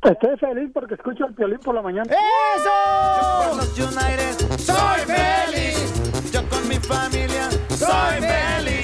Estoy 0.01 0.37
feliz 0.37 0.69
porque 0.73 0.93
escucho 0.93 1.25
el 1.25 1.33
violín 1.33 1.59
por 1.59 1.75
la 1.75 1.81
mañana. 1.81 2.09
¡Eso! 2.09 3.49
Por 3.49 3.57
los 3.57 3.77
United 3.77 4.57
soy 4.57 5.01
feliz. 5.01 6.31
Yo 6.31 6.47
con 6.49 6.67
mi 6.69 6.75
familia 6.75 7.49
soy 7.69 8.21
feliz. 8.21 8.76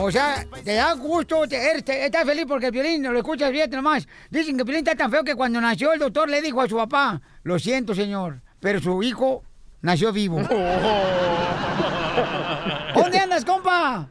O 0.00 0.10
sea, 0.10 0.44
te 0.64 0.74
da 0.74 0.92
gusto, 0.94 1.46
te, 1.48 1.82
te- 1.82 2.06
estás 2.06 2.24
feliz 2.24 2.44
porque 2.46 2.66
el 2.66 2.72
violín 2.72 3.02
lo 3.02 3.18
escuchas 3.18 3.50
bien 3.50 3.68
nomás. 3.70 4.06
Dicen 4.30 4.56
que 4.56 4.62
el 4.62 4.66
violín 4.66 4.86
está 4.86 4.96
tan 4.96 5.10
feo 5.10 5.24
que 5.24 5.34
cuando 5.34 5.60
nació 5.60 5.92
el 5.92 5.98
doctor 5.98 6.28
le 6.28 6.40
dijo 6.40 6.60
a 6.60 6.68
su 6.68 6.76
papá, 6.76 7.20
lo 7.42 7.58
siento 7.58 7.94
señor, 7.94 8.40
pero 8.60 8.80
su 8.80 9.02
hijo 9.02 9.42
nació 9.82 10.12
vivo. 10.12 10.40
¿Dónde 12.94 13.18
andas, 13.18 13.44
compa? 13.44 14.08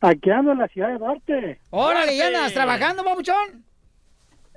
Aquí 0.00 0.30
ando 0.30 0.52
en 0.52 0.58
la 0.58 0.68
ciudad 0.68 0.88
de 0.88 0.98
Duarte. 0.98 1.60
Órale, 1.70 2.16
¿ya 2.16 2.24
Duarte. 2.24 2.36
andas 2.38 2.52
trabajando, 2.54 3.04
babuchón? 3.04 3.64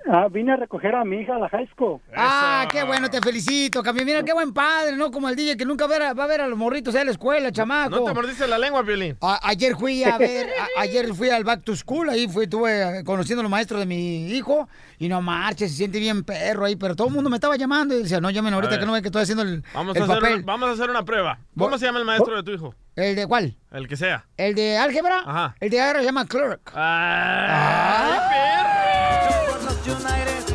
Ah, 0.07 0.27
vine 0.30 0.52
a 0.53 0.56
recoger 0.56 0.94
a 0.94 1.03
mi 1.03 1.18
hija 1.22 1.36
a 1.36 1.40
la 1.40 1.49
high 1.49 1.68
school. 1.73 1.99
Ah, 2.15 2.68
qué 2.72 2.84
bueno, 2.84 3.10
te 3.10 3.19
felicito, 3.22 3.82
campeón. 3.82 4.06
Mira, 4.06 4.23
qué 4.23 4.34
buen 4.34 4.53
padre, 4.53 4.95
¿no? 4.95 5.10
Como 5.10 5.27
el 5.30 5.36
DJ 5.36 5.57
que 5.57 5.65
nunca 5.65 5.88
va 5.88 5.95
a, 6.10 6.14
va 6.14 6.23
a 6.26 6.27
ver 6.27 6.41
a 6.41 6.48
los 6.48 6.57
morritos 6.60 6.94
ahí 6.94 7.02
a 7.02 7.06
la 7.06 7.11
escuela, 7.11 7.52
chamaco. 7.52 7.90
¿No 7.98 8.03
te 8.06 8.14
mordiste 8.14 8.48
la 8.48 8.60
lengua, 8.60 8.84
Violín? 8.84 9.18
A- 9.22 9.40
ayer 9.44 9.76
fui 9.76 10.03
a 10.03 10.18
ver, 10.18 10.48
a- 10.77 10.82
ayer 10.82 11.14
fui 11.14 11.30
al 11.32 11.44
Back 11.44 11.64
to 11.64 11.76
School, 11.76 12.10
ahí 12.10 12.27
fui, 12.27 12.44
estuve 12.44 13.03
conociendo 13.03 13.41
a 13.41 13.44
los 13.44 13.49
maestros 13.52 13.80
de 13.80 13.88
mi 13.88 14.27
hijo, 14.32 14.69
y 14.99 15.07
no 15.07 15.22
marches, 15.22 15.72
se 15.72 15.77
siente 15.77 15.99
bien 15.99 16.23
perro 16.23 16.65
ahí, 16.65 16.76
pero 16.76 16.95
todo 16.95 17.07
el 17.07 17.14
mundo 17.14 17.30
me 17.32 17.38
estaba 17.38 17.56
llamando 17.56 17.98
y 17.98 18.03
decía, 18.03 18.22
no 18.22 18.30
llamen 18.30 18.53
ahorita 18.53 18.72
ver. 18.72 18.80
que 18.82 18.86
no 18.86 18.91
ve 18.91 19.02
que 19.02 19.07
estoy 19.07 19.23
haciendo 19.23 19.41
el, 19.44 19.64
Vamos, 19.73 19.95
el 19.95 20.03
a 20.03 20.06
hacer 20.06 20.18
papel. 20.19 20.36
una, 20.36 20.45
vamos 20.45 20.69
a 20.69 20.72
hacer 20.73 20.90
una 20.91 21.03
prueba. 21.03 21.40
¿Cómo 21.57 21.77
se 21.80 21.86
llama 21.88 21.98
el 21.99 22.06
maestro 22.06 22.36
de 22.36 22.44
tu 22.44 22.52
hijo? 22.52 22.76
¿El 22.95 23.15
de 23.15 23.26
cuál? 23.27 23.57
El 23.72 23.88
que 23.88 23.98
sea. 23.98 24.26
¿El 24.38 24.53
de 24.56 24.77
álgebra? 24.77 25.19
Ajá. 25.26 25.56
El 25.60 25.69
de 25.72 25.82
álgebra 25.82 25.99
se 26.02 26.06
llama 26.06 26.26
Clerk. 26.27 26.72
¡Ay, 26.76 28.14
Por 28.14 28.15
los 28.15 28.23
United 28.27 28.94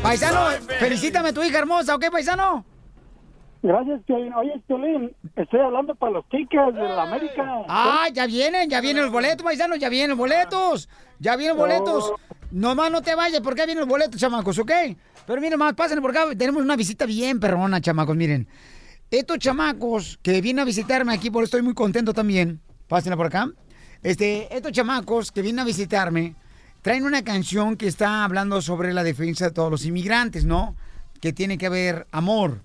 Paisano, 0.03 0.51
felicítame 0.79 1.29
a 1.29 1.33
tu 1.33 1.43
hija 1.43 1.59
hermosa, 1.59 1.95
¿ok, 1.95 2.07
paisano? 2.11 2.65
Gracias, 3.63 4.01
Piolín. 4.07 4.33
Oye, 4.33 4.59
Piolín, 4.67 5.15
estoy 5.37 5.61
hablando 5.61 5.95
para 5.95 6.13
los 6.13 6.29
tickets 6.31 6.75
de 6.75 6.83
la 6.83 7.03
América. 7.03 7.65
Ah, 7.69 8.09
ya 8.11 8.27
vienen, 8.27 8.71
ya 8.71 8.81
vienen 8.81 9.03
los 9.03 9.13
boletos, 9.13 9.43
paisanos, 9.45 9.79
ya 9.79 9.91
vienen 9.91 10.11
los 10.11 10.19
boletos. 10.19 10.89
Ya 11.19 11.37
vienen 11.37 11.59
los 11.59 11.67
boletos. 11.67 12.13
Nomás 12.51 12.91
no 12.91 13.03
te 13.03 13.15
vayas, 13.15 13.43
porque 13.43 13.67
vienen 13.67 13.81
los 13.81 13.89
boletos, 13.89 14.19
chamacos, 14.19 14.59
¿ok? 14.59 14.73
Pero 15.27 15.41
miren, 15.43 15.59
más, 15.59 15.75
pásenle 15.75 16.01
por 16.01 16.13
acá. 16.13 16.25
Tenemos 16.37 16.63
una 16.63 16.77
visita 16.77 17.05
bien 17.05 17.39
perrona, 17.39 17.83
chamacos, 17.83 18.17
miren. 18.17 18.49
Estos 19.11 19.39
chamacos 19.39 20.19
que 20.23 20.41
vienen 20.41 20.61
a 20.61 20.65
visitarme 20.65 21.13
aquí, 21.13 21.31
por 21.31 21.43
eso 21.43 21.49
estoy 21.49 21.63
muy 21.63 21.75
contento 21.75 22.15
también. 22.15 22.61
Pásenla 22.89 23.17
por 23.19 23.27
acá. 23.27 23.51
Este, 24.03 24.57
estos 24.57 24.73
chamacos 24.73 25.31
que 25.31 25.43
vienen 25.43 25.61
a 25.61 25.65
visitarme 25.65 26.35
traen 26.83 27.05
una 27.05 27.23
canción 27.23 27.77
que 27.77 27.87
está 27.87 28.25
hablando 28.25 28.63
sobre 28.63 28.93
la 28.93 29.03
defensa 29.03 29.47
de 29.47 29.51
todos 29.51 29.71
los 29.71 29.85
inmigrantes, 29.85 30.45
¿no? 30.45 30.77
Que 31.21 31.33
tiene 31.33 31.59
que 31.59 31.67
haber 31.67 32.07
amor. 32.13 32.61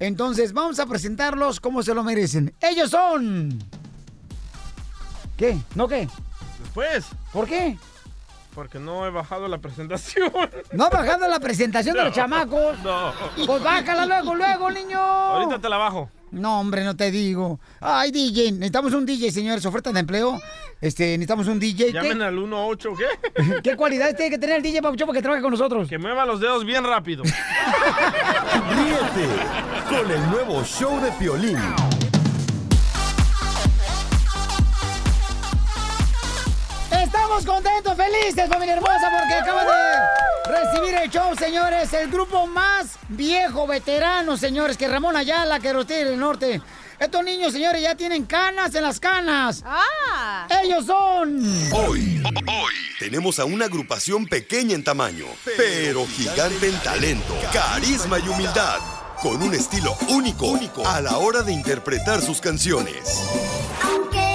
Entonces, 0.00 0.52
vamos 0.52 0.78
a 0.78 0.86
presentarlos 0.86 1.60
como 1.60 1.82
se 1.82 1.94
lo 1.94 2.04
merecen. 2.04 2.54
Ellos 2.60 2.90
son. 2.90 3.58
¿Qué? 5.36 5.58
¿No 5.74 5.88
qué? 5.88 6.08
Después. 6.60 7.06
¿Por 7.32 7.46
qué? 7.46 7.76
Porque 8.54 8.78
no 8.78 9.06
he 9.06 9.10
bajado 9.10 9.46
la 9.46 9.58
presentación. 9.58 10.32
¿No 10.72 10.84
ha 10.86 10.90
bajado 10.90 11.28
la 11.28 11.38
presentación 11.38 11.96
de 11.96 12.04
los 12.04 12.14
chamacos? 12.14 12.78
No. 12.80 13.12
Pues 13.46 13.62
bájala 13.62 14.06
luego, 14.06 14.34
luego, 14.34 14.70
niño. 14.70 14.98
Ahorita 14.98 15.60
te 15.60 15.68
la 15.68 15.76
bajo. 15.76 16.10
No, 16.30 16.60
hombre, 16.60 16.84
no 16.84 16.96
te 16.96 17.10
digo. 17.10 17.60
Ay, 17.80 18.10
DJ, 18.10 18.52
necesitamos 18.52 18.92
un 18.92 19.06
DJ, 19.06 19.30
señores, 19.32 19.64
oferta 19.66 19.92
de 19.92 20.00
empleo. 20.00 20.40
Este, 20.80 21.04
necesitamos 21.18 21.48
un 21.48 21.58
DJ. 21.58 21.92
Llamen 21.92 22.18
¿Qué, 22.18 22.24
al 22.24 22.36
18, 22.36 22.90
¿qué? 22.94 23.62
¿Qué 23.62 23.76
cualidades 23.76 24.16
tiene 24.16 24.30
que 24.30 24.38
tener 24.38 24.56
el 24.56 24.62
DJ 24.62 24.82
Papuchón 24.82 25.08
para 25.08 25.18
que 25.18 25.22
trabaje 25.22 25.42
con 25.42 25.50
nosotros? 25.50 25.88
Que 25.88 25.98
mueva 25.98 26.24
los 26.24 26.40
dedos 26.40 26.64
bien 26.64 26.84
rápido. 26.84 27.24
Ríete 28.70 29.28
con 29.88 30.10
el 30.10 30.30
nuevo 30.30 30.62
show 30.64 31.00
de 31.00 31.10
Piolín. 31.12 31.58
Estamos 36.90 37.44
contentos, 37.44 37.96
felices, 37.96 38.48
familia 38.48 38.74
hermosa, 38.74 39.10
porque 39.10 39.34
acaban 39.34 39.66
de 39.66 40.37
recibir 40.64 40.94
el 40.94 41.10
show, 41.10 41.34
señores. 41.36 41.92
El 41.92 42.10
grupo 42.10 42.46
más 42.46 42.98
viejo, 43.08 43.66
veterano, 43.66 44.36
señores, 44.36 44.76
que 44.76 44.88
Ramón 44.88 45.16
Ayala, 45.16 45.60
que 45.60 45.72
Rostil 45.72 46.04
del 46.04 46.18
Norte. 46.18 46.60
Estos 46.98 47.22
niños, 47.22 47.52
señores, 47.52 47.80
ya 47.80 47.94
tienen 47.94 48.24
canas 48.24 48.74
en 48.74 48.82
las 48.82 48.98
canas. 48.98 49.62
¡Ah! 49.64 50.48
Ellos 50.64 50.86
son. 50.86 51.40
Hoy, 51.72 52.20
hoy 52.24 52.74
tenemos 52.98 53.38
a 53.38 53.44
una 53.44 53.66
agrupación 53.66 54.26
pequeña 54.26 54.74
en 54.74 54.82
tamaño, 54.82 55.26
pero 55.56 56.06
gigante 56.06 56.68
en 56.68 56.78
talento, 56.80 57.34
carisma 57.52 58.18
y 58.18 58.28
humildad, 58.28 58.80
con 59.22 59.40
un 59.42 59.54
estilo 59.54 59.96
único, 60.08 60.46
único 60.46 60.86
a 60.86 61.00
la 61.00 61.18
hora 61.18 61.42
de 61.42 61.52
interpretar 61.52 62.20
sus 62.20 62.40
canciones. 62.40 63.22
Aunque 63.80 64.27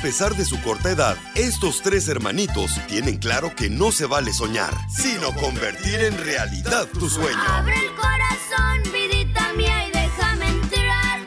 pesar 0.00 0.34
de 0.34 0.44
su 0.44 0.60
corta 0.62 0.90
edad, 0.90 1.16
estos 1.34 1.82
tres 1.82 2.08
hermanitos 2.08 2.72
tienen 2.88 3.18
claro 3.18 3.54
que 3.54 3.68
no 3.68 3.92
se 3.92 4.06
vale 4.06 4.32
soñar, 4.32 4.74
sino 4.88 5.34
convertir 5.34 6.00
en 6.00 6.16
realidad 6.16 6.88
tu 6.88 7.08
sueño. 7.08 7.38
Abre 7.46 7.74
el 7.74 7.94
corazón, 7.94 8.92
vidita 8.92 9.52
mía, 9.54 9.88
y 9.88 9.90
déjame 9.90 10.48
entrar. 10.48 11.20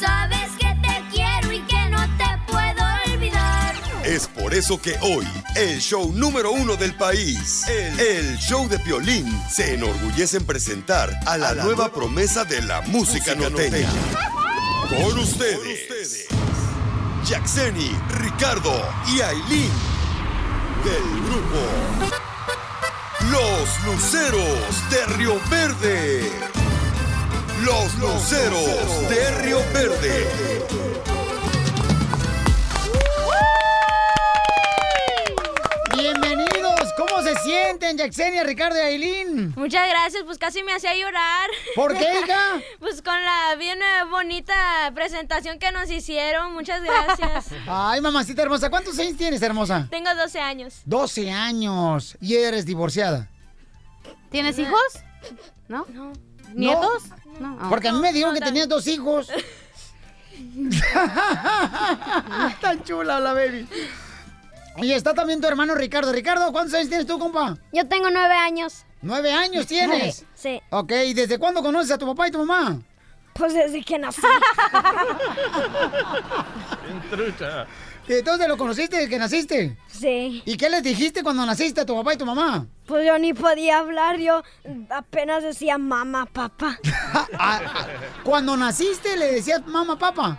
Sabes 0.00 0.50
que 0.58 0.66
te 0.82 1.04
quiero 1.10 1.52
y 1.52 1.60
que 1.62 1.88
no 1.90 2.00
te 2.16 2.52
puedo 2.52 2.84
olvidar. 3.12 3.74
Es 4.04 4.28
por 4.28 4.54
eso 4.54 4.80
que 4.80 4.96
hoy, 5.00 5.26
el 5.56 5.80
show 5.80 6.12
número 6.12 6.52
uno 6.52 6.76
del 6.76 6.94
país, 6.94 7.66
el, 7.68 7.98
el 7.98 8.38
show 8.38 8.68
de 8.68 8.78
Piolín, 8.78 9.42
se 9.50 9.74
enorgullece 9.74 10.36
en 10.36 10.46
presentar 10.46 11.10
a 11.26 11.36
la, 11.36 11.54
nueva 11.54 11.92
promesa 11.92 12.44
de 12.44 12.62
la 12.62 12.82
música 12.82 13.34
norteña. 13.34 13.90
Con 14.88 15.18
ustedes, 15.18 16.28
Jackseni, 17.24 17.96
Ricardo 18.18 18.82
y 19.06 19.20
Aileen, 19.20 19.70
del 20.84 21.22
grupo 21.24 21.60
Los 23.30 23.84
Luceros 23.84 24.90
de 24.90 25.06
Río 25.16 25.40
Verde. 25.48 26.32
Los 27.62 27.94
Luceros 27.98 29.08
de 29.08 29.30
Río 29.42 29.58
Verde. 29.72 31.11
Se 37.32 37.42
sienten, 37.42 37.96
Jacksenia, 37.96 38.44
Ricardo 38.44 38.76
y 38.76 38.80
Aileen? 38.80 39.54
Muchas 39.56 39.88
gracias, 39.88 40.22
pues 40.24 40.38
casi 40.38 40.62
me 40.62 40.72
hacía 40.72 40.94
llorar. 40.96 41.50
¿Por 41.74 41.96
qué, 41.96 42.20
hija? 42.20 42.60
Pues 42.78 43.00
con 43.00 43.14
la 43.14 43.54
bien 43.56 43.78
eh, 43.80 44.04
bonita 44.10 44.90
presentación 44.94 45.58
que 45.58 45.72
nos 45.72 45.90
hicieron, 45.90 46.52
muchas 46.52 46.82
gracias. 46.82 47.46
Ay, 47.66 48.00
mamacita 48.00 48.42
hermosa, 48.42 48.70
¿cuántos 48.70 48.98
años 48.98 49.16
tienes, 49.16 49.40
hermosa? 49.42 49.86
Tengo 49.90 50.14
12 50.14 50.40
años. 50.40 50.82
12 50.84 51.30
años. 51.30 52.16
Y 52.20 52.34
eres 52.34 52.66
divorciada. 52.66 53.28
¿Tienes 54.30 54.58
hijos? 54.58 54.80
¿No? 55.68 55.86
No. 55.92 56.12
¿Nietos? 56.54 57.04
No. 57.40 57.58
Porque 57.68 57.88
a 57.88 57.92
mí 57.92 58.00
me 58.00 58.12
dijeron 58.12 58.34
que 58.34 58.40
tenías 58.40 58.68
dos 58.68 58.86
hijos. 58.86 59.28
Tan 62.60 62.82
chula 62.84 63.20
la 63.20 63.32
baby. 63.32 63.66
Y 64.78 64.92
está 64.92 65.14
también 65.14 65.40
tu 65.40 65.46
hermano 65.46 65.74
Ricardo. 65.74 66.12
Ricardo, 66.12 66.50
¿cuántos 66.52 66.74
años 66.74 66.88
tienes 66.88 67.06
tú, 67.06 67.18
compa? 67.18 67.56
Yo 67.72 67.86
tengo 67.88 68.10
nueve 68.10 68.34
años. 68.34 68.84
¿Nueve 69.02 69.32
años 69.32 69.66
tienes? 69.66 70.24
Sí. 70.34 70.60
Ok, 70.70 70.90
¿y 71.06 71.14
desde 71.14 71.38
cuándo 71.38 71.62
conoces 71.62 71.92
a 71.92 71.98
tu 71.98 72.06
papá 72.06 72.26
y 72.26 72.32
tu 72.32 72.44
mamá? 72.44 72.80
Pues 73.32 73.54
desde 73.54 73.84
que 73.84 73.96
nací. 73.96 74.20
Trucha. 77.10 77.66
Entonces 78.08 78.48
lo 78.48 78.56
conociste 78.56 78.96
desde 78.96 79.08
que 79.08 79.18
naciste. 79.18 79.78
Sí. 79.86 80.42
¿Y 80.44 80.56
qué 80.56 80.68
les 80.68 80.82
dijiste 80.82 81.22
cuando 81.22 81.46
naciste 81.46 81.82
a 81.82 81.86
tu 81.86 81.94
papá 81.94 82.14
y 82.14 82.16
tu 82.16 82.26
mamá? 82.26 82.66
Pues 82.86 83.06
yo 83.06 83.16
ni 83.18 83.32
podía 83.32 83.78
hablar, 83.78 84.18
yo 84.18 84.42
apenas 84.90 85.44
decía 85.44 85.78
mamá, 85.78 86.26
papá. 86.26 86.78
Cuando 88.24 88.56
naciste 88.56 89.16
le 89.16 89.34
decías 89.34 89.64
mamá, 89.66 89.98
papá. 89.98 90.38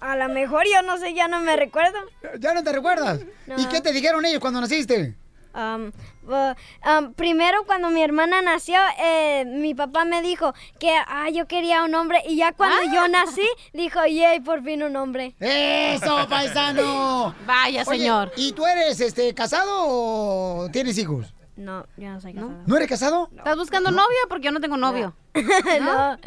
A 0.00 0.16
lo 0.16 0.28
mejor 0.28 0.64
yo 0.72 0.82
no 0.82 0.98
sé, 0.98 1.14
ya 1.14 1.26
no 1.28 1.40
me 1.40 1.56
recuerdo. 1.56 1.98
¿Ya 2.38 2.52
no 2.54 2.62
te 2.62 2.72
recuerdas? 2.72 3.20
No. 3.46 3.58
¿Y 3.58 3.66
qué 3.66 3.80
te 3.80 3.92
dijeron 3.92 4.24
ellos 4.24 4.40
cuando 4.40 4.60
naciste? 4.60 5.14
Um, 5.54 5.90
uh, 6.28 6.54
um, 6.86 7.14
primero 7.14 7.64
cuando 7.64 7.88
mi 7.88 8.02
hermana 8.02 8.42
nació, 8.42 8.78
eh, 9.00 9.44
mi 9.46 9.74
papá 9.74 10.04
me 10.04 10.20
dijo 10.20 10.52
que 10.78 10.94
ah, 11.08 11.30
yo 11.30 11.46
quería 11.48 11.82
un 11.82 11.94
hombre 11.94 12.22
y 12.28 12.36
ya 12.36 12.52
cuando 12.52 12.76
Ah. 12.76 12.92
yo 12.94 13.08
nací, 13.08 13.48
dijo, 13.72 14.04
yay, 14.04 14.40
por 14.40 14.62
fin 14.62 14.82
un 14.82 14.94
hombre. 14.96 15.34
¡Eso, 15.40 16.26
paisano! 16.28 17.34
Vaya, 17.46 17.84
Oye, 17.86 17.98
señor. 17.98 18.32
¿Y 18.36 18.52
tú 18.52 18.66
eres 18.66 19.00
este 19.00 19.32
casado 19.32 19.70
o 19.86 20.68
tienes 20.70 20.98
hijos? 20.98 21.32
No, 21.56 21.86
yo 21.96 22.10
no 22.10 22.20
soy. 22.20 22.34
¿No 22.34 22.76
eres 22.76 22.86
casado? 22.88 23.30
¿Estás 23.34 23.56
buscando 23.56 23.90
novia? 23.90 24.18
Porque 24.28 24.44
yo 24.44 24.52
no 24.52 24.60
tengo 24.60 24.76
novio. 24.76 25.14
no. 25.80 26.18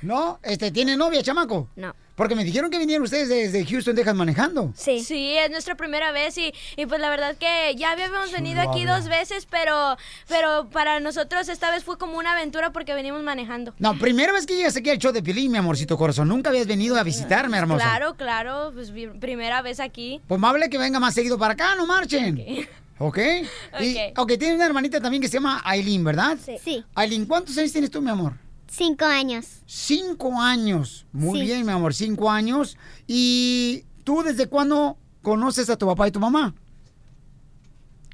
¿No? 0.00 0.38
Este, 0.42 0.70
¿tiene 0.70 0.96
novia, 0.96 1.22
chamaco? 1.22 1.68
No. 1.76 1.94
Porque 2.14 2.34
me 2.36 2.44
dijeron 2.44 2.70
que 2.70 2.78
vinieron 2.78 3.02
ustedes 3.04 3.28
desde 3.28 3.64
Houston, 3.66 3.96
Texas, 3.96 4.14
manejando. 4.14 4.72
Sí. 4.76 5.00
Sí, 5.02 5.36
es 5.36 5.50
nuestra 5.50 5.74
primera 5.74 6.12
vez 6.12 6.38
y, 6.38 6.52
y 6.76 6.86
pues 6.86 7.00
la 7.00 7.10
verdad 7.10 7.36
que 7.36 7.74
ya 7.76 7.90
habíamos 7.90 8.30
venido 8.30 8.60
aquí 8.60 8.82
habla. 8.82 8.98
dos 9.00 9.08
veces, 9.08 9.46
pero, 9.50 9.96
pero 10.28 10.68
para 10.70 11.00
nosotros 11.00 11.48
esta 11.48 11.70
vez 11.72 11.82
fue 11.82 11.98
como 11.98 12.16
una 12.18 12.32
aventura 12.32 12.72
porque 12.72 12.94
venimos 12.94 13.22
manejando. 13.24 13.74
No, 13.78 13.98
primera 13.98 14.32
vez 14.32 14.46
que 14.46 14.54
llegas 14.56 14.76
aquí 14.76 14.90
al 14.90 14.98
show 14.98 15.12
de 15.12 15.22
Pilín, 15.22 15.50
mi 15.50 15.58
amorcito 15.58 15.96
corazón. 15.98 16.28
Nunca 16.28 16.50
habías 16.50 16.66
venido 16.68 16.96
a 16.96 17.02
visitarme, 17.02 17.58
hermosa. 17.58 17.84
Claro, 17.84 18.14
claro, 18.14 18.70
pues 18.74 18.92
primera 19.18 19.60
vez 19.62 19.80
aquí. 19.80 20.20
Pues 20.28 20.40
más 20.40 20.52
vale 20.52 20.70
que 20.70 20.78
venga 20.78 21.00
más 21.00 21.14
seguido 21.14 21.36
para 21.36 21.54
acá, 21.54 21.74
no 21.74 21.84
marchen. 21.86 22.68
¿Ok? 22.98 23.18
Y, 23.80 23.96
Ok. 23.96 24.18
ok, 24.18 24.28
tienes 24.38 24.54
una 24.54 24.66
hermanita 24.66 25.00
también 25.00 25.20
que 25.20 25.26
se 25.26 25.34
llama 25.34 25.60
Aileen, 25.64 26.04
¿verdad? 26.04 26.38
Sí. 26.44 26.56
Sí. 26.62 26.84
Aileen, 26.94 27.26
¿cuántos 27.26 27.58
años 27.58 27.72
tienes 27.72 27.90
tú, 27.90 28.00
mi 28.00 28.10
amor? 28.10 28.34
Cinco 28.76 29.04
años. 29.04 29.62
Cinco 29.66 30.40
años. 30.40 31.06
Muy 31.12 31.38
Sí. 31.40 31.44
bien, 31.46 31.64
mi 31.64 31.70
amor, 31.72 31.94
cinco 31.94 32.28
años. 32.30 32.76
¿Y 33.06 33.84
tú 34.02 34.22
desde 34.24 34.48
cuándo 34.48 34.96
conoces 35.22 35.70
a 35.70 35.76
tu 35.76 35.86
papá 35.86 36.08
y 36.08 36.10
tu 36.10 36.18
mamá? 36.18 36.54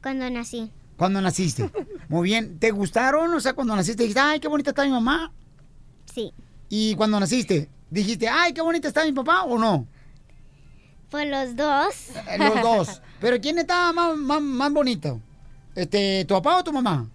Cuando 0.03 0.29
nací. 0.29 0.71
¿Cuándo 0.99 1.21
naciste? 1.23 1.71
Muy 2.09 2.25
bien. 2.29 2.59
¿Te 2.59 2.73
gustaron? 2.73 3.33
O 3.33 3.41
sea, 3.41 3.55
cuando 3.55 3.75
naciste 3.75 4.03
dijiste, 4.03 4.21
ay, 4.21 4.39
qué 4.39 4.49
bonita 4.49 4.71
está 4.71 4.85
mi 4.85 4.91
mamá. 4.91 5.33
Sí. 6.13 6.33
¿Y 6.69 6.95
cuando 6.95 7.19
naciste? 7.19 7.71
Dijiste, 7.91 8.29
ay, 8.29 8.53
qué 8.53 8.61
bonita 8.61 8.87
está 8.89 9.05
mi 9.07 9.13
papá 9.13 9.45
o 9.45 9.59
no? 9.59 9.87
Por 11.11 11.27
los 11.27 11.57
dos. 11.57 12.11
Eh, 12.29 12.39
Los 12.39 12.63
dos. 12.63 13.03
Pero 13.19 13.41
¿quién 13.41 13.59
está 13.59 13.93
más, 13.95 14.15
más, 14.17 14.43
más 14.43 14.73
bonito? 14.73 15.21
Este, 15.75 16.25
¿Tu 16.27 16.35
papá 16.35 16.59
o 16.59 16.65
tu 16.65 16.73
mamá? 16.73 17.09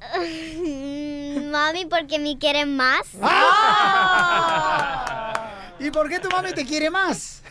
Mami, 1.54 1.86
porque 1.86 2.18
me 2.18 2.36
quieren 2.36 2.74
más. 2.76 3.06
¡Ah! 3.22 4.72
¿Y 5.78 5.92
por 5.92 6.08
qué 6.08 6.18
tu 6.18 6.28
mami 6.28 6.52
te 6.52 6.64
quiere 6.66 6.90
más? 6.90 7.42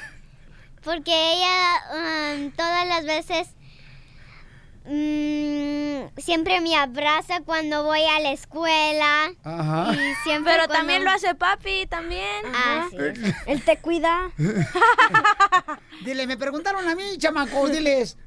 Porque 0.84 1.14
ella 1.14 2.36
um, 2.36 2.52
todas 2.52 2.86
las 2.86 3.06
veces 3.06 3.48
mm, 4.86 6.20
siempre 6.22 6.60
me 6.60 6.76
abraza 6.76 7.40
cuando 7.46 7.86
voy 7.86 8.04
a 8.04 8.20
la 8.20 8.34
escuela. 8.34 9.32
Ajá. 9.42 9.94
Y 9.94 10.16
siempre 10.26 10.52
Pero 10.52 10.66
cuando- 10.68 10.74
también 10.74 11.06
lo 11.06 11.12
hace 11.12 11.34
papi, 11.36 11.86
también. 11.88 12.44
Ah, 12.54 12.88
sí. 12.92 12.98
Él 13.46 13.64
te 13.64 13.78
cuida. 13.78 14.32
Dile, 16.04 16.28
me 16.28 16.36
preguntaron 16.36 16.90
a 16.90 16.96
mí, 16.96 17.18
chamacos, 17.18 17.72
diles. 17.72 18.18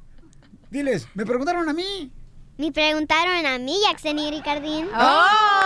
Diles, 0.71 1.07
me 1.13 1.27
preguntaron 1.27 1.69
a 1.69 1.75
mí. 1.75 2.11
Me 2.59 2.73
preguntaron 2.73 3.45
a 3.47 3.59
mí, 3.59 3.77
Yaxeni 3.87 4.29
y 4.29 4.31
Ricardín. 4.31 4.87
Oh. 4.99 5.63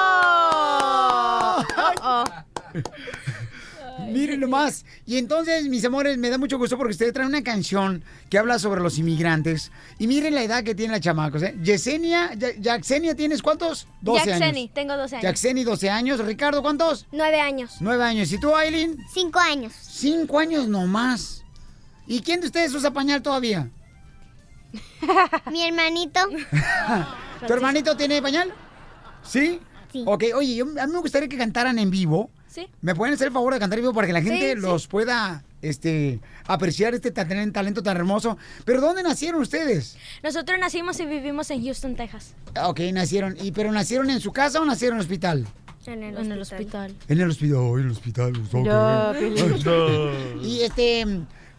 Miren 4.09 4.41
nomás. 4.41 4.85
Y 5.07 5.19
entonces, 5.19 5.69
mis 5.69 5.85
amores, 5.85 6.19
me 6.19 6.31
da 6.31 6.39
mucho 6.39 6.59
gusto 6.59 6.77
porque 6.77 6.93
ustedes 6.93 7.13
traen 7.13 7.29
una 7.29 7.43
canción 7.45 8.03
que 8.29 8.39
habla 8.39 8.59
sobre 8.59 8.81
los 8.81 8.99
inmigrantes. 8.99 9.71
Y 9.99 10.07
miren 10.09 10.35
la 10.35 10.43
edad 10.43 10.65
que 10.65 10.75
tienen 10.75 10.93
las 10.93 11.01
chamacos, 11.01 11.43
¿eh? 11.43 11.55
Yesenia, 11.63 12.35
Ya- 12.35 12.55
Yaxenia, 12.59 13.15
¿tienes 13.15 13.41
cuántos? 13.43 13.87
12 14.01 14.31
Yaxeni, 14.31 14.61
años. 14.63 14.75
tengo 14.75 14.97
12 14.97 15.17
años. 15.17 15.23
Yaxeni, 15.25 15.65
12 15.65 15.91
años. 15.91 16.19
Ricardo, 16.25 16.63
¿cuántos? 16.63 17.07
Nueve 17.13 17.41
años. 17.41 17.77
9 17.81 18.03
años. 18.03 18.33
¿Y 18.33 18.41
tú, 18.41 18.55
Aileen? 18.57 18.97
Cinco 19.15 19.39
años. 19.39 19.73
5 19.81 20.39
años 20.41 20.67
nomás. 20.67 21.45
¿Y 22.07 22.21
quién 22.23 22.41
de 22.41 22.47
ustedes 22.47 22.75
usa 22.75 22.91
pañal 22.93 23.23
todavía? 23.23 23.71
Mi 25.51 25.63
hermanito. 25.67 26.21
¿Tu 27.47 27.53
hermanito 27.53 27.97
tiene 27.97 28.21
pañal? 28.23 28.53
¿Sí? 29.23 29.61
Sí. 29.93 30.05
Ok, 30.07 30.25
oye, 30.35 30.55
yo, 30.57 30.67
a 30.81 30.87
mí 30.87 30.93
me 30.93 30.99
gustaría 31.01 31.29
que 31.29 31.37
cantaran 31.37 31.79
en 31.79 31.91
vivo. 31.91 32.31
Sí. 32.47 32.69
¿Me 32.81 32.95
pueden 32.95 33.15
hacer 33.15 33.29
el 33.29 33.33
favor 33.33 33.55
de 33.55 33.61
cantar 33.61 33.79
en 33.79 33.85
vivo 33.85 33.95
para 33.95 34.07
que 34.07 34.13
la 34.13 34.23
gente 34.23 34.51
Sí, 34.53 34.55
sí. 34.57 34.61
los 34.61 34.87
pueda 34.89 35.45
este, 35.63 36.21
apreciar 36.47 36.95
este 36.95 37.11
ta- 37.11 37.27
talento 37.53 37.83
tan 37.83 37.97
hermoso? 37.97 38.37
¿Pero 38.65 38.81
dónde 38.81 39.03
nacieron 39.03 39.41
ustedes? 39.41 39.97
Nosotros 40.23 40.59
nacimos 40.59 40.99
y 41.01 41.07
vivimos 41.07 41.51
en 41.51 41.65
Houston, 41.65 41.95
Texas. 41.97 42.35
Ah, 42.55 42.69
Ok, 42.69 42.81
nacieron. 42.93 43.37
¿Y 43.41 43.53
pero 43.53 43.71
nacieron 43.73 44.11
en 44.11 44.21
su 44.21 44.33
casa 44.33 44.61
o 44.61 44.65
nacieron 44.65 44.97
en 44.97 45.01
el 45.01 45.05
hospital? 45.07 45.47
En 45.87 46.03
el, 46.03 46.17
hospital. 46.41 46.95
En 47.09 47.21
el 47.21 47.31
hospital, 47.31 47.59
en 47.79 47.85
el 47.87 47.91
hospital. 47.91 48.33
ok. 48.53 48.65
Ya, 48.67 49.13
Piolín. 49.19 50.43
y 50.43 50.61
este, 50.63 51.05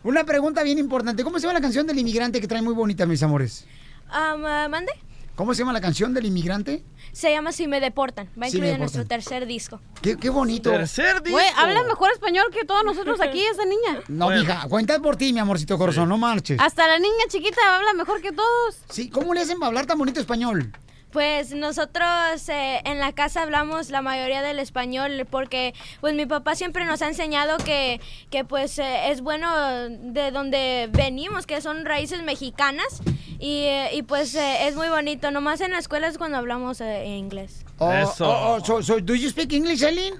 una 0.03 0.23
pregunta 0.23 0.63
bien 0.63 0.77
importante. 0.77 1.23
¿Cómo 1.23 1.39
se 1.39 1.43
llama 1.43 1.59
la 1.59 1.61
canción 1.61 1.87
del 1.87 1.99
inmigrante 1.99 2.41
que 2.41 2.47
trae 2.47 2.61
muy 2.61 2.73
bonita, 2.73 3.05
mis 3.05 3.21
amores? 3.23 3.65
Um, 4.09 4.41
uh, 4.41 4.69
¿Mande? 4.69 4.91
¿Cómo 5.35 5.53
se 5.53 5.59
llama 5.59 5.73
la 5.73 5.81
canción 5.81 6.13
del 6.13 6.25
inmigrante? 6.25 6.83
Se 7.13 7.31
llama 7.31 7.51
Si 7.51 7.67
me 7.67 7.79
deportan. 7.79 8.27
Va 8.39 8.47
Si 8.47 8.53
me 8.53 8.57
incluida 8.57 8.73
en 8.73 8.79
nuestro 8.79 9.07
tercer 9.07 9.45
disco. 9.45 9.79
Qué, 10.01 10.17
qué 10.17 10.29
bonito. 10.29 10.71
Güey, 10.71 11.45
habla 11.57 11.83
mejor 11.83 12.11
español 12.11 12.45
que 12.53 12.65
todos 12.65 12.83
nosotros 12.83 13.19
aquí, 13.21 13.41
esa 13.51 13.65
niña. 13.65 14.01
No, 14.07 14.29
mija, 14.29 14.67
cuenta 14.67 14.99
por 14.99 15.15
ti, 15.15 15.33
mi 15.33 15.39
amorcito 15.39 15.77
corazón, 15.77 16.09
no 16.09 16.17
marches. 16.17 16.59
Hasta 16.59 16.87
la 16.87 16.99
niña 16.99 17.25
chiquita 17.29 17.59
habla 17.75 17.93
mejor 17.93 18.21
que 18.21 18.31
todos. 18.31 18.79
Sí, 18.89 19.09
¿cómo 19.09 19.33
le 19.33 19.41
hacen 19.41 19.57
para 19.57 19.67
hablar 19.67 19.85
tan 19.85 19.97
bonito 19.97 20.19
español? 20.19 20.71
Pues 21.11 21.53
nosotros 21.53 22.47
eh, 22.49 22.81
en 22.85 22.99
la 22.99 23.11
casa 23.11 23.41
hablamos 23.43 23.89
la 23.89 24.01
mayoría 24.01 24.41
del 24.41 24.59
español 24.59 25.27
porque 25.29 25.73
pues 25.99 26.13
mi 26.15 26.25
papá 26.25 26.55
siempre 26.55 26.85
nos 26.85 27.01
ha 27.01 27.07
enseñado 27.07 27.57
que, 27.57 27.99
que 28.29 28.45
pues 28.45 28.79
eh, 28.79 29.11
es 29.11 29.21
bueno 29.21 29.49
de 29.89 30.31
donde 30.31 30.89
venimos, 30.91 31.45
que 31.45 31.61
son 31.61 31.85
raíces 31.85 32.23
mexicanas 32.23 33.01
y, 33.41 33.63
eh, 33.63 33.89
y, 33.93 34.03
pues 34.03 34.35
eh, 34.35 34.67
es 34.67 34.75
muy 34.75 34.87
bonito. 34.89 35.31
Nomás 35.31 35.61
en 35.61 35.71
la 35.71 35.79
escuela 35.79 36.07
es 36.07 36.19
cuando 36.19 36.37
hablamos 36.37 36.79
eh, 36.79 37.05
en 37.05 37.13
inglés. 37.13 37.65
Oh, 37.79 37.91
Eso. 37.91 38.29
oh, 38.29 38.55
oh, 38.55 38.63
so, 38.63 38.83
so, 38.83 38.99
do 38.99 39.15
you 39.15 39.29
speak 39.29 39.51
English, 39.51 39.81
Eileen? 39.81 40.13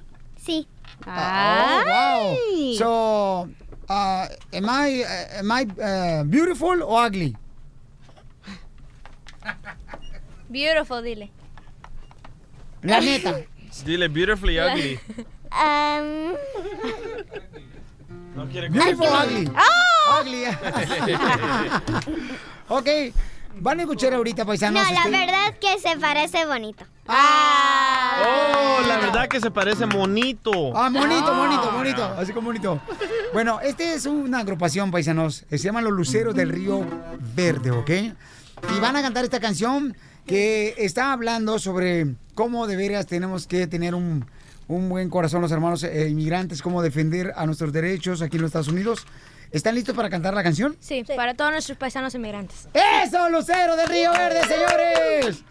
Sí. 0.44 0.68
Oh, 1.06 1.84
wow. 1.86 2.38
So, 2.78 3.50
uh, 3.88 4.28
am 4.52 4.66
I, 4.68 5.04
uh, 5.04 5.40
am 5.40 5.52
I 5.52 5.68
uh, 5.80 6.24
beautiful 6.24 6.82
or 6.82 7.06
ugly? 7.06 7.36
Beautiful, 10.52 11.03
dile. 11.03 11.32
La 12.82 12.99
neta. 12.99 13.40
Dile 13.86 14.10
beautifully 14.10 14.60
ugly. 14.60 14.99
Um, 15.52 16.34
No 18.36 18.48
quiere 18.49 18.69
Beautiful 18.69 19.07
ugly. 19.07 19.49
¡Oh! 19.56 20.22
Ugly. 20.22 20.45
ok, 22.69 22.88
van 23.56 23.80
a 23.80 23.84
escuchar 23.84 24.14
ahorita, 24.14 24.45
paisanos. 24.45 24.84
no, 24.84 24.91
la 24.94 24.99
este- 25.06 25.11
verdad 25.11 25.57
que 25.60 25.80
se 25.80 25.98
parece 25.98 26.45
bonito. 26.45 26.86
Oh, 27.07 28.80
la 28.88 28.98
verdad 28.98 29.28
que 29.30 29.40
se 29.40 29.52
parece 29.52 29.86
monito. 29.86 30.76
Ah, 30.76 30.90
bonito, 30.91 31.36
bonito, 31.36 31.72
bonito. 31.72 32.03
Así 32.18 32.34
como 32.34 32.48
bonito. 32.48 32.82
Bueno, 33.34 33.60
este 33.61 33.94
es 33.94 34.06
una 34.06 34.40
agrupación, 34.40 34.91
paisanos. 34.91 35.45
Se 35.49 35.57
llaman 35.57 35.84
Los 35.84 35.94
Luceros 35.94 36.36
del 36.36 36.49
Río 36.49 36.86
Verde, 37.36 37.72
¿ok? 37.72 37.90
Y 38.76 38.80
van 38.80 38.95
a 38.95 39.02
cantar 39.02 39.23
esta 39.23 39.40
canción 39.40 39.95
que 40.26 40.76
está 40.77 41.14
hablando 41.14 41.60
sobre 41.60 42.15
cómo 42.35 42.68
de 42.68 42.76
veras 42.76 43.06
tenemos 43.07 43.48
que 43.48 43.68
tener 43.68 43.95
un, 43.95 44.26
un 44.68 44.89
buen 44.89 45.10
corazón 45.10 45.41
los 45.41 45.52
hermanos 45.52 45.84
eh, 45.84 46.10
inmigrantes, 46.10 46.61
cómo 46.61 46.81
defender 46.81 47.34
a 47.35 47.45
nuestros 47.45 47.73
derechos 47.73 48.22
aquí 48.22 48.38
en 48.38 48.43
los 48.43 48.49
Estados 48.49 48.68
Unidos. 48.69 49.06
¿Están 49.52 49.76
listos 49.76 49.95
para 49.95 50.10
cantar 50.10 50.34
la 50.34 50.43
canción? 50.43 50.77
Sí, 50.80 51.03
para 51.15 51.34
todos 51.34 51.52
nuestros 51.52 51.77
paisanos 51.77 52.15
inmigrantes. 52.15 52.69
¡Eso, 52.73 53.30
Lucero 53.30 53.76
del 53.76 53.89
Río 53.89 54.11
Verde, 54.11 54.41
señores! 54.48 55.43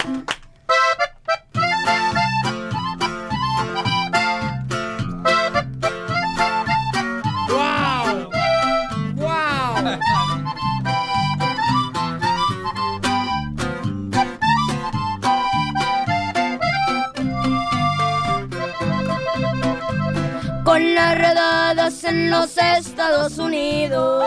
Con 20.80 20.94
las 20.94 21.14
redadas 21.14 22.04
en 22.04 22.30
los 22.30 22.56
Estados 22.56 23.36
Unidos 23.36 24.24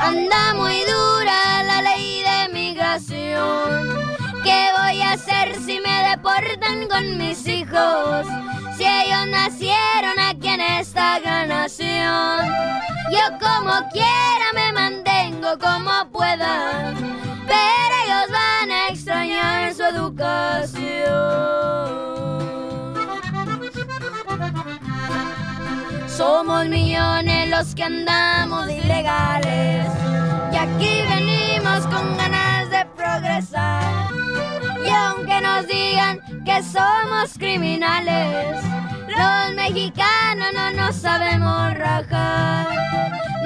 anda 0.00 0.52
muy 0.54 0.74
dura 0.80 1.62
la 1.62 1.82
ley 1.82 2.20
de 2.24 2.52
migración. 2.52 3.86
¿Qué 4.42 4.70
voy 4.76 5.00
a 5.02 5.12
hacer 5.12 5.54
si 5.64 5.78
me 5.78 6.08
deportan 6.10 6.88
con 6.88 7.16
mis 7.16 7.46
hijos? 7.46 8.26
Si 8.76 8.84
ellos 8.84 9.28
nacieron 9.28 10.18
aquí 10.18 10.48
en 10.48 10.62
esta 10.62 11.20
gran 11.20 11.48
nación. 11.48 12.40
Yo 13.12 13.38
como 13.38 13.88
quiera 13.92 14.52
me 14.54 14.72
mantengo 14.72 15.56
como 15.60 16.10
pueda, 16.10 16.92
pero 17.46 17.94
ellos 18.04 18.32
van 18.32 18.72
a 18.72 18.88
extrañar 18.88 19.72
su 19.72 19.84
educación. 19.84 21.38
Somos 26.18 26.66
millones 26.66 27.48
los 27.48 27.76
que 27.76 27.84
andamos 27.84 28.68
ilegales 28.68 29.86
y 30.52 30.56
aquí 30.56 31.02
venimos 31.08 31.86
con 31.86 32.16
ganas 32.16 32.68
de 32.70 32.84
progresar. 32.96 34.08
Y 34.84 34.90
aunque 34.90 35.40
nos 35.40 35.68
digan 35.68 36.18
que 36.44 36.60
somos 36.64 37.38
criminales, 37.38 38.60
los 39.06 39.54
mexicanos 39.54 40.48
no 40.54 40.72
nos 40.72 40.96
sabemos 40.96 41.74
rajar. 41.74 42.66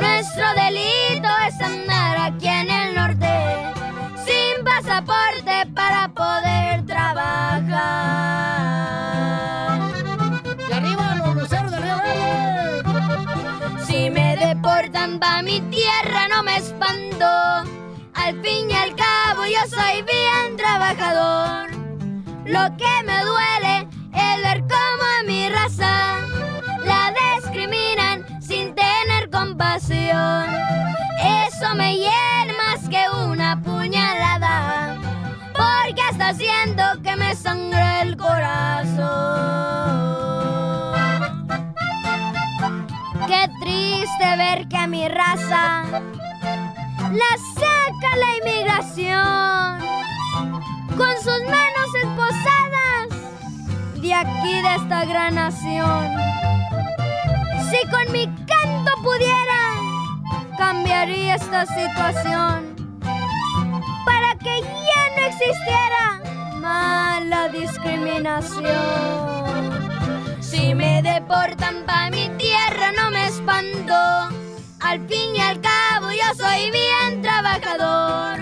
Nuestro 0.00 0.46
delito 0.54 1.28
es 1.46 1.60
andar 1.60 2.32
aquí 2.32 2.48
en 2.48 2.70
el 2.70 2.94
norte 2.94 3.66
sin 4.24 4.64
pasaporte 4.64 5.66
para 5.74 6.08
poder 6.08 6.86
trabajar. 6.86 8.22
Pa' 15.22 15.40
mi 15.40 15.60
tierra 15.76 16.26
no 16.32 16.42
me 16.42 16.56
espanto. 16.56 17.30
Al 18.22 18.32
fin 18.42 18.68
y 18.68 18.74
al 18.74 18.92
cabo 18.96 19.40
yo 19.54 19.62
soy 19.76 20.02
bien 20.02 20.56
trabajador. 20.56 21.70
Lo 22.44 22.64
que 22.80 22.94
me 23.08 23.18
duele 23.30 23.74
es 24.26 24.42
ver 24.46 24.60
cómo 24.74 25.04
a 25.18 25.22
mi 25.24 25.48
raza 25.48 26.18
la 26.84 27.02
discriminan 27.20 28.16
sin 28.42 28.74
tener 28.74 29.30
compasión. 29.30 30.46
Eso 31.46 31.72
me 31.76 31.98
hiere 31.98 32.52
más 32.64 32.80
que 32.88 33.02
una 33.30 33.62
puñalada. 33.62 34.96
Porque 35.54 36.02
hasta 36.10 36.34
siento 36.34 36.82
que 37.04 37.14
me 37.14 37.36
sangra 37.36 38.02
el 38.02 38.16
corazón. 38.16 39.42
Triste 43.62 44.36
ver 44.36 44.68
que 44.68 44.76
a 44.76 44.86
mi 44.86 45.09
raza 45.09 45.84
la 47.20 47.32
saca 47.55 48.10
la 48.22 48.30
inmigración 48.40 49.80
con 50.97 51.14
sus 51.22 51.40
manos 51.56 51.90
esposadas 52.02 53.05
de 54.01 54.10
aquí 54.14 54.55
de 54.62 54.74
esta 54.74 55.05
gran 55.05 55.34
nación. 55.36 56.02
Si 57.70 57.78
con 57.89 58.10
mi 58.12 58.26
canto 58.47 58.90
pudiera 59.02 59.62
cambiar 60.59 61.06
cambiaría 61.06 61.34
esta 61.36 61.64
situación 61.66 62.74
para 64.05 64.34
que 64.39 64.60
ya 64.89 65.02
no 65.16 65.22
existiera 65.26 66.20
mala 66.60 67.48
discriminación. 67.48 69.91
Si 70.52 70.74
me 70.74 71.00
deportan 71.00 71.86
pa' 71.86 72.10
mi 72.10 72.28
tierra 72.36 72.92
no 72.94 73.10
me 73.10 73.26
espanto, 73.26 73.94
al 74.80 75.00
fin 75.08 75.34
y 75.34 75.40
al 75.40 75.58
cabo 75.62 76.10
yo 76.10 76.34
soy 76.36 76.70
bien 76.70 77.22
trabajador. 77.22 78.40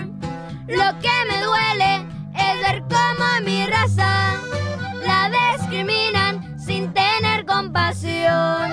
Lo 0.67 0.99
que 0.99 1.15
me 1.29 1.41
duele 1.41 2.05
es 2.35 2.61
ver 2.63 2.83
cómo 2.89 3.23
a 3.23 3.39
mi 3.39 3.65
raza 3.65 4.33
la 5.07 5.29
discriminan 5.29 6.59
sin 6.59 6.91
tener 6.91 7.45
compasión. 7.45 8.69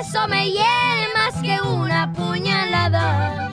Eso 0.00 0.26
me 0.26 0.50
hiere 0.50 1.06
más 1.14 1.40
que 1.40 1.62
una 1.62 2.12
puñalada, 2.12 3.48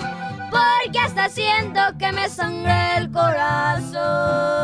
porque 0.50 0.98
hasta 0.98 1.30
siento 1.30 1.82
que 2.00 2.12
me 2.14 2.28
sangra 2.30 2.98
el 2.98 3.12
corazón. 3.12 4.58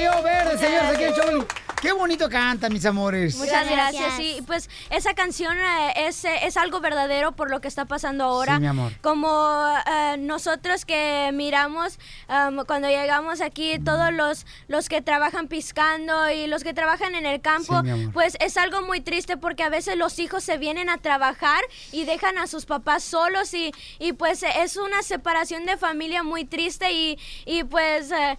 Río 0.00 0.22
Verde, 0.22 0.56
señores, 0.56 0.90
aquí 0.94 1.04
en 1.04 1.12
show. 1.12 1.46
Qué 1.80 1.92
bonito 1.92 2.28
canta, 2.28 2.68
mis 2.68 2.84
amores. 2.84 3.36
Muchas 3.36 3.68
gracias. 3.70 4.14
Sí, 4.16 4.42
pues 4.46 4.68
esa 4.90 5.14
canción 5.14 5.56
eh, 5.56 6.08
es, 6.08 6.24
eh, 6.26 6.40
es 6.42 6.58
algo 6.58 6.80
verdadero 6.80 7.32
por 7.32 7.50
lo 7.50 7.60
que 7.62 7.68
está 7.68 7.86
pasando 7.86 8.24
ahora. 8.24 8.56
Sí, 8.56 8.60
mi 8.60 8.66
amor. 8.66 8.92
Como 9.00 9.66
eh, 9.90 10.16
nosotros 10.18 10.84
que 10.84 11.30
miramos 11.32 11.98
um, 12.28 12.64
cuando 12.66 12.88
llegamos 12.88 13.40
aquí, 13.40 13.78
todos 13.78 14.12
los, 14.12 14.44
los 14.68 14.90
que 14.90 15.00
trabajan 15.00 15.48
piscando 15.48 16.30
y 16.30 16.46
los 16.48 16.64
que 16.64 16.74
trabajan 16.74 17.14
en 17.14 17.24
el 17.24 17.40
campo, 17.40 17.80
Sí, 17.82 18.08
pues 18.12 18.36
es 18.40 18.58
algo 18.58 18.82
muy 18.82 19.00
triste 19.00 19.38
porque 19.38 19.62
a 19.62 19.70
veces 19.70 19.96
los 19.96 20.18
hijos 20.18 20.44
se 20.44 20.58
vienen 20.58 20.90
a 20.90 20.98
trabajar 20.98 21.62
y 21.92 22.04
dejan 22.04 22.36
a 22.36 22.46
sus 22.46 22.66
papás 22.66 23.02
solos 23.02 23.54
y, 23.54 23.72
y 23.98 24.12
pues 24.12 24.42
es 24.42 24.76
una 24.76 25.02
separación 25.02 25.64
de 25.64 25.78
familia 25.78 26.22
muy 26.22 26.44
triste 26.44 26.92
y, 26.92 27.18
y 27.46 27.64
pues 27.64 28.10
eh, 28.10 28.36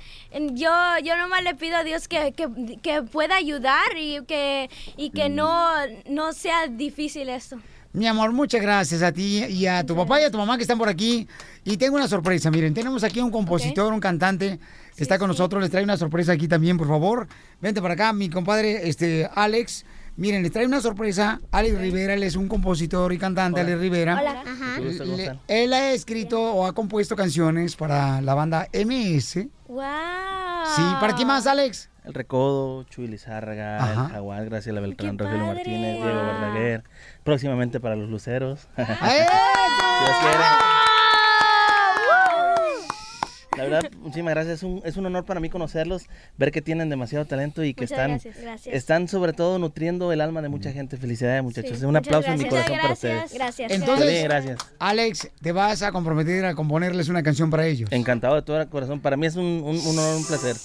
yo, 0.52 0.72
yo 1.04 1.18
nomás 1.18 1.44
le 1.44 1.56
pido 1.56 1.78
a 1.78 1.84
Dios 1.84 2.08
que, 2.08 2.34
que, 2.34 2.48
que 2.84 3.02
pueda 3.02 3.31
ayudar 3.32 3.96
y 3.98 4.24
que, 4.26 4.70
y 4.98 5.10
que 5.12 5.30
no, 5.30 5.72
no 6.10 6.34
sea 6.34 6.68
difícil 6.68 7.30
esto. 7.30 7.58
Mi 7.94 8.08
amor, 8.08 8.32
muchas 8.32 8.62
gracias 8.62 9.02
a 9.02 9.12
ti 9.12 9.44
y 9.44 9.66
a 9.68 9.86
tu 9.86 9.96
papá 9.98 10.22
y 10.22 10.24
a 10.24 10.32
tu 10.32 10.38
mamá 10.38 10.56
que 10.56 10.62
están 10.64 10.78
por 10.78 10.88
aquí. 10.88 11.28
Y 11.66 11.76
tengo 11.76 11.98
una 11.98 12.08
sorpresa, 12.08 12.50
miren, 12.50 12.74
tenemos 12.74 13.04
aquí 13.04 13.20
un 13.20 13.32
compositor, 13.32 13.92
un 13.92 14.00
cantante 14.00 14.60
que 14.96 15.04
está 15.04 15.20
con 15.20 15.28
nosotros. 15.28 15.62
Les 15.62 15.70
trae 15.72 15.84
una 15.84 15.98
sorpresa 15.98 16.32
aquí 16.32 16.48
también, 16.48 16.78
por 16.78 16.88
favor. 16.88 17.28
Vente 17.60 17.82
para 17.82 17.96
acá, 17.96 18.14
mi 18.14 18.30
compadre 18.30 18.88
este, 18.88 19.30
Alex. 19.36 19.84
Miren, 20.16 20.42
les 20.42 20.52
trae 20.54 20.66
una 20.66 20.80
sorpresa. 20.80 21.42
Alex 21.52 21.78
Rivera, 21.80 22.14
él 22.14 22.24
es 22.24 22.38
un 22.38 22.48
compositor 22.48 23.12
y 23.12 23.18
cantante, 23.18 23.60
Alex 23.60 23.80
Rivera. 23.80 24.20
Hola. 24.22 24.42
Ajá. 24.42 24.78
Mucho 24.78 24.88
gusto, 24.88 25.04
¿cómo 25.06 25.18
Le- 25.18 25.38
él 25.50 25.74
ha 25.74 25.92
escrito 25.92 26.42
o 26.42 26.66
ha 26.66 26.74
compuesto 26.74 27.18
canciones 27.18 27.76
para 27.76 28.22
la 28.22 28.34
banda 28.36 28.68
MS. 28.74 29.48
¡Wow! 29.68 29.84
Sí, 30.76 30.82
¿para 31.02 31.14
qué 31.16 31.26
más, 31.26 31.46
Alex? 31.48 31.90
El 32.04 32.14
Recodo, 32.16 32.84
Chuy 32.86 33.08
Lizárraga, 33.08 33.78
Ajá. 33.78 34.06
el 34.08 34.12
Jaguar, 34.14 34.46
Graciela 34.46 34.82
Beltrán, 34.82 35.18
¡Qué 35.18 35.24
Rogelio! 35.24 35.46
Martínez, 35.46 35.96
Diego. 35.98 36.06
Verdaguer. 36.16 36.84
Próximamente 37.24 37.80
para 37.80 37.96
los 37.96 38.10
Luceros. 38.10 38.68
La 43.58 43.64
verdad, 43.66 43.92
muchísimas 44.00 44.34
gracias. 44.34 44.60
Es 44.60 44.64
un, 44.64 44.82
es 44.86 44.96
un 44.98 45.06
honor 45.06 45.26
para 45.26 45.40
mí 45.42 45.50
conocerlos, 45.50 46.04
ver 46.38 46.52
que 46.52 46.62
tienen 46.62 46.90
demasiado 46.90 47.26
talento 47.26 47.64
y 47.66 47.74
que 47.74 47.84
Muchas 47.84 47.92
están, 47.92 48.10
gracias, 48.12 48.42
gracias. 48.42 48.76
están 48.76 49.08
sobre 49.10 49.34
todo 49.34 49.60
nutriendo 49.60 50.12
el 50.14 50.22
alma 50.22 50.42
de 50.42 50.48
mucha 50.50 50.72
gente. 50.72 50.96
Felicidades, 50.98 51.44
muchachos. 51.44 51.78
Sí, 51.78 51.86
un 51.86 51.98
aplauso 51.98 52.30
en 52.32 52.38
mi 52.40 52.46
gracias. 52.46 52.64
corazón 52.64 52.82
para 52.82 52.94
ustedes. 52.94 53.34
gracias. 53.34 53.72
Entonces, 53.72 54.18
Sí, 54.18 54.24
gracias. 54.24 54.58
Alex, 54.80 55.30
¿te 55.42 55.52
vas 55.52 55.84
a 55.84 55.92
comprometer 55.92 56.46
a 56.46 56.56
componerles 56.56 57.10
una 57.10 57.22
canción 57.24 57.50
para 57.52 57.68
ellos? 57.68 57.92
Encantado 57.92 58.36
de 58.36 58.42
todo 58.42 58.68
corazón. 58.70 59.02
Para 59.02 59.18
mí 59.18 59.28
es 59.28 59.36
un, 59.36 59.44
un, 59.46 59.78
un 59.78 60.00
honor, 60.00 60.16
un 60.16 60.26
placer. 60.26 60.56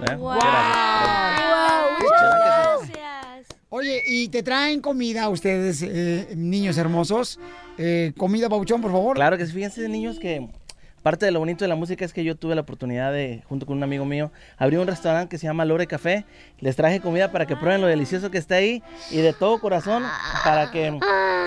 ¿Eh? 0.00 0.14
Wow. 0.16 0.34
Gracias. 0.34 1.50
Wow, 1.50 1.90
muchas 2.00 2.88
gracias. 2.90 3.58
Oye, 3.68 4.02
¿y 4.06 4.28
te 4.28 4.42
traen 4.42 4.80
comida 4.80 5.28
ustedes, 5.28 5.82
eh, 5.82 6.28
niños 6.36 6.76
hermosos? 6.76 7.38
Eh, 7.78 8.12
¿Comida, 8.16 8.48
Pauchón, 8.48 8.82
por 8.82 8.92
favor? 8.92 9.16
Claro 9.16 9.38
que 9.38 9.46
sí, 9.46 9.52
fíjense 9.52 9.88
niños 9.88 10.18
que 10.18 10.48
parte 11.02 11.26
de 11.26 11.32
lo 11.32 11.40
bonito 11.40 11.64
de 11.64 11.68
la 11.68 11.74
música 11.74 12.04
es 12.04 12.12
que 12.12 12.24
yo 12.24 12.36
tuve 12.36 12.54
la 12.54 12.60
oportunidad 12.60 13.12
de, 13.12 13.42
junto 13.48 13.66
con 13.66 13.76
un 13.76 13.82
amigo 13.82 14.04
mío, 14.04 14.30
abrir 14.56 14.78
un 14.78 14.86
restaurante 14.86 15.28
que 15.28 15.38
se 15.38 15.46
llama 15.46 15.64
Lore 15.64 15.86
Café. 15.86 16.24
Les 16.60 16.76
traje 16.76 17.00
comida 17.00 17.32
para 17.32 17.46
que 17.46 17.56
prueben 17.56 17.80
lo 17.80 17.86
delicioso 17.86 18.30
que 18.30 18.38
está 18.38 18.56
ahí 18.56 18.82
y 19.10 19.16
de 19.16 19.32
todo 19.32 19.58
corazón 19.58 20.04
para 20.44 20.70
que 20.70 20.98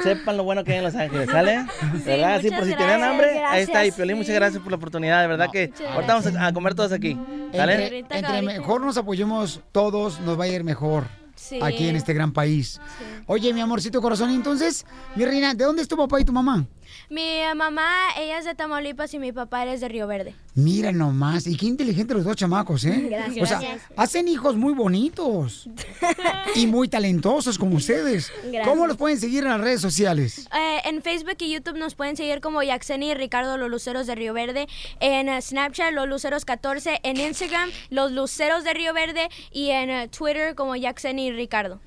sepan 0.04 0.38
lo 0.38 0.44
bueno 0.44 0.64
que 0.64 0.74
hay 0.74 0.78
en 0.80 0.84
Los 0.84 0.96
Ángeles, 0.96 1.30
¿sale? 1.30 1.66
¿Verdad? 2.06 2.42
Sí, 2.42 2.46
muchas 2.48 2.60
por 2.60 2.68
si 2.68 2.76
tenían 2.76 3.00
gracias, 3.00 3.10
hambre, 3.10 3.44
ahí 3.46 3.62
está. 3.62 3.72
Y 3.72 3.74
gracias, 3.76 3.96
Piolín, 3.96 4.18
muchas 4.18 4.28
sí. 4.28 4.34
gracias 4.36 4.62
por 4.62 4.72
la 4.72 4.78
oportunidad, 4.78 5.22
de 5.22 5.28
verdad 5.28 5.48
que 5.52 5.68
Muchas 5.70 5.88
ahorita 5.92 6.14
vamos 6.14 6.36
a, 6.36 6.48
a 6.48 6.54
comer 6.54 6.76
todos 6.76 6.92
aquí, 6.92 7.12
Entre, 7.12 7.58
¿sale? 7.58 8.06
entre 8.10 8.42
mejor 8.42 8.82
nos 8.82 8.98
apoyemos 8.98 9.62
todos, 9.72 10.20
nos 10.20 10.40
va 10.40 10.44
a 10.44 10.48
ir 10.48 10.64
mejor. 10.64 11.06
Sí. 11.36 11.60
Aquí 11.62 11.90
en 11.90 11.98
este 11.98 12.14
gran 12.14 12.32
país. 12.32 12.80
Oye, 13.28 13.54
mi 13.54 13.60
amorcito 13.60 14.02
corazón, 14.02 14.30
entonces, 14.30 14.86
mi 15.16 15.26
reina, 15.26 15.54
¿de 15.54 15.66
dónde 15.66 15.82
es 15.82 15.88
tu 15.88 15.98
papá 15.98 16.20
y 16.22 16.24
tu 16.24 16.32
mamá? 16.32 16.66
Mi 17.10 17.40
mamá, 17.56 17.90
ella 18.18 18.40
es 18.40 18.46
de 18.46 18.56
Tamaulipas 18.56 19.14
y 19.14 19.20
mi 19.20 19.32
papá 19.32 19.66
es 19.66 19.82
de 19.82 19.88
Río 19.88 20.08
Verde. 20.08 20.36
Mira 20.56 20.92
nomás, 20.92 21.48
y 21.48 21.58
qué 21.58 21.66
inteligentes 21.66 22.16
los 22.16 22.26
dos 22.26 22.36
chamacos, 22.36 22.86
¿eh? 22.86 23.08
Gracias. 23.10 23.44
O 23.44 23.46
sea, 23.46 23.60
Gracias. 23.60 23.82
hacen 23.98 24.28
hijos 24.28 24.56
muy 24.56 24.74
bonitos 24.74 25.70
y 26.56 26.68
muy 26.68 26.88
talentosos 26.88 27.58
como 27.58 27.76
ustedes. 27.76 28.32
Gracias. 28.44 28.68
¿Cómo 28.68 28.88
los 28.88 28.98
pueden 28.98 29.20
seguir 29.20 29.44
en 29.44 29.50
las 29.50 29.62
redes 29.62 29.82
sociales? 29.82 30.48
Eh, 30.56 30.80
en 30.86 31.02
Facebook 31.02 31.38
y 31.40 31.52
YouTube 31.52 31.78
nos 31.78 31.96
pueden 31.96 32.16
seguir 32.16 32.42
como 32.42 32.64
Yaxeni 32.64 33.12
y 33.12 33.14
Ricardo 33.14 33.58
Los 33.58 33.70
Luceros 33.70 34.08
de 34.08 34.16
Río 34.16 34.34
Verde. 34.34 34.68
En 35.00 35.30
eh, 35.30 35.42
Snapchat, 35.42 35.94
Los 35.94 36.08
Luceros 36.08 36.46
14. 36.46 37.00
En 37.04 37.18
Instagram, 37.18 37.70
Los 37.90 38.12
Luceros 38.12 38.64
de 38.64 38.74
Río 38.74 38.94
Verde. 38.94 39.30
Y 39.52 39.70
en 39.70 39.90
eh, 39.90 40.08
Twitter 40.08 40.56
como 40.56 40.76
Yaxeni 40.76 41.28
y 41.28 41.32
Ricardo. 41.32 41.80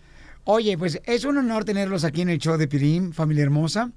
Oye, 0.50 0.78
pues 0.78 0.98
es 1.04 1.26
un 1.26 1.36
honor 1.36 1.66
tenerlos 1.66 2.04
aquí 2.04 2.22
en 2.22 2.30
el 2.30 2.38
show 2.38 2.56
de 2.56 2.66
Pirín, 2.66 3.12
familia 3.12 3.44
hermosa. 3.44 3.90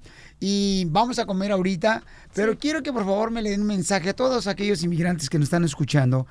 Y 0.44 0.86
vamos 0.86 1.20
a 1.20 1.24
comer 1.24 1.52
ahorita, 1.52 2.02
pero 2.34 2.58
quiero 2.58 2.82
que 2.82 2.92
por 2.92 3.04
favor 3.04 3.30
me 3.30 3.42
le 3.42 3.50
den 3.50 3.60
un 3.60 3.68
mensaje 3.68 4.10
a 4.10 4.16
todos 4.16 4.48
aquellos 4.48 4.82
inmigrantes 4.82 5.30
que 5.30 5.38
nos 5.38 5.46
están 5.46 5.62
escuchando 5.62 6.26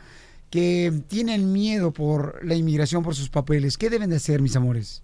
que 0.49 0.91
tienen 1.07 1.53
miedo 1.53 1.93
por 1.93 2.45
la 2.45 2.55
inmigración, 2.55 3.03
por 3.03 3.15
sus 3.15 3.29
papeles. 3.29 3.77
¿Qué 3.77 3.89
deben 3.89 4.09
de 4.09 4.17
hacer, 4.17 4.41
mis 4.41 4.57
amores? 4.57 5.01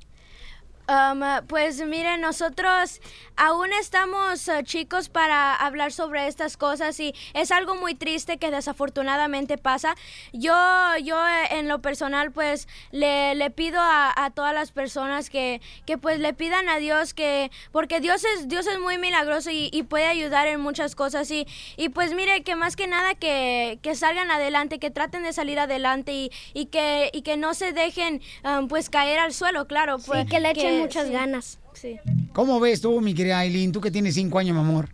Um, 0.89 1.21
pues 1.47 1.85
miren, 1.85 2.21
nosotros 2.21 3.01
aún 3.35 3.73
estamos 3.73 4.47
uh, 4.47 4.61
chicos 4.63 5.09
para 5.09 5.53
hablar 5.53 5.91
sobre 5.91 6.27
estas 6.27 6.55
cosas 6.55 6.97
y 7.01 7.13
es 7.33 7.51
algo 7.51 7.75
muy 7.75 7.93
triste 7.93 8.37
que 8.37 8.51
desafortunadamente 8.51 9.57
pasa. 9.57 9.95
Yo, 10.31 10.55
yo 11.03 11.17
eh, 11.27 11.59
en 11.59 11.67
lo 11.67 11.81
personal 11.81 12.31
pues 12.31 12.69
le, 12.91 13.35
le 13.35 13.49
pido 13.51 13.81
a, 13.81 14.13
a 14.15 14.29
todas 14.29 14.53
las 14.53 14.71
personas 14.71 15.29
que, 15.29 15.59
que 15.85 15.97
pues 15.97 16.19
le 16.19 16.33
pidan 16.33 16.69
a 16.69 16.77
Dios 16.77 17.13
que, 17.13 17.51
porque 17.73 17.99
Dios 17.99 18.23
es, 18.23 18.47
Dios 18.47 18.65
es 18.65 18.79
muy 18.79 18.97
milagroso 18.97 19.51
y, 19.51 19.69
y 19.73 19.83
puede 19.83 20.07
ayudar 20.07 20.47
en 20.47 20.61
muchas 20.61 20.95
cosas 20.95 21.29
y, 21.31 21.47
y 21.75 21.89
pues 21.89 22.13
mire 22.13 22.43
que 22.43 22.55
más 22.55 22.77
que 22.77 22.87
nada 22.87 23.13
que, 23.13 23.77
que 23.81 23.93
salgan 23.93 24.31
adelante, 24.31 24.79
que 24.79 24.89
traten 24.89 25.23
de 25.23 25.33
salir 25.33 25.59
adelante 25.59 26.13
y, 26.13 26.31
y, 26.53 26.67
que, 26.67 27.09
y 27.11 27.23
que 27.23 27.35
no 27.35 27.53
se 27.55 27.73
dejen 27.73 28.21
um, 28.45 28.69
pues 28.69 28.89
caer 28.89 29.19
al 29.19 29.33
suelo, 29.33 29.67
claro. 29.67 29.97
Pues, 29.99 30.25
que 30.29 30.39
le 30.39 30.51
echen 30.51 30.76
muchas 30.81 31.07
sí. 31.07 31.13
ganas. 31.13 31.59
Sí. 31.73 31.99
¿Cómo 32.33 32.59
ves 32.59 32.81
tú, 32.81 32.99
mi 33.01 33.13
querida 33.13 33.39
Aileen, 33.39 33.71
tú 33.71 33.81
que 33.81 33.91
tienes 33.91 34.15
cinco 34.15 34.39
años, 34.39 34.55
mi 34.55 34.61
amor? 34.61 34.89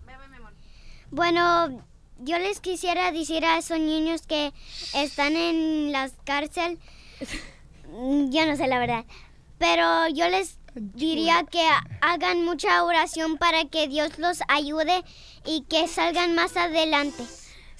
Bueno, 1.12 1.86
yo 2.20 2.40
les 2.40 2.60
quisiera 2.60 3.12
decir 3.12 3.46
a 3.46 3.58
esos 3.58 3.80
niños 3.80 4.24
que 4.24 4.52
están 4.96 5.36
en 5.36 5.92
las 5.92 6.14
cárcel, 6.24 6.80
mm, 7.92 8.30
yo 8.32 8.46
no 8.46 8.56
sé 8.56 8.68
la 8.68 8.80
verdad, 8.80 9.06
pero 9.60 10.08
yo 10.08 10.28
les 10.30 10.58
diría 10.76 11.44
que 11.50 11.64
hagan 12.02 12.44
mucha 12.46 12.84
oración 12.84 13.38
para 13.38 13.66
que 13.66 13.88
Dios 13.88 14.18
los 14.18 14.40
ayude 14.48 15.04
y 15.46 15.62
que 15.70 15.88
salgan 15.88 16.34
más 16.34 16.58
adelante. 16.58 17.24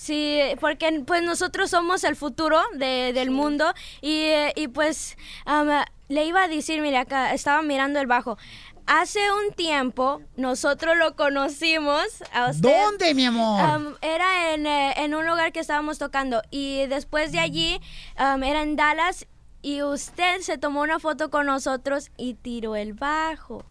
Sí, 0.04 0.38
porque 0.60 1.02
pues 1.08 1.24
nosotros 1.24 1.70
somos 1.70 2.04
el 2.04 2.18
futuro 2.18 2.62
de- 2.76 3.14
del 3.14 3.32
mundo 3.32 3.74
y, 4.02 4.32
y, 4.56 4.68
pues 4.68 5.16
am, 5.46 5.70
le 6.10 6.26
iba 6.26 6.44
a 6.44 6.48
decir, 6.50 6.82
mire 6.82 6.98
acá, 6.98 7.34
estaba 7.34 7.62
mirando 7.62 8.02
el 8.02 8.08
bajo. 8.08 8.38
Hace 8.86 9.22
un 9.32 9.54
tiempo 9.56 10.20
nosotros 10.36 10.98
lo 10.98 11.16
conocimos 11.16 12.04
a 12.34 12.50
usted. 12.50 12.70
¿Dónde, 12.84 13.14
mi 13.14 13.24
amor? 13.26 13.62
Am, 13.62 13.96
era 14.02 14.54
en, 14.54 14.68
eh, 14.68 14.94
en 14.98 15.16
un 15.16 15.26
lugar 15.26 15.54
que 15.54 15.62
estábamos 15.62 16.00
tocando 16.00 16.42
y 16.52 16.86
después 16.88 17.32
de 17.32 17.40
allí 17.40 17.80
am, 18.18 18.44
era 18.44 18.62
en 18.62 18.76
Dallas 18.76 19.26
y 19.64 19.82
usted 19.82 20.42
se 20.42 20.60
tomó 20.60 20.82
una 20.82 21.00
foto 21.00 21.32
con 21.32 21.48
nosotros 21.48 22.12
y 22.18 22.36
tiró 22.36 22.76
el 22.76 22.94
bajo. 22.94 23.66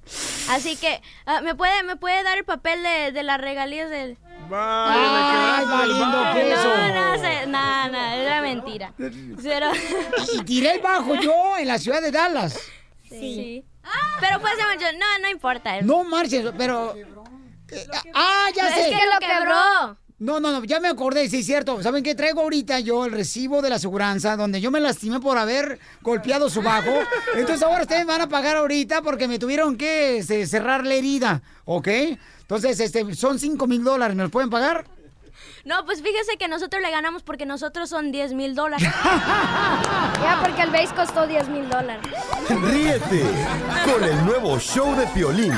Así 0.48 0.74
que, 0.76 1.00
ah, 1.26 1.40
¿me, 1.42 1.54
puede, 1.54 1.84
¿me 1.84 1.94
puede 1.96 2.22
dar 2.24 2.38
el 2.38 2.44
papel 2.44 2.82
de, 2.82 3.12
de 3.12 3.22
las 3.22 3.40
regalías 3.40 3.88
del...? 3.90 4.18
Ay, 4.50 5.64
valiendo 5.66 6.32
queso. 6.34 6.76
No, 6.76 6.88
no, 7.14 7.22
sé, 7.22 7.46
no, 7.46 7.88
no, 7.88 7.98
era 7.98 8.40
mentira. 8.40 8.92
Pero... 9.42 9.70
Y 10.34 10.42
tiré 10.44 10.72
el 10.76 10.80
bajo 10.80 11.14
yo 11.16 11.56
en 11.58 11.68
la 11.68 11.78
ciudad 11.78 12.02
de 12.02 12.10
Dallas. 12.10 12.58
Sí. 13.08 13.64
Pero 14.20 14.40
pues, 14.40 14.54
yo- 14.80 14.92
no, 14.98 15.18
no 15.20 15.28
importa. 15.28 15.80
No 15.82 16.04
marches, 16.04 16.46
pero... 16.56 16.94
eh, 16.96 17.86
ah, 18.14 18.46
ya 18.54 18.68
Es 18.68 18.74
sé. 18.86 18.90
que 18.90 19.06
lo 19.06 19.18
quebró. 19.20 19.98
No, 20.22 20.38
no, 20.38 20.52
no, 20.52 20.62
ya 20.62 20.78
me 20.78 20.86
acordé, 20.86 21.28
sí 21.28 21.40
es 21.40 21.46
cierto. 21.46 21.82
¿Saben 21.82 22.04
qué? 22.04 22.14
Traigo 22.14 22.42
ahorita 22.42 22.78
yo 22.78 23.04
el 23.04 23.10
recibo 23.10 23.60
de 23.60 23.68
la 23.68 23.74
aseguranza 23.74 24.36
donde 24.36 24.60
yo 24.60 24.70
me 24.70 24.78
lastimé 24.78 25.18
por 25.18 25.36
haber 25.36 25.80
golpeado 26.00 26.48
su 26.48 26.62
bajo. 26.62 26.92
Entonces 27.34 27.60
ahora 27.64 27.82
ustedes 27.82 28.06
me 28.06 28.12
van 28.12 28.20
a 28.20 28.28
pagar 28.28 28.56
ahorita 28.56 29.02
porque 29.02 29.26
me 29.26 29.40
tuvieron 29.40 29.76
que 29.76 30.18
este, 30.18 30.46
cerrar 30.46 30.86
la 30.86 30.94
herida, 30.94 31.42
¿ok? 31.64 31.88
Entonces, 32.42 32.78
este, 32.78 33.16
son 33.16 33.40
5 33.40 33.66
mil 33.66 33.82
dólares, 33.82 34.16
¿me 34.16 34.22
los 34.22 34.30
pueden 34.30 34.48
pagar? 34.48 34.84
No, 35.64 35.84
pues 35.84 36.02
fíjese 36.02 36.36
que 36.38 36.46
nosotros 36.46 36.80
le 36.82 36.92
ganamos 36.92 37.24
porque 37.24 37.44
nosotros 37.44 37.88
son 37.88 38.12
10 38.12 38.34
mil 38.34 38.54
dólares. 38.54 38.88
Ya, 40.22 40.40
porque 40.40 40.62
el 40.62 40.70
base 40.70 40.94
costó 40.94 41.26
10 41.26 41.48
mil 41.48 41.68
dólares. 41.68 42.06
Ríete 42.48 43.24
con 43.84 44.04
el 44.04 44.24
nuevo 44.24 44.56
show 44.60 44.94
de 44.94 45.04
Piolín. 45.08 45.52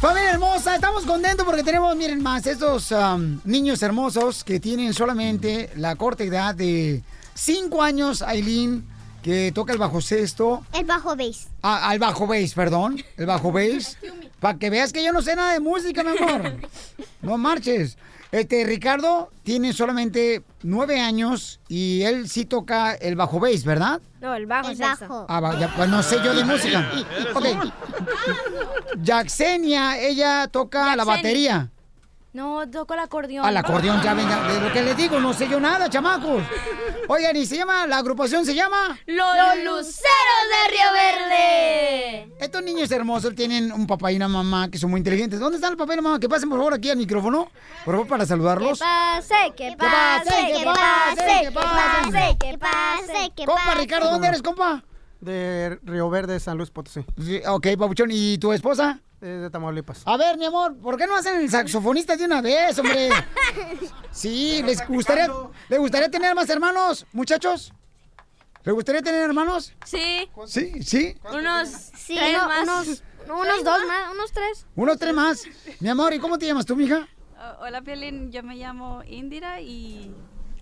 Familia 0.00 0.30
hermosa, 0.30 0.74
estamos 0.74 1.04
contentos 1.04 1.44
porque 1.44 1.62
tenemos, 1.62 1.94
miren 1.94 2.22
más, 2.22 2.46
estos 2.46 2.90
am, 2.90 3.38
niños 3.44 3.82
hermosos 3.82 4.44
que 4.44 4.58
tienen 4.58 4.94
solamente 4.94 5.68
la 5.76 5.94
corta 5.96 6.24
edad 6.24 6.54
de 6.54 7.02
5 7.34 7.82
años, 7.82 8.22
Aileen, 8.22 8.82
que 9.22 9.52
toca 9.54 9.74
el 9.74 9.78
bajo 9.78 10.00
sexto. 10.00 10.64
El 10.72 10.86
bajo 10.86 11.14
base. 11.14 11.48
Ah, 11.60 11.90
al 11.90 11.98
bajo 11.98 12.26
bass, 12.26 12.54
perdón. 12.54 13.04
El 13.18 13.26
bajo 13.26 13.52
bass. 13.52 13.98
Para 14.40 14.58
que 14.58 14.70
veas 14.70 14.90
que 14.94 15.04
yo 15.04 15.12
no 15.12 15.20
sé 15.20 15.36
nada 15.36 15.52
de 15.52 15.60
música, 15.60 16.02
mi 16.02 16.16
amor. 16.16 16.56
No 17.20 17.36
marches. 17.36 17.98
Este, 18.32 18.64
Ricardo 18.64 19.30
tiene 19.42 19.72
solamente 19.72 20.44
nueve 20.62 21.00
años 21.00 21.60
y 21.68 22.02
él 22.02 22.28
sí 22.28 22.44
toca 22.44 22.94
el 22.94 23.16
bajo 23.16 23.40
bass, 23.40 23.64
¿verdad? 23.64 24.00
No, 24.20 24.34
el 24.34 24.46
bajo 24.46 24.70
El 24.70 24.76
bajo. 24.78 25.26
Ah, 25.28 25.40
va, 25.40 25.58
ya, 25.58 25.74
pues 25.74 25.88
no 25.88 26.02
sé 26.02 26.18
yo 26.24 26.34
de 26.34 26.44
música. 26.44 26.90
Ok. 27.34 27.46
Yaxenia, 29.02 29.98
ella 30.00 30.48
toca 30.48 30.94
la 30.96 31.04
batería. 31.04 31.70
No, 32.32 32.68
toco 32.70 32.94
el 32.94 33.00
acordeón. 33.00 33.44
Al 33.44 33.56
acordeón, 33.56 34.00
ya 34.02 34.14
venga, 34.14 34.46
de 34.52 34.60
lo 34.60 34.72
que 34.72 34.82
les 34.82 34.96
digo, 34.96 35.18
no 35.18 35.34
sé 35.34 35.48
yo 35.48 35.58
nada, 35.58 35.90
chamacos. 35.90 36.44
Oigan, 37.08 37.34
y 37.34 37.44
se 37.44 37.56
llama, 37.56 37.88
la 37.88 37.98
agrupación 37.98 38.46
se 38.46 38.54
llama... 38.54 38.96
Los 39.06 39.56
Luceros 39.64 40.44
de 40.52 40.70
Río 40.70 40.92
Verde. 40.92 42.36
Estos 42.38 42.62
niños 42.62 42.88
hermosos 42.92 43.34
tienen 43.34 43.72
un 43.72 43.84
papá 43.88 44.12
y 44.12 44.16
una 44.16 44.28
mamá 44.28 44.70
que 44.70 44.78
son 44.78 44.90
muy 44.90 44.98
inteligentes. 44.98 45.40
¿Dónde 45.40 45.56
están 45.56 45.72
el 45.72 45.76
papá 45.76 45.94
y 45.94 45.96
la 45.96 46.02
mamá? 46.02 46.20
Que 46.20 46.28
pasen 46.28 46.48
por 46.48 46.58
favor 46.58 46.74
aquí 46.74 46.88
al 46.88 46.98
micrófono, 46.98 47.48
por 47.84 47.94
favor, 47.94 48.06
para 48.06 48.24
saludarlos. 48.24 48.78
pase, 48.78 49.34
que 49.56 49.74
pase, 49.76 50.30
que 50.30 50.64
pase, 50.64 51.40
que 51.42 51.50
pase. 51.50 52.36
que 52.38 52.58
pase, 52.58 53.32
que 53.34 53.44
Compa 53.44 53.74
Ricardo, 53.76 54.08
¿dónde 54.08 54.28
eres, 54.28 54.40
compa? 54.42 54.84
De 55.20 55.80
Río 55.82 56.08
Verde, 56.08 56.38
San 56.38 56.56
Luis 56.56 56.70
Potosí. 56.70 57.04
Sí, 57.20 57.42
ok, 57.44 57.66
Pabuchón, 57.76 58.10
¿y 58.12 58.38
tu 58.38 58.52
esposa? 58.52 59.00
De 59.20 59.50
Tamaulipas. 59.50 60.02
A 60.06 60.16
ver, 60.16 60.36
mi 60.38 60.44
amor, 60.46 60.76
¿por 60.78 60.96
qué 60.96 61.06
no 61.06 61.16
hacen 61.16 61.40
el 61.40 61.50
saxofonista 61.50 62.16
de 62.16 62.24
una 62.24 62.40
vez, 62.40 62.78
hombre? 62.78 63.10
Sí, 64.10 64.62
¿les 64.64 64.86
gustaría, 64.88 65.28
¿les 65.68 65.78
gustaría 65.78 66.10
tener 66.10 66.34
más 66.34 66.48
hermanos, 66.50 67.06
muchachos? 67.12 67.72
¿Les 68.64 68.74
gustaría 68.74 69.02
tener 69.02 69.22
hermanos? 69.22 69.72
Sí. 69.84 70.28
Sí, 70.46 70.82
sí. 70.82 71.16
Unos 71.32 71.68
Sí, 71.68 72.16
tres 72.16 72.32
no, 72.36 72.46
más. 72.48 72.62
unos, 72.62 73.02
unos 73.28 73.64
dos 73.64 73.78
más, 73.86 74.12
unos 74.12 74.32
tres. 74.32 74.66
Uno, 74.76 74.96
tres 74.96 75.14
más. 75.14 75.44
Mi 75.80 75.88
amor, 75.88 76.12
¿y 76.12 76.18
cómo 76.18 76.38
te 76.38 76.46
llamas 76.46 76.66
tú, 76.66 76.76
mija? 76.76 77.08
Ah, 77.38 77.56
hola, 77.60 77.80
Piolín. 77.82 78.30
Yo 78.32 78.42
me 78.42 78.56
llamo 78.56 79.02
Indira 79.04 79.60
y... 79.60 80.14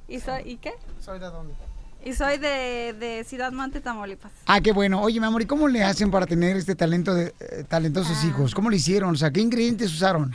¿Y, 0.07 0.21
soy, 0.21 0.43
¿y 0.45 0.57
qué? 0.59 0.75
¿Soy 1.01 1.19
de 1.19 1.27
dónde? 1.27 1.55
Y 2.09 2.15
soy 2.15 2.39
de, 2.39 2.95
de 2.99 3.23
Ciudad 3.25 3.53
Mante, 3.53 3.83
Tamaulipas. 3.83 4.33
Ah, 4.47 4.63
qué 4.63 4.73
bueno. 4.73 5.03
Oye, 5.03 5.21
mi 5.21 5.27
amor, 5.27 5.43
¿y 5.43 5.47
cómo 5.47 5.69
le 5.69 5.85
hacen 5.85 6.11
para 6.11 6.25
tener 6.25 6.57
este 6.57 6.75
talento 6.75 7.13
de 7.15 7.35
eh, 7.39 7.65
talentosos 7.69 8.25
hijos? 8.25 8.55
¿Cómo 8.55 8.71
lo 8.71 8.77
hicieron? 8.77 9.11
O 9.11 9.17
sea, 9.17 9.31
¿qué 9.31 9.43
ingredientes 9.43 9.93
usaron? 9.93 10.35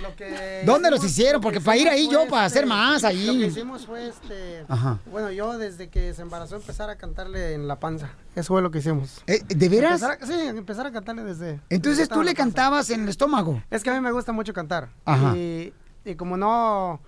Lo 0.00 0.14
que 0.14 0.62
¿Dónde 0.64 0.92
los 0.92 1.02
hicieron? 1.02 1.40
Porque 1.40 1.60
para 1.60 1.76
ir 1.76 1.88
ahí 1.88 2.08
yo, 2.08 2.28
para 2.28 2.44
hacer 2.44 2.62
este, 2.62 2.68
más 2.68 3.02
ahí. 3.02 3.26
Lo 3.26 3.32
que 3.32 3.46
hicimos 3.46 3.84
fue 3.84 4.06
este. 4.06 4.64
Ajá. 4.68 5.00
Bueno, 5.10 5.32
yo 5.32 5.58
desde 5.58 5.88
que 5.88 6.14
se 6.14 6.22
embarazó 6.22 6.54
empezar 6.54 6.88
a 6.88 6.94
cantarle 6.94 7.54
en 7.54 7.66
la 7.66 7.80
panza. 7.80 8.10
Eso 8.36 8.54
fue 8.54 8.62
lo 8.62 8.70
que 8.70 8.78
hicimos. 8.78 9.22
Eh, 9.26 9.42
¿de 9.48 9.68
veras? 9.68 10.00
Empezar 10.02 10.18
a- 10.22 10.26
sí, 10.26 10.56
empezar 10.56 10.86
a 10.86 10.92
cantarle 10.92 11.24
desde. 11.24 11.58
Entonces 11.68 11.98
desde 12.08 12.14
tú 12.14 12.22
le 12.22 12.34
cantabas 12.34 12.90
en 12.90 13.02
el 13.02 13.08
estómago. 13.08 13.60
Es 13.72 13.82
que 13.82 13.90
a 13.90 13.94
mí 13.94 14.00
me 14.00 14.12
gusta 14.12 14.30
mucho 14.30 14.52
cantar. 14.52 14.90
Ajá. 15.04 15.36
Y, 15.36 15.74
y 16.04 16.14
como 16.14 16.36
no, 16.36 17.00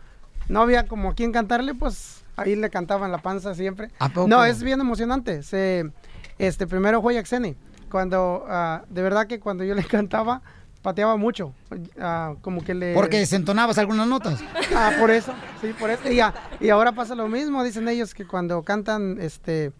no 0.48 0.62
había 0.62 0.88
como 0.88 1.10
a 1.10 1.14
quien 1.14 1.30
cantarle, 1.30 1.72
pues 1.72 2.24
ahí 2.36 2.54
le 2.56 2.70
cantaba 2.70 3.06
en 3.06 3.12
la 3.12 3.18
panza 3.18 3.54
siempre. 3.54 3.90
¿A 3.98 4.08
poco? 4.08 4.28
No, 4.28 4.44
es 4.44 4.62
bien 4.62 4.80
emocionante. 4.80 5.42
Se, 5.42 5.90
este, 6.38 6.66
primero 6.66 7.02
fue 7.02 7.14
Yaxeni. 7.14 7.56
Cuando, 7.90 8.44
ah, 8.48 8.82
de 8.88 9.02
verdad 9.02 9.26
que 9.26 9.40
cuando 9.40 9.64
yo 9.64 9.74
le 9.74 9.84
cantaba, 9.86 10.42
pateaba 10.82 11.16
mucho. 11.16 11.52
Ah, 12.00 12.34
como 12.42 12.62
que 12.62 12.74
le... 12.74 12.94
Porque 12.94 13.18
desentonabas 13.18 13.78
algunas 13.78 14.06
notas. 14.06 14.40
Ah, 14.74 14.92
por 15.00 15.10
eso, 15.10 15.32
sí, 15.60 15.72
por 15.78 15.90
eso. 15.90 16.10
Y, 16.10 16.20
a- 16.20 16.34
y 16.60 16.68
ahora 16.68 16.92
pasa 16.92 17.14
lo 17.14 17.28
mismo, 17.28 17.64
dicen 17.64 17.88
ellos 17.88 18.14
que 18.14 18.26
cuando 18.26 18.62
cantan, 18.62 19.18
este, 19.20 19.72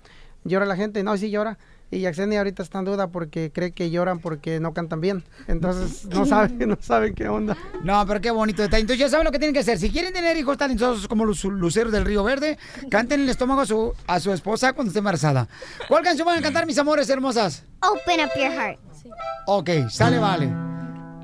llora 0.44 0.66
la 0.66 0.76
gente. 0.76 1.02
No, 1.02 1.16
sí 1.16 1.30
llora. 1.30 1.58
Y 1.90 2.00
Yaxeni 2.00 2.36
ahorita 2.36 2.64
está 2.64 2.80
en 2.80 2.84
duda 2.86 3.06
porque 3.08 3.52
cree 3.52 3.70
que 3.70 3.90
lloran 3.90 4.18
porque 4.18 4.58
no 4.58 4.72
cantan 4.74 5.00
bien. 5.00 5.22
Entonces 5.46 6.04
no 6.10 6.26
saben, 6.26 6.58
no 6.68 6.76
saben 6.80 7.14
qué 7.14 7.28
onda. 7.28 7.56
No, 7.84 8.04
pero 8.06 8.20
qué 8.20 8.30
bonito 8.32 8.62
detalle. 8.62 8.80
Entonces 8.80 9.00
ya 9.00 9.08
saben 9.08 9.24
lo 9.24 9.30
que 9.30 9.38
tienen 9.38 9.54
que 9.54 9.60
hacer. 9.60 9.78
Si 9.78 9.90
quieren 9.90 10.12
tener 10.12 10.36
hijos 10.36 10.58
talentosos 10.58 11.06
como 11.06 11.24
los 11.24 11.44
luceros 11.44 11.92
del 11.92 12.04
Río 12.04 12.24
Verde, 12.24 12.58
canten 12.90 13.20
en 13.20 13.24
el 13.24 13.30
estómago 13.30 13.60
a 13.60 13.66
su, 13.66 13.92
a 14.08 14.18
su 14.20 14.32
esposa 14.32 14.72
cuando 14.72 14.90
esté 14.90 14.98
embarazada. 14.98 15.46
¿Cuál 15.88 16.02
canción 16.02 16.26
van 16.26 16.38
a 16.38 16.42
cantar, 16.42 16.66
mis 16.66 16.78
amores 16.78 17.08
hermosas? 17.08 17.64
Open 17.82 18.20
up 18.24 18.30
your 18.36 18.50
heart. 18.52 18.78
Ok, 19.46 19.70
sale, 19.88 20.18
vale. 20.18 20.50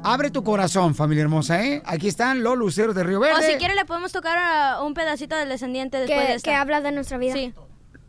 Abre 0.04 0.30
tu 0.30 0.42
corazón, 0.42 0.94
familia 0.94 1.22
hermosa, 1.22 1.64
¿eh? 1.64 1.82
Aquí 1.84 2.08
están 2.08 2.42
los 2.42 2.56
luceros 2.56 2.94
del 2.94 3.06
Río 3.06 3.18
O 3.18 3.20
Verde. 3.20 3.52
si 3.52 3.56
quiere 3.58 3.74
le 3.74 3.84
podemos 3.84 4.10
tocar 4.12 4.80
un 4.82 4.94
pedacito 4.94 5.36
del 5.36 5.48
descendiente 5.48 5.98
después 5.98 6.20
Que- 6.20 6.26
de 6.28 6.34
esta. 6.34 6.50
que 6.50 6.54
habla 6.56 6.80
de 6.80 6.90
nuestra 6.92 7.18
vida. 7.18 7.34
Sí. 7.34 7.52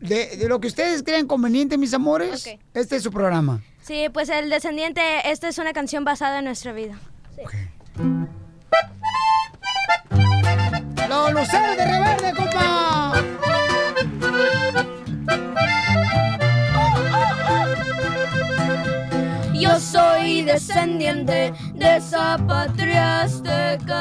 De, 0.08 0.36
de 0.36 0.48
lo 0.48 0.60
que 0.60 0.68
ustedes 0.68 1.02
crean 1.02 1.26
conveniente, 1.26 1.78
mis 1.78 1.94
amores, 1.94 2.46
Ok. 2.46 2.60
este 2.74 2.96
es 2.96 3.02
su 3.02 3.10
programa. 3.10 3.62
Sí, 3.82 4.06
pues 4.12 4.28
el 4.28 4.50
descendiente, 4.50 5.00
esta 5.30 5.48
es 5.48 5.56
una 5.58 5.72
canción 5.72 6.04
basada 6.04 6.38
en 6.40 6.44
nuestra 6.44 6.72
vida. 6.72 6.98
Los 11.08 11.32
luceros 11.32 11.76
de 11.76 11.84
Río 11.86 12.00
Verde, 12.00 12.32
compa. 12.36 13.14
Yo 19.54 19.78
soy 19.80 20.42
descendiente 20.42 21.52
de 21.74 21.96
esa 21.96 22.36
patria 22.46 23.22
azteca. 23.22 23.94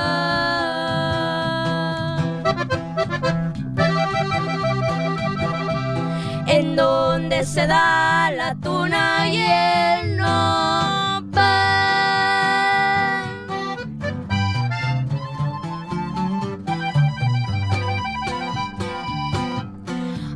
Donde 6.76 7.46
se 7.46 7.68
da 7.68 8.32
la 8.32 8.56
tuna 8.56 9.28
y 9.30 9.38
el 9.38 10.18
nopal. 10.18 11.44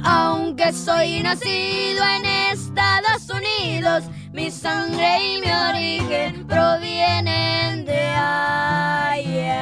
Aunque 0.04 0.72
soy 0.74 1.22
nacido 1.24 2.04
en 2.18 2.26
Estados 2.54 3.30
Unidos, 3.30 4.04
mi 4.32 4.52
sangre 4.52 5.36
y 5.36 5.42
mi 5.42 5.52
origen 5.52 6.46
provienen 6.48 7.86
de 7.86 8.00
allá. 8.00 9.58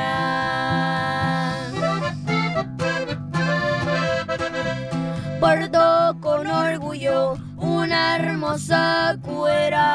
Porto 5.45 6.17
con 6.21 6.47
orgullo 6.47 7.37
una 7.57 8.15
hermosa 8.15 9.15
cuera. 9.21 9.85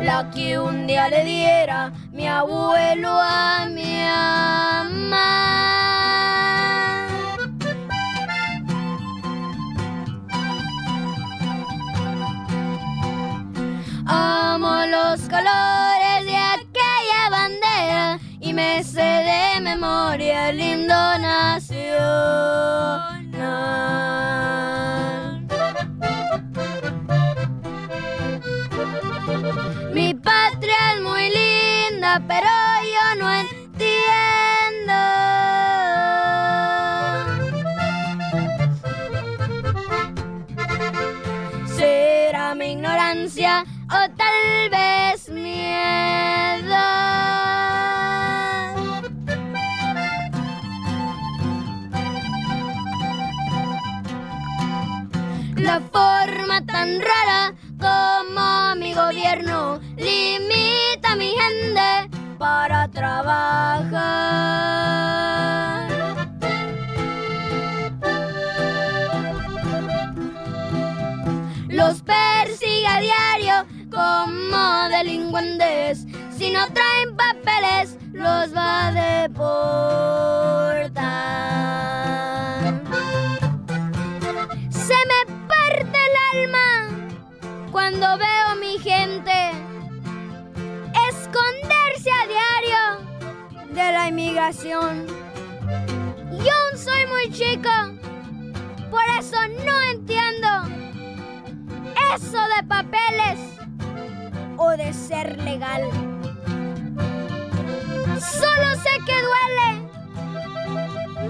La 0.00 0.30
que 0.34 0.58
un 0.58 0.86
día 0.86 1.10
le 1.10 1.24
diera 1.24 1.92
mi 2.10 2.26
abuelo 2.26 3.10
a 3.20 3.66
mi 3.66 4.00
mamá. 4.00 5.77
memoria 19.78 20.50
el 20.50 20.86
nacional. 20.86 21.68
Mi 29.94 30.14
patria 30.14 30.94
es 30.94 31.00
muy 31.02 31.30
linda, 31.30 32.20
pero 32.26 32.48
yo 32.94 33.06
no 33.20 33.26
entiendo. 33.32 34.98
Será 41.76 42.54
mi 42.56 42.72
ignorancia 42.72 43.64
o 43.86 44.10
tal 44.16 44.70
vez 44.70 45.28
miedo. 45.28 46.97
Tan 56.66 57.00
rara 57.00 57.54
como 57.78 58.74
mi 58.76 58.92
gobierno 58.94 59.80
limita 59.96 61.14
mi 61.16 61.30
gente 61.30 62.10
para 62.38 62.88
trabajar. 62.88 63.88
Los 71.68 72.02
persigue 72.02 72.86
a 72.86 73.00
diario 73.00 73.66
como 73.90 74.88
delincuentes. 74.88 76.06
Si 76.36 76.50
no 76.50 76.66
traen 76.72 77.16
papeles, 77.16 77.96
los 78.12 78.54
va 78.54 78.88
a 78.88 78.92
deportar. 78.92 79.68
Cuando 87.90 88.18
veo 88.18 88.54
mi 88.60 88.78
gente 88.78 89.32
esconderse 91.08 92.10
a 92.10 92.26
diario 92.26 92.82
de 93.70 93.92
la 93.92 94.08
inmigración. 94.08 95.06
Yo 95.06 96.52
aún 96.52 96.78
soy 96.78 97.06
muy 97.06 97.32
chico, 97.32 97.70
por 98.90 99.04
eso 99.18 99.38
no 99.64 99.80
entiendo 99.90 100.48
eso 102.14 102.38
de 102.56 102.62
papeles 102.68 103.38
o 104.58 104.70
de 104.72 104.92
ser 104.92 105.40
legal. 105.42 105.88
Solo 108.20 108.74
sé 108.82 108.90
que 109.06 109.16
duele 109.22 109.68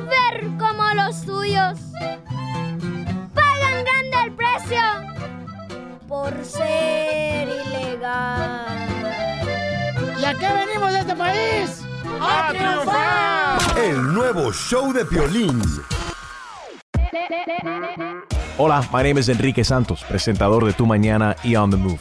ver 0.08 0.48
cómo 0.58 0.92
los 0.94 1.14
suyos 1.18 1.78
pagan 3.32 3.84
grande 3.84 4.16
el 4.24 4.32
precio 4.32 5.17
por 6.08 6.32
ser 6.42 7.48
ilegal. 7.48 8.64
¿Y 10.18 10.24
a 10.24 10.34
qué 10.34 10.48
venimos 10.52 10.92
de 10.92 10.98
este 11.00 11.14
país? 11.14 11.84
¡A 12.20 12.48
triunfar! 12.48 13.78
El 13.78 14.14
nuevo 14.14 14.50
show 14.52 14.92
de 14.92 15.04
Piolín. 15.04 15.62
Hola, 18.56 18.80
my 18.92 19.02
name 19.02 19.20
is 19.20 19.28
Enrique 19.28 19.62
Santos, 19.62 20.02
presentador 20.08 20.64
de 20.64 20.72
Tu 20.72 20.86
Mañana 20.86 21.36
y 21.44 21.54
On 21.56 21.70
the 21.70 21.76
Move. 21.76 22.00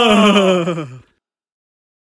Oh. 0.00 0.88